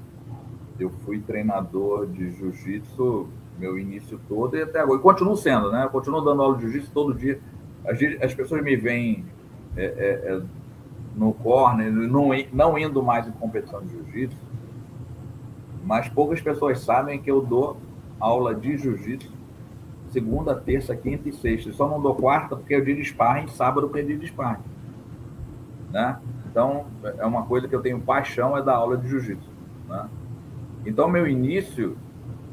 eu 0.81 0.91
fui 1.05 1.21
treinador 1.21 2.07
de 2.07 2.31
jiu-jitsu 2.31 3.29
meu 3.59 3.79
início 3.79 4.19
todo 4.27 4.57
e 4.57 4.63
até 4.63 4.81
agora. 4.81 4.99
E 4.99 5.03
continuo 5.03 5.37
sendo, 5.37 5.71
né? 5.71 5.85
Eu 5.85 5.91
continuo 5.91 6.23
dando 6.23 6.43
aula 6.43 6.57
de 6.57 6.63
jiu-jitsu 6.63 6.91
todo 6.93 7.15
dia 7.15 7.39
as 8.21 8.35
pessoas 8.35 8.63
me 8.63 8.77
veem 8.77 9.25
é, 9.77 9.85
é, 9.85 10.35
é, 10.35 10.43
no 11.17 11.33
corner, 11.35 11.91
não, 11.91 12.31
não 12.53 12.79
indo 12.79 13.03
mais 13.03 13.27
em 13.27 13.33
competição 13.33 13.83
de 13.83 13.91
jiu-jitsu, 13.91 14.37
mas 15.85 16.09
poucas 16.09 16.41
pessoas 16.41 16.81
sabem 16.81 17.21
que 17.21 17.31
eu 17.31 17.41
dou 17.41 17.77
aula 18.21 18.55
de 18.55 18.77
jiu-jitsu 18.77 19.43
segunda, 20.13 20.55
terça, 20.55 20.95
quinta 20.95 21.29
e 21.29 21.33
sexta. 21.33 21.73
só 21.73 21.89
não 21.89 22.01
dou 22.01 22.15
quarta 22.15 22.55
porque 22.55 22.75
é 22.75 22.79
o 22.79 22.85
dia 22.85 22.95
de 22.95 23.03
sparring, 23.03 23.49
sábado 23.49 23.89
porque 23.89 24.01
é 24.01 24.03
dia 24.05 24.19
de 24.19 24.27
sparring. 24.27 24.63
Né? 25.91 26.19
Então, 26.51 26.87
é 27.03 27.25
uma 27.25 27.45
coisa 27.47 27.67
que 27.67 27.75
eu 27.75 27.81
tenho 27.81 27.99
paixão, 27.99 28.57
é 28.57 28.63
dar 28.63 28.77
aula 28.77 28.97
de 28.99 29.09
jiu-jitsu. 29.09 29.49
Né? 29.89 30.09
Então, 30.85 31.09
meu 31.09 31.27
início 31.27 31.97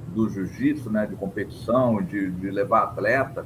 do 0.08 0.30
jiu-jitsu, 0.30 0.90
né, 0.90 1.06
de 1.06 1.16
competição, 1.16 2.02
de, 2.02 2.32
de 2.32 2.50
levar 2.50 2.84
atleta, 2.84 3.46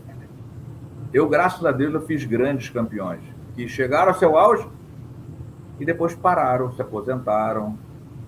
eu, 1.11 1.27
graças 1.27 1.65
a 1.65 1.71
Deus, 1.71 1.93
eu 1.93 2.01
fiz 2.01 2.23
grandes 2.23 2.69
campeões 2.69 3.21
que 3.55 3.67
chegaram 3.67 4.09
ao 4.09 4.17
seu 4.17 4.37
auge 4.37 4.67
e 5.79 5.85
depois 5.85 6.15
pararam, 6.15 6.71
se 6.71 6.81
aposentaram. 6.81 7.77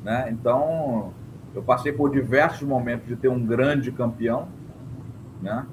Né? 0.04 0.30
Então, 0.32 1.14
eu 1.56 1.64
passei 1.64 1.94
por 1.94 2.12
diversos 2.12 2.68
momentos 2.68 3.08
de 3.08 3.16
ter 3.16 3.30
um 3.30 3.44
grande 3.44 3.92
campeão, 3.92 4.48
né? 5.42 5.66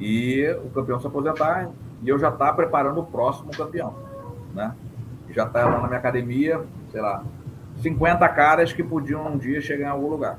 E 0.00 0.48
o 0.64 0.70
campeão 0.70 0.98
se 0.98 1.06
aposentar 1.06 1.70
e 2.02 2.08
eu 2.08 2.18
já 2.18 2.30
estar 2.30 2.46
tá 2.46 2.52
preparando 2.54 3.00
o 3.00 3.04
próximo 3.04 3.50
campeão, 3.50 3.94
né? 4.54 4.74
Já 5.30 5.44
está 5.44 5.66
lá 5.66 5.82
na 5.82 5.86
minha 5.86 5.98
academia, 5.98 6.64
sei 6.90 7.02
lá, 7.02 7.22
50 7.82 8.26
caras 8.30 8.72
que 8.72 8.82
podiam 8.82 9.26
um 9.26 9.36
dia 9.36 9.60
chegar 9.60 9.88
em 9.88 9.90
algum 9.90 10.08
lugar. 10.08 10.38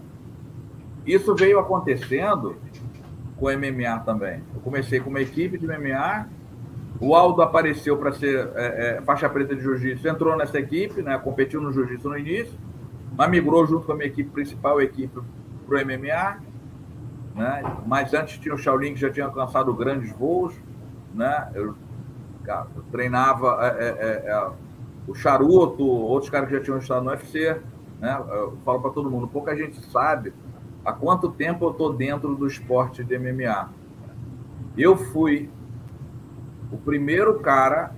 Isso 1.06 1.36
veio 1.36 1.60
acontecendo 1.60 2.58
com 3.38 3.46
MMA 3.46 4.00
também. 4.04 4.42
Eu 4.54 4.62
comecei 4.62 5.00
com 5.00 5.10
uma 5.12 5.22
equipe 5.22 5.58
de 5.58 5.68
MMA, 5.68 6.28
o 7.00 7.16
Aldo 7.16 7.42
apareceu 7.42 7.98
para 7.98 8.12
ser 8.12 8.50
é, 8.56 8.98
é, 8.98 9.02
faixa 9.02 9.30
preta 9.30 9.56
de 9.56 9.62
jiu-jitsu, 9.62 10.08
entrou 10.08 10.36
nessa 10.36 10.60
equipe, 10.60 11.02
né, 11.02 11.18
competiu 11.20 11.62
no 11.62 11.72
jiu-jitsu 11.72 12.10
no 12.10 12.18
início, 12.18 12.54
mas 13.20 13.30
migrou 13.30 13.68
junto 13.68 13.86
com 13.86 13.92
a 13.92 13.96
minha 13.96 14.08
equipe 14.08 14.30
principal, 14.30 14.78
a 14.78 14.84
equipe 14.86 15.20
para 15.68 15.78
o 15.78 15.86
MMA. 15.86 16.40
Né? 17.36 17.78
Mas 17.86 18.14
antes 18.14 18.38
tinha 18.38 18.56
o 18.56 18.58
Shaolin 18.58 18.94
que 18.94 19.02
já 19.02 19.12
tinha 19.12 19.26
alcançado 19.26 19.74
grandes 19.74 20.10
voos. 20.14 20.56
Né? 21.14 21.52
Eu, 21.54 21.76
cara, 22.46 22.68
eu 22.74 22.82
treinava 22.84 23.58
é, 23.62 23.84
é, 23.84 23.88
é, 23.90 24.30
é 24.30 24.52
o 25.06 25.14
Charuto, 25.14 25.86
outros 25.86 26.30
caras 26.30 26.48
que 26.48 26.56
já 26.56 26.64
tinham 26.64 26.78
estado 26.78 27.04
no 27.04 27.10
UFC. 27.10 27.60
Né? 28.00 28.24
Eu 28.30 28.58
falo 28.64 28.80
para 28.80 28.92
todo 28.92 29.12
mundo, 29.12 29.28
pouca 29.28 29.54
gente 29.54 29.86
sabe 29.92 30.34
há 30.86 30.94
quanto 30.94 31.30
tempo 31.30 31.66
eu 31.66 31.72
estou 31.72 31.92
dentro 31.92 32.34
do 32.36 32.48
esporte 32.48 33.04
de 33.04 33.20
MMA. 33.20 33.70
Eu 34.78 34.96
fui 34.96 35.50
o 36.72 36.78
primeiro 36.78 37.38
cara 37.42 37.94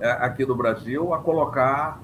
é, 0.00 0.10
aqui 0.10 0.44
do 0.44 0.56
Brasil 0.56 1.14
a 1.14 1.20
colocar 1.20 2.00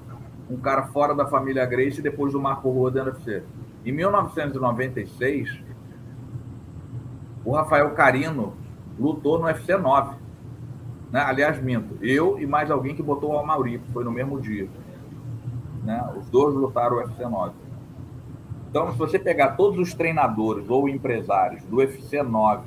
um 0.49 0.57
cara 0.57 0.83
fora 0.87 1.15
da 1.15 1.25
família 1.25 1.65
Grace 1.65 2.01
depois 2.01 2.33
do 2.33 2.41
Marco 2.41 2.69
Rua 2.69 2.91
do 2.91 2.99
UFC. 2.99 3.43
Em 3.85 3.91
1996, 3.91 5.59
o 7.43 7.51
Rafael 7.51 7.91
Carino 7.91 8.53
lutou 8.97 9.37
no 9.37 9.45
UFC 9.45 9.75
9. 9.75 10.15
Né? 11.11 11.19
Aliás, 11.19 11.61
minto, 11.61 11.97
eu 12.01 12.39
e 12.39 12.45
mais 12.45 12.71
alguém 12.71 12.95
que 12.95 13.03
botou 13.03 13.33
o 13.33 13.37
Amauri, 13.37 13.81
foi 13.91 14.03
no 14.03 14.11
mesmo 14.11 14.39
dia. 14.39 14.69
Né? 15.83 16.01
Os 16.17 16.29
dois 16.29 16.55
lutaram 16.55 16.97
o 16.97 16.99
UFC 16.99 17.23
9. 17.23 17.53
Então, 18.69 18.91
se 18.91 18.97
você 18.97 19.19
pegar 19.19 19.49
todos 19.51 19.77
os 19.77 19.93
treinadores 19.93 20.67
ou 20.69 20.89
empresários 20.89 21.63
do 21.65 21.77
UFC 21.77 22.23
9 22.23 22.63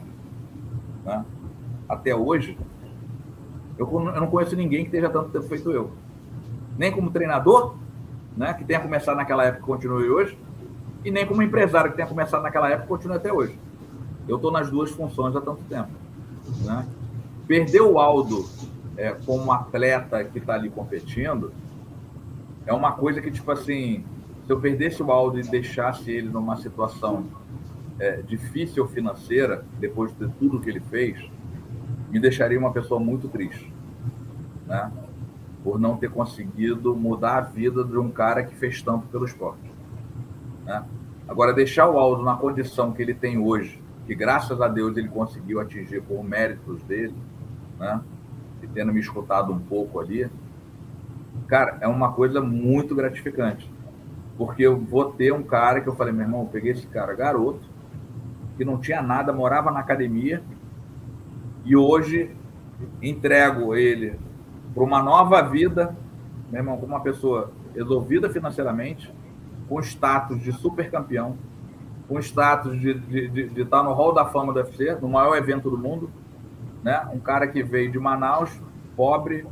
né, 1.05 1.25
até 1.89 2.15
hoje, 2.15 2.57
eu, 3.77 3.91
eu 3.91 4.21
não 4.21 4.29
conheço 4.29 4.55
ninguém 4.55 4.83
que 4.83 4.89
esteja 4.89 5.11
tanto 5.11 5.43
feito 5.43 5.71
eu. 5.73 5.91
Nem 6.79 6.93
como 6.93 7.11
treinador, 7.11 7.75
né, 8.37 8.53
que 8.55 8.65
tenha 8.65 8.81
começado 8.81 9.17
naquela 9.17 9.45
época 9.45 9.63
e 9.63 9.67
continue 9.67 10.11
hoje, 10.11 10.39
e 11.05 11.11
nem 11.11 11.27
como 11.27 11.43
empresário 11.43 11.91
que 11.91 11.97
tenha 11.97 12.09
começado 12.09 12.43
naquela 12.43 12.69
época 12.69 12.85
e 12.85 12.89
continue 12.89 13.17
até 13.17 13.33
hoje. 13.33 13.59
Eu 14.29 14.37
estou 14.37 14.51
nas 14.51 14.69
duas 14.71 14.91
funções 14.91 15.35
há 15.37 15.41
tanto 15.41 15.63
tempo. 15.69 15.91
Né? 16.65 16.87
Perder 17.47 17.81
o 17.81 17.99
Aldo 17.99 18.45
é, 18.97 19.13
como 19.25 19.53
atleta 19.53 20.25
que 20.25 20.39
está 20.39 20.55
ali 20.55 20.69
competindo 20.69 21.53
é 22.67 22.73
uma 22.73 22.93
coisa 22.93 23.21
que, 23.21 23.31
tipo 23.31 23.51
assim, 23.53 24.05
se 24.45 24.53
eu 24.53 24.61
perdesse 24.61 25.03
o 25.03 25.11
Aldo 25.13 25.39
e 25.39 25.43
deixasse 25.43 26.11
ele 26.11 26.29
numa 26.29 26.57
situação 26.57 27.27
é, 27.99 28.23
difícil 28.23 28.87
financeira, 28.89 29.65
depois 29.79 30.17
de 30.17 30.29
tudo 30.29 30.61
que 30.61 30.69
ele 30.69 30.81
fez, 30.81 31.25
me 32.11 32.19
deixaria 32.19 32.59
uma 32.59 32.73
pessoa 32.73 32.99
muito 32.99 33.29
triste, 33.29 33.73
né? 34.67 34.91
Por 35.67 35.81
não 35.81 35.97
ter 35.97 36.09
conseguido 36.09 36.95
mudar 36.95 37.39
a 37.39 37.41
vida 37.41 37.83
de 37.83 37.99
um 37.99 38.09
cara 38.09 38.45
que 38.45 38.55
fez 38.55 38.81
tanto 38.81 39.09
pelo 39.09 39.25
esporte, 39.25 39.69
né? 40.65 40.85
Agora, 41.27 41.53
deixar 41.53 41.91
o 41.91 41.99
Aldo 41.99 42.23
na 42.23 42.37
condição 42.37 42.93
que 42.93 43.03
ele 43.03 43.13
tem 43.13 43.37
hoje, 43.37 43.83
que 44.07 44.15
graças 44.15 44.61
a 44.61 44.69
Deus 44.69 44.97
ele 44.97 45.09
conseguiu 45.09 45.59
atingir 45.59 46.01
por 46.03 46.23
méritos 46.23 46.81
dele, 46.85 47.17
né? 47.81 48.01
E 48.63 48.69
tendo 48.69 48.93
me 48.93 49.01
escutado 49.01 49.53
um 49.53 49.59
pouco 49.59 49.99
ali, 49.99 50.31
cara, 51.49 51.79
é 51.81 51.89
uma 51.89 52.13
coisa 52.13 52.41
muito 52.41 52.95
gratificante. 52.95 53.69
Porque 54.39 54.63
eu 54.63 54.79
vou 54.79 55.15
ter 55.15 55.33
um 55.33 55.43
cara 55.43 55.81
que 55.81 55.89
eu 55.89 55.97
falei, 55.97 56.13
meu 56.13 56.23
irmão, 56.23 56.43
eu 56.43 56.47
peguei 56.47 56.71
esse 56.71 56.87
cara 56.87 57.13
garoto, 57.13 57.69
que 58.57 58.65
não 58.65 58.79
tinha 58.79 59.03
nada, 59.03 59.33
morava 59.33 59.73
na 59.73 59.81
academia, 59.81 60.45
e 61.65 61.75
hoje 61.75 62.31
entrego 63.03 63.75
ele 63.75 64.17
para 64.77 64.85
uma 64.85 65.03
nova 65.03 65.41
vida, 65.41 65.97
meu 66.51 66.61
irmão, 66.61 66.77
como 66.77 66.93
uma 66.93 67.01
pessoa 67.01 67.51
resolvida 67.75 68.29
financeiramente, 68.29 69.11
com 69.71 69.81
status 69.81 70.39
de 70.43 70.53
super 70.53 70.91
campeão, 70.91 71.39
com 72.07 72.19
status 72.19 72.79
de, 72.79 72.93
de, 72.93 73.29
de, 73.29 73.49
de 73.49 73.63
estar 73.63 73.83
no 73.83 73.95
hall 73.95 74.13
da 74.13 74.27
fama 74.27 74.53
do 74.53 74.59
UFC, 74.59 74.95
no 75.01 75.09
maior 75.09 75.35
evento 75.35 75.71
do 75.71 75.79
mundo, 75.79 76.11
né? 76.85 77.09
Um 77.11 77.19
cara 77.19 77.47
que 77.47 77.63
veio 77.63 77.91
de 77.91 77.99
Manaus, 77.99 78.51
pobre, 78.95 79.47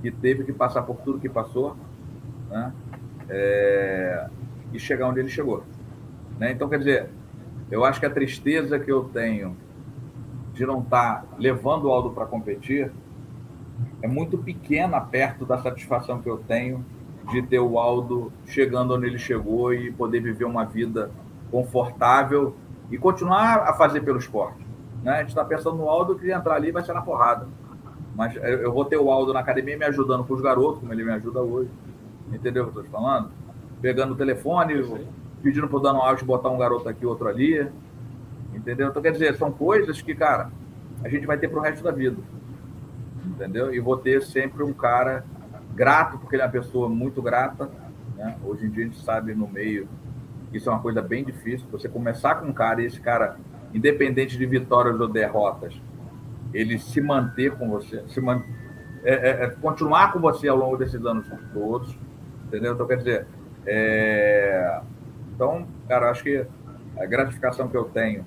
que 0.00 0.12
teve 0.12 0.44
que 0.44 0.52
passar 0.52 0.82
por 0.82 0.98
tudo 0.98 1.18
que 1.18 1.28
passou, 1.28 1.76
né? 2.48 2.72
É... 3.28 4.28
e 4.72 4.78
chegar 4.78 5.08
onde 5.08 5.18
ele 5.18 5.28
chegou. 5.28 5.64
Né? 6.38 6.52
Então, 6.52 6.68
quer 6.68 6.78
dizer, 6.78 7.10
eu 7.72 7.84
acho 7.84 7.98
que 7.98 8.06
a 8.06 8.10
tristeza 8.10 8.78
que 8.78 8.90
eu 8.90 9.02
tenho 9.12 9.56
de 10.54 10.64
não 10.64 10.78
estar 10.78 11.22
tá 11.22 11.24
levando 11.36 11.86
o 11.86 11.90
Aldo 11.90 12.10
para 12.10 12.24
competir 12.24 12.92
é 14.02 14.08
muito 14.08 14.38
pequena 14.38 15.00
perto 15.00 15.44
da 15.44 15.58
satisfação 15.58 16.20
que 16.20 16.28
eu 16.28 16.38
tenho 16.38 16.84
de 17.30 17.42
ter 17.42 17.58
o 17.58 17.78
Aldo 17.78 18.32
chegando 18.46 18.94
onde 18.94 19.06
ele 19.06 19.18
chegou 19.18 19.72
e 19.74 19.92
poder 19.92 20.20
viver 20.20 20.44
uma 20.44 20.64
vida 20.64 21.10
confortável 21.50 22.54
e 22.90 22.96
continuar 22.96 23.68
a 23.68 23.74
fazer 23.74 24.00
pelo 24.00 24.18
esporte. 24.18 24.66
Né? 25.02 25.12
A 25.12 25.20
gente 25.20 25.28
está 25.28 25.44
pensando 25.44 25.76
no 25.76 25.88
Aldo 25.88 26.18
que 26.18 26.30
entrar 26.30 26.54
ali 26.54 26.72
vai 26.72 26.82
ser 26.82 26.92
na 26.92 27.02
porrada. 27.02 27.46
Mas 28.14 28.34
eu 28.36 28.72
vou 28.72 28.84
ter 28.84 28.96
o 28.96 29.10
Aldo 29.10 29.32
na 29.32 29.40
academia 29.40 29.76
me 29.76 29.84
ajudando 29.84 30.24
com 30.24 30.34
os 30.34 30.40
garotos, 30.40 30.80
como 30.80 30.92
ele 30.92 31.04
me 31.04 31.12
ajuda 31.12 31.40
hoje. 31.40 31.70
Entendeu 32.32 32.64
o 32.64 32.72
que 32.72 32.78
eu 32.78 32.82
estou 32.82 33.00
falando? 33.00 33.30
Pegando 33.80 34.14
o 34.14 34.16
telefone, 34.16 34.74
pedindo 35.42 35.68
para 35.68 35.76
o 35.76 35.80
Dano 35.80 36.00
Alves 36.00 36.24
botar 36.24 36.48
um 36.48 36.58
garoto 36.58 36.88
aqui, 36.88 37.06
outro 37.06 37.28
ali. 37.28 37.70
Entendeu? 38.52 38.88
Então, 38.88 39.00
quer 39.00 39.12
dizer, 39.12 39.36
são 39.36 39.52
coisas 39.52 40.02
que, 40.02 40.14
cara, 40.14 40.50
a 41.04 41.08
gente 41.08 41.26
vai 41.26 41.38
ter 41.38 41.48
para 41.48 41.60
o 41.60 41.62
resto 41.62 41.84
da 41.84 41.92
vida. 41.92 42.16
Entendeu? 43.38 43.72
E 43.72 43.78
vou 43.78 43.96
ter 43.96 44.20
sempre 44.20 44.64
um 44.64 44.72
cara 44.72 45.24
grato, 45.76 46.18
porque 46.18 46.34
ele 46.34 46.42
é 46.42 46.44
uma 46.46 46.50
pessoa 46.50 46.88
muito 46.88 47.22
grata. 47.22 47.70
Né? 48.16 48.36
Hoje 48.44 48.66
em 48.66 48.70
dia 48.70 48.84
a 48.84 48.88
gente 48.88 49.00
sabe 49.00 49.32
no 49.32 49.46
meio 49.46 49.88
isso 50.52 50.68
é 50.68 50.72
uma 50.72 50.80
coisa 50.80 51.00
bem 51.00 51.24
difícil. 51.24 51.66
Você 51.70 51.88
começar 51.88 52.36
com 52.36 52.46
um 52.46 52.52
cara 52.52 52.82
e 52.82 52.86
esse 52.86 53.00
cara, 53.00 53.36
independente 53.72 54.36
de 54.36 54.46
vitórias 54.46 54.98
ou 55.00 55.08
derrotas, 55.08 55.80
ele 56.52 56.78
se 56.78 57.00
manter 57.00 57.52
com 57.52 57.68
você, 57.68 58.02
se 58.08 58.20
man... 58.20 58.42
É, 59.04 59.14
é, 59.14 59.44
é, 59.44 59.50
continuar 59.50 60.12
com 60.12 60.18
você 60.18 60.48
ao 60.48 60.56
longo 60.56 60.76
desses 60.76 61.04
anos 61.04 61.24
todos, 61.52 61.96
entendeu? 62.46 62.74
Então, 62.74 62.86
quer 62.86 62.96
dizer, 62.96 63.26
é... 63.64 64.80
então, 65.32 65.68
cara, 65.86 66.10
acho 66.10 66.24
que 66.24 66.44
a 66.98 67.06
gratificação 67.06 67.68
que 67.68 67.76
eu 67.76 67.84
tenho 67.84 68.26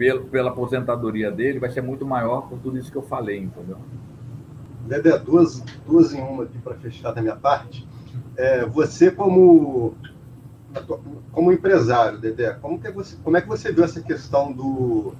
pela, 0.00 0.22
pela 0.22 0.50
aposentadoria 0.50 1.30
dele 1.30 1.58
vai 1.58 1.68
ser 1.68 1.82
muito 1.82 2.06
maior 2.06 2.48
por 2.48 2.58
tudo 2.58 2.78
isso 2.78 2.90
que 2.90 2.96
eu 2.96 3.02
falei, 3.02 3.38
entendeu? 3.38 3.76
Dedé, 4.86 5.18
duas, 5.18 5.62
duas 5.86 6.14
em 6.14 6.22
uma 6.22 6.44
aqui 6.44 6.56
para 6.56 6.74
fechar 6.76 7.12
da 7.12 7.20
minha 7.20 7.36
parte. 7.36 7.86
É, 8.34 8.64
você, 8.64 9.10
como, 9.10 9.92
como 11.30 11.52
empresário, 11.52 12.18
Dedé, 12.18 12.50
como, 12.62 12.80
que 12.80 12.90
você, 12.90 13.14
como 13.22 13.36
é 13.36 13.42
que 13.42 13.48
você 13.48 13.70
viu 13.70 13.84
essa 13.84 14.00
questão 14.00 14.50
do, 14.50 15.12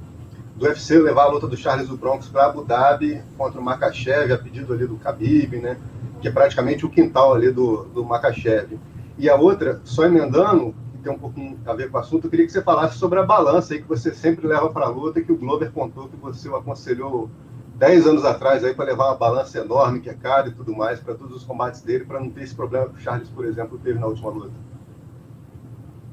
do 0.56 0.64
UFC 0.64 0.98
levar 0.98 1.24
a 1.24 1.28
luta 1.28 1.46
do 1.46 1.58
Charles 1.58 1.86
do 1.86 1.98
Bronx 1.98 2.26
para 2.28 2.46
Abu 2.46 2.64
Dhabi 2.64 3.20
contra 3.36 3.60
o 3.60 3.62
Makachev, 3.62 4.32
a 4.32 4.38
pedido 4.38 4.72
ali 4.72 4.86
do 4.86 4.96
Khabib, 4.96 5.58
né? 5.58 5.76
Que 6.22 6.28
é 6.28 6.30
praticamente 6.30 6.86
o 6.86 6.90
quintal 6.90 7.34
ali 7.34 7.50
do, 7.50 7.84
do 7.84 8.02
Makachev. 8.02 8.78
E 9.18 9.28
a 9.28 9.36
outra, 9.36 9.78
só 9.84 10.06
emendando, 10.06 10.74
tem 11.00 11.12
um 11.12 11.18
pouquinho 11.18 11.58
a 11.66 11.74
ver 11.74 11.90
com 11.90 11.96
o 11.96 12.00
assunto, 12.00 12.26
eu 12.26 12.30
queria 12.30 12.46
que 12.46 12.52
você 12.52 12.62
falasse 12.62 12.98
sobre 12.98 13.18
a 13.18 13.22
balança 13.22 13.74
aí 13.74 13.82
que 13.82 13.88
você 13.88 14.14
sempre 14.14 14.46
leva 14.46 14.70
para 14.70 14.86
a 14.86 14.88
luta, 14.88 15.20
que 15.20 15.32
o 15.32 15.36
Glover 15.36 15.70
contou 15.72 16.08
que 16.08 16.16
você 16.16 16.48
o 16.48 16.56
aconselhou 16.56 17.30
10 17.76 18.06
anos 18.06 18.24
atrás 18.24 18.62
aí 18.62 18.74
para 18.74 18.84
levar 18.84 19.06
uma 19.06 19.16
balança 19.16 19.58
enorme, 19.58 20.00
que 20.00 20.10
é 20.10 20.14
cara 20.14 20.48
e 20.48 20.52
tudo 20.52 20.74
mais, 20.74 21.00
para 21.00 21.14
todos 21.14 21.36
os 21.36 21.44
combates 21.44 21.80
dele, 21.80 22.04
para 22.04 22.20
não 22.20 22.30
ter 22.30 22.42
esse 22.42 22.54
problema 22.54 22.88
que 22.88 22.96
o 22.96 23.00
Charles, 23.00 23.28
por 23.30 23.44
exemplo, 23.44 23.78
teve 23.82 23.98
na 23.98 24.06
última 24.06 24.30
luta. 24.30 24.52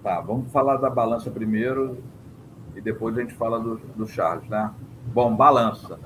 Tá, 0.02 0.22
vamos 0.22 0.52
falar 0.52 0.78
da 0.78 0.90
balança 0.90 1.30
primeiro 1.30 1.98
e 2.76 2.82
depois 2.82 3.18
a 3.18 3.22
gente 3.22 3.34
fala 3.34 3.60
do, 3.60 3.78
do 3.96 4.08
Charles, 4.08 4.48
né? 4.48 4.72
Bom, 5.08 5.36
balança. 5.36 6.00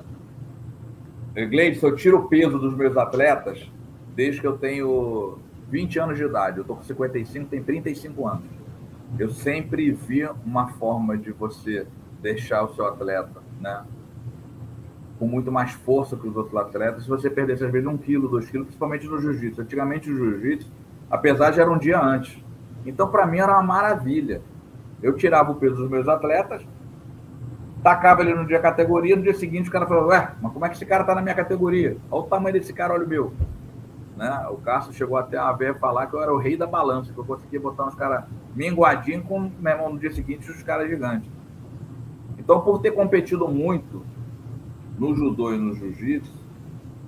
Gleison, 1.36 1.88
eu 1.88 1.96
tiro 1.96 2.18
o 2.20 2.28
peso 2.28 2.58
dos 2.58 2.76
meus 2.76 2.98
atletas 2.98 3.70
desde 4.16 4.42
que 4.42 4.48
eu 4.48 4.58
tenho 4.58 5.38
20 5.70 6.00
anos 6.00 6.18
de 6.18 6.24
idade. 6.24 6.58
Eu 6.58 6.64
tô 6.64 6.76
com 6.76 6.84
55, 6.84 7.48
tenho 7.50 7.64
35 7.64 8.28
anos 8.28 8.61
eu 9.20 9.30
sempre 9.30 9.92
vi 9.92 10.28
uma 10.46 10.68
forma 10.68 11.18
de 11.18 11.32
você 11.32 11.86
deixar 12.22 12.64
o 12.64 12.74
seu 12.74 12.86
atleta, 12.88 13.42
né? 13.60 13.84
Com 15.20 15.28
muito 15.28 15.52
mais 15.52 15.72
força 15.72 16.16
que 16.16 16.28
os 16.28 16.36
outros 16.36 16.56
atletas, 16.56 17.04
se 17.04 17.10
você 17.10 17.30
perdesse 17.30 17.64
às 17.64 17.72
vezes 17.72 17.88
um 17.88 17.98
quilo, 17.98 18.28
dois 18.28 18.50
quilos, 18.50 18.68
principalmente 18.68 19.06
no 19.08 19.20
jiu-jitsu. 19.20 19.62
Antigamente 19.62 20.10
o 20.10 20.16
jiu-jitsu, 20.16 20.72
apesar 21.10 21.52
de 21.52 21.60
era 21.60 21.70
um 21.70 21.78
dia 21.78 22.02
antes. 22.02 22.44
Então, 22.86 23.08
para 23.10 23.28
mim, 23.28 23.38
era 23.38 23.54
uma 23.54 23.64
maravilha. 23.64 24.42
Eu 25.02 25.14
tirava 25.16 25.52
o 25.52 25.56
peso 25.56 25.76
dos 25.76 25.90
meus 25.90 26.08
atletas, 26.08 26.66
tacava 27.84 28.22
ele 28.22 28.34
no 28.34 28.46
dia 28.46 28.60
categoria, 28.60 29.16
no 29.16 29.24
dia 29.24 29.34
seguinte 29.34 29.70
o 29.70 29.72
cara 29.72 29.88
falou, 29.88 30.08
ué, 30.08 30.32
mas 30.42 30.54
como 30.54 30.66
é 30.66 30.70
que 30.70 30.76
esse 30.76 30.86
cara 30.86 31.04
tá 31.04 31.16
na 31.16 31.22
minha 31.22 31.36
categoria? 31.36 31.98
Olha 32.10 32.24
o 32.24 32.28
tamanho 32.28 32.54
desse 32.54 32.74
cara, 32.74 32.94
olha 32.94 33.06
o 33.06 33.10
meu. 33.10 33.34
Né? 34.22 34.48
O 34.52 34.58
Cássio 34.58 34.94
chegou 34.94 35.18
até 35.18 35.36
a 35.36 35.52
ver 35.52 35.80
falar 35.80 36.06
que 36.06 36.16
eu 36.16 36.22
era 36.22 36.32
o 36.32 36.38
rei 36.38 36.56
da 36.56 36.68
balança, 36.68 37.12
que 37.12 37.18
eu 37.18 37.26
conseguia 37.26 37.60
botar 37.60 37.88
uns 37.88 37.96
caras 37.96 38.24
minguadinhos 38.56 39.26
com 39.26 39.40
meu 39.40 39.72
irmão 39.72 39.94
no 39.94 40.00
dia 40.00 40.12
seguinte 40.12 40.48
os 40.52 40.62
caras 40.62 40.88
gigantes. 40.88 41.28
Então, 42.38 42.62
por 42.62 42.80
ter 42.82 42.92
competido 42.92 43.48
muito 43.48 44.06
no 44.96 45.16
judô 45.16 45.52
e 45.56 45.58
no 45.58 45.74
jiu-jitsu, 45.74 46.32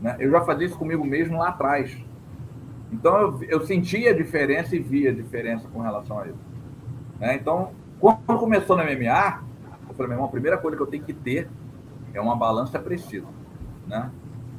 né, 0.02 0.16
eu 0.20 0.32
já 0.32 0.42
fazia 0.42 0.66
isso 0.66 0.76
comigo 0.76 1.06
mesmo 1.06 1.38
lá 1.38 1.50
atrás. 1.50 1.96
Então, 2.92 3.16
eu, 3.16 3.44
eu 3.44 3.62
sentia 3.62 4.10
a 4.10 4.16
diferença 4.16 4.76
e 4.76 4.80
via 4.80 5.12
a 5.12 5.14
diferença 5.14 5.68
com 5.68 5.82
relação 5.82 6.18
a 6.18 6.26
isso. 6.26 6.40
Né? 7.20 7.36
Então, 7.36 7.74
quando 8.00 8.40
começou 8.40 8.76
no 8.76 8.84
MMA, 8.84 9.44
eu 9.88 9.94
falei, 9.94 10.08
meu 10.08 10.12
irmão, 10.14 10.26
a 10.26 10.32
primeira 10.32 10.58
coisa 10.58 10.76
que 10.76 10.82
eu 10.82 10.88
tenho 10.88 11.04
que 11.04 11.14
ter 11.14 11.48
é 12.12 12.20
uma 12.20 12.36
balança 12.36 12.80
precisa. 12.80 13.28
Né? 13.86 14.10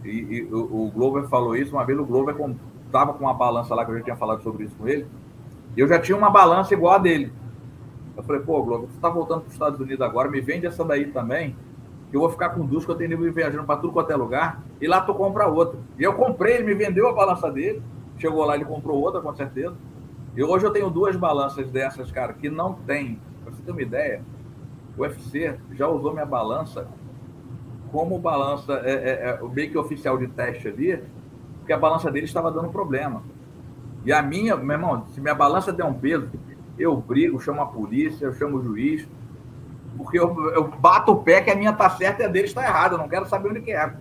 E, 0.04 0.08
e 0.08 0.42
o, 0.44 0.86
o, 0.86 0.90
Glover 0.90 1.28
falou 1.28 1.56
isso, 1.56 1.74
uma 1.74 1.84
vez 1.84 1.98
o 1.98 2.04
Glover 2.04 2.36
estava 2.86 3.14
com 3.14 3.24
uma 3.24 3.34
balança 3.34 3.74
lá, 3.74 3.84
que 3.84 3.90
eu 3.90 3.98
já 3.98 4.04
tinha 4.04 4.16
falado 4.16 4.42
sobre 4.42 4.64
isso 4.64 4.76
com 4.76 4.86
ele, 4.86 5.06
e 5.76 5.80
eu 5.80 5.88
já 5.88 5.98
tinha 5.98 6.16
uma 6.16 6.30
balança 6.30 6.74
igual 6.74 6.94
a 6.94 6.98
dele. 6.98 7.32
Eu 8.16 8.22
falei, 8.22 8.42
pô, 8.42 8.62
Globo, 8.62 8.86
você 8.86 9.00
tá 9.00 9.08
voltando 9.08 9.40
para 9.40 9.48
os 9.48 9.54
Estados 9.54 9.80
Unidos 9.80 10.00
agora, 10.00 10.30
me 10.30 10.40
vende 10.40 10.66
essa 10.66 10.84
daí 10.84 11.06
também, 11.06 11.56
que 12.10 12.16
eu 12.16 12.20
vou 12.20 12.30
ficar 12.30 12.50
com 12.50 12.64
duas, 12.64 12.84
que 12.84 12.90
eu 12.90 12.94
tenho 12.94 13.10
nível 13.10 13.32
viajando 13.32 13.64
para 13.64 13.80
tudo 13.80 13.92
quanto 13.92 14.12
é 14.12 14.16
lugar, 14.16 14.62
e 14.80 14.86
lá 14.86 15.00
tu 15.00 15.14
compra 15.14 15.46
outra. 15.46 15.78
E 15.98 16.02
eu 16.02 16.12
comprei, 16.14 16.56
ele 16.56 16.64
me 16.64 16.74
vendeu 16.74 17.08
a 17.08 17.12
balança 17.12 17.50
dele, 17.50 17.82
chegou 18.18 18.44
lá, 18.44 18.54
ele 18.54 18.64
comprou 18.64 19.00
outra, 19.00 19.20
com 19.20 19.34
certeza. 19.34 19.74
E 20.36 20.42
hoje 20.42 20.66
eu 20.66 20.70
tenho 20.70 20.90
duas 20.90 21.16
balanças 21.16 21.70
dessas, 21.70 22.10
cara, 22.12 22.32
que 22.32 22.50
não 22.50 22.74
tem. 22.74 23.18
Pra 23.42 23.52
você 23.52 23.62
ter 23.62 23.70
uma 23.70 23.82
ideia, 23.82 24.22
o 24.96 25.02
UFC 25.02 25.58
já 25.72 25.88
usou 25.88 26.12
minha 26.12 26.26
balança 26.26 26.86
como 27.94 28.18
balança, 28.18 28.72
é, 28.84 28.92
é, 28.92 29.28
é, 29.28 29.38
o 29.40 29.48
meio 29.48 29.70
que 29.70 29.78
oficial 29.78 30.18
de 30.18 30.26
teste 30.26 30.66
ali, 30.66 31.00
porque 31.60 31.72
a 31.72 31.78
balança 31.78 32.10
dele 32.10 32.26
estava 32.26 32.50
dando 32.50 32.68
problema. 32.68 33.22
E 34.04 34.12
a 34.12 34.20
minha, 34.20 34.56
meu 34.56 34.74
irmão, 34.74 35.06
se 35.14 35.20
minha 35.20 35.32
balança 35.34 35.72
der 35.72 35.84
um 35.84 35.94
peso, 35.94 36.28
eu 36.76 36.96
brigo, 36.96 37.38
chamo 37.38 37.62
a 37.62 37.66
polícia, 37.66 38.24
eu 38.24 38.34
chamo 38.34 38.56
o 38.56 38.64
juiz, 38.64 39.06
porque 39.96 40.18
eu, 40.18 40.36
eu 40.50 40.64
bato 40.64 41.12
o 41.12 41.22
pé 41.22 41.40
que 41.40 41.52
a 41.52 41.54
minha 41.54 41.72
tá 41.72 41.88
certa 41.88 42.22
e 42.22 42.26
a 42.26 42.28
dele 42.28 42.46
está 42.46 42.64
errada, 42.64 42.94
eu 42.94 42.98
não 42.98 43.08
quero 43.08 43.26
saber 43.26 43.50
onde 43.50 43.60
que 43.60 43.70
é. 43.70 43.94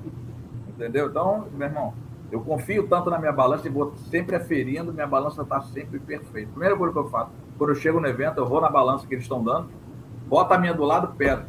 Entendeu? 0.69 1.09
Então, 1.09 1.45
meu 1.55 1.67
irmão, 1.67 1.93
eu 2.31 2.41
confio 2.41 2.87
tanto 2.87 3.11
na 3.11 3.19
minha 3.19 3.31
balança 3.31 3.67
e 3.67 3.69
vou 3.69 3.93
sempre 4.09 4.35
aferindo, 4.35 4.91
minha 4.91 5.05
balança 5.05 5.43
está 5.43 5.61
sempre 5.61 5.99
perfeita. 5.99 6.49
Primeira 6.49 6.75
coisa 6.75 6.91
que 6.91 6.99
eu 6.99 7.09
faço, 7.11 7.29
quando 7.59 7.69
eu 7.69 7.75
chego 7.75 7.99
no 7.99 8.07
evento, 8.07 8.39
eu 8.39 8.47
vou 8.47 8.59
na 8.59 8.71
balança 8.71 9.05
que 9.05 9.13
eles 9.13 9.25
estão 9.25 9.43
dando, 9.43 9.69
boto 10.25 10.51
a 10.51 10.57
minha 10.57 10.73
do 10.73 10.83
lado, 10.83 11.13
peso. 11.15 11.43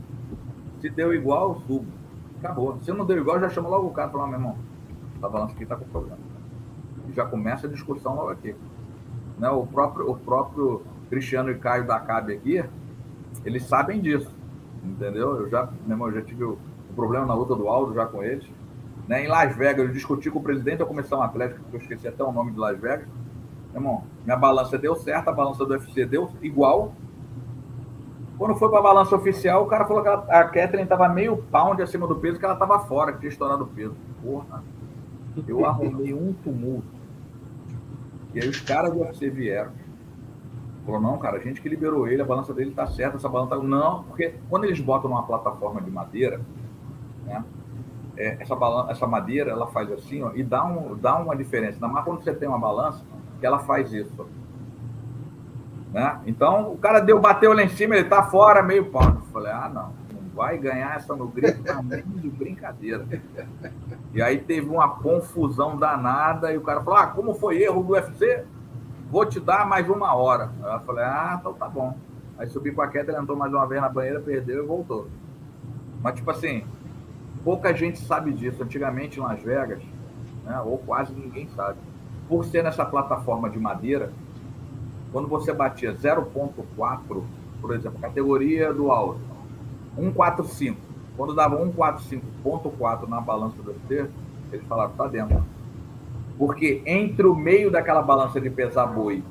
Se 0.82 0.90
deu 0.90 1.14
igual, 1.14 1.48
eu 1.48 1.62
subo. 1.66 2.03
Acabou. 2.44 2.78
Se 2.82 2.92
não 2.92 3.06
deu 3.06 3.18
igual, 3.18 3.40
já 3.40 3.48
chamo 3.48 3.68
logo 3.68 3.88
o 3.88 3.92
cara 3.92 4.08
e 4.08 4.12
falo, 4.12 4.26
meu 4.26 4.38
irmão, 4.38 4.56
a 5.22 5.28
balança 5.28 5.54
aqui 5.54 5.62
está 5.62 5.76
com 5.76 5.84
problema. 5.86 6.18
Já 7.14 7.24
começa 7.24 7.66
a 7.66 7.70
discussão 7.70 8.14
logo 8.14 8.30
aqui. 8.30 8.54
Né? 9.38 9.48
O, 9.50 9.66
próprio, 9.66 10.10
o 10.10 10.16
próprio 10.16 10.82
Cristiano 11.08 11.50
e 11.50 11.58
Caio 11.58 11.86
da 11.86 11.98
CAB 11.98 12.32
aqui, 12.32 12.64
eles 13.44 13.64
sabem 13.64 14.00
disso. 14.00 14.30
Entendeu? 14.82 15.40
Eu 15.40 15.48
já, 15.48 15.68
meu 15.86 15.96
irmão, 15.96 16.12
já 16.12 16.20
tive 16.20 16.44
o, 16.44 16.58
o 16.90 16.94
problema 16.94 17.24
na 17.24 17.34
luta 17.34 17.54
do 17.54 17.68
Aldo 17.68 17.94
já 17.94 18.06
com 18.06 18.22
eles 18.22 18.46
né? 19.08 19.24
Em 19.24 19.28
Las 19.28 19.54
Vegas, 19.56 19.86
eu 19.86 19.92
discuti 19.92 20.30
com 20.30 20.38
o 20.38 20.42
presidente 20.42 20.78
da 20.78 20.86
Comissão 20.86 21.22
Atlética, 21.22 21.60
que 21.70 21.76
eu 21.76 21.80
esqueci 21.80 22.08
até 22.08 22.22
o 22.22 22.32
nome 22.32 22.52
de 22.52 22.58
Las 22.58 22.78
Vegas. 22.78 23.06
Meu 23.72 23.82
irmão, 23.82 24.04
minha 24.24 24.36
balança 24.36 24.78
deu 24.78 24.94
certo, 24.96 25.28
a 25.28 25.32
balança 25.32 25.64
do 25.64 25.72
UFC 25.72 26.06
deu 26.06 26.30
igual. 26.40 26.94
Quando 28.36 28.54
foi 28.56 28.68
para 28.68 28.80
a 28.80 28.82
balança 28.82 29.14
oficial, 29.14 29.62
o 29.62 29.66
cara 29.66 29.84
falou 29.84 30.02
que 30.02 30.08
ela, 30.08 30.24
a 30.28 30.44
Catherine 30.44 30.82
estava 30.82 31.08
meio 31.08 31.36
pound 31.36 31.80
acima 31.80 32.06
do 32.06 32.16
peso, 32.16 32.38
que 32.38 32.44
ela 32.44 32.54
estava 32.54 32.80
fora, 32.80 33.12
que 33.12 33.20
tinha 33.20 33.30
estourado 33.30 33.64
o 33.64 33.66
peso. 33.66 33.94
Porra, 34.22 34.62
eu 35.46 35.64
arrumei 35.64 36.12
um 36.12 36.32
tumulto. 36.32 36.86
E 38.34 38.40
aí 38.40 38.48
os 38.48 38.60
caras 38.60 38.92
do 38.92 39.00
UFC 39.00 39.30
vieram. 39.30 39.70
Falou, 40.84 41.00
não, 41.00 41.18
cara, 41.18 41.36
a 41.36 41.40
gente 41.40 41.60
que 41.62 41.68
liberou 41.68 42.08
ele, 42.08 42.20
a 42.20 42.24
balança 42.24 42.52
dele 42.52 42.72
tá 42.72 42.86
certa, 42.86 43.16
essa 43.16 43.28
balança 43.28 43.56
tá... 43.56 43.62
Não, 43.62 44.02
porque 44.04 44.34
quando 44.50 44.64
eles 44.64 44.80
botam 44.80 45.08
numa 45.08 45.22
plataforma 45.22 45.80
de 45.80 45.90
madeira, 45.90 46.40
né? 47.24 47.44
é, 48.16 48.36
essa, 48.40 48.54
balança, 48.54 48.92
essa 48.92 49.06
madeira, 49.06 49.50
ela 49.50 49.66
faz 49.68 49.90
assim, 49.90 50.22
ó, 50.22 50.32
e 50.34 50.42
dá, 50.42 50.64
um, 50.64 50.96
dá 50.96 51.16
uma 51.16 51.36
diferença. 51.36 51.74
Ainda 51.74 51.88
mais 51.88 52.04
quando 52.04 52.22
você 52.22 52.34
tem 52.34 52.48
uma 52.48 52.58
balança, 52.58 53.02
que 53.40 53.46
ela 53.46 53.58
faz 53.60 53.92
isso. 53.92 54.26
Né? 55.94 56.20
Então, 56.26 56.72
o 56.72 56.76
cara 56.76 57.00
deu, 57.00 57.18
bateu 57.20 57.54
lá 57.54 57.62
em 57.62 57.68
cima, 57.68 57.94
ele 57.94 58.08
tá 58.08 58.24
fora, 58.24 58.62
meio 58.62 58.86
pau. 58.90 59.22
Falei, 59.32 59.52
ah, 59.52 59.70
não, 59.72 59.92
não 60.12 60.28
vai 60.34 60.58
ganhar 60.58 60.96
essa 60.96 61.14
no 61.14 61.28
grito 61.28 61.62
também 61.62 62.02
de 62.02 62.28
brincadeira. 62.28 63.06
E 64.12 64.20
aí 64.20 64.38
teve 64.38 64.68
uma 64.68 64.88
confusão 64.88 65.76
danada, 65.76 66.52
e 66.52 66.58
o 66.58 66.62
cara 66.62 66.82
falou, 66.82 66.98
ah, 66.98 67.06
como 67.06 67.34
foi 67.34 67.62
erro 67.62 67.82
do 67.82 67.92
UFC? 67.92 68.44
Vou 69.10 69.24
te 69.24 69.40
dar 69.40 69.66
mais 69.66 69.88
uma 69.88 70.14
hora. 70.14 70.50
Aí 70.62 70.74
eu 70.74 70.80
falei, 70.80 71.04
ah, 71.04 71.38
então 71.40 71.54
tá 71.54 71.68
bom. 71.68 71.96
Aí 72.36 72.48
subi 72.48 72.72
com 72.72 72.82
a 72.82 72.88
queda, 72.88 73.12
ele 73.12 73.20
entrou 73.20 73.38
mais 73.38 73.52
uma 73.52 73.66
vez 73.66 73.80
na 73.80 73.88
banheira, 73.88 74.20
perdeu 74.20 74.64
e 74.64 74.66
voltou. 74.66 75.06
Mas, 76.02 76.16
tipo 76.16 76.30
assim, 76.30 76.64
Pouca 77.44 77.74
gente 77.74 77.98
sabe 77.98 78.32
disso. 78.32 78.62
Antigamente 78.62 79.20
em 79.20 79.22
Las 79.22 79.42
Vegas, 79.42 79.82
né, 80.44 80.58
ou 80.64 80.78
quase 80.78 81.12
ninguém 81.12 81.46
sabe. 81.50 81.78
Por 82.26 82.44
ser 82.46 82.64
nessa 82.64 82.86
plataforma 82.86 83.50
de 83.50 83.58
madeira, 83.58 84.10
quando 85.14 85.28
você 85.28 85.52
batia 85.52 85.94
0.4, 85.94 87.22
por 87.60 87.72
exemplo, 87.72 88.00
categoria 88.00 88.74
do 88.74 88.90
alto, 88.90 89.20
145, 89.94 90.76
quando 91.16 91.32
dava 91.32 91.56
145.4 91.56 93.06
na 93.06 93.20
balança 93.20 93.62
do 93.62 93.70
UFC, 93.70 94.10
eles 94.52 94.66
falavam, 94.66 94.96
tá 94.96 95.06
dentro. 95.06 95.44
Porque 96.36 96.82
entre 96.84 97.28
o 97.28 97.34
meio 97.36 97.70
daquela 97.70 98.02
balança 98.02 98.40
de 98.40 98.50
pesar 98.50 98.86
boi 98.88 99.22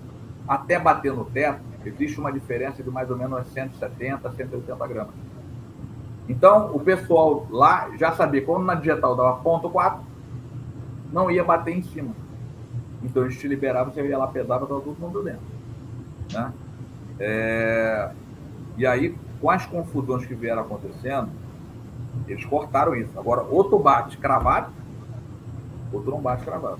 até 0.47 0.79
bater 0.79 1.11
no 1.11 1.25
teto, 1.25 1.59
existe 1.85 2.17
uma 2.17 2.31
diferença 2.31 2.81
de 2.81 2.89
mais 2.89 3.11
ou 3.11 3.17
menos 3.17 3.45
170, 3.47 4.31
180 4.31 4.87
gramas. 4.87 5.13
Então, 6.29 6.73
o 6.73 6.79
pessoal 6.79 7.45
lá 7.49 7.89
já 7.97 8.13
sabia, 8.13 8.41
quando 8.41 8.63
na 8.63 8.75
digital 8.75 9.17
dava 9.17 9.35
ponto 9.41 9.69
4, 9.69 9.99
não 11.11 11.29
ia 11.29 11.43
bater 11.43 11.75
em 11.75 11.81
cima. 11.83 12.15
Então, 13.03 13.23
eles 13.23 13.37
te 13.37 13.49
liberavam, 13.49 13.93
você 13.93 14.01
ia 14.07 14.17
lá, 14.17 14.27
pesava, 14.27 14.63
estava 14.63 14.81
todo 14.81 14.97
mundo 14.97 15.21
dentro. 15.21 15.52
Né? 16.33 16.53
É... 17.19 18.11
E 18.77 18.85
aí, 18.85 19.15
com 19.39 19.49
as 19.49 19.65
confusões 19.65 20.25
que 20.25 20.33
vieram 20.33 20.61
acontecendo, 20.61 21.29
eles 22.27 22.45
cortaram 22.45 22.95
isso. 22.95 23.17
Agora, 23.19 23.41
outro 23.43 23.77
bate 23.77 24.17
cravado, 24.17 24.71
outro 25.91 26.11
não 26.11 26.21
bate 26.21 26.43
cravado. 26.43 26.79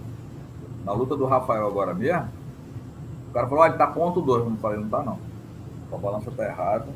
Na 0.85 0.91
luta 0.91 1.15
do 1.15 1.25
Rafael 1.25 1.67
agora 1.67 1.93
mesmo, 1.93 2.27
o 3.29 3.33
cara 3.33 3.47
falou, 3.47 3.63
olha, 3.63 3.73
tá 3.73 3.87
ponto 3.87 4.21
2. 4.21 4.45
Eu 4.45 4.55
falei, 4.57 4.79
não 4.79 4.89
tá 4.89 5.03
não. 5.03 5.19
A 5.91 5.97
balança 5.97 6.31
tá 6.31 6.45
errada. 6.45 6.87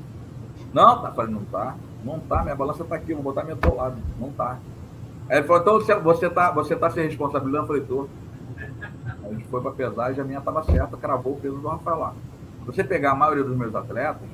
Não, 0.73 1.01
tá, 1.01 1.11
falei, 1.11 1.33
não 1.33 1.43
tá. 1.45 1.75
Não 2.03 2.19
tá, 2.19 2.43
minha 2.43 2.55
balança 2.55 2.83
tá 2.83 2.95
aqui, 2.95 3.13
vou 3.13 3.23
botar 3.23 3.43
minha 3.43 3.55
do 3.55 3.75
lado. 3.75 3.97
Não 4.19 4.31
tá. 4.31 4.57
Aí 5.29 5.37
ele 5.37 5.47
falou, 5.47 5.61
então 5.61 6.01
você 6.01 6.29
tá, 6.29 6.51
você 6.51 6.75
tá 6.75 6.89
se 6.89 7.01
responsabilizando? 7.01 7.63
Eu 7.63 7.67
falei, 7.67 7.81
tô. 7.83 8.07
A 9.23 9.29
gente 9.33 9.45
foi 9.45 9.61
para 9.61 9.71
pesagem, 9.71 10.21
a 10.21 10.23
minha 10.23 10.41
tava 10.41 10.63
certa, 10.63 10.95
cravou 10.95 11.33
o 11.33 11.39
peso 11.39 11.57
do 11.57 11.67
Rafael 11.67 11.99
lá. 11.99 12.13
Você 12.67 12.83
pegar 12.83 13.11
a 13.11 13.15
maioria 13.15 13.45
dos 13.45 13.57
meus 13.57 13.73
atletas, 13.73 14.27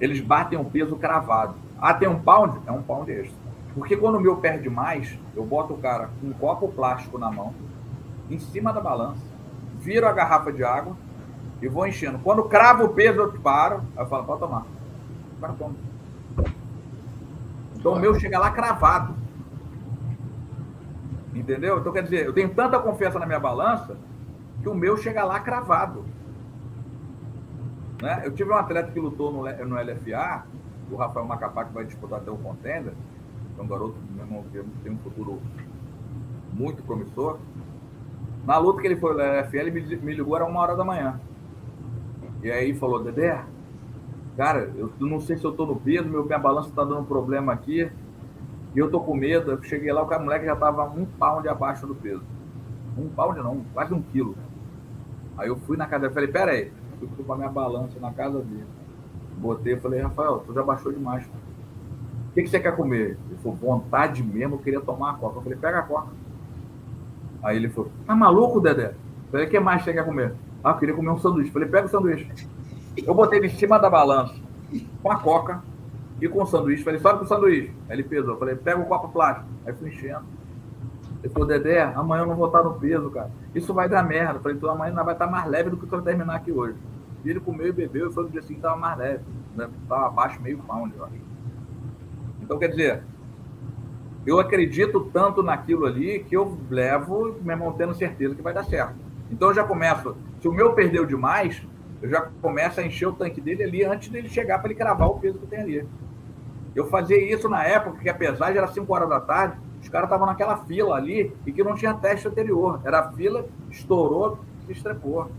eles 0.00 0.20
batem 0.20 0.58
um 0.58 0.64
peso 0.64 0.96
cravado. 0.96 1.54
Ah, 1.80 1.94
tem 1.94 2.08
um 2.08 2.18
pound? 2.18 2.58
É 2.66 2.72
um 2.72 2.82
pound 2.82 3.10
extra. 3.10 3.38
Porque 3.72 3.96
quando 3.96 4.16
o 4.16 4.20
meu 4.20 4.36
perde 4.38 4.68
mais, 4.68 5.16
eu 5.34 5.44
boto 5.44 5.74
o 5.74 5.78
cara 5.78 6.10
com 6.20 6.26
um 6.26 6.32
copo 6.32 6.68
plástico 6.68 7.18
na 7.18 7.30
mão, 7.30 7.54
em 8.28 8.38
cima 8.38 8.72
da 8.72 8.80
balança, 8.80 9.22
viro 9.78 10.08
a 10.08 10.12
garrafa 10.12 10.52
de 10.52 10.64
água 10.64 10.96
e 11.62 11.68
vou 11.68 11.86
enchendo. 11.86 12.18
Quando 12.18 12.42
cravo 12.44 12.84
o 12.84 12.88
peso, 12.88 13.20
eu 13.20 13.32
paro, 13.40 13.82
aí 13.96 14.04
eu 14.04 14.08
falo, 14.08 14.24
pode 14.24 14.40
tomar. 14.40 14.66
O 15.36 15.40
cara 15.40 15.52
toma. 15.52 15.74
Então 17.76 17.92
o 17.92 18.00
meu 18.00 18.18
chega 18.18 18.40
lá 18.40 18.50
cravado. 18.50 19.14
Entendeu? 21.32 21.78
Então 21.78 21.92
quer 21.92 22.02
dizer, 22.02 22.26
eu 22.26 22.32
tenho 22.32 22.48
tanta 22.52 22.78
confiança 22.80 23.20
na 23.20 23.26
minha 23.26 23.38
balança 23.38 23.96
que 24.62 24.68
o 24.68 24.74
meu 24.74 24.96
chega 24.96 25.22
lá 25.24 25.38
cravado. 25.38 26.04
Né? 28.02 28.22
Eu 28.24 28.32
tive 28.32 28.50
um 28.50 28.56
atleta 28.56 28.90
que 28.90 29.00
lutou 29.00 29.32
no, 29.32 29.42
no 29.42 29.76
LFA, 29.76 30.44
o 30.90 30.96
Rafael 30.96 31.26
Macapá, 31.26 31.64
que 31.64 31.72
vai 31.72 31.84
disputar 31.84 32.20
até 32.20 32.30
o 32.30 32.36
contender, 32.36 32.92
é 33.58 33.62
um 33.62 33.66
garoto 33.66 33.96
meu 34.10 34.44
que 34.52 34.80
tem 34.82 34.92
um 34.92 34.98
futuro 34.98 35.40
muito 36.52 36.82
promissor. 36.82 37.38
Na 38.44 38.58
luta 38.58 38.80
que 38.80 38.86
ele 38.86 38.96
foi 38.96 39.14
no 39.14 39.18
LFA, 39.18 39.56
ele 39.56 39.70
me, 39.70 40.14
ligou, 40.14 40.36
era 40.36 40.44
uma 40.44 40.60
hora 40.60 40.76
da 40.76 40.84
manhã. 40.84 41.20
E 42.42 42.50
aí 42.50 42.74
falou, 42.74 43.02
Dedé, 43.02 43.42
cara, 44.36 44.70
eu 44.76 44.92
não 45.00 45.20
sei 45.20 45.36
se 45.36 45.44
eu 45.44 45.52
tô 45.52 45.66
no 45.66 45.76
peso, 45.76 46.08
meu, 46.08 46.24
minha 46.24 46.38
balança 46.38 46.70
tá 46.74 46.84
dando 46.84 47.04
problema 47.04 47.52
aqui, 47.52 47.90
e 48.74 48.78
eu 48.78 48.90
tô 48.90 49.00
com 49.00 49.16
medo. 49.16 49.52
Eu 49.52 49.62
cheguei 49.62 49.90
lá, 49.90 50.02
o 50.02 50.06
cara, 50.06 50.22
moleque 50.22 50.44
já 50.44 50.54
tava 50.54 50.84
um 50.84 51.06
pound 51.06 51.48
abaixo 51.48 51.86
do 51.86 51.94
peso. 51.94 52.22
Um 52.96 53.08
pound 53.08 53.38
não, 53.40 53.64
quase 53.72 53.92
um 53.92 54.02
quilo. 54.02 54.36
Aí 55.36 55.48
eu 55.48 55.56
fui 55.56 55.76
na 55.76 55.86
casa 55.86 56.02
dele, 56.02 56.14
falei, 56.14 56.28
pera 56.28 56.52
aí, 56.52 56.72
fui 57.00 57.24
com 57.24 57.32
a 57.32 57.36
minha 57.36 57.48
balança 57.48 57.98
na 58.00 58.12
casa 58.12 58.40
dele. 58.40 58.66
Botei, 59.36 59.76
falei, 59.76 60.00
Rafael, 60.00 60.42
tu 60.46 60.54
já 60.54 60.62
baixou 60.62 60.92
demais. 60.92 61.24
O 61.24 62.34
que, 62.34 62.42
que 62.42 62.48
você 62.48 62.60
quer 62.60 62.74
comer? 62.74 63.18
Ele 63.28 63.38
falou, 63.42 63.56
vontade 63.56 64.22
mesmo, 64.22 64.54
eu 64.54 64.58
queria 64.58 64.80
tomar 64.80 65.10
a 65.10 65.14
coca. 65.14 65.38
Eu 65.38 65.42
falei, 65.42 65.58
pega 65.58 65.78
a 65.78 65.82
coca. 65.82 66.08
Aí 67.42 67.56
ele 67.56 67.68
falou, 67.68 67.90
tá 68.06 68.14
maluco, 68.14 68.60
Dedé? 68.60 68.88
Eu 68.88 69.30
falei, 69.30 69.46
o 69.46 69.50
que 69.50 69.60
mais 69.60 69.84
você 69.84 69.92
quer 69.92 70.04
comer? 70.04 70.34
Ah, 70.64 70.70
eu 70.70 70.78
queria 70.78 70.94
comer 70.94 71.10
um 71.10 71.18
sanduíche. 71.18 71.48
Eu 71.48 71.52
falei, 71.52 71.68
pega 71.68 71.86
o 71.86 71.90
sanduíche. 71.90 72.30
Eu 72.96 73.14
botei 73.14 73.38
ele 73.38 73.48
em 73.48 73.56
cima 73.56 73.78
da 73.78 73.90
balança 73.90 74.34
com 75.02 75.10
a 75.10 75.16
coca 75.16 75.62
e 76.20 76.28
com 76.28 76.42
o 76.42 76.46
sanduíche. 76.46 76.82
Falei, 76.82 76.98
sobe 76.98 77.18
com 77.20 77.24
o 77.24 77.28
sanduíche. 77.28 77.72
Aí 77.88 77.96
ele 77.96 78.02
pesou. 78.02 78.36
Falei, 78.36 78.56
pega 78.56 78.80
o 78.80 78.86
copo 78.86 79.08
plástico. 79.08 79.46
Aí 79.64 79.72
fui 79.74 79.88
enchendo. 79.88 80.24
Ele 81.26 81.32
falou, 81.32 81.48
Dedé, 81.48 81.82
amanhã 81.82 82.22
eu 82.22 82.26
não 82.26 82.36
vou 82.36 82.46
estar 82.46 82.62
no 82.62 82.74
peso, 82.74 83.10
cara. 83.10 83.28
Isso 83.52 83.74
vai 83.74 83.88
dar 83.88 84.04
merda. 84.04 84.38
Falei, 84.38 84.56
então 84.56 84.70
amanhã 84.70 84.94
vai 84.94 85.12
estar 85.12 85.26
mais 85.26 85.50
leve 85.50 85.70
do 85.70 85.76
que 85.76 85.92
eu 85.92 86.00
terminar 86.00 86.36
aqui 86.36 86.52
hoje. 86.52 86.76
E 87.24 87.30
ele 87.30 87.40
comeu 87.40 87.66
e 87.66 87.72
bebeu 87.72 88.08
e 88.08 88.12
foi 88.12 88.22
no 88.22 88.30
dia 88.30 88.40
seguinte 88.42 88.58
estava 88.58 88.76
mais 88.76 88.96
leve. 88.96 89.24
Né? 89.56 89.68
Estava 89.82 90.06
abaixo 90.06 90.40
meio 90.40 90.58
pound, 90.58 90.94
ó. 91.00 91.08
Então, 92.40 92.56
quer 92.60 92.68
dizer, 92.68 93.02
eu 94.24 94.38
acredito 94.38 95.10
tanto 95.12 95.42
naquilo 95.42 95.84
ali 95.84 96.20
que 96.20 96.36
eu 96.36 96.56
levo, 96.70 97.34
mesmo 97.42 97.72
tendo 97.72 97.92
certeza 97.92 98.36
que 98.36 98.42
vai 98.42 98.54
dar 98.54 98.64
certo. 98.64 98.94
Então 99.28 99.48
eu 99.48 99.54
já 99.54 99.64
começo. 99.64 100.16
Se 100.40 100.46
o 100.46 100.52
meu 100.52 100.74
perdeu 100.74 101.04
demais, 101.04 101.60
eu 102.00 102.08
já 102.08 102.28
começo 102.40 102.78
a 102.78 102.86
encher 102.86 103.08
o 103.08 103.12
tanque 103.12 103.40
dele 103.40 103.64
ali 103.64 103.84
antes 103.84 104.10
dele 104.10 104.28
chegar 104.28 104.60
para 104.60 104.68
ele 104.68 104.78
cravar 104.78 105.08
o 105.08 105.18
peso 105.18 105.40
que 105.40 105.46
tem 105.46 105.58
ali. 105.58 105.88
Eu 106.72 106.86
fazia 106.86 107.18
isso 107.18 107.48
na 107.48 107.64
época 107.64 107.98
que 107.98 108.08
a 108.08 108.14
pesagem 108.14 108.58
era 108.58 108.68
5 108.68 108.94
horas 108.94 109.08
da 109.08 109.18
tarde, 109.18 109.65
os 109.86 109.88
caras 109.88 110.08
estavam 110.08 110.26
naquela 110.26 110.56
fila 110.64 110.96
ali 110.96 111.32
e 111.46 111.52
que 111.52 111.62
não 111.62 111.76
tinha 111.76 111.94
teste 111.94 112.26
anterior. 112.26 112.80
Era 112.84 112.98
a 112.98 113.12
fila, 113.12 113.46
estourou, 113.70 114.40
se 114.66 114.72
estrepou. 114.72 115.30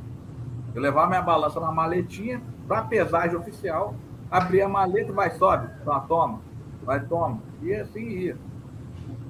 Eu 0.73 0.81
levava 0.81 1.07
minha 1.07 1.21
balança 1.21 1.59
na 1.59 1.69
maletinha 1.69 2.41
para 2.65 2.81
pesagem 2.83 3.35
oficial, 3.35 3.93
abria 4.31 4.65
a 4.65 4.69
maleta, 4.69 5.11
vai, 5.11 5.31
sobe, 5.31 5.67
tá, 5.83 5.99
toma, 5.99 6.39
vai, 6.81 7.01
toma. 7.01 7.41
E 7.61 7.73
assim 7.73 8.07
ia. 8.07 8.37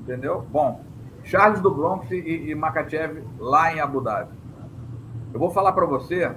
Entendeu? 0.01 0.45
Bom, 0.51 0.83
Charles 1.23 1.61
do 1.61 1.73
Bronx 1.73 2.11
e, 2.11 2.51
e 2.51 2.53
Makachev 2.53 3.23
lá 3.39 3.73
em 3.73 3.79
Abu 3.79 4.01
Dhabi. 4.01 4.31
Eu 5.33 5.39
vou 5.39 5.49
falar 5.49 5.71
para 5.71 5.87
você 5.87 6.31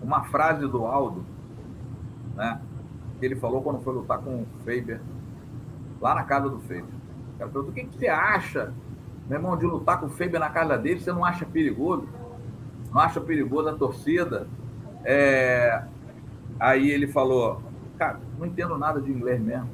uma 0.00 0.24
frase 0.24 0.66
do 0.66 0.86
Aldo, 0.86 1.26
né? 2.34 2.58
Que 3.20 3.26
ele 3.26 3.36
falou 3.36 3.60
quando 3.60 3.80
foi 3.80 3.92
lutar 3.92 4.18
com 4.20 4.44
o 4.44 4.46
Faber, 4.60 4.98
lá 6.00 6.14
na 6.14 6.24
casa 6.24 6.48
do 6.48 6.58
Faber. 6.60 6.97
Cara 7.38 7.50
o 7.54 7.72
que, 7.72 7.84
que 7.84 7.98
você 7.98 8.08
acha, 8.08 8.72
meu 9.28 9.38
irmão, 9.38 9.56
de 9.56 9.64
lutar 9.64 10.00
com 10.00 10.06
o 10.06 10.10
Faber 10.10 10.40
na 10.40 10.50
casa 10.50 10.76
dele? 10.76 11.00
Você 11.00 11.12
não 11.12 11.24
acha 11.24 11.46
perigoso? 11.46 12.08
Não 12.92 13.00
acha 13.00 13.20
perigoso 13.20 13.68
a 13.68 13.74
torcida? 13.74 14.48
É... 15.04 15.84
Aí 16.58 16.90
ele 16.90 17.06
falou: 17.06 17.62
cara, 17.96 18.20
não 18.38 18.46
entendo 18.46 18.76
nada 18.76 19.00
de 19.00 19.10
inglês 19.10 19.40
mesmo. 19.40 19.68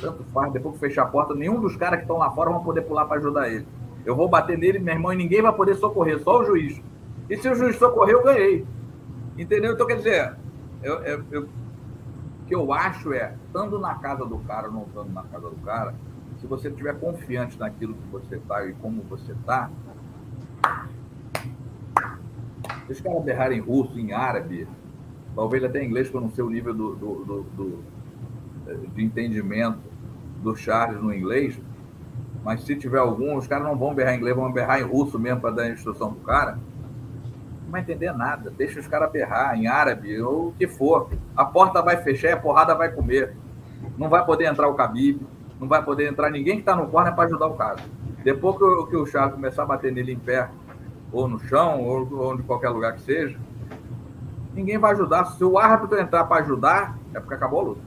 Tanto 0.00 0.22
faz, 0.24 0.52
depois 0.52 0.74
que 0.74 0.80
fechar 0.80 1.04
a 1.04 1.06
porta, 1.06 1.34
nenhum 1.34 1.60
dos 1.60 1.76
caras 1.76 1.98
que 1.98 2.04
estão 2.04 2.18
lá 2.18 2.30
fora 2.30 2.50
vão 2.50 2.62
poder 2.62 2.82
pular 2.82 3.06
para 3.06 3.18
ajudar 3.18 3.48
ele. 3.48 3.66
Eu 4.04 4.14
vou 4.14 4.28
bater 4.28 4.58
nele, 4.58 4.78
meu 4.78 4.94
irmão, 4.94 5.12
e 5.12 5.16
ninguém 5.16 5.40
vai 5.40 5.52
poder 5.52 5.74
socorrer, 5.76 6.18
só 6.22 6.40
o 6.40 6.44
juiz. 6.44 6.82
E 7.28 7.36
se 7.36 7.48
o 7.48 7.54
juiz 7.54 7.76
socorrer, 7.76 8.14
eu 8.14 8.22
ganhei. 8.22 8.66
Entendeu? 9.36 9.72
Então, 9.72 9.86
quer 9.86 9.96
dizer, 9.96 10.36
eu, 10.82 10.94
eu, 11.02 11.24
eu, 11.30 11.42
o 11.42 12.46
que 12.46 12.54
eu 12.54 12.72
acho 12.72 13.12
é, 13.12 13.34
estando 13.46 13.78
na 13.78 13.94
casa 13.94 14.24
do 14.24 14.38
cara 14.40 14.68
ou 14.68 14.72
não 14.72 14.82
estando 14.82 15.12
na 15.12 15.22
casa 15.22 15.48
do 15.48 15.56
cara, 15.56 15.94
se 16.40 16.46
você 16.46 16.68
estiver 16.68 16.98
confiante 16.98 17.58
naquilo 17.58 17.94
que 17.94 18.08
você 18.10 18.36
está 18.36 18.64
e 18.64 18.72
como 18.74 19.02
você 19.02 19.32
está, 19.32 19.70
se 22.86 22.92
os 22.92 23.00
caras 23.00 23.22
berrarem 23.24 23.60
russo, 23.60 23.98
em 23.98 24.12
árabe, 24.12 24.66
talvez 25.34 25.62
até 25.64 25.82
em 25.82 25.86
inglês, 25.86 26.08
para 26.08 26.20
não 26.20 26.30
ser 26.30 26.42
o 26.42 26.50
nível 26.50 26.72
do, 26.72 26.94
do, 26.94 27.24
do, 27.24 27.42
do, 27.42 27.84
de 28.94 29.04
entendimento 29.04 29.80
do 30.42 30.54
Charles 30.54 31.00
no 31.00 31.12
inglês, 31.12 31.60
mas 32.44 32.62
se 32.62 32.76
tiver 32.76 32.98
algum, 32.98 33.36
os 33.36 33.46
caras 33.46 33.66
não 33.66 33.76
vão 33.76 33.92
berrar 33.92 34.14
em 34.14 34.18
inglês, 34.18 34.34
vão 34.34 34.50
berrar 34.50 34.80
em 34.80 34.84
russo 34.84 35.18
mesmo 35.18 35.40
para 35.40 35.50
dar 35.50 35.62
a 35.64 35.70
instrução 35.70 36.14
pro 36.14 36.24
cara. 36.24 36.58
Não 37.64 37.72
vai 37.72 37.82
entender 37.82 38.12
nada. 38.12 38.50
Deixa 38.56 38.80
os 38.80 38.86
caras 38.86 39.10
berrar 39.10 39.54
em 39.54 39.66
árabe 39.66 40.18
ou 40.22 40.48
o 40.48 40.52
que 40.52 40.66
for. 40.66 41.10
A 41.36 41.44
porta 41.44 41.82
vai 41.82 41.98
fechar 41.98 42.28
e 42.28 42.32
a 42.32 42.36
porrada 42.38 42.74
vai 42.74 42.90
comer. 42.90 43.36
Não 43.98 44.08
vai 44.08 44.24
poder 44.24 44.46
entrar 44.46 44.68
o 44.68 44.74
Khabib, 44.74 45.20
não 45.60 45.66
vai 45.68 45.82
poder 45.82 46.08
entrar 46.08 46.30
ninguém 46.30 46.54
que 46.54 46.60
está 46.60 46.74
no 46.76 46.88
corner 46.88 47.14
para 47.14 47.24
ajudar 47.24 47.46
o 47.46 47.54
cara. 47.54 47.78
Depois 48.22 48.56
que 48.56 48.64
o, 48.64 48.86
que 48.86 48.96
o 48.96 49.06
Charles 49.06 49.34
começar 49.34 49.62
a 49.62 49.66
bater 49.66 49.92
nele 49.92 50.12
em 50.12 50.18
pé, 50.18 50.48
ou 51.12 51.26
no 51.26 51.38
chão, 51.40 51.82
ou, 51.82 52.08
ou 52.12 52.36
de 52.36 52.42
qualquer 52.42 52.68
lugar 52.68 52.94
que 52.94 53.02
seja, 53.02 53.38
ninguém 54.54 54.78
vai 54.78 54.92
ajudar. 54.92 55.24
Se 55.24 55.44
o 55.44 55.58
árbitro 55.58 55.98
entrar 55.98 56.24
para 56.24 56.42
ajudar, 56.42 56.98
é 57.14 57.20
porque 57.20 57.34
acabou 57.34 57.60
a 57.60 57.62
luta. 57.64 57.80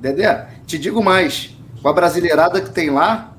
Dedé, 0.00 0.48
te 0.66 0.78
digo 0.78 1.02
mais 1.02 1.56
com 1.80 1.88
a 1.88 1.92
brasileirada 1.92 2.60
que 2.60 2.70
tem 2.70 2.90
lá, 2.90 3.34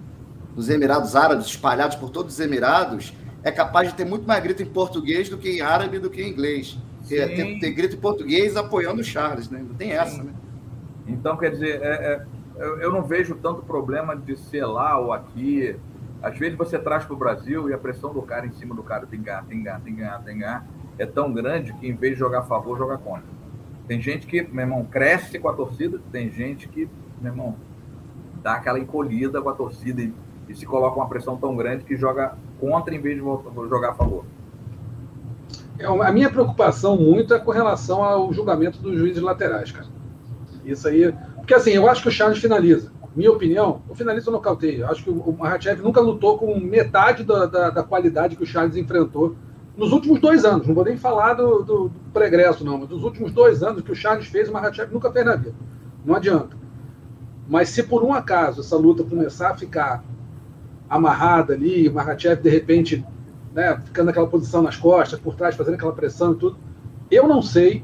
nos 0.56 0.70
Emirados 0.70 1.16
Árabes, 1.16 1.46
espalhados 1.46 1.96
por 1.96 2.10
todos 2.10 2.34
os 2.34 2.40
Emirados, 2.40 3.14
é 3.44 3.52
capaz 3.52 3.90
de 3.90 3.96
ter 3.96 4.06
muito 4.06 4.28
mais 4.28 4.42
grito 4.44 4.62
em 4.62 4.66
português 4.66 5.30
do 5.30 5.38
que 5.38 5.50
em 5.50 5.62
árabe 5.62 6.00
do 6.00 6.10
que 6.10 6.22
em 6.22 6.30
inglês. 6.30 6.78
Tem, 7.08 7.60
tem, 7.60 7.74
grito 7.74 7.96
em 7.96 8.00
português 8.00 8.56
apoiando 8.56 9.02
o 9.02 9.04
Charles, 9.04 9.50
né? 9.50 9.64
Não 9.66 9.76
tem 9.76 9.92
essa, 9.92 10.16
Sim. 10.16 10.24
né? 10.24 10.34
Então, 11.06 11.36
quer 11.36 11.52
dizer, 11.52 11.82
é, 11.82 11.88
é, 11.88 12.26
eu, 12.56 12.80
eu, 12.80 12.92
não 12.92 13.04
vejo 13.04 13.36
tanto 13.36 13.62
problema 13.64 14.16
de 14.16 14.38
ser 14.38 14.66
lá 14.66 14.98
ou 14.98 15.12
aqui. 15.12 15.76
Às 16.22 16.38
vezes 16.38 16.58
você 16.58 16.80
traz 16.80 17.04
para 17.04 17.14
o 17.14 17.18
Brasil 17.18 17.70
e 17.70 17.74
a 17.74 17.78
pressão 17.78 18.14
do 18.14 18.22
cara 18.22 18.46
em 18.46 18.52
cima 18.54 18.74
do 18.74 18.84
cara 18.84 19.06
tem 19.06 19.20
que 19.20 19.26
ganhar, 19.26 19.44
tem 19.44 19.58
que 19.58 19.64
ganhar, 19.64 19.82
tem 19.82 19.94
que 19.94 20.00
ganhar, 20.00 20.24
tem 20.24 20.34
que 20.36 20.40
ganhar, 20.40 20.68
é 20.98 21.06
tão 21.06 21.34
grande 21.34 21.74
que 21.74 21.88
em 21.88 21.96
vez 21.96 22.14
de 22.14 22.20
jogar 22.20 22.40
a 22.40 22.44
favor, 22.44 22.78
joga 22.78 22.98
contra. 22.98 23.26
Tem 23.88 24.02
gente 24.02 24.26
que, 24.26 24.42
meu 24.44 24.64
irmão, 24.64 24.86
cresce 24.86 25.38
com 25.40 25.50
a 25.50 25.54
torcida, 25.54 26.00
tem 26.12 26.32
gente 26.32 26.70
que, 26.70 26.88
meu 27.20 27.32
irmão, 27.32 27.56
dá 28.42 28.54
aquela 28.54 28.80
encolhida 28.80 29.42
com 29.42 29.50
a 29.50 29.54
torcida 29.54 30.02
e, 30.02 30.14
e 30.48 30.56
se 30.56 30.66
coloca 30.66 30.96
uma 30.96 31.10
pressão 31.10 31.36
tão 31.36 31.56
grande 31.56 31.84
que 31.84 31.98
joga 31.98 32.38
contra 32.60 32.96
em 32.96 33.00
vez 33.00 33.18
de 33.18 33.22
jogar 33.22 33.92
a 33.92 33.94
favor. 33.94 34.24
É, 35.78 35.86
a 35.86 36.12
minha 36.12 36.30
preocupação 36.30 36.96
muito 36.96 37.34
é 37.34 37.40
com 37.40 37.52
relação 37.52 38.04
ao 38.04 38.32
julgamento 38.32 38.80
dos 38.80 38.98
juízes 38.98 39.22
laterais, 39.22 39.72
cara. 39.72 39.88
Isso 40.64 40.88
aí. 40.88 41.14
Porque 41.44 41.56
assim, 41.56 41.72
eu 41.72 41.90
acho 41.90 42.02
que 42.02 42.08
o 42.08 42.12
Charles 42.12 42.40
finaliza. 42.40 42.90
Minha 43.14 43.30
opinião, 43.30 43.82
o 43.90 43.94
finaliza 43.94 44.32
no 44.32 44.40
cauteio. 44.40 44.88
Acho 44.88 45.04
que 45.04 45.10
o 45.10 45.36
Mahachev 45.38 45.84
nunca 45.84 46.00
lutou 46.00 46.38
com 46.38 46.58
metade 46.58 47.26
da, 47.26 47.46
da, 47.46 47.70
da, 47.70 47.84
qualidade 47.84 48.38
que 48.38 48.44
o 48.44 48.46
Charles 48.46 48.78
enfrentou 48.78 49.36
nos 49.76 49.92
últimos 49.92 50.22
dois 50.22 50.46
anos. 50.46 50.66
Não 50.66 50.74
vou 50.74 50.86
nem 50.86 50.96
falar 50.96 51.34
do, 51.34 51.62
do, 51.62 51.90
do 51.90 52.12
pregresso, 52.14 52.64
não, 52.64 52.78
mas 52.78 52.88
dos 52.88 53.04
últimos 53.04 53.34
dois 53.34 53.62
anos 53.62 53.82
que 53.82 53.92
o 53.92 53.96
Charles 53.96 54.26
fez, 54.28 54.48
o 54.48 54.54
Mahachev 54.54 54.94
nunca 54.94 55.12
fez 55.12 55.26
na 55.26 55.36
vida. 55.36 55.54
Não 56.06 56.16
adianta. 56.16 56.56
Mas 57.46 57.68
se 57.68 57.84
por 57.84 58.04
um 58.04 58.14
acaso 58.14 58.62
essa 58.62 58.78
luta 58.78 59.04
começar 59.04 59.50
a 59.50 59.56
ficar 59.58 60.02
amarrada 60.90 61.54
ali, 61.54 61.90
o 61.90 61.94
Makhachev 61.94 62.42
de 62.42 62.50
repente 62.50 63.06
né, 63.54 63.78
ficando 63.84 64.06
naquela 64.08 64.28
posição 64.28 64.62
nas 64.62 64.78
costas, 64.78 65.20
por 65.20 65.36
trás, 65.36 65.56
fazendo 65.56 65.74
aquela 65.74 65.92
pressão 65.92 66.32
e 66.32 66.36
tudo, 66.38 66.58
eu 67.12 67.28
não 67.28 67.42
sei 67.42 67.84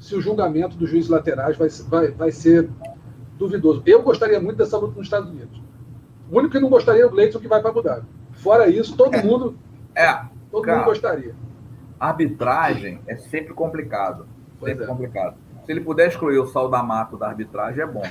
se 0.00 0.14
o 0.14 0.22
julgamento 0.22 0.74
dos 0.74 0.88
juízes 0.88 1.10
laterais 1.10 1.58
vai, 1.58 1.68
vai, 1.68 2.10
vai 2.12 2.32
ser 2.32 2.70
duvidoso. 3.38 3.82
Eu 3.86 4.02
gostaria 4.02 4.40
muito 4.40 4.56
dessa 4.56 4.78
luta 4.78 4.96
nos 4.96 5.06
Estados 5.06 5.30
Unidos. 5.30 5.60
O 6.30 6.38
único 6.38 6.52
que 6.52 6.60
não 6.60 6.68
gostaria 6.68 7.02
é 7.02 7.06
o 7.06 7.10
Gleison 7.10 7.38
que 7.38 7.48
vai 7.48 7.60
para 7.60 7.72
mudar. 7.72 8.02
Fora 8.32 8.68
isso, 8.68 8.96
todo 8.96 9.14
é. 9.14 9.22
mundo. 9.22 9.56
É. 9.94 10.22
Todo 10.50 10.62
cara, 10.62 10.78
mundo 10.78 10.86
gostaria. 10.86 11.34
Arbitragem 11.98 13.00
é 13.06 13.16
sempre 13.16 13.54
complicado. 13.54 14.26
Sempre 14.62 14.84
é. 14.84 14.86
complicado. 14.86 15.36
Se 15.64 15.72
ele 15.72 15.80
puder 15.80 16.08
excluir 16.08 16.38
o 16.38 16.46
Saldamato 16.46 17.16
da 17.16 17.28
arbitragem, 17.28 17.82
é 17.82 17.86
bom. 17.86 18.02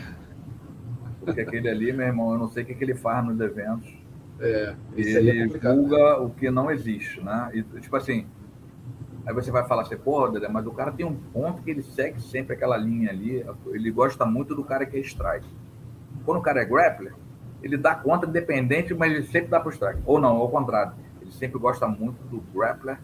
Porque 1.24 1.42
aquele 1.42 1.70
ali, 1.70 1.94
meu 1.94 2.06
irmão, 2.06 2.34
eu 2.34 2.40
não 2.40 2.48
sei 2.48 2.64
o 2.64 2.66
que, 2.66 2.76
que 2.76 2.84
ele 2.84 2.96
faz 2.96 3.24
nos 3.26 3.40
eventos. 3.40 3.94
É, 4.40 4.76
ele 4.96 5.44
é 5.44 5.48
julga 5.48 6.20
o 6.20 6.30
que 6.32 6.50
não 6.50 6.70
existe, 6.70 7.22
né? 7.22 7.50
E, 7.54 7.64
tipo 7.80 7.96
assim, 7.96 8.26
aí 9.26 9.34
você 9.34 9.52
vai 9.52 9.66
falar 9.68 9.84
assim, 9.84 9.96
Dedé, 10.32 10.48
mas 10.48 10.66
o 10.66 10.72
cara 10.72 10.92
tem 10.92 11.06
um 11.06 11.16
ponto 11.16 11.62
que 11.62 11.72
ele 11.72 11.82
segue 11.82 12.22
sempre 12.22 12.54
aquela 12.54 12.78
linha 12.78 13.10
ali. 13.10 13.46
Ele 13.68 13.92
gosta 13.92 14.26
muito 14.26 14.54
do 14.54 14.64
cara 14.64 14.86
que 14.86 14.98
é 14.98 15.00
strike. 15.00 15.48
Quando 16.26 16.40
o 16.40 16.42
cara 16.42 16.62
é 16.62 16.66
grappler, 16.66 17.14
ele 17.62 17.78
dá 17.78 17.96
conta 17.96 18.28
independente, 18.28 18.94
mas 18.94 19.12
ele 19.12 19.24
sempre 19.24 19.50
dá 19.50 19.60
pro 19.60 19.72
strike. 19.72 20.02
Ou 20.06 20.20
não, 20.20 20.38
ao 20.38 20.50
contrário. 20.50 20.94
Ele 21.22 21.32
sempre 21.32 21.58
gosta 21.58 21.88
muito 21.88 22.22
do 22.24 22.42
grappler. 22.54 23.00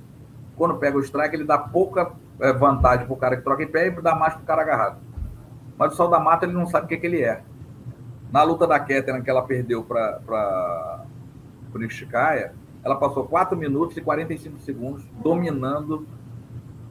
Quando 0.57 0.75
pega 0.75 0.97
o 0.97 1.01
strike, 1.01 1.35
ele 1.35 1.45
dá 1.45 1.57
pouca 1.57 2.11
é, 2.39 2.51
vantagem 2.51 3.05
pro 3.07 3.15
cara 3.15 3.37
que 3.37 3.43
troca 3.43 3.63
em 3.63 3.67
pé 3.67 3.87
e 3.87 4.01
dá 4.01 4.13
mais 4.13 4.33
pro 4.33 4.43
cara 4.43 4.61
agarrado. 4.61 4.97
Mas 5.77 5.93
o 5.93 5.95
sol 5.95 6.09
da 6.09 6.19
mata, 6.19 6.45
ele 6.45 6.53
não 6.53 6.67
sabe 6.67 6.85
o 6.85 6.89
que, 6.89 6.97
que 6.97 7.07
ele 7.07 7.23
é. 7.23 7.41
Na 8.29 8.43
luta 8.43 8.67
da 8.67 8.77
Keteran, 8.77 9.21
que 9.21 9.29
ela 9.29 9.41
perdeu 9.41 9.83
para 9.83 11.05
Nishikaya, 11.73 12.53
ela 12.83 12.95
passou 12.95 13.25
4 13.25 13.57
minutos 13.57 13.95
e 13.97 14.01
45 14.01 14.59
segundos 14.59 15.05
dominando 15.21 16.07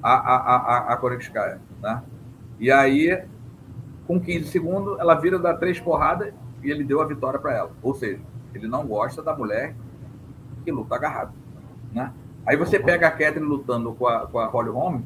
a, 0.03 0.13
a, 0.13 0.37
a, 0.37 0.93
a 0.93 0.97
Koreshkaya, 0.97 1.61
né? 1.81 2.03
E 2.61 2.71
aí, 2.71 3.25
com 4.07 4.21
15 4.21 4.49
segundos, 4.49 4.99
ela 4.99 5.15
vira 5.15 5.39
dar 5.39 5.55
três 5.55 5.81
porradas 5.81 6.33
e 6.63 6.71
ele 6.71 6.85
deu 6.85 7.01
a 7.01 7.07
vitória 7.07 7.39
para 7.39 7.55
ela. 7.55 7.71
Ou 7.83 7.95
seja, 7.95 8.21
ele 8.55 8.67
não 8.67 8.87
gosta 8.87 9.23
da 9.23 9.35
mulher 9.35 9.75
que 10.65 10.73
luta 10.73 10.95
agarrado, 10.95 11.33
né? 11.93 12.13
Aí 12.47 12.57
você 12.57 12.79
pega 12.79 13.09
a 13.09 13.11
Kathleen 13.11 13.47
lutando 13.47 13.93
com 13.93 14.07
a, 14.07 14.27
com 14.27 14.39
a 14.39 14.47
Holly 14.47 14.71
Holm, 14.71 15.03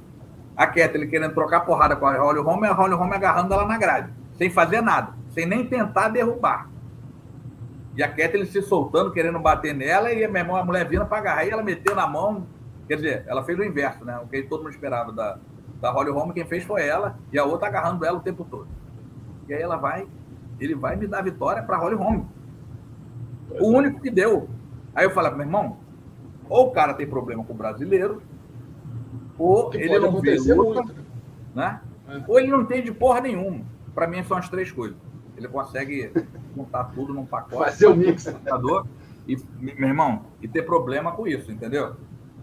a 0.56 0.66
Kathleen 0.66 1.08
querendo 1.08 1.34
trocar 1.34 1.60
porrada 1.60 1.96
com 1.96 2.06
a 2.06 2.16
Holly 2.16 2.40
Holm 2.40 2.64
e 2.64 2.68
a 2.68 2.72
Holly 2.72 2.94
Holm 2.94 3.12
agarrando 3.12 3.52
ela 3.52 3.66
na 3.66 3.78
grade, 3.78 4.12
sem 4.36 4.50
fazer 4.50 4.80
nada 4.80 5.22
sem 5.32 5.46
nem 5.46 5.66
tentar 5.66 6.08
derrubar. 6.08 6.68
E 7.96 8.02
a 8.02 8.08
Kathleen 8.08 8.46
se 8.46 8.62
soltando, 8.62 9.12
querendo 9.12 9.38
bater 9.38 9.74
nela, 9.74 10.12
e 10.12 10.24
a, 10.24 10.28
minha 10.28 10.40
irmã, 10.40 10.60
a 10.60 10.64
mulher 10.64 10.88
vindo 10.88 11.04
para 11.04 11.18
agarrar, 11.18 11.44
e 11.44 11.50
ela 11.50 11.62
meteu 11.62 11.94
na 11.94 12.06
mão. 12.06 12.46
Quer 12.88 12.96
dizer, 12.96 13.24
ela 13.26 13.44
fez 13.44 13.58
o 13.58 13.64
inverso, 13.64 14.04
né? 14.04 14.18
O 14.18 14.26
que 14.26 14.42
todo 14.42 14.62
mundo 14.62 14.72
esperava 14.72 15.12
da, 15.12 15.38
da 15.80 15.90
Holly 15.90 16.10
Holm, 16.10 16.32
quem 16.32 16.44
fez 16.44 16.64
foi 16.64 16.86
ela, 16.86 17.18
e 17.32 17.38
a 17.38 17.44
outra 17.44 17.68
agarrando 17.68 18.04
ela 18.04 18.18
o 18.18 18.22
tempo 18.22 18.46
todo. 18.48 18.68
E 19.48 19.54
aí 19.54 19.60
ela 19.60 19.76
vai, 19.76 20.06
ele 20.58 20.74
vai 20.74 20.96
me 20.96 21.06
dar 21.06 21.22
vitória 21.22 21.62
para 21.62 21.76
Holly 21.76 21.96
Holm. 21.96 22.24
O 23.60 23.68
único 23.68 24.00
que 24.00 24.10
deu. 24.10 24.48
Aí 24.94 25.04
eu 25.04 25.10
falei, 25.10 25.30
meu 25.32 25.40
irmão, 25.40 25.78
ou 26.48 26.68
o 26.68 26.70
cara 26.70 26.94
tem 26.94 27.06
problema 27.06 27.44
com 27.44 27.52
o 27.52 27.56
brasileiro, 27.56 28.22
ou 29.38 29.72
ele 29.74 29.98
não 29.98 30.20
vê 30.20 30.36
luta, 30.54 30.94
né? 31.54 31.80
É. 32.08 32.22
Ou 32.26 32.38
ele 32.38 32.50
não 32.50 32.64
tem 32.64 32.82
de 32.82 32.92
porra 32.92 33.20
nenhuma. 33.20 33.64
Para 33.94 34.06
mim 34.06 34.22
são 34.22 34.36
as 34.36 34.48
três 34.48 34.70
coisas. 34.70 34.96
Ele 35.42 35.52
consegue 35.52 36.12
montar 36.54 36.84
tudo 36.94 37.12
num 37.12 37.26
pacote. 37.26 37.70
Fazer 37.70 37.86
o 37.86 37.96
mix. 37.96 38.24
Computador, 38.24 38.86
e, 39.26 39.36
meu 39.60 39.88
irmão, 39.88 40.22
e 40.40 40.48
ter 40.48 40.62
problema 40.62 41.12
com 41.12 41.26
isso, 41.26 41.50
entendeu? 41.50 41.94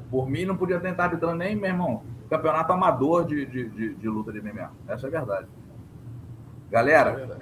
Por 0.10 0.30
mim, 0.30 0.46
não 0.46 0.56
podia 0.56 0.80
tentar 0.80 1.06
arbitrando 1.06 1.36
nem, 1.36 1.56
meu 1.56 1.70
irmão. 1.70 2.04
campeonato 2.30 2.72
amador 2.72 3.26
de, 3.26 3.46
de, 3.46 3.70
de, 3.70 3.94
de 3.96 4.10
luta 4.10 4.32
de 4.32 4.42
MMA. 4.42 4.72
Essa 4.88 5.08
é 5.08 5.10
a 5.10 5.12
verdade. 5.12 5.48
Galera, 6.72 7.12
é 7.12 7.16
verdade. 7.16 7.42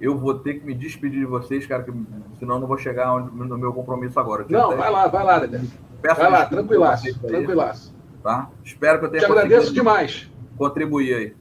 eu 0.00 0.16
vou 0.16 0.38
ter 0.38 0.54
que 0.54 0.66
me 0.66 0.74
despedir 0.74 1.20
de 1.20 1.26
vocês, 1.26 1.66
cara, 1.66 1.82
que, 1.82 1.92
senão 2.38 2.56
eu 2.56 2.60
não 2.60 2.68
vou 2.68 2.78
chegar 2.78 3.18
no 3.20 3.58
meu 3.58 3.72
compromisso 3.72 4.18
agora. 4.20 4.46
Não, 4.48 4.76
vai 4.76 4.90
lá, 4.90 5.08
vai 5.08 5.24
lá, 5.24 5.38
Dedé. 5.40 5.60
Vai 6.02 6.30
lá, 6.30 6.46
tranquilaço, 6.46 7.18
tranquilaço. 7.20 7.96
Tá? 8.22 8.50
Espero 8.64 8.98
que 8.98 9.06
eu 9.06 9.10
tenha 9.10 9.24
Te 9.24 9.30
agradeço 9.30 9.72
demais. 9.72 10.30
Contribuir 10.56 11.14
aí. 11.14 11.36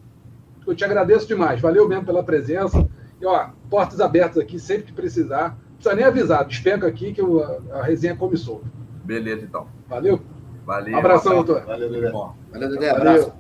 Eu 0.65 0.75
te 0.75 0.83
agradeço 0.83 1.27
demais. 1.27 1.61
Valeu 1.61 1.87
mesmo 1.87 2.05
pela 2.05 2.23
presença. 2.23 2.87
E, 3.21 3.25
ó, 3.25 3.49
portas 3.69 3.99
abertas 3.99 4.37
aqui, 4.37 4.59
sempre 4.59 4.83
que 4.83 4.93
precisar. 4.93 5.49
Não 5.49 5.75
precisa 5.75 5.95
nem 5.95 6.05
avisar, 6.05 6.45
despenca 6.45 6.87
aqui 6.87 7.13
que 7.13 7.21
eu, 7.21 7.43
a, 7.43 7.79
a 7.79 7.83
resenha 7.83 8.15
começou. 8.15 8.63
Beleza, 9.03 9.43
então. 9.43 9.67
Valeu? 9.87 10.19
Valeu. 10.65 10.97
Abração, 10.97 11.35
doutor. 11.35 11.61
Valeu, 11.65 11.89
Dedé. 11.89 12.11
Valeu, 12.11 12.69
Dedé. 12.69 12.89
Abraço. 12.89 13.33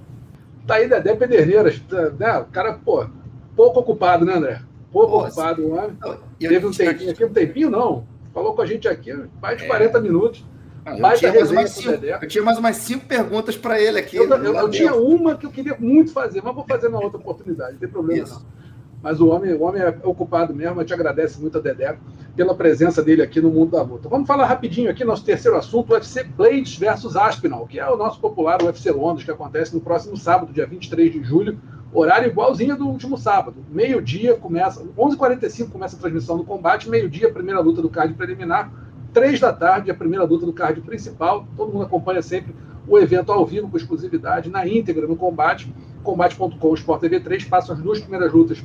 Tá 0.67 0.75
aí, 0.75 0.87
Dedé 0.87 1.15
Pederneiras. 1.15 1.79
Tá, 1.79 2.11
né? 2.11 2.37
O 2.39 2.45
cara, 2.45 2.73
pô, 2.73 3.07
pouco 3.55 3.79
ocupado, 3.79 4.25
né, 4.25 4.35
André? 4.35 4.61
Pouco 4.91 5.17
Nossa. 5.17 5.27
ocupado, 5.27 5.63
o 5.63 5.75
homem. 5.75 5.97
Teve 6.39 6.65
um 6.65 6.71
tempinho 6.71 7.11
aqui, 7.11 7.25
um 7.25 7.33
tempinho 7.33 7.69
não. 7.69 8.05
Falou 8.33 8.53
com 8.53 8.61
a 8.61 8.65
gente 8.65 8.87
aqui 8.87 9.13
mais 9.41 9.57
de 9.57 9.67
40 9.67 9.97
é. 9.97 10.01
minutos. 10.01 10.45
Ah, 10.85 10.95
eu, 10.95 11.17
tinha 11.17 11.33
mais 11.33 11.51
umas 11.51 11.69
cinco, 11.71 12.05
eu 12.05 12.27
tinha 12.27 12.43
mais 12.43 12.57
umas 12.59 12.75
cinco 12.77 13.05
perguntas 13.07 13.57
para 13.57 13.81
ele 13.81 13.97
aqui. 13.97 14.17
Eu, 14.17 14.29
eu, 14.29 14.55
eu 14.55 14.69
tinha 14.69 14.93
uma 14.93 15.35
que 15.35 15.43
eu 15.43 15.49
queria 15.49 15.75
muito 15.79 16.11
fazer, 16.13 16.43
mas 16.43 16.53
vou 16.53 16.63
fazer 16.63 16.89
na 16.89 16.99
outra 16.99 17.17
oportunidade, 17.17 17.73
não 17.73 17.79
tem 17.79 17.89
problema 17.89 18.23
Isso. 18.23 18.35
não. 18.35 18.64
Mas 19.01 19.19
o 19.19 19.27
homem, 19.29 19.53
o 19.53 19.61
homem 19.61 19.81
é 19.81 19.95
ocupado 20.03 20.53
mesmo, 20.53 20.81
eu 20.81 20.85
te 20.85 20.93
agradeço 20.93 21.39
muito 21.41 21.57
a 21.57 21.61
Dedé 21.61 21.97
pela 22.35 22.55
presença 22.55 23.01
dele 23.01 23.21
aqui 23.21 23.39
no 23.39 23.49
mundo 23.49 23.71
da 23.71 23.81
luta. 23.81 24.09
Vamos 24.09 24.27
falar 24.27 24.45
rapidinho 24.45 24.89
aqui, 24.89 25.05
nosso 25.05 25.23
terceiro 25.23 25.57
assunto, 25.57 25.93
UFC 25.93 26.23
Blades 26.23 26.75
versus 26.77 27.15
Aspinall, 27.15 27.65
que 27.67 27.79
é 27.79 27.89
o 27.89 27.95
nosso 27.95 28.19
popular 28.19 28.61
UFC 28.61 28.91
Londres, 28.91 29.23
que 29.23 29.31
acontece 29.31 29.73
no 29.73 29.79
próximo 29.79 30.17
sábado, 30.17 30.51
dia 30.51 30.65
23 30.65 31.13
de 31.13 31.23
julho, 31.23 31.57
horário 31.93 32.27
igualzinho 32.27 32.75
do 32.75 32.87
último 32.87 33.17
sábado. 33.17 33.55
Meio-dia 33.69 34.35
começa, 34.35 34.83
11h45 34.83 35.69
começa 35.69 35.95
a 35.95 35.99
transmissão 35.99 36.37
do 36.37 36.43
combate, 36.43 36.89
meio-dia, 36.89 37.31
primeira 37.31 37.61
luta 37.61 37.81
do 37.81 37.89
card 37.89 38.13
preliminar, 38.15 38.71
três 39.13 39.39
da 39.39 39.53
tarde, 39.53 39.89
a 39.89 39.95
primeira 39.95 40.25
luta 40.25 40.45
do 40.45 40.51
card 40.51 40.81
principal. 40.81 41.47
Todo 41.55 41.71
mundo 41.71 41.85
acompanha 41.85 42.21
sempre 42.21 42.53
o 42.87 42.99
evento 42.99 43.31
ao 43.31 43.45
vivo, 43.45 43.69
com 43.69 43.77
exclusividade, 43.77 44.49
na 44.49 44.67
íntegra, 44.67 45.07
no 45.07 45.15
combate. 45.15 45.73
Combate.com, 46.03 46.73
Sport 46.75 47.01
TV 47.01 47.19
3, 47.19 47.45
passam 47.45 47.75
as 47.75 47.81
duas 47.81 47.99
primeiras 47.99 48.31
lutas 48.31 48.63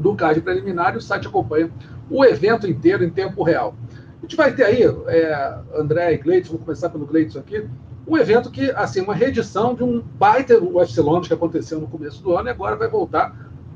do 0.00 0.14
card 0.14 0.40
preliminar 0.40 0.94
e 0.94 0.98
o 0.98 1.00
site 1.00 1.28
acompanha 1.28 1.70
o 2.10 2.24
evento 2.24 2.66
inteiro 2.66 3.04
em 3.04 3.10
tempo 3.10 3.42
real. 3.42 3.74
A 4.18 4.22
gente 4.22 4.36
vai 4.36 4.52
ter 4.52 4.64
aí, 4.64 4.82
é, 4.82 5.58
André 5.74 6.12
e 6.14 6.16
Gleitson, 6.18 6.52
vou 6.52 6.60
começar 6.60 6.88
pelo 6.88 7.06
Gleitson 7.06 7.38
aqui, 7.38 7.66
um 8.06 8.18
evento 8.18 8.50
que, 8.50 8.70
assim, 8.72 9.00
uma 9.00 9.14
reedição 9.14 9.74
de 9.74 9.84
um 9.84 10.02
baita 10.18 10.58
UFC 10.58 11.00
Londres 11.00 11.28
que 11.28 11.34
aconteceu 11.34 11.80
no 11.80 11.86
começo 11.86 12.22
do 12.22 12.36
ano 12.36 12.48
e 12.48 12.50
agora 12.50 12.74
vai 12.74 12.88
voltar 12.88 13.34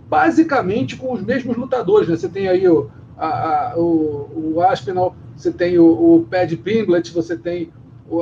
basicamente 0.08 0.96
com 0.96 1.12
os 1.12 1.22
mesmos 1.22 1.56
lutadores, 1.56 2.08
né? 2.08 2.16
Você 2.16 2.28
tem 2.28 2.48
aí 2.48 2.68
o, 2.68 2.90
a, 3.16 3.72
a, 3.72 3.78
o, 3.78 4.54
o 4.56 4.60
Aspinall, 4.62 5.14
você 5.36 5.52
tem 5.52 5.78
o, 5.78 5.86
o 5.86 6.26
Pad 6.28 6.60
você 7.12 7.36
tem 7.36 7.72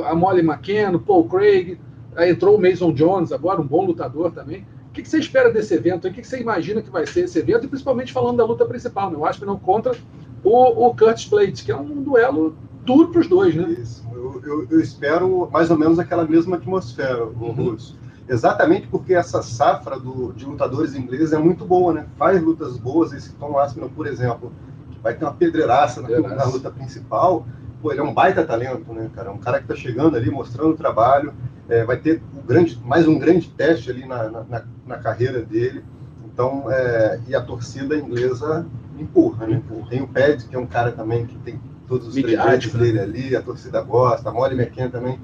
a 0.05 0.15
Molly 0.15 0.41
McKenna, 0.41 0.97
o 0.97 0.99
Paul 0.99 1.27
Craig, 1.27 1.79
aí 2.15 2.31
entrou 2.31 2.57
o 2.57 2.61
Mason 2.61 2.93
Jones 2.93 3.31
agora, 3.31 3.59
um 3.59 3.67
bom 3.67 3.85
lutador 3.85 4.31
também. 4.31 4.65
O 4.93 4.95
que, 4.95 5.03
você 5.03 5.17
espera 5.17 5.51
desse 5.51 5.73
evento? 5.73 6.07
O 6.07 6.13
que, 6.13 6.23
você 6.23 6.39
imagina 6.39 6.79
que 6.79 6.91
vai 6.91 7.07
ser 7.07 7.21
esse 7.21 7.39
evento? 7.39 7.65
E 7.65 7.67
principalmente 7.67 8.13
falando 8.13 8.37
da 8.37 8.45
luta 8.45 8.63
principal, 8.63 9.09
né? 9.09 9.17
o 9.17 9.25
Aspinall 9.25 9.57
contra 9.57 9.95
o, 10.43 10.87
o 10.87 10.95
Curtis 10.95 11.25
Blades, 11.25 11.63
que 11.63 11.71
é 11.71 11.75
um 11.75 12.03
duelo 12.03 12.55
duro 12.85 13.07
para 13.07 13.21
os 13.21 13.27
dois, 13.27 13.55
né? 13.55 13.69
Isso. 13.71 14.05
Eu, 14.13 14.39
eu, 14.45 14.67
eu, 14.69 14.79
espero 14.79 15.49
mais 15.51 15.71
ou 15.71 15.79
menos 15.79 15.97
aquela 15.97 16.25
mesma 16.25 16.57
atmosfera, 16.57 17.25
o 17.25 17.29
uhum. 17.29 17.51
Russo. 17.53 17.97
Exatamente 18.29 18.85
porque 18.87 19.15
essa 19.15 19.41
safra 19.41 19.99
do, 19.99 20.31
de 20.33 20.45
lutadores 20.45 20.93
ingleses 20.93 21.33
é 21.33 21.39
muito 21.39 21.65
boa, 21.65 21.91
né? 21.91 22.05
Faz 22.15 22.39
lutas 22.39 22.77
boas. 22.77 23.13
Esse 23.13 23.33
Tom 23.33 23.57
Aspinall, 23.57 23.89
por 23.89 24.05
exemplo, 24.05 24.53
vai 25.01 25.15
ter 25.15 25.25
uma 25.25 25.33
pedreiraça 25.33 26.03
na, 26.03 26.19
na, 26.19 26.45
luta 26.45 26.69
principal. 26.69 27.47
Pô, 27.83 27.91
ele 27.91 27.99
é 27.99 28.03
um 28.03 28.13
baita 28.13 28.45
talento, 28.45 28.93
né, 28.93 29.09
cara? 29.13 29.27
É 29.27 29.31
um 29.31 29.37
cara 29.37 29.57
que 29.57 29.65
está 29.65 29.75
chegando 29.75 30.15
ali, 30.15 30.31
mostrando 30.31 30.69
o 30.69 30.77
trabalho. 30.77 31.33
É, 31.67 31.83
vai 31.83 31.97
ter 31.97 32.21
um 32.33 32.41
grande, 32.41 32.79
mais 32.81 33.05
um 33.05 33.19
grande 33.19 33.49
teste 33.49 33.91
ali 33.91 34.07
na, 34.07 34.29
na, 34.29 34.63
na 34.87 34.97
carreira 34.99 35.41
dele. 35.41 35.83
Então, 36.25 36.71
é, 36.71 37.19
e 37.27 37.35
a 37.35 37.41
torcida 37.41 37.97
inglesa 37.97 38.65
empurra, 38.97 39.47
né? 39.47 39.61
Tem 39.89 40.01
o 40.01 40.07
Ped, 40.07 40.45
que 40.45 40.55
é 40.55 40.59
um 40.59 40.65
cara 40.65 40.93
também 40.93 41.25
que 41.25 41.37
tem 41.39 41.59
todos 41.85 42.07
os 42.07 42.13
trejeitos 42.13 42.73
né? 42.73 42.79
dele 42.79 42.99
ali, 43.01 43.35
a 43.35 43.41
torcida 43.41 43.81
gosta. 43.81 44.29
A 44.29 44.31
Molly 44.31 44.55
McKenna 44.55 44.89
também, 44.89 45.19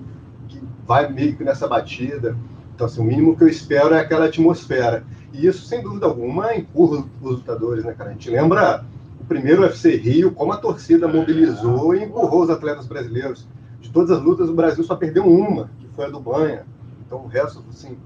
que 0.50 0.62
vai 0.86 1.10
meio 1.10 1.38
que 1.38 1.46
nessa 1.46 1.66
batida. 1.66 2.36
Então, 2.76 2.88
assim, 2.88 3.00
o 3.00 3.06
mínimo 3.06 3.38
que 3.38 3.44
eu 3.46 3.48
espero 3.48 3.96
é 3.96 4.02
aquela 4.02 4.26
atmosfera. 4.26 5.06
E 5.32 5.48
isso, 5.48 5.66
sem 5.66 5.82
dúvida 5.82 6.08
alguma, 6.08 6.54
empurra 6.54 7.06
os 7.22 7.38
lutadores, 7.38 7.86
né, 7.86 7.94
cara? 7.94 8.10
A 8.10 8.14
gente 8.14 8.30
lembra 8.30 8.84
primeiro 9.30 9.62
UFC 9.62 9.96
Rio, 9.96 10.32
como 10.32 10.52
a 10.52 10.58
torcida 10.58 11.08
mobilizou 11.08 11.94
e 11.94 12.04
empurrou 12.04 12.42
os 12.42 12.50
atletas 12.50 12.88
brasileiros. 12.88 13.48
De 13.80 13.90
todas 13.92 14.10
as 14.10 14.22
lutas, 14.22 14.50
o 14.50 14.54
Brasil 14.54 14.84
só 14.84 14.96
perdeu 14.96 15.24
uma, 15.24 15.70
que 15.80 15.88
foi 15.96 16.06
a 16.06 16.10
do 16.10 16.20
Banha. 16.20 16.66
Então, 17.06 17.20
o 17.20 17.28
resto, 17.28 17.64
assim, 17.70 17.98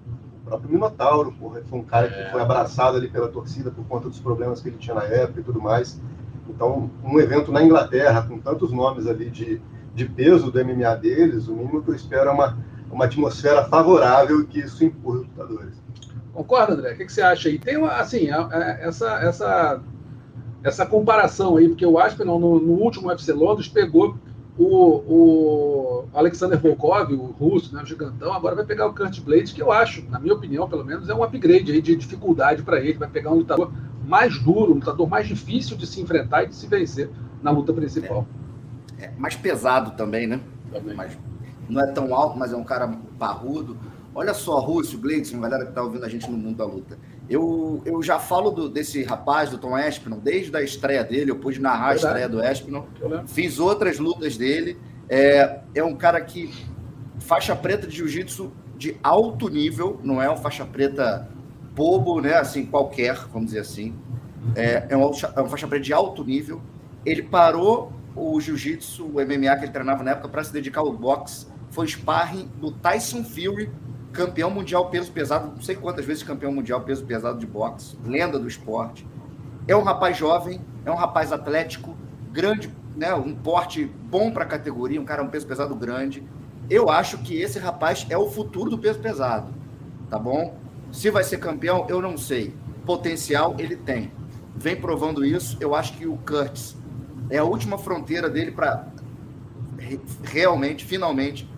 o 0.42 0.46
próprio 0.46 0.70
Minotauro, 0.70 1.32
porra, 1.32 1.62
foi 1.68 1.80
um 1.80 1.84
cara 1.84 2.10
que 2.10 2.32
foi 2.32 2.42
abraçado 2.42 2.98
ali 2.98 3.08
pela 3.08 3.30
torcida 3.30 3.72
por 3.72 3.86
conta 3.86 4.10
dos 4.10 4.20
problemas 4.20 4.62
que 4.62 4.68
ele 4.68 4.78
tinha 4.78 4.96
na 4.96 5.06
época 5.06 5.40
e 5.40 5.44
tudo 5.44 5.62
mais. 5.62 6.00
Então, 6.48 6.92
um 7.04 7.18
evento 7.20 7.52
na 7.52 7.64
Inglaterra, 7.64 8.22
com 8.22 8.38
tantos 8.38 8.72
nomes 8.72 9.08
ali 9.08 9.30
de, 9.30 9.62
de 9.96 10.06
peso 10.06 10.52
do 10.52 10.64
MMA 10.64 10.96
deles, 10.98 11.48
o 11.48 11.54
mínimo 11.54 11.82
que 11.82 11.90
eu 11.90 11.96
espero 11.96 12.30
é 12.30 12.34
uma, 12.34 12.58
uma 12.92 13.06
atmosfera 13.06 13.64
favorável 13.64 14.42
e 14.42 14.46
que 14.46 14.60
isso 14.60 14.84
empurre 14.84 15.22
os 15.22 15.28
lutadores. 15.28 15.82
Concorda, 16.34 16.74
André? 16.74 16.94
O 16.94 16.98
que, 16.98 17.06
que 17.06 17.14
você 17.14 17.22
acha 17.22 17.48
aí? 17.48 17.58
Tem, 17.58 17.82
assim, 17.86 18.28
essa, 18.82 19.20
essa 19.20 19.82
essa 20.64 20.86
comparação 20.86 21.58
aí, 21.58 21.68
porque 21.68 21.86
o 21.86 22.00
Aspinall, 22.00 22.40
no, 22.40 22.60
no 22.60 22.74
último 22.74 23.10
UFC 23.10 23.34
Londres, 23.34 23.68
pegou 23.68 24.16
o, 24.58 24.66
o 24.66 26.06
Alexander 26.14 26.60
Volkov, 26.60 27.12
o 27.14 27.26
russo, 27.32 27.76
né, 27.76 27.82
o 27.82 27.86
gigantão, 27.86 28.32
agora 28.34 28.56
vai 28.56 28.66
pegar 28.66 28.88
o 28.88 28.94
Kurt 28.94 29.20
Blades, 29.22 29.52
que 29.52 29.62
eu 29.62 29.72
acho, 29.72 30.08
na 30.10 30.20
minha 30.20 30.34
opinião, 30.34 30.70
pelo 30.70 30.86
menos, 30.86 31.10
é 31.10 31.14
um 31.14 31.24
upgrade 31.24 31.72
aí 31.72 31.82
de 31.82 31.96
dificuldade 31.96 32.64
para 32.64 32.80
ele. 32.80 32.94
Vai 32.94 33.10
pegar 33.10 33.32
um 33.32 33.36
lutador 33.36 33.72
mais 34.06 34.42
duro, 34.42 34.72
um 34.72 34.76
lutador 34.76 35.08
mais 35.08 35.28
difícil 35.28 35.76
de 35.76 35.88
se 35.88 36.00
enfrentar 36.02 36.44
e 36.44 36.48
de 36.48 36.56
se 36.56 36.68
vencer 36.68 37.10
na 37.42 37.52
luta 37.52 37.74
principal. 37.74 38.26
É, 39.00 39.06
é 39.06 39.12
mais 39.18 39.36
pesado 39.36 39.92
também, 39.92 40.28
né? 40.28 40.40
Também. 40.72 40.96
Mas 40.96 41.18
não 41.68 41.82
é 41.82 41.88
tão 41.88 42.14
alto, 42.14 42.38
mas 42.38 42.54
é 42.54 42.56
um 42.56 42.64
cara 42.64 42.88
parrudo. 43.18 43.76
Olha 44.16 44.34
só, 44.34 44.60
Rússio, 44.60 45.00
Gleidson, 45.00 45.40
galera 45.40 45.64
que 45.64 45.72
está 45.72 45.82
ouvindo 45.82 46.06
a 46.06 46.10
gente 46.10 46.30
no 46.30 46.38
mundo 46.38 46.58
da 46.58 46.66
luta. 46.66 47.00
Eu, 47.28 47.82
eu 47.84 48.04
já 48.04 48.20
falo 48.20 48.52
do, 48.52 48.70
desse 48.70 49.04
rapaz, 49.04 49.50
do 49.50 49.58
Tom 49.58 49.78
Espinal, 49.78 50.20
desde 50.20 50.56
a 50.56 50.62
estreia 50.62 51.04
dele, 51.04 51.32
eu 51.32 51.38
pude 51.38 51.60
narrar 51.60 51.90
a 51.90 51.96
estreia 51.96 52.30
do 52.30 52.44
Espinal, 52.44 52.88
fiz 53.28 53.60
outras 53.60 53.98
lutas 53.98 54.38
dele. 54.38 54.78
É, 55.10 55.62
é 55.74 55.84
um 55.84 55.96
cara 55.96 56.22
que 56.22 56.54
faixa 57.20 57.56
preta 57.56 57.88
de 57.88 57.98
jiu-jitsu 57.98 58.52
de 58.78 58.98
alto 59.02 59.48
nível, 59.48 60.00
não 60.04 60.22
é 60.22 60.30
um 60.30 60.38
faixa 60.38 60.66
preta 60.66 61.28
bobo, 61.74 62.22
né? 62.22 62.36
Assim, 62.36 62.66
qualquer, 62.66 63.16
vamos 63.32 63.48
dizer 63.48 63.60
assim. 63.60 63.96
É, 64.56 64.88
é, 64.90 64.98
um, 64.98 65.02
é 65.02 65.42
um 65.42 65.48
faixa 65.48 65.68
preta 65.68 65.84
de 65.84 65.94
alto 65.94 66.24
nível. 66.24 66.62
Ele 67.06 67.24
parou 67.24 67.92
o 68.16 68.40
jiu-jitsu, 68.40 69.06
o 69.06 69.14
MMA 69.14 69.56
que 69.58 69.66
ele 69.66 69.72
treinava 69.72 70.04
na 70.04 70.12
época, 70.12 70.30
para 70.30 70.44
se 70.44 70.54
dedicar 70.54 70.82
ao 70.82 70.94
boxe. 70.94 71.48
Foi 71.72 71.88
sparring 71.88 72.50
do 72.60 72.72
Tyson 72.72 73.24
Fury, 73.24 73.72
campeão 74.14 74.52
mundial 74.52 74.90
peso 74.90 75.12
pesado, 75.12 75.52
não 75.56 75.62
sei 75.62 75.76
quantas 75.76 76.06
vezes 76.06 76.22
campeão 76.22 76.54
mundial 76.54 76.82
peso 76.82 77.04
pesado 77.04 77.40
de 77.40 77.48
boxe, 77.48 77.98
lenda 78.06 78.38
do 78.38 78.48
esporte. 78.48 79.06
É 79.68 79.76
um 79.76 79.82
rapaz 79.82 80.16
jovem, 80.16 80.62
é 80.86 80.92
um 80.92 80.96
rapaz 80.96 81.34
atlético, 81.34 81.98
grande, 82.32 82.72
né, 82.96 83.14
um 83.16 83.34
porte 83.34 83.86
bom 83.86 84.32
para 84.32 84.44
a 84.44 84.48
categoria, 84.48 85.02
um 85.02 85.06
cara 85.06 85.24
um 85.24 85.28
peso 85.28 85.48
pesado 85.48 85.76
grande. 85.76 86.24
Eu 86.70 86.90
acho 86.90 87.18
que 87.18 87.36
esse 87.36 87.58
rapaz 87.58 88.06
é 88.10 88.18
o 88.18 88.30
futuro 88.30 88.70
do 88.70 88.78
peso 88.78 89.00
pesado, 89.00 89.52
tá 90.10 90.20
bom? 90.20 90.56
Se 90.92 91.10
vai 91.10 91.24
ser 91.24 91.40
campeão, 91.40 91.88
eu 91.90 92.02
não 92.02 92.16
sei. 92.16 92.54
Potencial 92.86 93.56
ele 93.58 93.76
tem. 93.76 94.12
Vem 94.56 94.76
provando 94.76 95.26
isso. 95.26 95.58
Eu 95.60 95.74
acho 95.74 95.94
que 95.98 96.06
o 96.06 96.18
Curtis 96.18 96.78
é 97.30 97.40
a 97.40 97.44
última 97.44 97.80
fronteira 97.80 98.30
dele 98.30 98.52
para 98.52 98.88
realmente, 100.24 100.86
finalmente, 100.86 101.50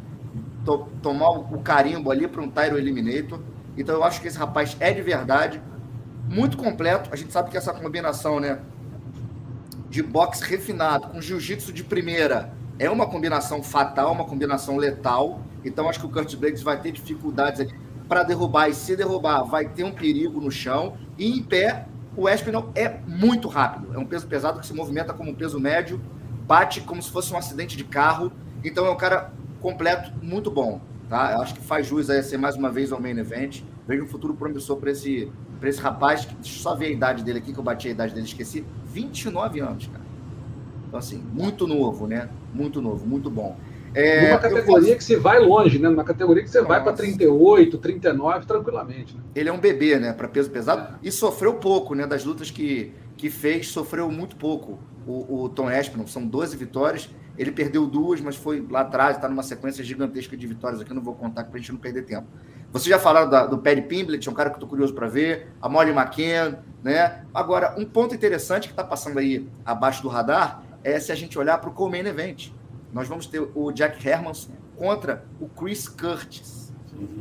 to, 0.65 0.89
tomar 1.01 1.29
o 1.29 1.59
carimbo 1.59 2.11
ali 2.11 2.27
para 2.27 2.41
um 2.41 2.49
Tyro 2.49 2.77
Eliminator. 2.77 3.39
Então 3.77 3.95
eu 3.95 4.03
acho 4.03 4.19
que 4.19 4.27
esse 4.27 4.37
rapaz 4.37 4.75
é 4.79 4.91
de 4.91 5.01
verdade, 5.01 5.61
muito 6.27 6.57
completo. 6.57 7.09
A 7.13 7.15
gente 7.15 7.31
sabe 7.31 7.49
que 7.49 7.57
essa 7.57 7.71
combinação, 7.73 8.39
né, 8.39 8.59
de 9.89 10.01
boxe 10.01 10.43
refinado 10.43 11.07
com 11.07 11.21
jiu-jitsu 11.21 11.71
de 11.71 11.83
primeira 11.83 12.51
é 12.77 12.89
uma 12.89 13.05
combinação 13.07 13.63
fatal, 13.63 14.11
uma 14.11 14.25
combinação 14.25 14.75
letal. 14.77 15.39
Então 15.63 15.87
acho 15.87 15.99
que 15.99 16.05
o 16.05 16.09
Curtis 16.09 16.35
Blades 16.35 16.61
vai 16.61 16.81
ter 16.81 16.91
dificuldades 16.91 17.71
para 18.07 18.23
derrubar 18.23 18.69
e 18.69 18.73
se 18.73 18.95
derrubar 18.95 19.43
vai 19.43 19.67
ter 19.67 19.83
um 19.83 19.91
perigo 19.91 20.39
no 20.39 20.51
chão 20.51 20.95
e 21.17 21.37
em 21.37 21.41
pé 21.41 21.87
o 22.15 22.29
Espinal 22.29 22.71
é 22.75 22.97
muito 23.07 23.47
rápido. 23.47 23.93
É 23.93 23.97
um 23.97 24.05
peso 24.05 24.25
pesado 24.27 24.59
que 24.59 24.65
se 24.65 24.73
movimenta 24.73 25.13
como 25.13 25.31
um 25.31 25.35
peso 25.35 25.59
médio, 25.59 25.99
bate 26.47 26.81
como 26.81 27.01
se 27.01 27.11
fosse 27.11 27.33
um 27.33 27.37
acidente 27.37 27.75
de 27.75 27.83
carro. 27.83 28.31
Então 28.63 28.85
é 28.85 28.89
um 28.89 28.95
cara 28.95 29.33
completo, 29.65 30.11
muito 30.21 30.51
bom. 30.51 30.79
Tá? 31.09 31.33
Eu 31.33 31.41
acho 31.41 31.55
que 31.55 31.61
faz 31.61 31.87
jus 31.87 32.07
a 32.11 32.21
ser 32.21 32.37
mais 32.37 32.55
uma 32.55 32.69
vez 32.69 32.91
ao 32.91 33.01
main 33.01 33.17
event. 33.17 33.61
Vejo 33.87 34.03
um 34.03 34.07
futuro 34.07 34.35
promissor 34.35 34.77
para 34.77 34.91
esse, 34.91 35.31
esse 35.63 35.81
rapaz. 35.81 36.23
Que, 36.23 36.35
deixa 36.35 36.57
eu 36.57 36.61
só 36.61 36.75
ver 36.75 36.85
a 36.85 36.89
idade 36.89 37.23
dele 37.23 37.39
aqui, 37.39 37.51
que 37.51 37.57
eu 37.57 37.63
bati 37.63 37.87
a 37.87 37.91
idade 37.91 38.13
dele, 38.13 38.27
esqueci. 38.27 38.63
29 38.85 39.59
anos, 39.61 39.87
cara. 39.87 40.05
Então, 40.87 40.99
assim, 40.99 41.17
muito 41.33 41.65
novo, 41.65 42.05
né? 42.05 42.29
Muito 42.53 42.79
novo, 42.79 43.07
muito 43.07 43.29
bom. 43.29 43.57
É, 43.95 44.27
Numa 44.27 44.39
categoria 44.39 44.95
que 44.95 45.03
você 45.03 45.17
vai 45.17 45.39
longe, 45.39 45.79
né? 45.79 45.89
Numa 45.89 46.03
categoria 46.03 46.43
que 46.43 46.49
você 46.49 46.59
Nossa. 46.59 46.69
vai 46.69 46.83
para 46.83 46.93
38, 46.93 47.77
39, 47.79 48.45
tranquilamente. 48.45 49.15
Né? 49.15 49.23
Ele 49.33 49.49
é 49.49 49.53
um 49.53 49.59
bebê, 49.59 49.97
né? 49.97 50.13
Para 50.13 50.27
peso 50.27 50.51
pesado. 50.51 50.95
É. 50.95 51.07
E 51.07 51.11
sofreu 51.11 51.55
pouco, 51.55 51.95
né? 51.95 52.05
Das 52.05 52.23
lutas 52.23 52.51
que, 52.51 52.93
que 53.17 53.31
fez, 53.31 53.69
sofreu 53.69 54.11
muito 54.11 54.35
pouco. 54.35 54.77
O, 55.07 55.43
o 55.43 55.49
Tom 55.49 55.71
Espinel, 55.71 56.07
são 56.07 56.25
12 56.25 56.55
vitórias. 56.55 57.09
Ele 57.37 57.51
perdeu 57.51 57.85
duas, 57.85 58.21
mas 58.21 58.35
foi 58.35 58.65
lá 58.69 58.81
atrás, 58.81 59.17
está 59.17 59.27
numa 59.27 59.43
sequência 59.43 59.83
gigantesca 59.83 60.35
de 60.37 60.47
vitórias 60.47 60.81
aqui. 60.81 60.93
Não 60.93 61.01
vou 61.01 61.15
contar 61.15 61.43
para 61.43 61.55
a 61.55 61.57
gente 61.57 61.71
não 61.71 61.79
perder 61.79 62.03
tempo. 62.03 62.27
Vocês 62.71 62.87
já 62.87 62.99
falaram 62.99 63.29
da, 63.29 63.45
do 63.45 63.57
Paddy 63.57 63.83
Pimblett, 63.83 64.27
é 64.27 64.31
um 64.31 64.35
cara 64.35 64.49
que 64.49 64.55
eu 64.55 64.57
estou 64.57 64.69
curioso 64.69 64.93
para 64.93 65.07
ver. 65.07 65.47
A 65.61 65.69
Molly 65.69 65.91
McCann, 65.91 66.57
né? 66.83 67.25
Agora, 67.33 67.75
um 67.77 67.85
ponto 67.85 68.13
interessante 68.13 68.67
que 68.67 68.73
está 68.73 68.83
passando 68.83 69.19
aí 69.19 69.47
abaixo 69.65 70.01
do 70.01 70.07
radar 70.07 70.63
é 70.83 70.99
se 70.99 71.11
a 71.11 71.15
gente 71.15 71.37
olhar 71.37 71.57
para 71.57 71.69
o 71.69 71.73
Coleman 71.73 72.09
Event 72.09 72.51
nós 72.95 73.09
vamos 73.09 73.25
ter 73.25 73.45
o 73.53 73.73
Jack 73.73 74.07
Hermanson 74.07 74.53
contra 74.77 75.25
o 75.37 75.49
Chris 75.49 75.85
Curtis, 75.89 76.73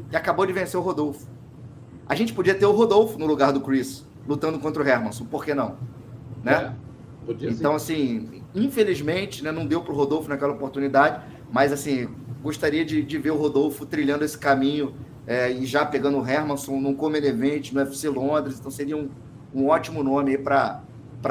que 0.09 0.15
acabou 0.15 0.47
de 0.47 0.53
vencer 0.53 0.79
o 0.79 0.83
Rodolfo. 0.85 1.27
A 2.09 2.15
gente 2.15 2.33
podia 2.33 2.55
ter 2.55 2.65
o 2.65 2.71
Rodolfo 2.71 3.19
no 3.19 3.27
lugar 3.27 3.53
do 3.53 3.61
Chris, 3.61 4.07
lutando 4.25 4.61
contra 4.61 4.85
o 4.85 4.87
Hermanson, 4.87 5.25
por 5.25 5.45
que 5.45 5.53
não? 5.53 5.77
Né? 6.45 6.77
É, 7.29 7.33
então, 7.47 7.75
assim, 7.75 8.44
infelizmente, 8.55 9.43
né, 9.43 9.51
não 9.51 9.67
deu 9.67 9.83
para 9.83 9.93
o 9.93 9.97
Rodolfo 9.97 10.29
naquela 10.29 10.53
oportunidade, 10.53 11.25
mas, 11.53 11.73
assim, 11.73 12.09
gostaria 12.43 12.85
de, 12.85 13.03
de 13.03 13.19
ver 13.19 13.33
o 13.33 13.37
Rodolfo 13.37 13.85
trilhando 13.85 14.25
esse 14.25 14.39
caminho 14.39 14.95
é, 15.27 15.51
e 15.51 15.65
já 15.67 15.85
pegando 15.85 16.19
o 16.19 16.29
Hermanson 16.29 16.81
num 16.81 16.95
Comer 16.95 17.25
Event, 17.25 17.73
no 17.73 17.81
UFC 17.81 18.09
Londres, 18.09 18.59
então 18.59 18.71
seria 18.71 18.97
um, 18.97 19.09
um 19.55 19.69
ótimo 19.69 20.03
nome 20.03 20.37
para 20.37 20.83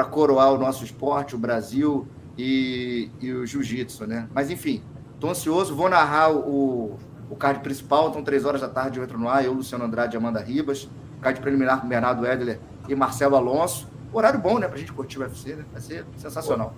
coroar 0.09 0.53
o 0.53 0.57
nosso 0.57 0.83
esporte, 0.83 1.35
o 1.35 1.37
Brasil, 1.37 2.07
e, 2.37 3.09
e 3.21 3.31
o 3.31 3.45
jiu-jitsu, 3.45 4.07
né? 4.07 4.27
Mas 4.33 4.49
enfim, 4.49 4.81
tô 5.19 5.29
ansioso, 5.29 5.75
vou 5.75 5.89
narrar 5.89 6.31
o, 6.31 6.97
o 7.29 7.35
card 7.35 7.61
principal, 7.61 8.09
então 8.09 8.23
três 8.23 8.45
horas 8.45 8.61
da 8.61 8.69
tarde 8.69 8.99
eu 8.99 9.03
entro 9.03 9.19
no 9.19 9.29
ar, 9.29 9.43
eu, 9.45 9.53
Luciano 9.53 9.85
Andrade 9.85 10.15
e 10.15 10.17
Amanda 10.17 10.39
Ribas, 10.41 10.89
card 11.21 11.39
preliminar 11.39 11.81
com 11.81 11.87
Bernardo 11.87 12.25
Edler 12.25 12.59
e 12.87 12.95
Marcelo 12.95 13.35
Alonso. 13.35 13.87
Horário 14.11 14.39
bom, 14.39 14.59
né, 14.59 14.67
pra 14.67 14.77
gente 14.77 14.93
curtir 14.93 15.17
o 15.19 15.21
UFC, 15.21 15.55
né? 15.55 15.65
Vai 15.71 15.81
ser 15.81 16.05
sensacional. 16.17 16.75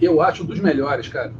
Eu 0.00 0.20
acho 0.20 0.42
um 0.42 0.46
dos 0.46 0.60
melhores, 0.60 1.08
cara. 1.08 1.32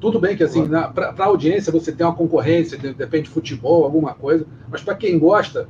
Tudo 0.00 0.20
bem 0.20 0.36
que 0.36 0.44
assim, 0.44 0.68
para 0.68 1.14
a 1.16 1.24
audiência 1.24 1.72
você 1.72 1.90
tem 1.90 2.06
uma 2.06 2.14
concorrência, 2.14 2.76
depende 2.78 3.24
de 3.24 3.30
futebol, 3.30 3.84
alguma 3.84 4.14
coisa, 4.14 4.46
mas 4.70 4.82
para 4.82 4.94
quem 4.94 5.18
gosta, 5.18 5.68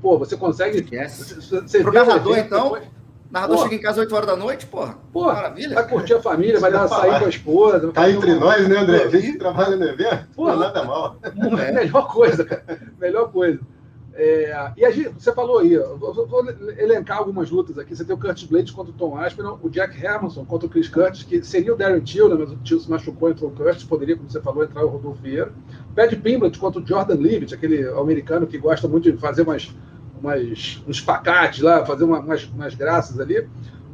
pô, 0.00 0.18
você 0.18 0.36
consegue. 0.36 0.86
Yes. 0.90 1.34
Você, 1.40 1.60
você 1.60 1.82
Pro 1.82 1.92
narrador, 1.92 2.38
então, 2.38 2.64
depois, 2.64 2.84
Narrador 3.30 3.56
porra. 3.56 3.68
chega 3.68 3.80
em 3.80 3.84
casa 3.84 4.00
8 4.00 4.14
horas 4.14 4.26
da 4.26 4.36
noite, 4.36 4.66
porra. 4.66 4.94
Porra, 5.12 5.34
Maravilha. 5.34 5.74
Vai 5.74 5.88
curtir 5.88 6.14
a 6.14 6.22
família, 6.22 6.58
vai 6.58 6.72
dar 6.72 6.80
uma 6.80 6.88
sair 6.88 7.18
com 7.18 7.26
a 7.26 7.28
esposa. 7.28 7.92
Tá 7.92 8.10
entre 8.10 8.32
uma... 8.32 8.40
nós, 8.40 8.66
né, 8.66 8.78
André? 8.78 9.04
A 9.04 9.08
gente 9.10 9.36
trabalha 9.36 9.76
no 9.76 9.84
evento, 9.84 10.28
porra, 10.34 10.52
não 10.52 10.60
nada 10.60 10.84
mal. 10.84 11.16
É. 11.22 11.72
Melhor 11.72 12.08
coisa, 12.08 12.44
cara. 12.44 12.64
Melhor 12.98 13.30
coisa. 13.30 13.60
É, 14.20 14.72
e 14.76 14.84
a 14.84 14.90
gente, 14.90 15.10
você 15.10 15.32
falou 15.32 15.60
aí, 15.60 15.74
eu 15.74 15.96
vou 15.96 16.44
elencar 16.76 17.18
algumas 17.18 17.50
lutas 17.50 17.78
aqui. 17.78 17.94
Você 17.94 18.04
tem 18.04 18.16
o 18.16 18.18
Curtis 18.18 18.44
Blades 18.44 18.72
contra 18.72 18.92
o 18.92 18.96
Tom 18.96 19.16
Aspinall, 19.16 19.60
o 19.62 19.70
Jack 19.70 19.96
Hermanson 20.04 20.44
contra 20.44 20.66
o 20.66 20.70
Chris 20.70 20.88
Curtis, 20.88 21.22
que 21.22 21.40
seria 21.44 21.72
o 21.72 21.76
Darren 21.76 22.00
Till, 22.00 22.28
né, 22.28 22.34
mas 22.36 22.50
o 22.50 22.56
Till 22.56 22.80
se 22.80 22.90
machucou, 22.90 23.30
entrou 23.30 23.48
o 23.48 23.54
Curtis, 23.54 23.84
poderia, 23.84 24.16
como 24.16 24.28
você 24.28 24.40
falou, 24.40 24.64
entrar 24.64 24.84
o 24.84 24.88
Rodolfo 24.88 25.22
Vieira. 25.22 25.52
Paddy 25.94 26.16
Pimblett 26.16 26.58
contra 26.58 26.82
o 26.82 26.86
Jordan 26.86 27.14
Leavitt, 27.14 27.54
aquele 27.54 27.88
americano 27.88 28.44
que 28.44 28.58
gosta 28.58 28.88
muito 28.88 29.10
de 29.10 29.18
fazer 29.18 29.42
umas 29.42 29.72
umas, 30.20 30.82
uns 30.86 31.00
pacates 31.00 31.60
lá, 31.60 31.84
fazer 31.84 32.04
uma, 32.04 32.18
umas, 32.18 32.44
umas 32.44 32.74
graças 32.74 33.18
ali. 33.20 33.46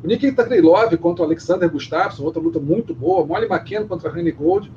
O 0.02 0.06
Nikita 0.06 0.44
Krylov 0.44 0.96
contra 0.98 1.22
o 1.22 1.26
Alexander 1.26 1.70
Gustafsson, 1.70 2.24
outra 2.24 2.40
luta 2.40 2.58
muito 2.58 2.94
boa. 2.94 3.24
Molly 3.26 3.46
McKenna 3.46 3.86
contra 3.86 4.08
a 4.08 4.12
Hannah 4.12 4.30
Gold. 4.32 4.70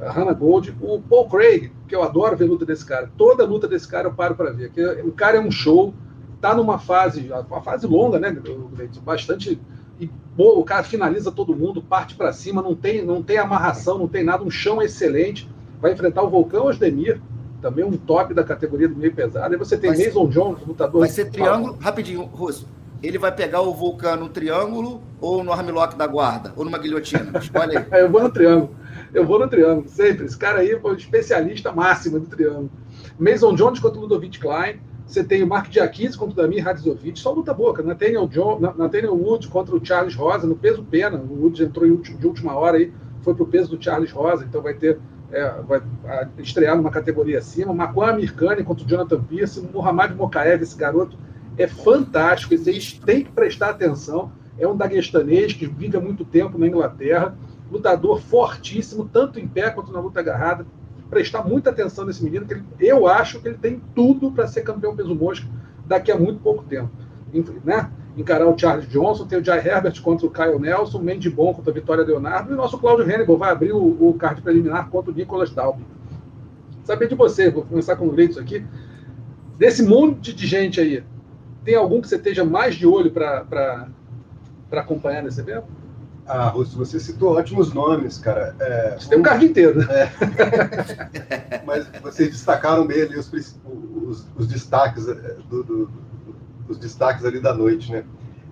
A 0.00 0.10
Hannah 0.10 0.32
Gold. 0.32 0.74
O 0.80 1.00
Paul 1.00 1.28
Craig, 1.28 1.72
que 1.86 1.94
eu 1.94 2.02
adoro 2.02 2.36
ver 2.36 2.44
luta 2.44 2.64
desse 2.64 2.84
cara. 2.84 3.10
Toda 3.16 3.44
luta 3.44 3.68
desse 3.68 3.88
cara 3.88 4.08
eu 4.08 4.12
paro 4.12 4.34
para 4.34 4.50
ver. 4.50 4.70
Que 4.70 4.82
o 5.02 5.12
cara 5.12 5.36
é 5.36 5.40
um 5.40 5.50
show. 5.50 5.94
Tá 6.40 6.54
numa 6.54 6.78
fase, 6.78 7.30
uma 7.50 7.60
fase 7.60 7.86
longa, 7.86 8.18
né? 8.18 8.34
Bastante. 9.04 9.60
E 10.00 10.10
boa, 10.34 10.58
o 10.58 10.64
cara 10.64 10.82
finaliza 10.82 11.30
todo 11.30 11.54
mundo, 11.54 11.82
parte 11.82 12.14
para 12.14 12.32
cima, 12.32 12.62
não 12.62 12.74
tem, 12.74 13.04
não 13.04 13.22
tem 13.22 13.36
amarração, 13.36 13.98
não 13.98 14.08
tem 14.08 14.24
nada, 14.24 14.42
um 14.42 14.50
chão 14.50 14.80
excelente. 14.80 15.46
Vai 15.78 15.92
enfrentar 15.92 16.22
o 16.22 16.30
Vulcão 16.30 16.64
Osdemir, 16.64 17.20
também 17.60 17.84
um 17.84 17.92
top 17.92 18.32
da 18.32 18.42
categoria 18.42 18.88
do 18.88 18.96
meio 18.96 19.14
pesado. 19.14 19.52
Aí 19.52 19.58
você 19.58 19.76
tem 19.76 19.90
vai 19.90 20.06
Mason 20.06 20.26
ser, 20.26 20.32
Jones, 20.32 20.66
lutador. 20.66 21.00
Vai 21.00 21.10
ser 21.10 21.30
triângulo, 21.30 21.76
rapidinho, 21.78 22.22
Russo. 22.22 22.66
Ele 23.02 23.18
vai 23.18 23.32
pegar 23.32 23.62
o 23.62 23.74
Vulcan 23.74 24.16
no 24.16 24.28
triângulo 24.28 25.02
ou 25.20 25.42
no 25.42 25.52
armlock 25.52 25.96
da 25.96 26.06
guarda? 26.06 26.52
Ou 26.56 26.64
numa 26.64 26.78
guilhotina? 26.78 27.38
Escolhe 27.38 27.76
aí. 27.76 27.86
eu 28.00 28.10
vou 28.10 28.22
no 28.22 28.30
triângulo. 28.30 28.74
Eu 29.12 29.26
vou 29.26 29.38
no 29.38 29.48
triângulo, 29.48 29.88
sempre. 29.88 30.26
Esse 30.26 30.36
cara 30.36 30.60
aí 30.60 30.78
foi 30.78 30.92
o 30.92 30.96
especialista 30.96 31.72
máximo 31.72 32.20
do 32.20 32.26
triângulo. 32.26 32.70
Mason 33.18 33.54
Jones 33.54 33.78
contra 33.78 33.98
o 33.98 34.02
Ludovic 34.02 34.38
Klein. 34.38 34.80
Você 35.06 35.24
tem 35.24 35.42
o 35.42 35.46
Mark 35.46 35.68
Diakis 35.68 36.14
contra 36.14 36.32
o 36.32 36.36
Damir 36.36 36.64
Radzovic. 36.64 37.18
Só 37.18 37.32
luta 37.32 37.52
boca. 37.52 37.82
Nathaniel, 37.82 38.28
John, 38.28 38.60
Nathaniel 38.60 39.14
Wood 39.14 39.48
contra 39.48 39.74
o 39.74 39.84
Charles 39.84 40.14
Rosa 40.14 40.46
no 40.46 40.54
peso 40.54 40.84
pena. 40.84 41.18
O 41.18 41.42
Wood 41.42 41.62
entrou 41.62 41.88
de 41.96 42.26
última 42.26 42.54
hora 42.54 42.76
aí. 42.76 42.92
Foi 43.22 43.34
pro 43.34 43.46
peso 43.46 43.76
do 43.76 43.82
Charles 43.82 44.12
Rosa. 44.12 44.44
Então 44.44 44.62
vai 44.62 44.74
ter 44.74 44.98
é, 45.32 45.48
vai 45.62 45.80
estrear 46.38 46.76
numa 46.76 46.90
categoria 46.90 47.38
acima. 47.38 47.72
Macuan 47.72 48.14
Mirkani 48.14 48.64
contra 48.64 48.84
o 48.84 48.88
Jonathan 48.88 49.22
Pierce, 49.22 49.60
Muhammad 49.72 50.14
Mokaev, 50.14 50.62
esse 50.62 50.76
garoto 50.76 51.16
é 51.56 51.66
fantástico, 51.66 52.54
eles 52.54 52.92
têm 53.04 53.24
que 53.24 53.30
prestar 53.30 53.70
atenção. 53.70 54.32
É 54.58 54.66
um 54.66 54.76
daguestanês 54.76 55.52
que 55.52 55.66
vive 55.66 55.96
há 55.96 56.00
muito 56.00 56.24
tempo 56.24 56.58
na 56.58 56.66
Inglaterra, 56.66 57.36
lutador 57.70 58.20
fortíssimo, 58.20 59.08
tanto 59.10 59.38
em 59.38 59.46
pé 59.46 59.70
quanto 59.70 59.92
na 59.92 60.00
luta 60.00 60.20
agarrada. 60.20 60.66
Prestar 61.08 61.42
muita 61.42 61.70
atenção 61.70 62.04
nesse 62.04 62.22
menino, 62.22 62.46
que 62.46 62.54
ele, 62.54 62.64
eu 62.78 63.06
acho 63.06 63.40
que 63.40 63.48
ele 63.48 63.58
tem 63.58 63.82
tudo 63.94 64.30
para 64.30 64.46
ser 64.46 64.62
campeão 64.62 64.94
peso 64.94 65.14
mosca 65.14 65.46
daqui 65.86 66.12
a 66.12 66.16
muito 66.16 66.40
pouco 66.40 66.62
tempo. 66.64 66.90
Né? 67.64 67.90
encarar 68.16 68.46
o 68.46 68.58
Charles 68.58 68.88
Johnson, 68.88 69.26
tem 69.26 69.38
o 69.38 69.44
Jai 69.44 69.58
Herbert 69.58 70.00
contra 70.02 70.26
o 70.26 70.30
Kyle 70.30 70.58
Nelson, 70.58 70.98
o 70.98 71.02
Mendy 71.02 71.30
Bon 71.30 71.54
contra 71.54 71.70
a 71.70 71.74
Vitória 71.74 72.04
Leonardo, 72.04 72.50
e 72.50 72.54
o 72.54 72.56
nosso 72.56 72.78
Cláudio 72.78 73.04
Hannibal 73.04 73.38
vai 73.38 73.50
abrir 73.50 73.72
o, 73.72 74.08
o 74.08 74.14
card 74.14 74.42
preliminar 74.42 74.88
contra 74.88 75.10
o 75.10 75.14
Nicolas 75.14 75.50
Dalby. 75.50 75.84
Saber 76.84 77.08
de 77.08 77.14
você, 77.14 77.50
vou 77.50 77.64
começar 77.64 77.96
com 77.96 78.06
o 78.06 78.10
Gleitos 78.10 78.38
aqui. 78.38 78.64
Desse 79.56 79.82
monte 79.82 80.32
de 80.32 80.46
gente 80.46 80.80
aí, 80.80 81.04
tem 81.64 81.74
algum 81.74 82.00
que 82.00 82.08
você 82.08 82.16
esteja 82.16 82.44
mais 82.44 82.74
de 82.74 82.86
olho 82.86 83.10
para 83.10 83.88
acompanhar 84.72 85.22
nesse 85.22 85.40
evento? 85.40 85.66
Ah, 86.32 86.48
Russo, 86.48 86.78
você 86.78 87.00
citou 87.00 87.36
ótimos 87.36 87.72
nomes, 87.72 88.18
cara. 88.18 88.54
É, 88.60 88.96
você 88.96 89.06
um... 89.06 89.08
tem 89.10 89.18
um 89.18 89.22
card 89.22 89.44
inteiro, 89.44 89.78
né? 89.80 89.86
É. 89.90 91.62
Mas 91.66 91.88
vocês 92.00 92.30
destacaram 92.30 92.86
bem 92.86 93.02
os, 93.18 93.32
os, 93.32 94.26
os 94.36 94.46
destaques 94.46 95.08
é, 95.08 95.36
do, 95.48 95.64
do 95.64 95.90
os 96.68 96.78
destaques 96.78 97.24
ali 97.24 97.40
da 97.40 97.52
noite, 97.52 97.90
né? 97.90 98.04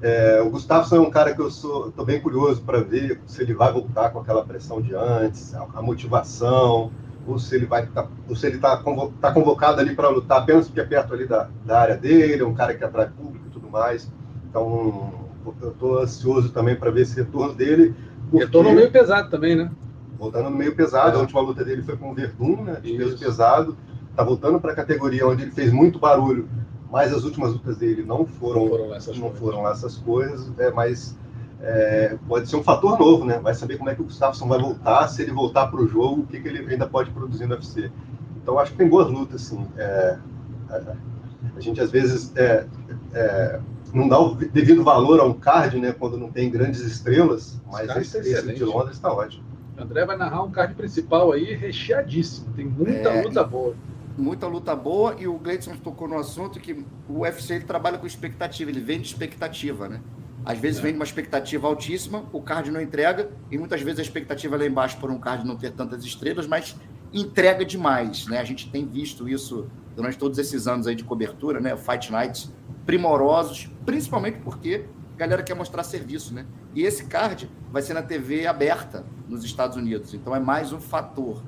É, 0.02 0.40
o 0.40 0.50
Gustavo 0.50 0.94
é 0.94 1.00
um 1.00 1.10
cara 1.10 1.32
que 1.32 1.40
eu 1.40 1.50
sou, 1.50 1.92
tô 1.92 2.04
bem 2.04 2.20
curioso 2.20 2.62
para 2.62 2.80
ver 2.80 3.20
se 3.26 3.42
ele 3.42 3.54
vai 3.54 3.72
voltar 3.72 4.10
com 4.10 4.18
aquela 4.18 4.44
pressão 4.44 4.80
de 4.80 4.94
antes, 4.94 5.54
a, 5.54 5.66
a 5.74 5.82
motivação, 5.82 6.90
ou 7.26 7.38
se 7.38 7.54
ele 7.54 7.66
vai 7.66 7.86
tá, 7.86 8.08
ou 8.28 8.34
se 8.34 8.46
ele 8.46 8.56
está 8.56 8.76
convo, 8.78 9.12
tá 9.20 9.32
convocado 9.32 9.80
ali 9.80 9.94
para 9.94 10.08
lutar 10.08 10.42
apenas 10.42 10.66
porque 10.66 10.80
é 10.80 10.84
perto 10.84 11.14
ali 11.14 11.26
da, 11.26 11.48
da 11.64 11.80
área 11.80 11.96
dele, 11.96 12.42
é 12.42 12.46
um 12.46 12.54
cara 12.54 12.74
que 12.74 12.84
atrai 12.84 13.08
público 13.08 13.46
e 13.46 13.50
tudo 13.50 13.68
mais. 13.68 14.10
Então, 14.48 15.27
eu 15.62 15.70
estou 15.70 15.98
ansioso 16.00 16.50
também 16.50 16.76
para 16.76 16.90
ver 16.90 17.02
esse 17.02 17.16
retorno 17.16 17.54
dele. 17.54 17.94
Porque... 18.30 18.44
Retorno 18.44 18.70
no 18.70 18.76
meio 18.76 18.90
pesado 18.90 19.30
também, 19.30 19.56
né? 19.56 19.70
Voltando 20.18 20.50
meio 20.50 20.74
pesado, 20.74 21.16
é. 21.16 21.18
a 21.18 21.20
última 21.20 21.40
luta 21.40 21.64
dele 21.64 21.82
foi 21.82 21.96
com 21.96 22.10
o 22.10 22.14
Verdun, 22.14 22.62
né? 22.64 22.80
De 22.82 22.96
peso 22.96 23.18
pesado. 23.18 23.76
Tá 24.16 24.24
voltando 24.24 24.60
para 24.60 24.72
a 24.72 24.74
categoria 24.74 25.26
onde 25.26 25.42
ele 25.42 25.52
fez 25.52 25.72
muito 25.72 25.98
barulho 25.98 26.48
mas 26.90 27.12
as 27.12 27.24
últimas 27.24 27.52
lutas 27.52 27.76
dele 27.76 28.02
não 28.02 28.24
foram, 28.24 28.62
não 28.62 28.68
foram 28.68 28.94
essas 28.94 29.18
não 29.18 29.28
coisas, 29.28 29.38
foram 29.38 29.68
essas 29.68 29.96
coisas 29.96 30.58
é, 30.58 30.70
mas 30.70 31.16
é, 31.60 32.16
pode 32.26 32.48
ser 32.48 32.56
um 32.56 32.62
fator 32.62 32.98
novo, 32.98 33.24
né? 33.24 33.38
Vai 33.38 33.54
saber 33.54 33.78
como 33.78 33.90
é 33.90 33.94
que 33.94 34.00
o 34.00 34.04
Gustafsson 34.04 34.46
vai 34.46 34.60
voltar, 34.60 35.08
se 35.08 35.22
ele 35.22 35.32
voltar 35.32 35.66
para 35.66 35.80
o 35.80 35.88
jogo, 35.88 36.22
o 36.22 36.26
que, 36.26 36.40
que 36.40 36.48
ele 36.48 36.70
ainda 36.70 36.86
pode 36.86 37.10
produzir 37.10 37.46
no 37.46 37.54
UFC. 37.54 37.90
Então, 38.40 38.58
acho 38.58 38.72
que 38.72 38.78
tem 38.78 38.88
boas 38.88 39.08
lutas, 39.08 39.42
sim. 39.42 39.66
É, 39.76 40.18
a 40.70 41.60
gente, 41.60 41.80
às 41.80 41.90
vezes, 41.90 42.32
é, 42.36 42.64
é, 43.12 43.60
não 43.92 44.08
dá 44.08 44.18
o 44.18 44.34
devido 44.34 44.82
valor 44.82 45.20
a 45.20 45.24
um 45.24 45.34
card, 45.34 45.78
né? 45.78 45.92
Quando 45.92 46.16
não 46.16 46.30
tem 46.30 46.50
grandes 46.50 46.80
estrelas, 46.80 47.60
mas 47.70 47.88
esse, 47.96 48.18
esse 48.18 48.54
de 48.54 48.64
Londres 48.64 48.96
está 48.96 49.12
ótimo. 49.12 49.44
O 49.76 49.82
André 49.82 50.04
vai 50.04 50.16
narrar 50.16 50.42
um 50.42 50.50
card 50.50 50.74
principal 50.74 51.32
aí 51.32 51.54
recheadíssimo, 51.54 52.52
tem 52.54 52.66
muita 52.66 53.10
é, 53.10 53.22
luta 53.22 53.44
boa 53.44 53.74
muita 54.18 54.46
luta 54.46 54.74
boa 54.74 55.14
e 55.18 55.28
o 55.28 55.38
Gleidson 55.38 55.76
tocou 55.76 56.08
no 56.08 56.18
assunto 56.18 56.58
que 56.58 56.84
o 57.08 57.20
UFC 57.20 57.54
ele 57.54 57.64
trabalha 57.64 57.96
com 57.98 58.06
expectativa, 58.06 58.70
ele 58.70 58.80
vende 58.80 59.06
expectativa, 59.06 59.88
né? 59.88 60.00
Às 60.44 60.58
vezes 60.58 60.80
é. 60.80 60.82
vende 60.82 60.96
uma 60.96 61.04
expectativa 61.04 61.66
altíssima, 61.66 62.24
o 62.32 62.42
card 62.42 62.70
não 62.70 62.80
entrega, 62.80 63.30
e 63.50 63.56
muitas 63.56 63.80
vezes 63.80 64.00
a 64.00 64.02
expectativa 64.02 64.56
lá 64.56 64.66
embaixo 64.66 64.98
por 64.98 65.10
um 65.10 65.18
card 65.18 65.46
não 65.46 65.56
ter 65.56 65.72
tantas 65.72 66.04
estrelas, 66.04 66.46
mas 66.46 66.76
entrega 67.12 67.64
demais, 67.64 68.26
né? 68.26 68.38
A 68.38 68.44
gente 68.44 68.70
tem 68.70 68.86
visto 68.86 69.28
isso 69.28 69.66
durante 69.94 70.18
todos 70.18 70.38
esses 70.38 70.66
anos 70.66 70.86
aí 70.86 70.94
de 70.94 71.04
cobertura, 71.04 71.60
né? 71.60 71.76
Fight 71.76 72.10
Nights 72.10 72.52
primorosos, 72.88 73.68
principalmente 73.84 74.38
porque 74.38 74.86
a 75.14 75.18
galera 75.18 75.42
quer 75.42 75.52
mostrar 75.52 75.82
serviço, 75.82 76.32
né? 76.32 76.46
E 76.74 76.84
esse 76.84 77.04
card 77.04 77.50
vai 77.70 77.82
ser 77.82 77.92
na 77.92 78.00
TV 78.00 78.46
aberta 78.46 79.04
nos 79.28 79.44
Estados 79.44 79.76
Unidos, 79.76 80.14
então 80.14 80.34
é 80.34 80.40
mais 80.40 80.72
um 80.72 80.80
fator, 80.80 81.42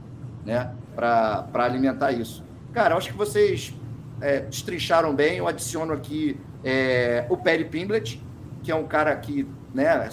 né? 0.44 0.74
Para 0.94 1.48
alimentar 1.54 2.12
isso. 2.12 2.44
Cara, 2.74 2.94
acho 2.94 3.08
que 3.08 3.16
vocês 3.16 3.74
é, 4.20 4.40
destrincharam 4.40 5.14
bem. 5.14 5.38
Eu 5.38 5.48
adiciono 5.48 5.94
aqui 5.94 6.38
é, 6.62 7.24
o 7.30 7.38
Perry 7.38 7.64
Pimblett, 7.64 8.22
que 8.62 8.70
é 8.70 8.74
um 8.74 8.86
cara 8.86 9.16
que, 9.16 9.48
né, 9.72 10.10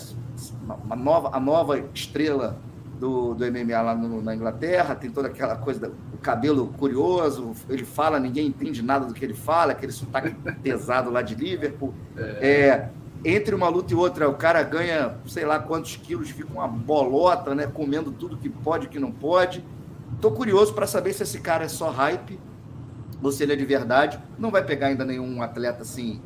uma 0.86 0.96
nova, 0.96 1.36
a 1.36 1.42
nova 1.42 1.78
estrela 1.94 2.58
do, 3.00 3.34
do 3.34 3.46
MMA 3.46 3.82
lá 3.82 3.96
no, 3.96 4.22
na 4.22 4.36
Inglaterra, 4.36 4.96
tem 4.96 5.10
toda 5.10 5.28
aquela 5.28 5.56
coisa 5.56 5.90
do 5.90 6.18
cabelo 6.22 6.68
curioso, 6.78 7.52
ele 7.70 7.86
fala, 7.86 8.20
ninguém 8.20 8.48
entende 8.48 8.82
nada 8.82 9.06
do 9.06 9.14
que 9.14 9.24
ele 9.24 9.34
fala, 9.34 9.72
aquele 9.72 9.92
sotaque 9.92 10.36
pesado 10.62 11.10
lá 11.10 11.22
de 11.22 11.36
Liverpool. 11.36 11.94
É. 12.16 12.50
é, 12.50 12.90
entre 13.26 13.56
uma 13.56 13.68
luta 13.68 13.94
e 13.94 13.96
outra, 13.96 14.30
o 14.30 14.36
cara 14.36 14.62
ganha, 14.64 15.18
sei 15.26 15.46
lá 15.46 15.60
quantos 15.60 15.96
quilos, 15.96 16.30
fica 16.30 16.52
uma 16.52 16.68
bolota, 16.68 17.54
né, 17.56 17.68
comendo 17.68 18.12
tudo 18.12 18.38
que 18.38 18.50
pode 18.50 18.86
e 18.86 18.90
que 18.90 19.00
não 19.00 19.12
pode. 19.12 19.64
Tô 20.22 20.32
curioso 20.32 20.74
para 20.74 20.88
saber 20.88 21.14
se 21.14 21.24
esse 21.24 21.40
cara 21.40 21.66
é 21.66 21.68
só 21.68 21.90
hype 21.90 22.40
ou 23.22 23.32
se 23.32 23.44
ele 23.44 23.54
é 23.54 23.56
de 23.56 23.66
verdade. 23.66 24.20
Não 24.38 24.52
vai 24.52 24.64
pegar 24.64 24.88
ainda 24.88 25.04
nenhum 25.04 25.42
atleta 25.42 25.82
assim 25.82 26.22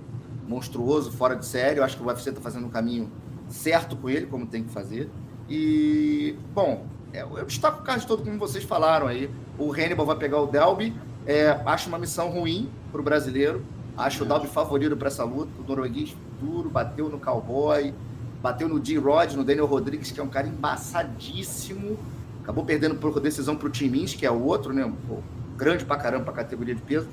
monstruoso, 0.47 1.11
fora 1.11 1.35
de 1.35 1.45
série. 1.45 1.79
Eu 1.79 1.83
acho 1.83 1.97
que 1.97 2.03
o 2.03 2.07
UFC 2.07 2.29
está 2.29 2.41
fazendo 2.41 2.67
um 2.67 2.69
caminho 2.69 3.09
certo 3.47 3.95
com 3.95 4.09
ele, 4.09 4.25
como 4.25 4.45
tem 4.45 4.63
que 4.63 4.69
fazer. 4.69 5.09
E, 5.49 6.35
bom, 6.53 6.85
eu, 7.13 7.37
eu 7.37 7.45
destaco 7.45 7.81
o 7.81 7.83
caso 7.83 8.07
todo, 8.07 8.23
como 8.23 8.37
vocês 8.37 8.63
falaram 8.63 9.07
aí. 9.07 9.29
O 9.57 9.71
Hannibal 9.71 10.05
vai 10.05 10.15
pegar 10.15 10.39
o 10.41 10.47
Delby. 10.47 10.93
É, 11.25 11.59
acho 11.65 11.89
uma 11.89 11.99
missão 11.99 12.29
ruim 12.29 12.69
para 12.91 13.01
o 13.01 13.03
brasileiro. 13.03 13.63
Acho 13.97 14.23
o 14.23 14.27
Delby 14.27 14.47
favorito 14.47 14.95
para 14.95 15.07
essa 15.07 15.23
luta. 15.23 15.51
O 15.59 15.67
norueguês 15.67 16.15
duro, 16.39 16.69
bateu 16.69 17.09
no 17.09 17.19
Cowboy, 17.19 17.93
bateu 18.41 18.67
no 18.67 18.79
D-Rod, 18.79 19.33
no 19.33 19.43
Daniel 19.43 19.67
Rodrigues, 19.67 20.11
que 20.11 20.19
é 20.19 20.23
um 20.23 20.29
cara 20.29 20.47
embaçadíssimo. 20.47 21.97
Acabou 22.41 22.65
perdendo 22.65 22.95
por 22.95 23.19
decisão 23.19 23.55
para 23.55 23.67
o 23.67 23.69
Timins, 23.69 24.15
que 24.15 24.25
é 24.25 24.31
o 24.31 24.43
outro, 24.43 24.73
né? 24.73 24.91
Pô, 25.07 25.17
grande 25.55 25.85
pra 25.85 25.97
caramba 25.97 26.23
para 26.23 26.33
a 26.33 26.37
categoria 26.37 26.73
de 26.73 26.81
peso. 26.81 27.07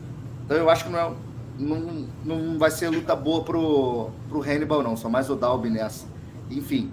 Então 0.45 0.57
eu 0.57 0.71
acho 0.71 0.85
que 0.85 0.91
não, 0.91 0.99
é, 0.99 1.13
não, 1.59 2.07
não 2.25 2.59
vai 2.59 2.71
ser 2.71 2.89
luta 2.89 3.15
boa 3.15 3.45
pro, 3.45 4.11
pro 4.29 4.43
Hannibal, 4.43 4.83
não. 4.83 4.97
Só 4.97 5.09
mais 5.09 5.29
o 5.29 5.37
Dalby 5.37 5.69
nessa. 5.69 6.07
Enfim, 6.51 6.91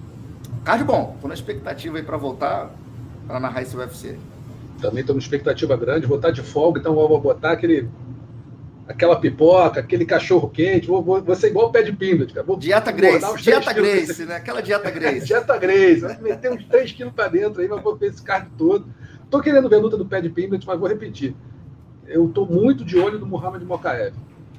card 0.66 0.84
bom. 0.84 1.16
Tô 1.22 1.28
na 1.28 1.34
expectativa 1.34 1.98
aí 1.98 2.04
para 2.04 2.18
voltar 2.18 2.72
para 3.28 3.40
narrar 3.40 3.62
esse 3.62 3.78
UFC. 3.78 4.18
Também 4.82 5.02
estou 5.02 5.16
numa 5.16 5.22
expectativa 5.22 5.78
grande. 5.78 6.06
Vou 6.06 6.18
estar 6.18 6.32
de 6.32 6.42
folga, 6.42 6.80
então 6.80 6.94
vou 6.94 7.22
botar 7.22 7.52
aquele 7.52 7.88
aquela 8.88 9.16
pipoca, 9.20 9.80
aquele 9.80 10.06
cachorro 10.06 10.48
quente, 10.48 10.86
vou, 10.86 11.02
vou, 11.02 11.20
vou 11.24 11.36
ser 11.36 11.48
igual 11.48 11.70
o 11.70 11.72
pé 11.72 11.82
de 11.82 11.92
pinda, 11.92 12.26
cara. 12.28 12.44
Vou 12.44 12.56
dieta 12.56 12.92
Grace, 12.92 13.42
dieta 13.42 13.74
Grace, 13.74 14.26
né? 14.26 14.36
Aquela 14.36 14.62
dieta 14.62 14.92
Grace. 14.92 15.26
dieta 15.26 15.58
Grace, 15.58 16.02
vai 16.02 16.22
meter 16.22 16.52
uns 16.52 16.66
3 16.66 16.92
quilos 16.92 17.14
para 17.14 17.30
dentro 17.30 17.62
aí, 17.62 17.68
mas 17.68 17.82
vou 17.82 17.96
ver 17.96 18.08
esse 18.08 18.22
card 18.22 18.48
todo. 18.58 18.86
Tô 19.30 19.42
querendo 19.42 19.68
ver 19.68 19.78
a 19.78 19.80
luta 19.80 19.98
do 19.98 20.06
pé 20.06 20.22
de 20.22 20.30
Pimblet, 20.30 20.66
mas 20.68 20.80
vou 20.80 20.88
repetir. 20.88 21.36
Eu 22.08 22.28
tô 22.30 22.46
muito 22.46 22.86
de 22.86 22.98
olho 22.98 23.18
no 23.18 23.26
Muhammad 23.26 23.64
Mokaev. 23.64 24.14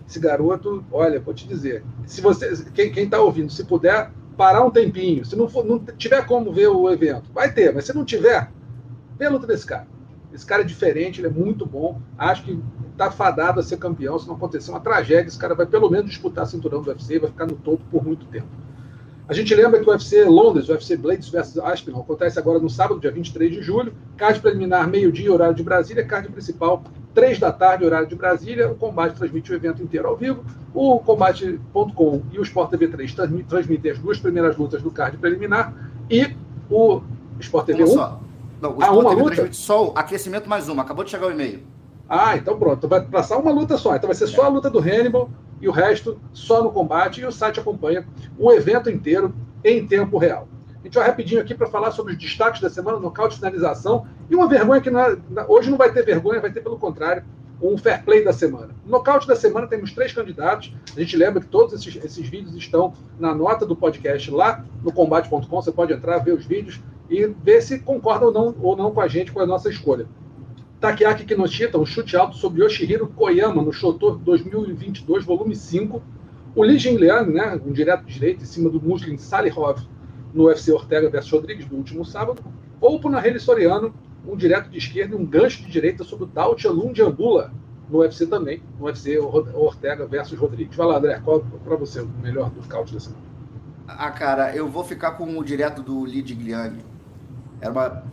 Esse 0.08 0.18
garoto, 0.18 0.84
olha, 0.90 1.20
vou 1.20 1.32
te 1.32 1.46
dizer, 1.46 1.84
se 2.04 2.20
você, 2.20 2.64
quem, 2.74 2.90
quem 2.90 3.08
tá 3.08 3.20
ouvindo, 3.20 3.52
se 3.52 3.64
puder 3.64 4.10
parar 4.36 4.64
um 4.64 4.70
tempinho, 4.70 5.24
se 5.24 5.34
não, 5.34 5.48
for, 5.48 5.64
não 5.64 5.78
tiver 5.78 6.24
como 6.26 6.52
ver 6.52 6.68
o 6.68 6.90
evento, 6.90 7.30
vai 7.32 7.52
ter, 7.52 7.72
mas 7.74 7.84
se 7.84 7.94
não 7.94 8.04
tiver, 8.04 8.50
vê 9.18 9.26
a 9.26 9.30
luta 9.30 9.46
desse 9.46 9.66
cara. 9.66 9.86
Esse 10.32 10.44
cara 10.44 10.62
é 10.62 10.64
diferente, 10.66 11.20
ele 11.20 11.28
é 11.28 11.30
muito 11.30 11.64
bom. 11.64 11.98
Acho 12.18 12.44
que 12.44 12.60
tá 12.96 13.10
fadado 13.10 13.58
a 13.58 13.62
ser 13.62 13.78
campeão. 13.78 14.18
Se 14.18 14.28
não 14.28 14.34
acontecer 14.34 14.70
uma 14.70 14.80
tragédia, 14.80 15.28
esse 15.28 15.38
cara 15.38 15.54
vai 15.54 15.64
pelo 15.64 15.88
menos 15.88 16.10
disputar 16.10 16.46
cinturão 16.46 16.82
do 16.82 16.90
UFC 16.90 17.18
vai 17.18 17.30
ficar 17.30 17.46
no 17.46 17.56
topo 17.56 17.82
por 17.90 18.04
muito 18.04 18.26
tempo. 18.26 18.48
A 19.28 19.32
gente 19.32 19.54
lembra 19.54 19.80
que 19.80 19.88
o 19.88 19.92
UFC 19.92 20.24
Londres, 20.24 20.68
o 20.68 20.72
UFC 20.72 20.96
Blades 20.96 21.28
versus 21.30 21.58
Aspinall, 21.58 22.02
acontece 22.02 22.38
agora 22.38 22.58
no 22.58 22.68
sábado, 22.68 23.00
dia 23.00 23.10
23 23.10 23.50
de 23.50 23.62
julho. 23.62 23.94
Card 24.16 24.40
preliminar, 24.40 24.86
meio-dia, 24.88 25.32
horário 25.32 25.54
de 25.54 25.62
Brasília. 25.62 26.04
Card 26.04 26.28
principal, 26.28 26.84
3 27.16 27.38
da 27.38 27.50
tarde, 27.50 27.82
horário 27.82 28.06
de 28.06 28.14
Brasília. 28.14 28.70
O 28.70 28.74
combate 28.74 29.16
transmite 29.16 29.50
o 29.50 29.54
evento 29.54 29.82
inteiro 29.82 30.06
ao 30.06 30.14
vivo. 30.14 30.44
O 30.74 31.00
combate.com 31.00 32.22
e 32.30 32.38
o 32.38 32.42
Sport 32.42 32.70
TV 32.70 32.88
3 32.88 33.14
transmitem 33.48 33.90
as 33.90 33.98
duas 33.98 34.18
primeiras 34.18 34.54
lutas 34.58 34.82
do 34.82 34.90
card 34.90 35.16
preliminar. 35.16 35.74
E 36.10 36.36
o 36.70 37.00
Sport 37.40 37.66
TV 37.66 37.84
1. 37.84 37.86
Só. 37.86 38.20
Não, 38.60 38.72
o 38.72 38.82
ah, 38.82 38.84
Sport 38.84 39.00
uma 39.00 39.10
TV 39.10 39.22
luta? 39.22 39.34
transmite 39.34 39.56
só 39.56 39.88
o 39.88 39.92
aquecimento 39.96 40.46
mais 40.46 40.68
uma. 40.68 40.82
Acabou 40.82 41.04
de 41.04 41.10
chegar 41.10 41.28
o 41.28 41.30
e-mail. 41.30 41.62
Ah, 42.06 42.36
então 42.36 42.58
pronto. 42.58 42.86
Vai 42.86 43.00
passar 43.00 43.38
uma 43.38 43.50
luta 43.50 43.78
só. 43.78 43.96
Então 43.96 44.08
vai 44.08 44.14
ser 44.14 44.26
só 44.26 44.42
a 44.42 44.48
luta 44.48 44.68
do 44.68 44.78
Hannibal 44.78 45.30
e 45.58 45.66
o 45.66 45.72
resto 45.72 46.20
só 46.34 46.62
no 46.62 46.70
combate. 46.70 47.22
E 47.22 47.24
o 47.24 47.32
site 47.32 47.58
acompanha 47.58 48.06
o 48.38 48.52
evento 48.52 48.90
inteiro 48.90 49.34
em 49.64 49.86
tempo 49.86 50.18
real. 50.18 50.46
Gente 50.86 50.94
vai 50.94 51.06
rapidinho 51.08 51.40
aqui 51.40 51.52
para 51.52 51.66
falar 51.66 51.90
sobre 51.90 52.12
os 52.12 52.18
destaques 52.18 52.60
da 52.60 52.70
semana, 52.70 53.00
nocaute, 53.00 53.34
finalização. 53.34 54.06
E 54.30 54.36
uma 54.36 54.48
vergonha 54.48 54.80
que 54.80 54.88
é, 54.88 55.16
hoje 55.48 55.68
não 55.68 55.76
vai 55.76 55.92
ter 55.92 56.04
vergonha, 56.04 56.40
vai 56.40 56.52
ter 56.52 56.60
pelo 56.60 56.78
contrário, 56.78 57.24
um 57.60 57.76
fair 57.76 58.04
play 58.04 58.22
da 58.22 58.32
semana. 58.32 58.68
No 58.84 58.92
nocaute 58.92 59.26
da 59.26 59.34
semana 59.34 59.66
temos 59.66 59.92
três 59.92 60.12
candidatos. 60.12 60.72
A 60.96 61.00
gente 61.00 61.16
lembra 61.16 61.40
que 61.40 61.48
todos 61.48 61.74
esses, 61.74 61.96
esses 62.04 62.28
vídeos 62.28 62.54
estão 62.54 62.94
na 63.18 63.34
nota 63.34 63.66
do 63.66 63.74
podcast 63.74 64.30
lá 64.30 64.64
no 64.80 64.92
combate.com. 64.92 65.40
Você 65.60 65.72
pode 65.72 65.92
entrar, 65.92 66.18
ver 66.18 66.34
os 66.34 66.46
vídeos 66.46 66.80
e 67.10 67.26
ver 67.26 67.62
se 67.62 67.80
concorda 67.80 68.26
ou 68.26 68.32
não, 68.32 68.54
ou 68.62 68.76
não 68.76 68.92
com 68.92 69.00
a 69.00 69.08
gente, 69.08 69.32
com 69.32 69.40
a 69.40 69.46
nossa 69.46 69.68
escolha. 69.68 70.06
Takeaki 70.80 71.24
Kinoshita, 71.24 71.76
um 71.78 71.84
chute 71.84 72.16
alto 72.16 72.36
sobre 72.36 72.62
Yoshihiro 72.62 73.08
Koyama 73.08 73.60
no 73.60 73.72
Shoto 73.72 74.12
2022, 74.18 75.24
volume 75.24 75.56
5. 75.56 76.00
O 76.54 76.62
Li 76.62 76.78
Jinliang, 76.78 77.32
né, 77.32 77.60
um 77.66 77.72
direto 77.72 78.04
direito 78.04 78.44
em 78.44 78.46
cima 78.46 78.70
do 78.70 78.80
Muslim 78.80 79.18
Salihov 79.18 79.80
no 80.36 80.44
UFC 80.44 80.70
Ortega 80.70 81.08
versus 81.08 81.32
Rodrigues 81.32 81.64
do 81.64 81.76
último 81.76 82.04
sábado. 82.04 82.42
Ou 82.80 83.00
o 83.02 83.10
Naheli 83.10 83.40
Soriano, 83.40 83.94
um 84.28 84.36
direto 84.36 84.68
de 84.68 84.76
esquerda 84.76 85.14
e 85.14 85.18
um 85.18 85.24
gancho 85.24 85.62
de 85.62 85.70
direita 85.70 86.04
sobre 86.04 86.24
o 86.24 86.26
Dao 86.26 86.54
Lung 86.66 86.92
de 86.92 87.02
Ambula 87.02 87.52
no 87.88 88.00
UFC 88.00 88.26
também, 88.26 88.62
no 88.78 88.86
UFC 88.86 89.18
Ortega 89.18 90.06
versus 90.06 90.38
Rodrigues. 90.38 90.76
Vai 90.76 90.86
lá, 90.86 90.98
André, 90.98 91.20
qual 91.24 91.40
para 91.40 91.76
você 91.76 92.00
o 92.00 92.08
melhor 92.22 92.50
do 92.50 92.60
caute 92.68 92.92
da 92.92 93.00
semana? 93.00 93.22
Ah, 93.88 94.10
cara, 94.10 94.54
eu 94.54 94.68
vou 94.68 94.84
ficar 94.84 95.12
com 95.12 95.38
o 95.38 95.44
direto 95.44 95.82
do 95.82 96.04
Li 96.04 96.26
Jinliang. 96.26 96.84
Era 97.60 97.72
uma 97.72 98.04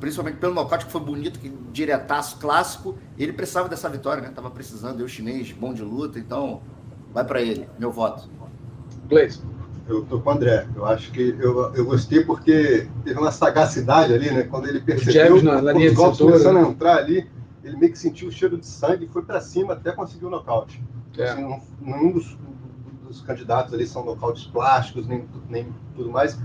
principalmente 0.00 0.38
pelo 0.38 0.54
nocaute 0.54 0.86
que 0.86 0.92
foi 0.92 1.00
bonito, 1.00 1.38
que 1.38 1.48
diretaço, 1.72 2.38
clássico. 2.38 2.96
Ele 3.18 3.32
precisava 3.32 3.68
dessa 3.68 3.88
vitória, 3.88 4.22
né? 4.22 4.30
Tava 4.34 4.50
precisando, 4.50 5.00
eu 5.00 5.08
chinês, 5.08 5.52
bom 5.52 5.74
de 5.74 5.82
luta, 5.82 6.18
então 6.18 6.62
vai 7.12 7.24
para 7.24 7.42
ele, 7.42 7.68
meu 7.78 7.90
voto. 7.90 8.28
Gleison. 9.08 9.57
Eu 9.88 10.04
tô 10.04 10.20
com 10.20 10.28
o 10.28 10.32
André. 10.32 10.66
Eu 10.76 10.84
acho 10.84 11.10
que 11.10 11.34
eu, 11.40 11.74
eu 11.74 11.84
gostei 11.84 12.22
porque 12.22 12.86
teve 13.04 13.18
uma 13.18 13.32
sagacidade 13.32 14.12
ali, 14.12 14.30
né? 14.30 14.42
Quando 14.42 14.68
ele 14.68 14.80
percebeu 14.80 15.42
na, 15.42 15.62
na 15.62 15.72
linha 15.72 15.88
os 15.88 15.94
golpes 15.96 16.18
começando 16.18 16.58
a 16.58 16.62
entrar 16.62 16.98
ali, 16.98 17.26
ele 17.64 17.76
meio 17.76 17.92
que 17.92 17.98
sentiu 17.98 18.28
o 18.28 18.32
cheiro 18.32 18.58
de 18.58 18.66
sangue 18.66 19.06
e 19.06 19.08
foi 19.08 19.22
para 19.22 19.40
cima 19.40 19.72
até 19.72 19.90
conseguir 19.92 20.26
o 20.26 20.30
nocaute. 20.30 20.82
É. 21.16 21.30
Assim, 21.30 21.60
nenhum 21.80 22.12
dos, 22.12 22.36
dos 23.06 23.22
candidatos 23.22 23.72
ali 23.72 23.86
são 23.86 24.04
nocautes 24.04 24.44
plásticos, 24.44 25.06
nem, 25.06 25.24
nem 25.48 25.74
tudo 25.96 26.10
mais 26.10 26.38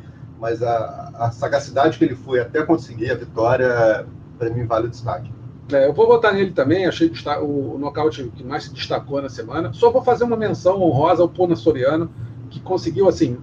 mas 0.43 0.61
a, 0.61 1.11
a 1.15 1.31
sagacidade 1.31 1.97
que 1.97 2.03
ele 2.03 2.15
foi 2.15 2.41
até 2.41 2.61
conseguir 2.63 3.09
a 3.09 3.15
vitória, 3.15 4.05
para 4.37 4.49
mim, 4.49 4.65
vale 4.65 4.87
o 4.87 4.89
destaque. 4.89 5.31
É, 5.71 5.87
eu 5.87 5.93
vou 5.93 6.05
votar 6.05 6.33
nele 6.33 6.51
também, 6.51 6.85
achei 6.85 7.09
o, 7.41 7.75
o 7.75 7.77
nocaute 7.79 8.29
que 8.35 8.43
mais 8.43 8.65
se 8.65 8.73
destacou 8.73 9.21
na 9.21 9.29
semana. 9.29 9.71
Só 9.71 9.89
vou 9.89 10.03
fazer 10.03 10.25
uma 10.25 10.35
menção 10.35 10.81
honrosa 10.81 11.21
ao 11.21 11.29
Pona 11.29 11.55
Soriano, 11.55 12.11
que 12.53 12.59
conseguiu, 12.59 13.07
assim, 13.07 13.37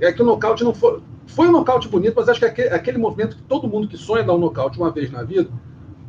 é 0.00 0.12
que 0.12 0.22
o 0.22 0.24
nocaute 0.24 0.62
não 0.62 0.72
foi. 0.72 1.02
Foi 1.26 1.48
um 1.48 1.52
nocaute 1.52 1.88
bonito, 1.88 2.14
mas 2.16 2.28
acho 2.28 2.38
que 2.38 2.46
é 2.46 2.48
aquele, 2.48 2.68
aquele 2.68 2.98
movimento 2.98 3.36
que 3.36 3.42
todo 3.42 3.68
mundo 3.68 3.88
que 3.88 3.96
sonha 3.96 4.22
dar 4.22 4.34
um 4.34 4.38
nocaute 4.38 4.78
uma 4.78 4.90
vez 4.90 5.10
na 5.10 5.24
vida 5.24 5.50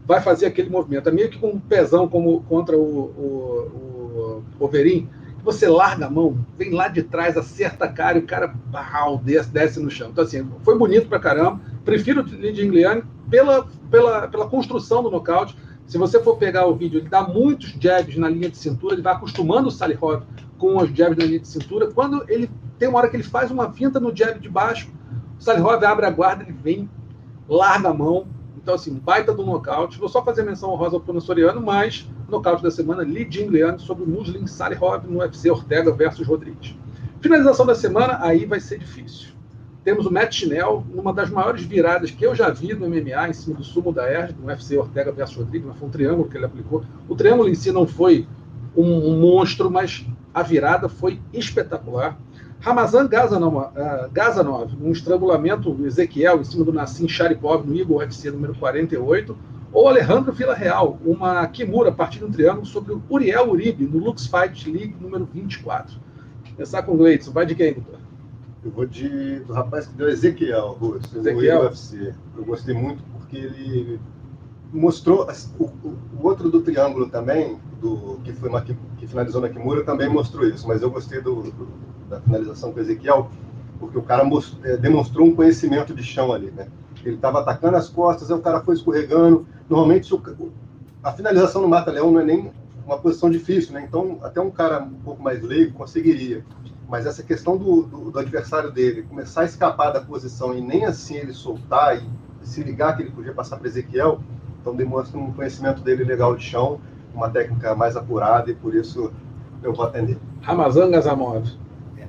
vai 0.05 0.21
fazer 0.21 0.45
aquele 0.45 0.69
movimento. 0.69 1.09
É 1.09 1.11
meio 1.11 1.29
que 1.29 1.39
com 1.39 1.49
um 1.49 1.59
pezão 1.59 2.07
como 2.07 2.41
contra 2.43 2.77
o, 2.77 2.81
o, 2.81 4.43
o 4.59 4.65
Overin, 4.65 5.09
você 5.43 5.67
larga 5.67 6.05
a 6.05 6.09
mão, 6.09 6.37
vem 6.57 6.71
lá 6.71 6.87
de 6.87 7.03
trás, 7.03 7.37
acerta 7.37 7.85
a 7.85 7.89
cara 7.89 8.17
e 8.17 8.21
o 8.21 8.25
cara 8.25 8.47
bau, 8.47 9.17
desce, 9.17 9.49
desce 9.49 9.79
no 9.79 9.89
chão. 9.89 10.09
Então, 10.11 10.23
assim, 10.23 10.47
foi 10.61 10.77
bonito 10.77 11.07
pra 11.07 11.19
caramba. 11.19 11.59
Prefiro 11.83 12.21
o 12.21 12.25
Liane 12.25 13.03
pela, 13.29 13.67
pela, 13.89 14.27
pela 14.27 14.47
construção 14.47 15.01
do 15.01 15.09
nocaute. 15.09 15.57
Se 15.87 15.97
você 15.97 16.21
for 16.21 16.37
pegar 16.37 16.65
o 16.67 16.75
vídeo, 16.75 16.99
ele 16.99 17.09
dá 17.09 17.27
muitos 17.27 17.75
jabs 17.79 18.15
na 18.15 18.29
linha 18.29 18.49
de 18.49 18.57
cintura, 18.57 18.95
ele 18.95 19.01
vai 19.01 19.13
acostumando 19.13 19.67
o 19.67 19.71
Salihov 19.71 20.23
com 20.63 20.77
os 20.77 20.89
jabs 20.95 21.17
na 21.17 21.25
linha 21.25 21.41
de 21.41 21.47
cintura. 21.49 21.91
Quando 21.91 22.23
ele 22.29 22.49
tem 22.79 22.87
uma 22.87 22.99
hora 22.99 23.09
que 23.09 23.17
ele 23.17 23.23
faz 23.23 23.51
uma 23.51 23.73
finta 23.73 23.99
no 23.99 24.15
jab 24.15 24.39
de 24.39 24.47
baixo, 24.47 24.89
o 25.37 25.43
Salihov 25.43 25.83
abre 25.83 26.05
a 26.05 26.09
guarda, 26.09 26.41
ele 26.41 26.53
vem, 26.53 26.89
larga 27.49 27.89
a 27.89 27.93
mão, 27.93 28.25
então, 28.55 28.75
assim, 28.75 28.93
baita 28.93 29.33
do 29.33 29.45
nocaute. 29.45 29.99
Vou 29.99 30.07
só 30.07 30.23
fazer 30.23 30.43
menção 30.43 30.69
honrosa 30.69 30.95
ao 30.95 31.01
Bruno 31.01 31.19
Soriano, 31.19 31.59
mas 31.59 32.09
nocaute 32.29 32.63
da 32.63 32.71
semana, 32.71 33.03
Li 33.03 33.27
Jingliang 33.29 33.77
sobre 33.81 34.05
o 34.05 34.07
Muslim 34.07 34.47
Salihov 34.47 35.05
no 35.05 35.19
UFC 35.19 35.51
Ortega 35.51 35.91
versus 35.91 36.25
Rodrigues. 36.25 36.73
Finalização 37.19 37.65
da 37.65 37.75
semana, 37.75 38.19
aí 38.21 38.45
vai 38.45 38.61
ser 38.61 38.79
difícil. 38.79 39.33
temos 39.83 40.05
o 40.05 40.13
Matt 40.13 40.33
Chinel, 40.33 40.85
numa 40.95 41.11
das 41.11 41.29
maiores 41.29 41.63
viradas 41.63 42.09
que 42.09 42.25
eu 42.25 42.33
já 42.33 42.49
vi 42.49 42.73
no 42.73 42.87
MMA, 42.87 43.27
em 43.27 43.33
cima 43.33 43.57
do 43.57 43.65
sumo 43.65 43.91
da 43.91 44.09
Erg, 44.09 44.33
no 44.39 44.47
UFC 44.47 44.77
Ortega 44.77 45.11
versus 45.11 45.35
Rodrigues, 45.35 45.67
mas 45.67 45.77
foi 45.77 45.89
um 45.89 45.91
triângulo 45.91 46.29
que 46.29 46.37
ele 46.37 46.45
aplicou. 46.45 46.85
O 47.09 47.15
triângulo 47.17 47.49
em 47.49 47.55
si 47.55 47.69
não 47.69 47.85
foi 47.85 48.25
um 48.75 49.19
monstro, 49.19 49.69
mas 49.69 50.05
a 50.33 50.41
virada 50.41 50.89
foi 50.89 51.19
espetacular. 51.31 52.17
Ramazan 52.59 53.07
Gazanov, 53.07 53.57
uh, 53.57 54.09
Gazanov, 54.11 54.71
um 54.81 54.91
estrangulamento 54.91 55.71
do 55.71 55.85
Ezequiel 55.85 56.39
em 56.39 56.43
cima 56.45 56.63
do 56.63 56.71
Nassim 56.71 57.07
Sharipov 57.07 57.67
no 57.67 57.75
Eagle 57.75 57.97
UFC 57.97 58.31
número 58.31 58.55
48. 58.55 59.37
Ou 59.73 59.87
Alejandro 59.87 60.31
Villarreal, 60.31 60.99
uma 61.03 61.45
Kimura 61.47 61.91
de 61.91 62.23
um 62.23 62.31
triângulo 62.31 62.65
sobre 62.65 62.93
o 62.93 63.01
Uriel 63.09 63.49
Uribe 63.49 63.85
no 63.85 63.97
Lux 63.97 64.27
Fight 64.27 64.69
League 64.71 64.95
número 65.01 65.27
24. 65.33 65.99
Começar 66.55 66.83
com 66.83 66.93
o 66.93 66.97
Gleidson. 66.97 67.31
Vai 67.31 67.45
de 67.45 67.55
quem, 67.55 67.73
doutor? 67.73 67.99
Eu 68.63 68.71
vou 68.71 68.85
de, 68.85 69.39
do 69.39 69.51
rapaz 69.51 69.87
que 69.87 69.95
deu 69.95 70.07
Ezequiel, 70.07 70.77
Russo, 70.79 71.17
Ezequiel. 71.17 71.63
no 71.63 71.65
UFC. 71.65 72.13
Eu 72.37 72.45
gostei 72.45 72.73
muito 72.73 73.03
porque 73.13 73.37
ele 73.37 73.99
mostrou. 74.73 75.27
O, 75.59 75.65
o, 75.65 75.97
outro 76.21 76.49
do 76.49 76.61
triângulo 76.61 77.07
também, 77.07 77.57
do, 77.79 78.19
que, 78.23 78.33
foi 78.33 78.49
que, 78.97 79.07
finalizou 79.07 79.41
na 79.41 79.49
Kimura, 79.49 79.83
também 79.83 80.09
mostrou 80.09 80.45
isso. 80.47 80.67
Mas 80.67 80.81
eu 80.81 80.89
gostei 80.89 81.21
do, 81.21 81.43
do 81.43 81.67
da 82.09 82.21
finalização 82.21 82.71
com 82.71 82.79
Ezequiel, 82.79 83.29
porque 83.79 83.97
o 83.97 84.01
cara 84.01 84.23
é, 84.63 84.77
demonstrou 84.77 85.27
um 85.27 85.35
conhecimento 85.35 85.93
de 85.93 86.03
chão 86.03 86.31
ali, 86.31 86.51
né? 86.51 86.67
Ele 87.03 87.15
estava 87.15 87.41
atacando 87.41 87.75
as 87.77 87.89
costas, 87.89 88.31
aí 88.31 88.37
o 88.37 88.41
cara 88.41 88.61
foi 88.61 88.75
escorregando. 88.75 89.45
Normalmente, 89.69 90.09
a 91.03 91.11
finalização 91.11 91.61
no 91.61 91.67
mata-leão 91.67 92.11
não 92.11 92.21
é 92.21 92.23
nem 92.23 92.51
uma 92.85 92.97
posição 92.97 93.29
difícil, 93.29 93.73
né? 93.73 93.83
Então, 93.87 94.19
até 94.21 94.39
um 94.39 94.51
cara 94.51 94.83
um 94.83 94.99
pouco 95.03 95.21
mais 95.21 95.41
leigo 95.41 95.73
conseguiria. 95.73 96.45
Mas 96.87 97.05
essa 97.05 97.23
questão 97.23 97.57
do, 97.57 97.83
do, 97.83 98.11
do, 98.11 98.19
adversário 98.19 98.71
dele 98.71 99.03
começar 99.03 99.41
a 99.41 99.45
escapar 99.45 99.91
da 99.91 100.01
posição 100.01 100.55
e 100.55 100.61
nem 100.61 100.85
assim 100.85 101.15
ele 101.15 101.33
soltar 101.33 101.97
e 101.97 102.07
se 102.43 102.61
ligar 102.61 102.95
que 102.95 103.03
ele 103.03 103.11
podia 103.11 103.33
passar 103.33 103.57
para 103.57 103.67
Ezequiel, 103.67 104.21
então 104.63 104.73
demonstra 104.73 105.19
um 105.19 105.33
conhecimento 105.33 105.81
dele 105.81 106.05
legal 106.05 106.33
de 106.37 106.43
chão, 106.43 106.79
uma 107.13 107.29
técnica 107.29 107.75
mais 107.75 107.97
apurada 107.97 108.49
e 108.49 108.55
por 108.55 108.73
isso 108.73 109.11
eu 109.61 109.73
vou 109.73 109.85
atender. 109.85 110.17
Ramazan 110.41 110.89
Gazamov. 110.89 111.45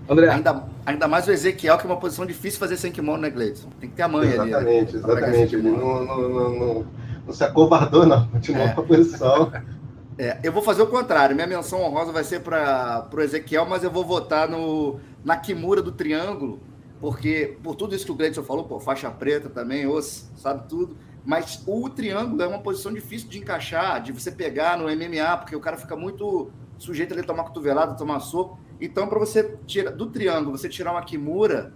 André. 0.08 0.28
Ainda, 0.28 0.64
ainda 0.86 1.08
mais 1.08 1.26
o 1.26 1.32
Ezequiel, 1.32 1.76
que 1.78 1.86
é 1.86 1.90
uma 1.90 1.98
posição 1.98 2.24
difícil 2.24 2.60
fazer 2.60 2.76
sem 2.76 2.92
kimono, 2.92 3.22
né, 3.22 3.30
Gleison? 3.30 3.68
Tem 3.80 3.90
que 3.90 3.96
ter 3.96 4.02
a 4.02 4.08
mãe 4.08 4.28
exatamente, 4.28 4.54
ali. 4.54 4.82
Exatamente, 4.82 4.96
exatamente. 4.96 5.54
Ele 5.56 5.70
não, 5.70 6.04
não, 6.04 6.28
não, 6.28 6.50
não, 6.50 6.86
não 7.26 7.32
se 7.32 7.42
acovardou, 7.42 8.06
não. 8.06 8.28
Continuou 8.28 8.66
é. 8.66 8.72
com 8.72 8.80
a 8.80 8.84
posição. 8.84 9.52
É, 10.16 10.38
eu 10.44 10.52
vou 10.52 10.62
fazer 10.62 10.80
o 10.80 10.86
contrário. 10.86 11.34
Minha 11.34 11.48
menção 11.48 11.82
honrosa 11.82 12.12
vai 12.12 12.22
ser 12.22 12.38
para 12.38 13.08
o 13.12 13.20
Ezequiel, 13.20 13.66
mas 13.66 13.82
eu 13.82 13.90
vou 13.90 14.04
votar 14.04 14.48
no, 14.48 15.00
na 15.24 15.36
Kimura 15.36 15.82
do 15.82 15.90
Triângulo, 15.90 16.60
porque 17.00 17.58
por 17.64 17.74
tudo 17.74 17.96
isso 17.96 18.04
que 18.06 18.12
o 18.12 18.14
Gleison 18.14 18.44
falou, 18.44 18.62
pô, 18.62 18.78
faixa 18.78 19.10
preta 19.10 19.48
também, 19.48 19.88
osso, 19.88 20.30
sabe 20.36 20.68
tudo. 20.68 20.96
Mas 21.24 21.62
o 21.66 21.88
triângulo 21.88 22.42
é 22.42 22.46
uma 22.46 22.58
posição 22.58 22.92
difícil 22.92 23.28
de 23.28 23.38
encaixar, 23.38 24.02
de 24.02 24.12
você 24.12 24.30
pegar 24.30 24.76
no 24.76 24.84
MMA, 24.84 25.36
porque 25.38 25.56
o 25.56 25.60
cara 25.60 25.76
fica 25.76 25.96
muito 25.96 26.50
sujeito 26.76 27.18
a 27.18 27.22
tomar 27.22 27.44
cotovelada, 27.44 27.94
tomar 27.94 28.20
soco. 28.20 28.58
Então, 28.80 29.06
para 29.06 29.18
você 29.18 29.56
tirar 29.66 29.92
do 29.92 30.10
triângulo, 30.10 30.58
você 30.58 30.68
tirar 30.68 30.92
uma 30.92 31.02
Kimura, 31.02 31.72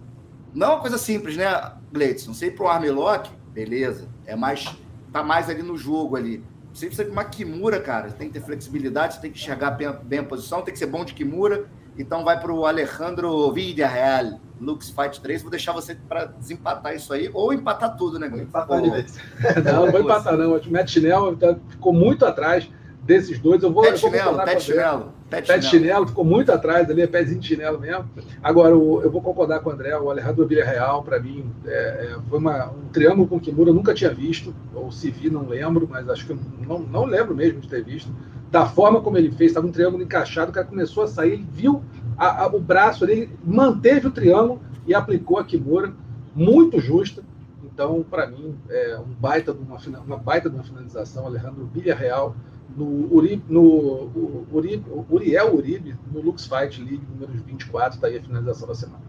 não 0.55 0.67
é 0.67 0.71
uma 0.71 0.81
coisa 0.81 0.99
simples, 0.99 1.37
né, 1.37 1.47
Gleison? 1.93 2.35
Você 2.35 2.47
ir 2.47 2.51
para 2.55 2.65
o 2.65 2.69
armlock, 2.69 3.31
beleza. 3.53 4.09
É 4.27 4.37
mais. 4.37 4.77
tá 5.13 5.23
mais 5.23 5.49
ali 5.49 5.63
no 5.63 5.77
jogo 5.77 6.17
ali. 6.17 6.45
Você 6.73 6.87
precisa 6.87 7.05
de 7.05 7.11
uma 7.11 7.25
Kimura, 7.25 7.81
cara. 7.81 8.09
Você 8.09 8.17
tem 8.17 8.29
que 8.29 8.35
ter 8.35 8.45
flexibilidade, 8.45 9.15
você 9.15 9.21
tem 9.21 9.31
que 9.31 9.39
enxergar 9.39 9.71
bem 9.71 10.19
a 10.19 10.25
posição, 10.25 10.63
tem 10.63 10.73
que 10.73 10.79
ser 10.79 10.87
bom 10.87 11.05
de 11.05 11.15
Kimura. 11.15 11.69
Então 11.99 12.25
vai 12.25 12.39
para 12.39 12.53
o 12.53 12.65
Alejandro 12.65 13.51
Villarreal, 13.53 14.41
Lux 14.61 14.89
Fight 14.91 15.21
3. 15.21 15.43
Vou 15.43 15.51
deixar 15.51 15.73
você 15.73 15.97
para 15.97 16.27
desempatar 16.27 16.95
isso 16.95 17.13
aí, 17.13 17.29
ou 17.35 17.53
empatar 17.53 17.97
tudo, 17.97 18.19
né, 18.19 18.29
Gleison? 18.29 18.47
Empatar 18.47 18.81
de 18.81 18.91
vez. 18.91 19.19
Não, 19.65 19.85
não 19.87 19.93
vou 19.93 20.01
empatar, 20.01 20.37
não. 20.37 20.57
O 20.57 20.71
Matt 20.71 20.91
Chinel 20.91 21.37
ficou 21.69 21.93
muito 21.93 22.25
atrás 22.25 22.69
desses 23.03 23.39
dois. 23.39 23.63
Eu 23.63 23.73
vou. 23.73 23.83
Pé 23.83 23.93
de 23.93 23.99
chinelo, 23.99 24.37
pé 24.37 24.55
de 24.55 24.63
chinelo. 24.63 25.13
Pé 25.29 25.41
de 25.41 25.67
chinelo, 25.67 26.07
ficou 26.07 26.25
muito 26.25 26.53
atrás 26.53 26.89
ali, 26.89 27.03
é 27.03 27.07
pézinho 27.07 27.41
de 27.41 27.49
chinelo 27.49 27.79
mesmo. 27.79 28.09
Agora, 28.43 28.77
o, 28.77 29.03
eu 29.03 29.11
vou 29.11 29.21
concordar 29.21 29.61
com 29.61 29.71
o 29.71 29.73
André, 29.73 29.97
o 29.99 30.11
Alejandro 30.11 30.47
Villarreal, 30.47 31.03
para 31.03 31.19
mim, 31.21 31.45
é, 31.67 31.71
é, 31.71 32.17
foi 32.29 32.39
uma, 32.39 32.71
um 32.71 32.89
triângulo 32.93 33.27
com 33.27 33.41
Kimura, 33.41 33.71
eu 33.71 33.75
nunca 33.75 33.93
tinha 33.93 34.13
visto, 34.13 34.55
ou 34.75 34.91
se 34.91 35.11
vi, 35.11 35.29
não 35.29 35.47
lembro, 35.47 35.87
mas 35.91 36.09
acho 36.09 36.27
que 36.27 36.39
não, 36.67 36.79
não 36.79 37.05
lembro 37.05 37.35
mesmo 37.35 37.61
de 37.61 37.69
ter 37.69 37.83
visto. 37.83 38.11
Da 38.51 38.67
forma 38.67 39.01
como 39.01 39.19
ele 39.19 39.31
fez, 39.31 39.51
estava 39.51 39.67
um 39.67 39.73
triângulo 39.73 40.03
encaixado, 40.03 40.51
o 40.51 40.55
cara 40.55 40.67
começou 40.67 41.05
a 41.05 41.09
sair, 41.09 41.35
ele 41.35 41.47
viu 41.53 41.83
a, 42.17 42.45
a, 42.45 42.47
o 42.47 42.61
braço 42.61 43.05
ali, 43.05 43.31
manteve 43.45 44.07
o 44.07 44.11
triângulo 44.11 44.61
e 44.87 44.95
aplicou 44.95 45.39
a 45.39 45.45
Kimura, 45.45 45.93
muito 46.35 46.81
justa. 46.81 47.23
Então, 47.63 48.05
para 48.09 48.27
mim, 48.27 48.57
é 48.69 48.99
um 48.99 49.13
baita 49.21 49.53
de 49.53 49.61
uma, 49.61 49.79
uma 50.01 50.17
baita 50.17 50.49
de 50.49 50.57
uma 50.57 50.65
finalização, 50.65 51.27
Alejandro 51.27 51.69
Villarreal 51.73 52.35
no, 52.77 53.13
Uri, 53.15 53.43
no 53.49 54.11
Uri, 54.53 54.83
Uriel 55.11 55.55
Uribe, 55.55 55.97
no 56.13 56.21
Lux 56.21 56.47
Fight 56.47 56.81
League 56.81 57.03
número 57.11 57.33
24, 57.45 57.97
está 57.97 58.07
aí 58.07 58.19
a 58.19 58.23
finalização 58.23 58.69
da 58.69 58.75
semana. 58.75 59.03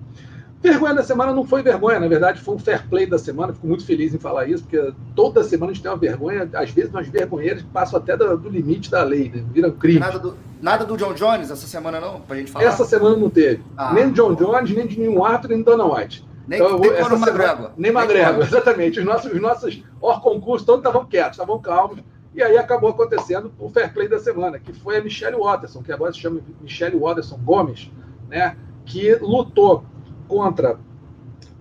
Vergonha 0.62 0.94
da 0.94 1.04
semana 1.04 1.34
não 1.34 1.46
foi 1.46 1.64
vergonha, 1.64 2.02
na 2.02 2.08
verdade 2.08 2.42
foi 2.42 2.56
um 2.56 2.60
fair 2.60 2.86
play 2.90 3.06
da 3.06 3.18
semana. 3.18 3.54
Fico 3.54 3.66
muito 3.66 3.86
feliz 3.86 4.14
em 4.14 4.20
falar 4.20 4.48
isso, 4.48 4.64
porque 4.64 4.94
toda 5.16 5.42
semana 5.44 5.72
a 5.72 5.74
gente 5.74 5.82
tem 5.82 5.92
uma 5.92 5.98
vergonha, 5.98 6.50
às 6.54 6.70
vezes 6.70 6.90
umas 6.90 7.08
vergonheiras 7.08 7.62
que 7.62 7.70
passam 7.70 7.98
até 7.98 8.18
do, 8.18 8.38
do 8.38 8.50
limite 8.50 8.92
da 8.92 9.02
lei, 9.04 9.32
né? 9.34 9.44
viram 9.54 9.72
crime. 9.72 10.00
Nada 10.00 10.20
do, 10.20 10.38
nada 10.62 10.84
do 10.84 10.98
John 10.98 11.14
Jones 11.14 11.50
essa 11.50 11.66
semana 11.66 12.02
não, 12.02 12.20
pra 12.20 12.36
gente 12.36 12.52
falar? 12.52 12.66
Essa 12.66 12.84
semana 12.84 13.16
não 13.16 13.30
teve. 13.30 13.64
Ah. 13.78 13.94
Nem 13.94 14.12
John 14.12 14.36
Jones, 14.36 14.72
nem 14.72 14.86
de 14.86 15.00
nenhum 15.00 15.24
árbitro, 15.24 15.56
nem 15.56 15.64
Dana 15.64 15.86
White. 15.86 16.28
Nem, 16.46 16.60
então, 16.60 16.80
nem 16.80 16.92
essa 16.92 17.18
semana, 17.18 17.72
Nem 17.78 17.92
Magrego, 17.92 18.42
exatamente. 18.42 19.00
Os 19.00 19.06
nossos, 19.06 19.32
os 19.32 19.40
nossos 19.40 19.84
or 20.02 20.20
concursos 20.20 20.66
todos 20.66 20.80
estavam 20.80 21.06
quietos, 21.06 21.34
estavam 21.34 21.60
calmos 21.60 22.00
e 22.34 22.44
aí 22.44 22.58
acabou 22.58 22.90
acontecendo 22.90 23.52
o 23.60 23.70
fair 23.70 23.94
play 23.94 24.08
da 24.08 24.20
semana, 24.20 24.60
que 24.60 24.74
foi 24.74 24.98
a 24.98 25.02
Michelle 25.02 25.38
Watterson, 25.38 25.82
que 25.82 25.92
agora 25.92 26.12
se 26.12 26.20
chama 26.20 26.42
Michelle 26.62 26.98
Watterson 26.98 27.38
Gomes, 27.38 27.92
né, 28.28 28.56
que 28.86 29.16
lutou 29.16 29.84
contra 30.30 30.80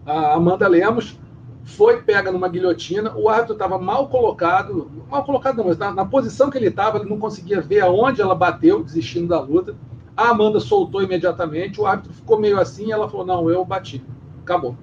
a 0.06 0.34
Amanda 0.34 0.68
Lemos, 0.68 1.18
foi 1.64 2.00
pega 2.02 2.30
numa 2.30 2.48
guilhotina, 2.48 3.12
o 3.16 3.28
árbitro 3.28 3.54
estava 3.54 3.78
mal 3.78 4.08
colocado, 4.08 4.90
mal 5.10 5.24
colocado 5.24 5.56
não, 5.56 5.66
mas 5.66 5.76
na, 5.76 5.90
na 5.92 6.04
posição 6.04 6.50
que 6.50 6.56
ele 6.56 6.68
estava, 6.68 6.98
ele 6.98 7.10
não 7.10 7.18
conseguia 7.18 7.60
ver 7.60 7.80
aonde 7.80 8.22
ela 8.22 8.34
bateu, 8.34 8.82
desistindo 8.82 9.28
da 9.28 9.40
luta. 9.40 9.74
A 10.16 10.28
Amanda 10.30 10.60
soltou 10.60 11.02
imediatamente, 11.02 11.80
o 11.80 11.86
árbitro 11.86 12.12
ficou 12.12 12.40
meio 12.40 12.58
assim, 12.58 12.92
ela 12.92 13.08
falou, 13.08 13.26
não, 13.26 13.50
eu 13.50 13.64
bati, 13.64 14.04
acabou. 14.40 14.76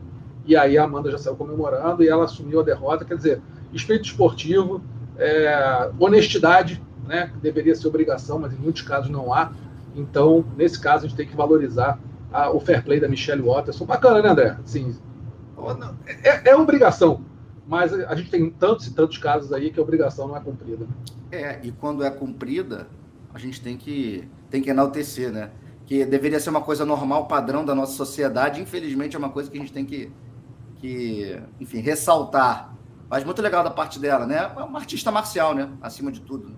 E 0.46 0.56
aí 0.56 0.78
a 0.78 0.84
Amanda 0.84 1.10
já 1.10 1.18
saiu 1.18 1.36
comemorando 1.36 2.04
e 2.04 2.08
ela 2.08 2.26
assumiu 2.26 2.60
a 2.60 2.64
derrota, 2.64 3.04
quer 3.04 3.16
dizer, 3.16 3.42
espírito 3.74 4.06
esportivo, 4.06 4.82
é, 5.18 5.90
honestidade, 6.00 6.82
né, 7.08 7.32
que 7.34 7.40
deveria 7.40 7.76
ser 7.76 7.88
obrigação, 7.88 8.40
mas 8.40 8.54
em 8.54 8.58
muitos 8.58 8.84
casos 8.84 9.10
não 9.10 9.34
há. 9.34 9.52
Então, 9.96 10.46
nesse 10.56 10.80
caso, 10.80 11.06
a 11.06 11.08
gente 11.08 11.18
tem 11.18 11.28
que 11.28 11.36
valorizar 11.36 12.00
a, 12.36 12.50
o 12.52 12.60
fair 12.60 12.84
play 12.84 13.00
da 13.00 13.08
Michelle 13.08 13.42
Watterson. 13.42 13.86
Bacana, 13.86 14.22
né, 14.22 14.30
André? 14.30 14.58
Assim, 14.64 14.96
é, 16.24 16.50
é, 16.50 16.56
obrigação, 16.56 17.22
mas 17.68 17.94
a 17.94 18.14
gente 18.16 18.30
tem 18.30 18.50
tantos 18.50 18.88
e 18.88 18.94
tantos 18.94 19.18
casos 19.18 19.54
aí 19.54 19.72
que 19.72 19.80
a 19.80 19.84
obrigação 19.84 20.28
não 20.28 20.36
é 20.36 20.40
cumprida. 20.40 20.86
É, 21.32 21.60
e 21.64 21.72
quando 21.72 22.04
é 22.04 22.12
cumprida, 22.12 22.88
a 23.34 23.40
gente 23.40 23.62
tem 23.62 23.78
que, 23.78 24.28
tem 24.50 24.62
que 24.62 24.70
enaltecer, 24.70 25.32
né? 25.32 25.52
Que 25.86 26.04
deveria 26.04 26.40
ser 26.40 26.50
uma 26.50 26.62
coisa 26.62 26.86
normal, 26.86 27.28
padrão 27.28 27.64
da 27.64 27.74
nossa 27.74 27.94
sociedade. 27.94 28.62
Infelizmente, 28.62 29.16
é 29.16 29.20
uma 29.20 29.30
coisa 29.30 29.50
que 29.50 29.58
a 29.58 29.62
gente 29.62 29.72
tem 29.72 29.86
que, 29.86 30.12
que 30.78 31.40
enfim, 31.60 31.80
ressaltar 31.80 32.76
mas 33.10 33.24
muito 33.24 33.42
legal 33.42 33.64
da 33.64 33.70
parte 33.70 34.00
dela, 34.00 34.26
né? 34.26 34.38
É 34.38 34.64
uma 34.64 34.80
artista 34.80 35.12
marcial, 35.12 35.54
né? 35.54 35.70
Acima 35.82 36.12
de 36.12 36.22
tudo. 36.22 36.50
Né? 36.50 36.56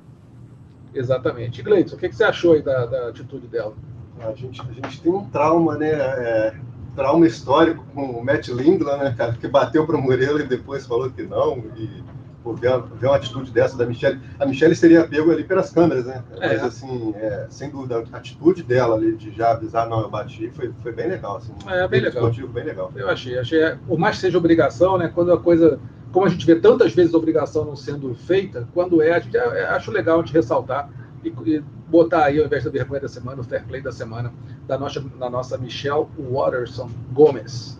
Exatamente. 0.93 1.61
Gleison, 1.61 1.95
o 1.95 1.99
que, 1.99 2.09
que 2.09 2.15
você 2.15 2.23
achou 2.23 2.53
aí 2.53 2.61
da, 2.61 2.85
da 2.85 3.09
atitude 3.09 3.47
dela? 3.47 3.75
A 4.21 4.33
gente, 4.33 4.61
a 4.61 4.73
gente 4.73 5.01
tem 5.01 5.11
um 5.11 5.25
trauma, 5.25 5.77
né? 5.77 5.91
É, 5.91 6.53
trauma 6.95 7.27
histórico 7.27 7.85
com 7.93 8.03
o 8.03 8.25
Matt 8.25 8.47
Lindland, 8.47 9.03
né, 9.03 9.15
cara? 9.15 9.33
Que 9.33 9.47
bateu 9.47 9.85
para 9.85 9.95
o 9.95 10.01
Murilo 10.01 10.39
e 10.39 10.47
depois 10.47 10.85
falou 10.85 11.09
que 11.09 11.23
não. 11.23 11.63
E 11.75 12.03
pô, 12.43 12.53
ver, 12.53 12.69
uma, 12.69 12.79
ver 12.79 13.07
uma 13.07 13.15
atitude 13.15 13.51
dessa 13.51 13.77
da 13.77 13.85
Michelle. 13.85 14.19
A 14.39 14.45
Michelle 14.45 14.75
seria 14.75 15.07
pego 15.07 15.31
ali 15.31 15.43
pelas 15.43 15.71
câmeras, 15.71 16.05
né? 16.05 16.23
É. 16.39 16.47
Mas, 16.47 16.63
assim, 16.63 17.13
é, 17.15 17.45
sem 17.49 17.69
dúvida, 17.69 18.03
a 18.11 18.17
atitude 18.17 18.63
dela 18.63 18.95
ali 18.95 19.15
de 19.15 19.31
já 19.31 19.51
avisar, 19.51 19.87
não, 19.87 20.01
eu 20.01 20.09
bati, 20.09 20.49
foi, 20.49 20.73
foi 20.81 20.91
bem 20.91 21.07
legal. 21.07 21.37
Assim, 21.37 21.53
é, 21.67 21.87
bem 21.87 22.01
legal. 22.01 22.31
bem 22.31 22.63
legal. 22.63 22.91
Eu 22.95 23.09
achei. 23.09 23.37
achei 23.37 23.75
por 23.87 23.99
mais 23.99 24.15
que 24.15 24.21
seja 24.21 24.37
obrigação, 24.37 24.97
né? 24.97 25.11
Quando 25.13 25.31
a 25.31 25.39
coisa 25.39 25.79
como 26.11 26.25
a 26.25 26.29
gente 26.29 26.45
vê 26.45 26.55
tantas 26.55 26.93
vezes 26.93 27.13
a 27.13 27.17
obrigação 27.17 27.65
não 27.65 27.75
sendo 27.75 28.15
feita, 28.15 28.67
quando 28.73 29.01
é, 29.01 29.11
a 29.11 29.19
gente 29.19 29.37
é, 29.37 29.39
é, 29.39 29.67
acho 29.67 29.91
legal 29.91 30.19
a 30.19 30.23
gente 30.23 30.33
ressaltar 30.33 30.89
e, 31.23 31.29
e, 31.29 31.59
botar 31.87 32.25
aí, 32.25 32.39
ao 32.39 32.45
invés 32.45 32.63
da 32.63 32.69
vergonha 32.69 33.01
da 33.01 33.07
semana, 33.07 33.41
o 33.41 33.43
fair 33.43 33.65
play 33.65 33.81
da 33.81 33.91
semana, 33.91 34.33
da 34.67 34.77
nossa, 34.77 34.99
da 34.99 35.29
nossa 35.29 35.57
Michelle 35.57 36.07
Watterson 36.17 36.89
Gomes. 37.13 37.79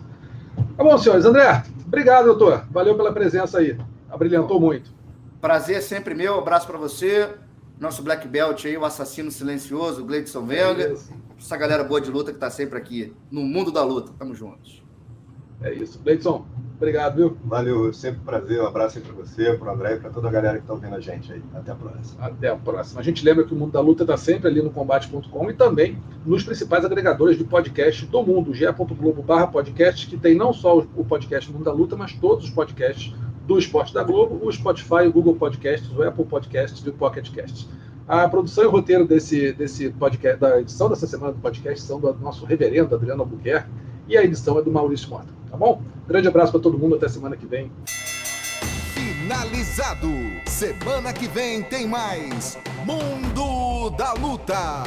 Tá 0.76 0.84
bom, 0.84 0.96
senhores. 0.98 1.24
André, 1.24 1.62
obrigado, 1.86 2.26
doutor. 2.26 2.64
Valeu 2.70 2.96
pela 2.96 3.12
presença 3.12 3.58
aí. 3.58 3.78
Abrilhantou 4.10 4.60
muito. 4.60 4.90
Prazer 5.40 5.82
sempre 5.82 6.14
meu. 6.14 6.38
Abraço 6.38 6.66
para 6.66 6.78
você. 6.78 7.34
Nosso 7.78 8.02
Black 8.02 8.26
Belt 8.26 8.64
aí, 8.64 8.76
o 8.76 8.84
assassino 8.84 9.30
silencioso, 9.30 10.02
o 10.02 10.04
Gleidson 10.04 10.44
Venga. 10.44 10.94
Essa 11.38 11.56
galera 11.56 11.84
boa 11.84 12.00
de 12.00 12.10
luta 12.10 12.32
que 12.32 12.36
está 12.36 12.50
sempre 12.50 12.76
aqui 12.76 13.14
no 13.30 13.42
mundo 13.42 13.70
da 13.70 13.84
luta. 13.84 14.12
Tamo 14.18 14.34
juntos. 14.34 14.82
É 15.62 15.72
isso. 15.72 16.00
Leidson, 16.04 16.44
Obrigado, 16.78 17.16
viu? 17.16 17.36
Valeu, 17.44 17.92
sempre 17.92 18.20
um 18.20 18.24
prazer. 18.24 18.62
Um 18.62 18.66
abraço 18.66 18.98
aí 18.98 19.04
para 19.04 19.12
você, 19.12 19.52
para 19.54 19.68
o 19.68 19.74
André 19.74 19.96
e 19.96 19.98
para 19.98 20.10
toda 20.10 20.28
a 20.28 20.30
galera 20.30 20.58
que 20.58 20.62
está 20.62 20.74
ouvindo 20.74 20.94
a 20.94 21.00
gente 21.00 21.32
aí. 21.32 21.42
Até 21.52 21.72
a 21.72 21.74
próxima. 21.74 22.24
Até 22.24 22.48
a 22.48 22.56
próxima. 22.56 23.00
A 23.00 23.02
gente 23.02 23.24
lembra 23.24 23.42
que 23.42 23.52
o 23.52 23.56
Mundo 23.56 23.72
da 23.72 23.80
Luta 23.80 24.04
está 24.04 24.16
sempre 24.16 24.46
ali 24.46 24.62
no 24.62 24.70
combate.com 24.70 25.50
e 25.50 25.54
também 25.54 25.98
nos 26.24 26.44
principais 26.44 26.84
agregadores 26.84 27.36
de 27.36 27.42
podcast 27.42 28.06
do 28.06 28.22
mundo, 28.22 28.54
ge.globo 28.54 29.22
barra 29.22 29.48
podcast, 29.48 30.06
que 30.06 30.16
tem 30.16 30.36
não 30.36 30.52
só 30.52 30.78
o 30.78 31.04
podcast 31.04 31.52
Mundo 31.52 31.64
da 31.64 31.72
Luta, 31.72 31.96
mas 31.96 32.12
todos 32.12 32.44
os 32.44 32.50
podcasts 32.50 33.12
do 33.44 33.58
Esporte 33.58 33.92
da 33.92 34.04
Globo, 34.04 34.38
o 34.40 34.52
Spotify, 34.52 35.08
o 35.08 35.12
Google 35.12 35.34
Podcasts, 35.34 35.90
o 35.90 36.02
Apple 36.04 36.26
Podcasts 36.26 36.86
e 36.86 36.90
o 36.90 36.92
Pocket 36.92 37.34
Casts. 37.34 37.68
A 38.06 38.28
produção 38.28 38.62
e 38.62 38.66
o 38.68 38.70
roteiro 38.70 39.04
desse, 39.04 39.52
desse 39.52 39.90
podcast, 39.90 40.38
da 40.38 40.60
edição 40.60 40.88
dessa 40.88 41.08
semana 41.08 41.32
do 41.32 41.40
podcast 41.40 41.82
são 41.82 41.98
do 41.98 42.14
nosso 42.14 42.46
reverendo 42.46 42.94
Adriano 42.94 43.22
Albuquerque 43.22 43.68
e 44.06 44.16
a 44.16 44.22
edição 44.22 44.58
é 44.58 44.62
do 44.62 44.70
Maurício 44.70 45.10
Mota. 45.10 45.37
Tá 45.50 45.56
bom? 45.56 45.82
Grande 46.06 46.28
abraço 46.28 46.52
para 46.52 46.60
todo 46.60 46.78
mundo, 46.78 46.96
até 46.96 47.08
semana 47.08 47.36
que 47.36 47.46
vem. 47.46 47.70
Finalizado. 48.94 50.08
Semana 50.46 51.12
que 51.12 51.28
vem 51.28 51.62
tem 51.62 51.86
mais 51.86 52.58
Mundo 52.84 53.90
da 53.90 54.12
Luta. 54.14 54.84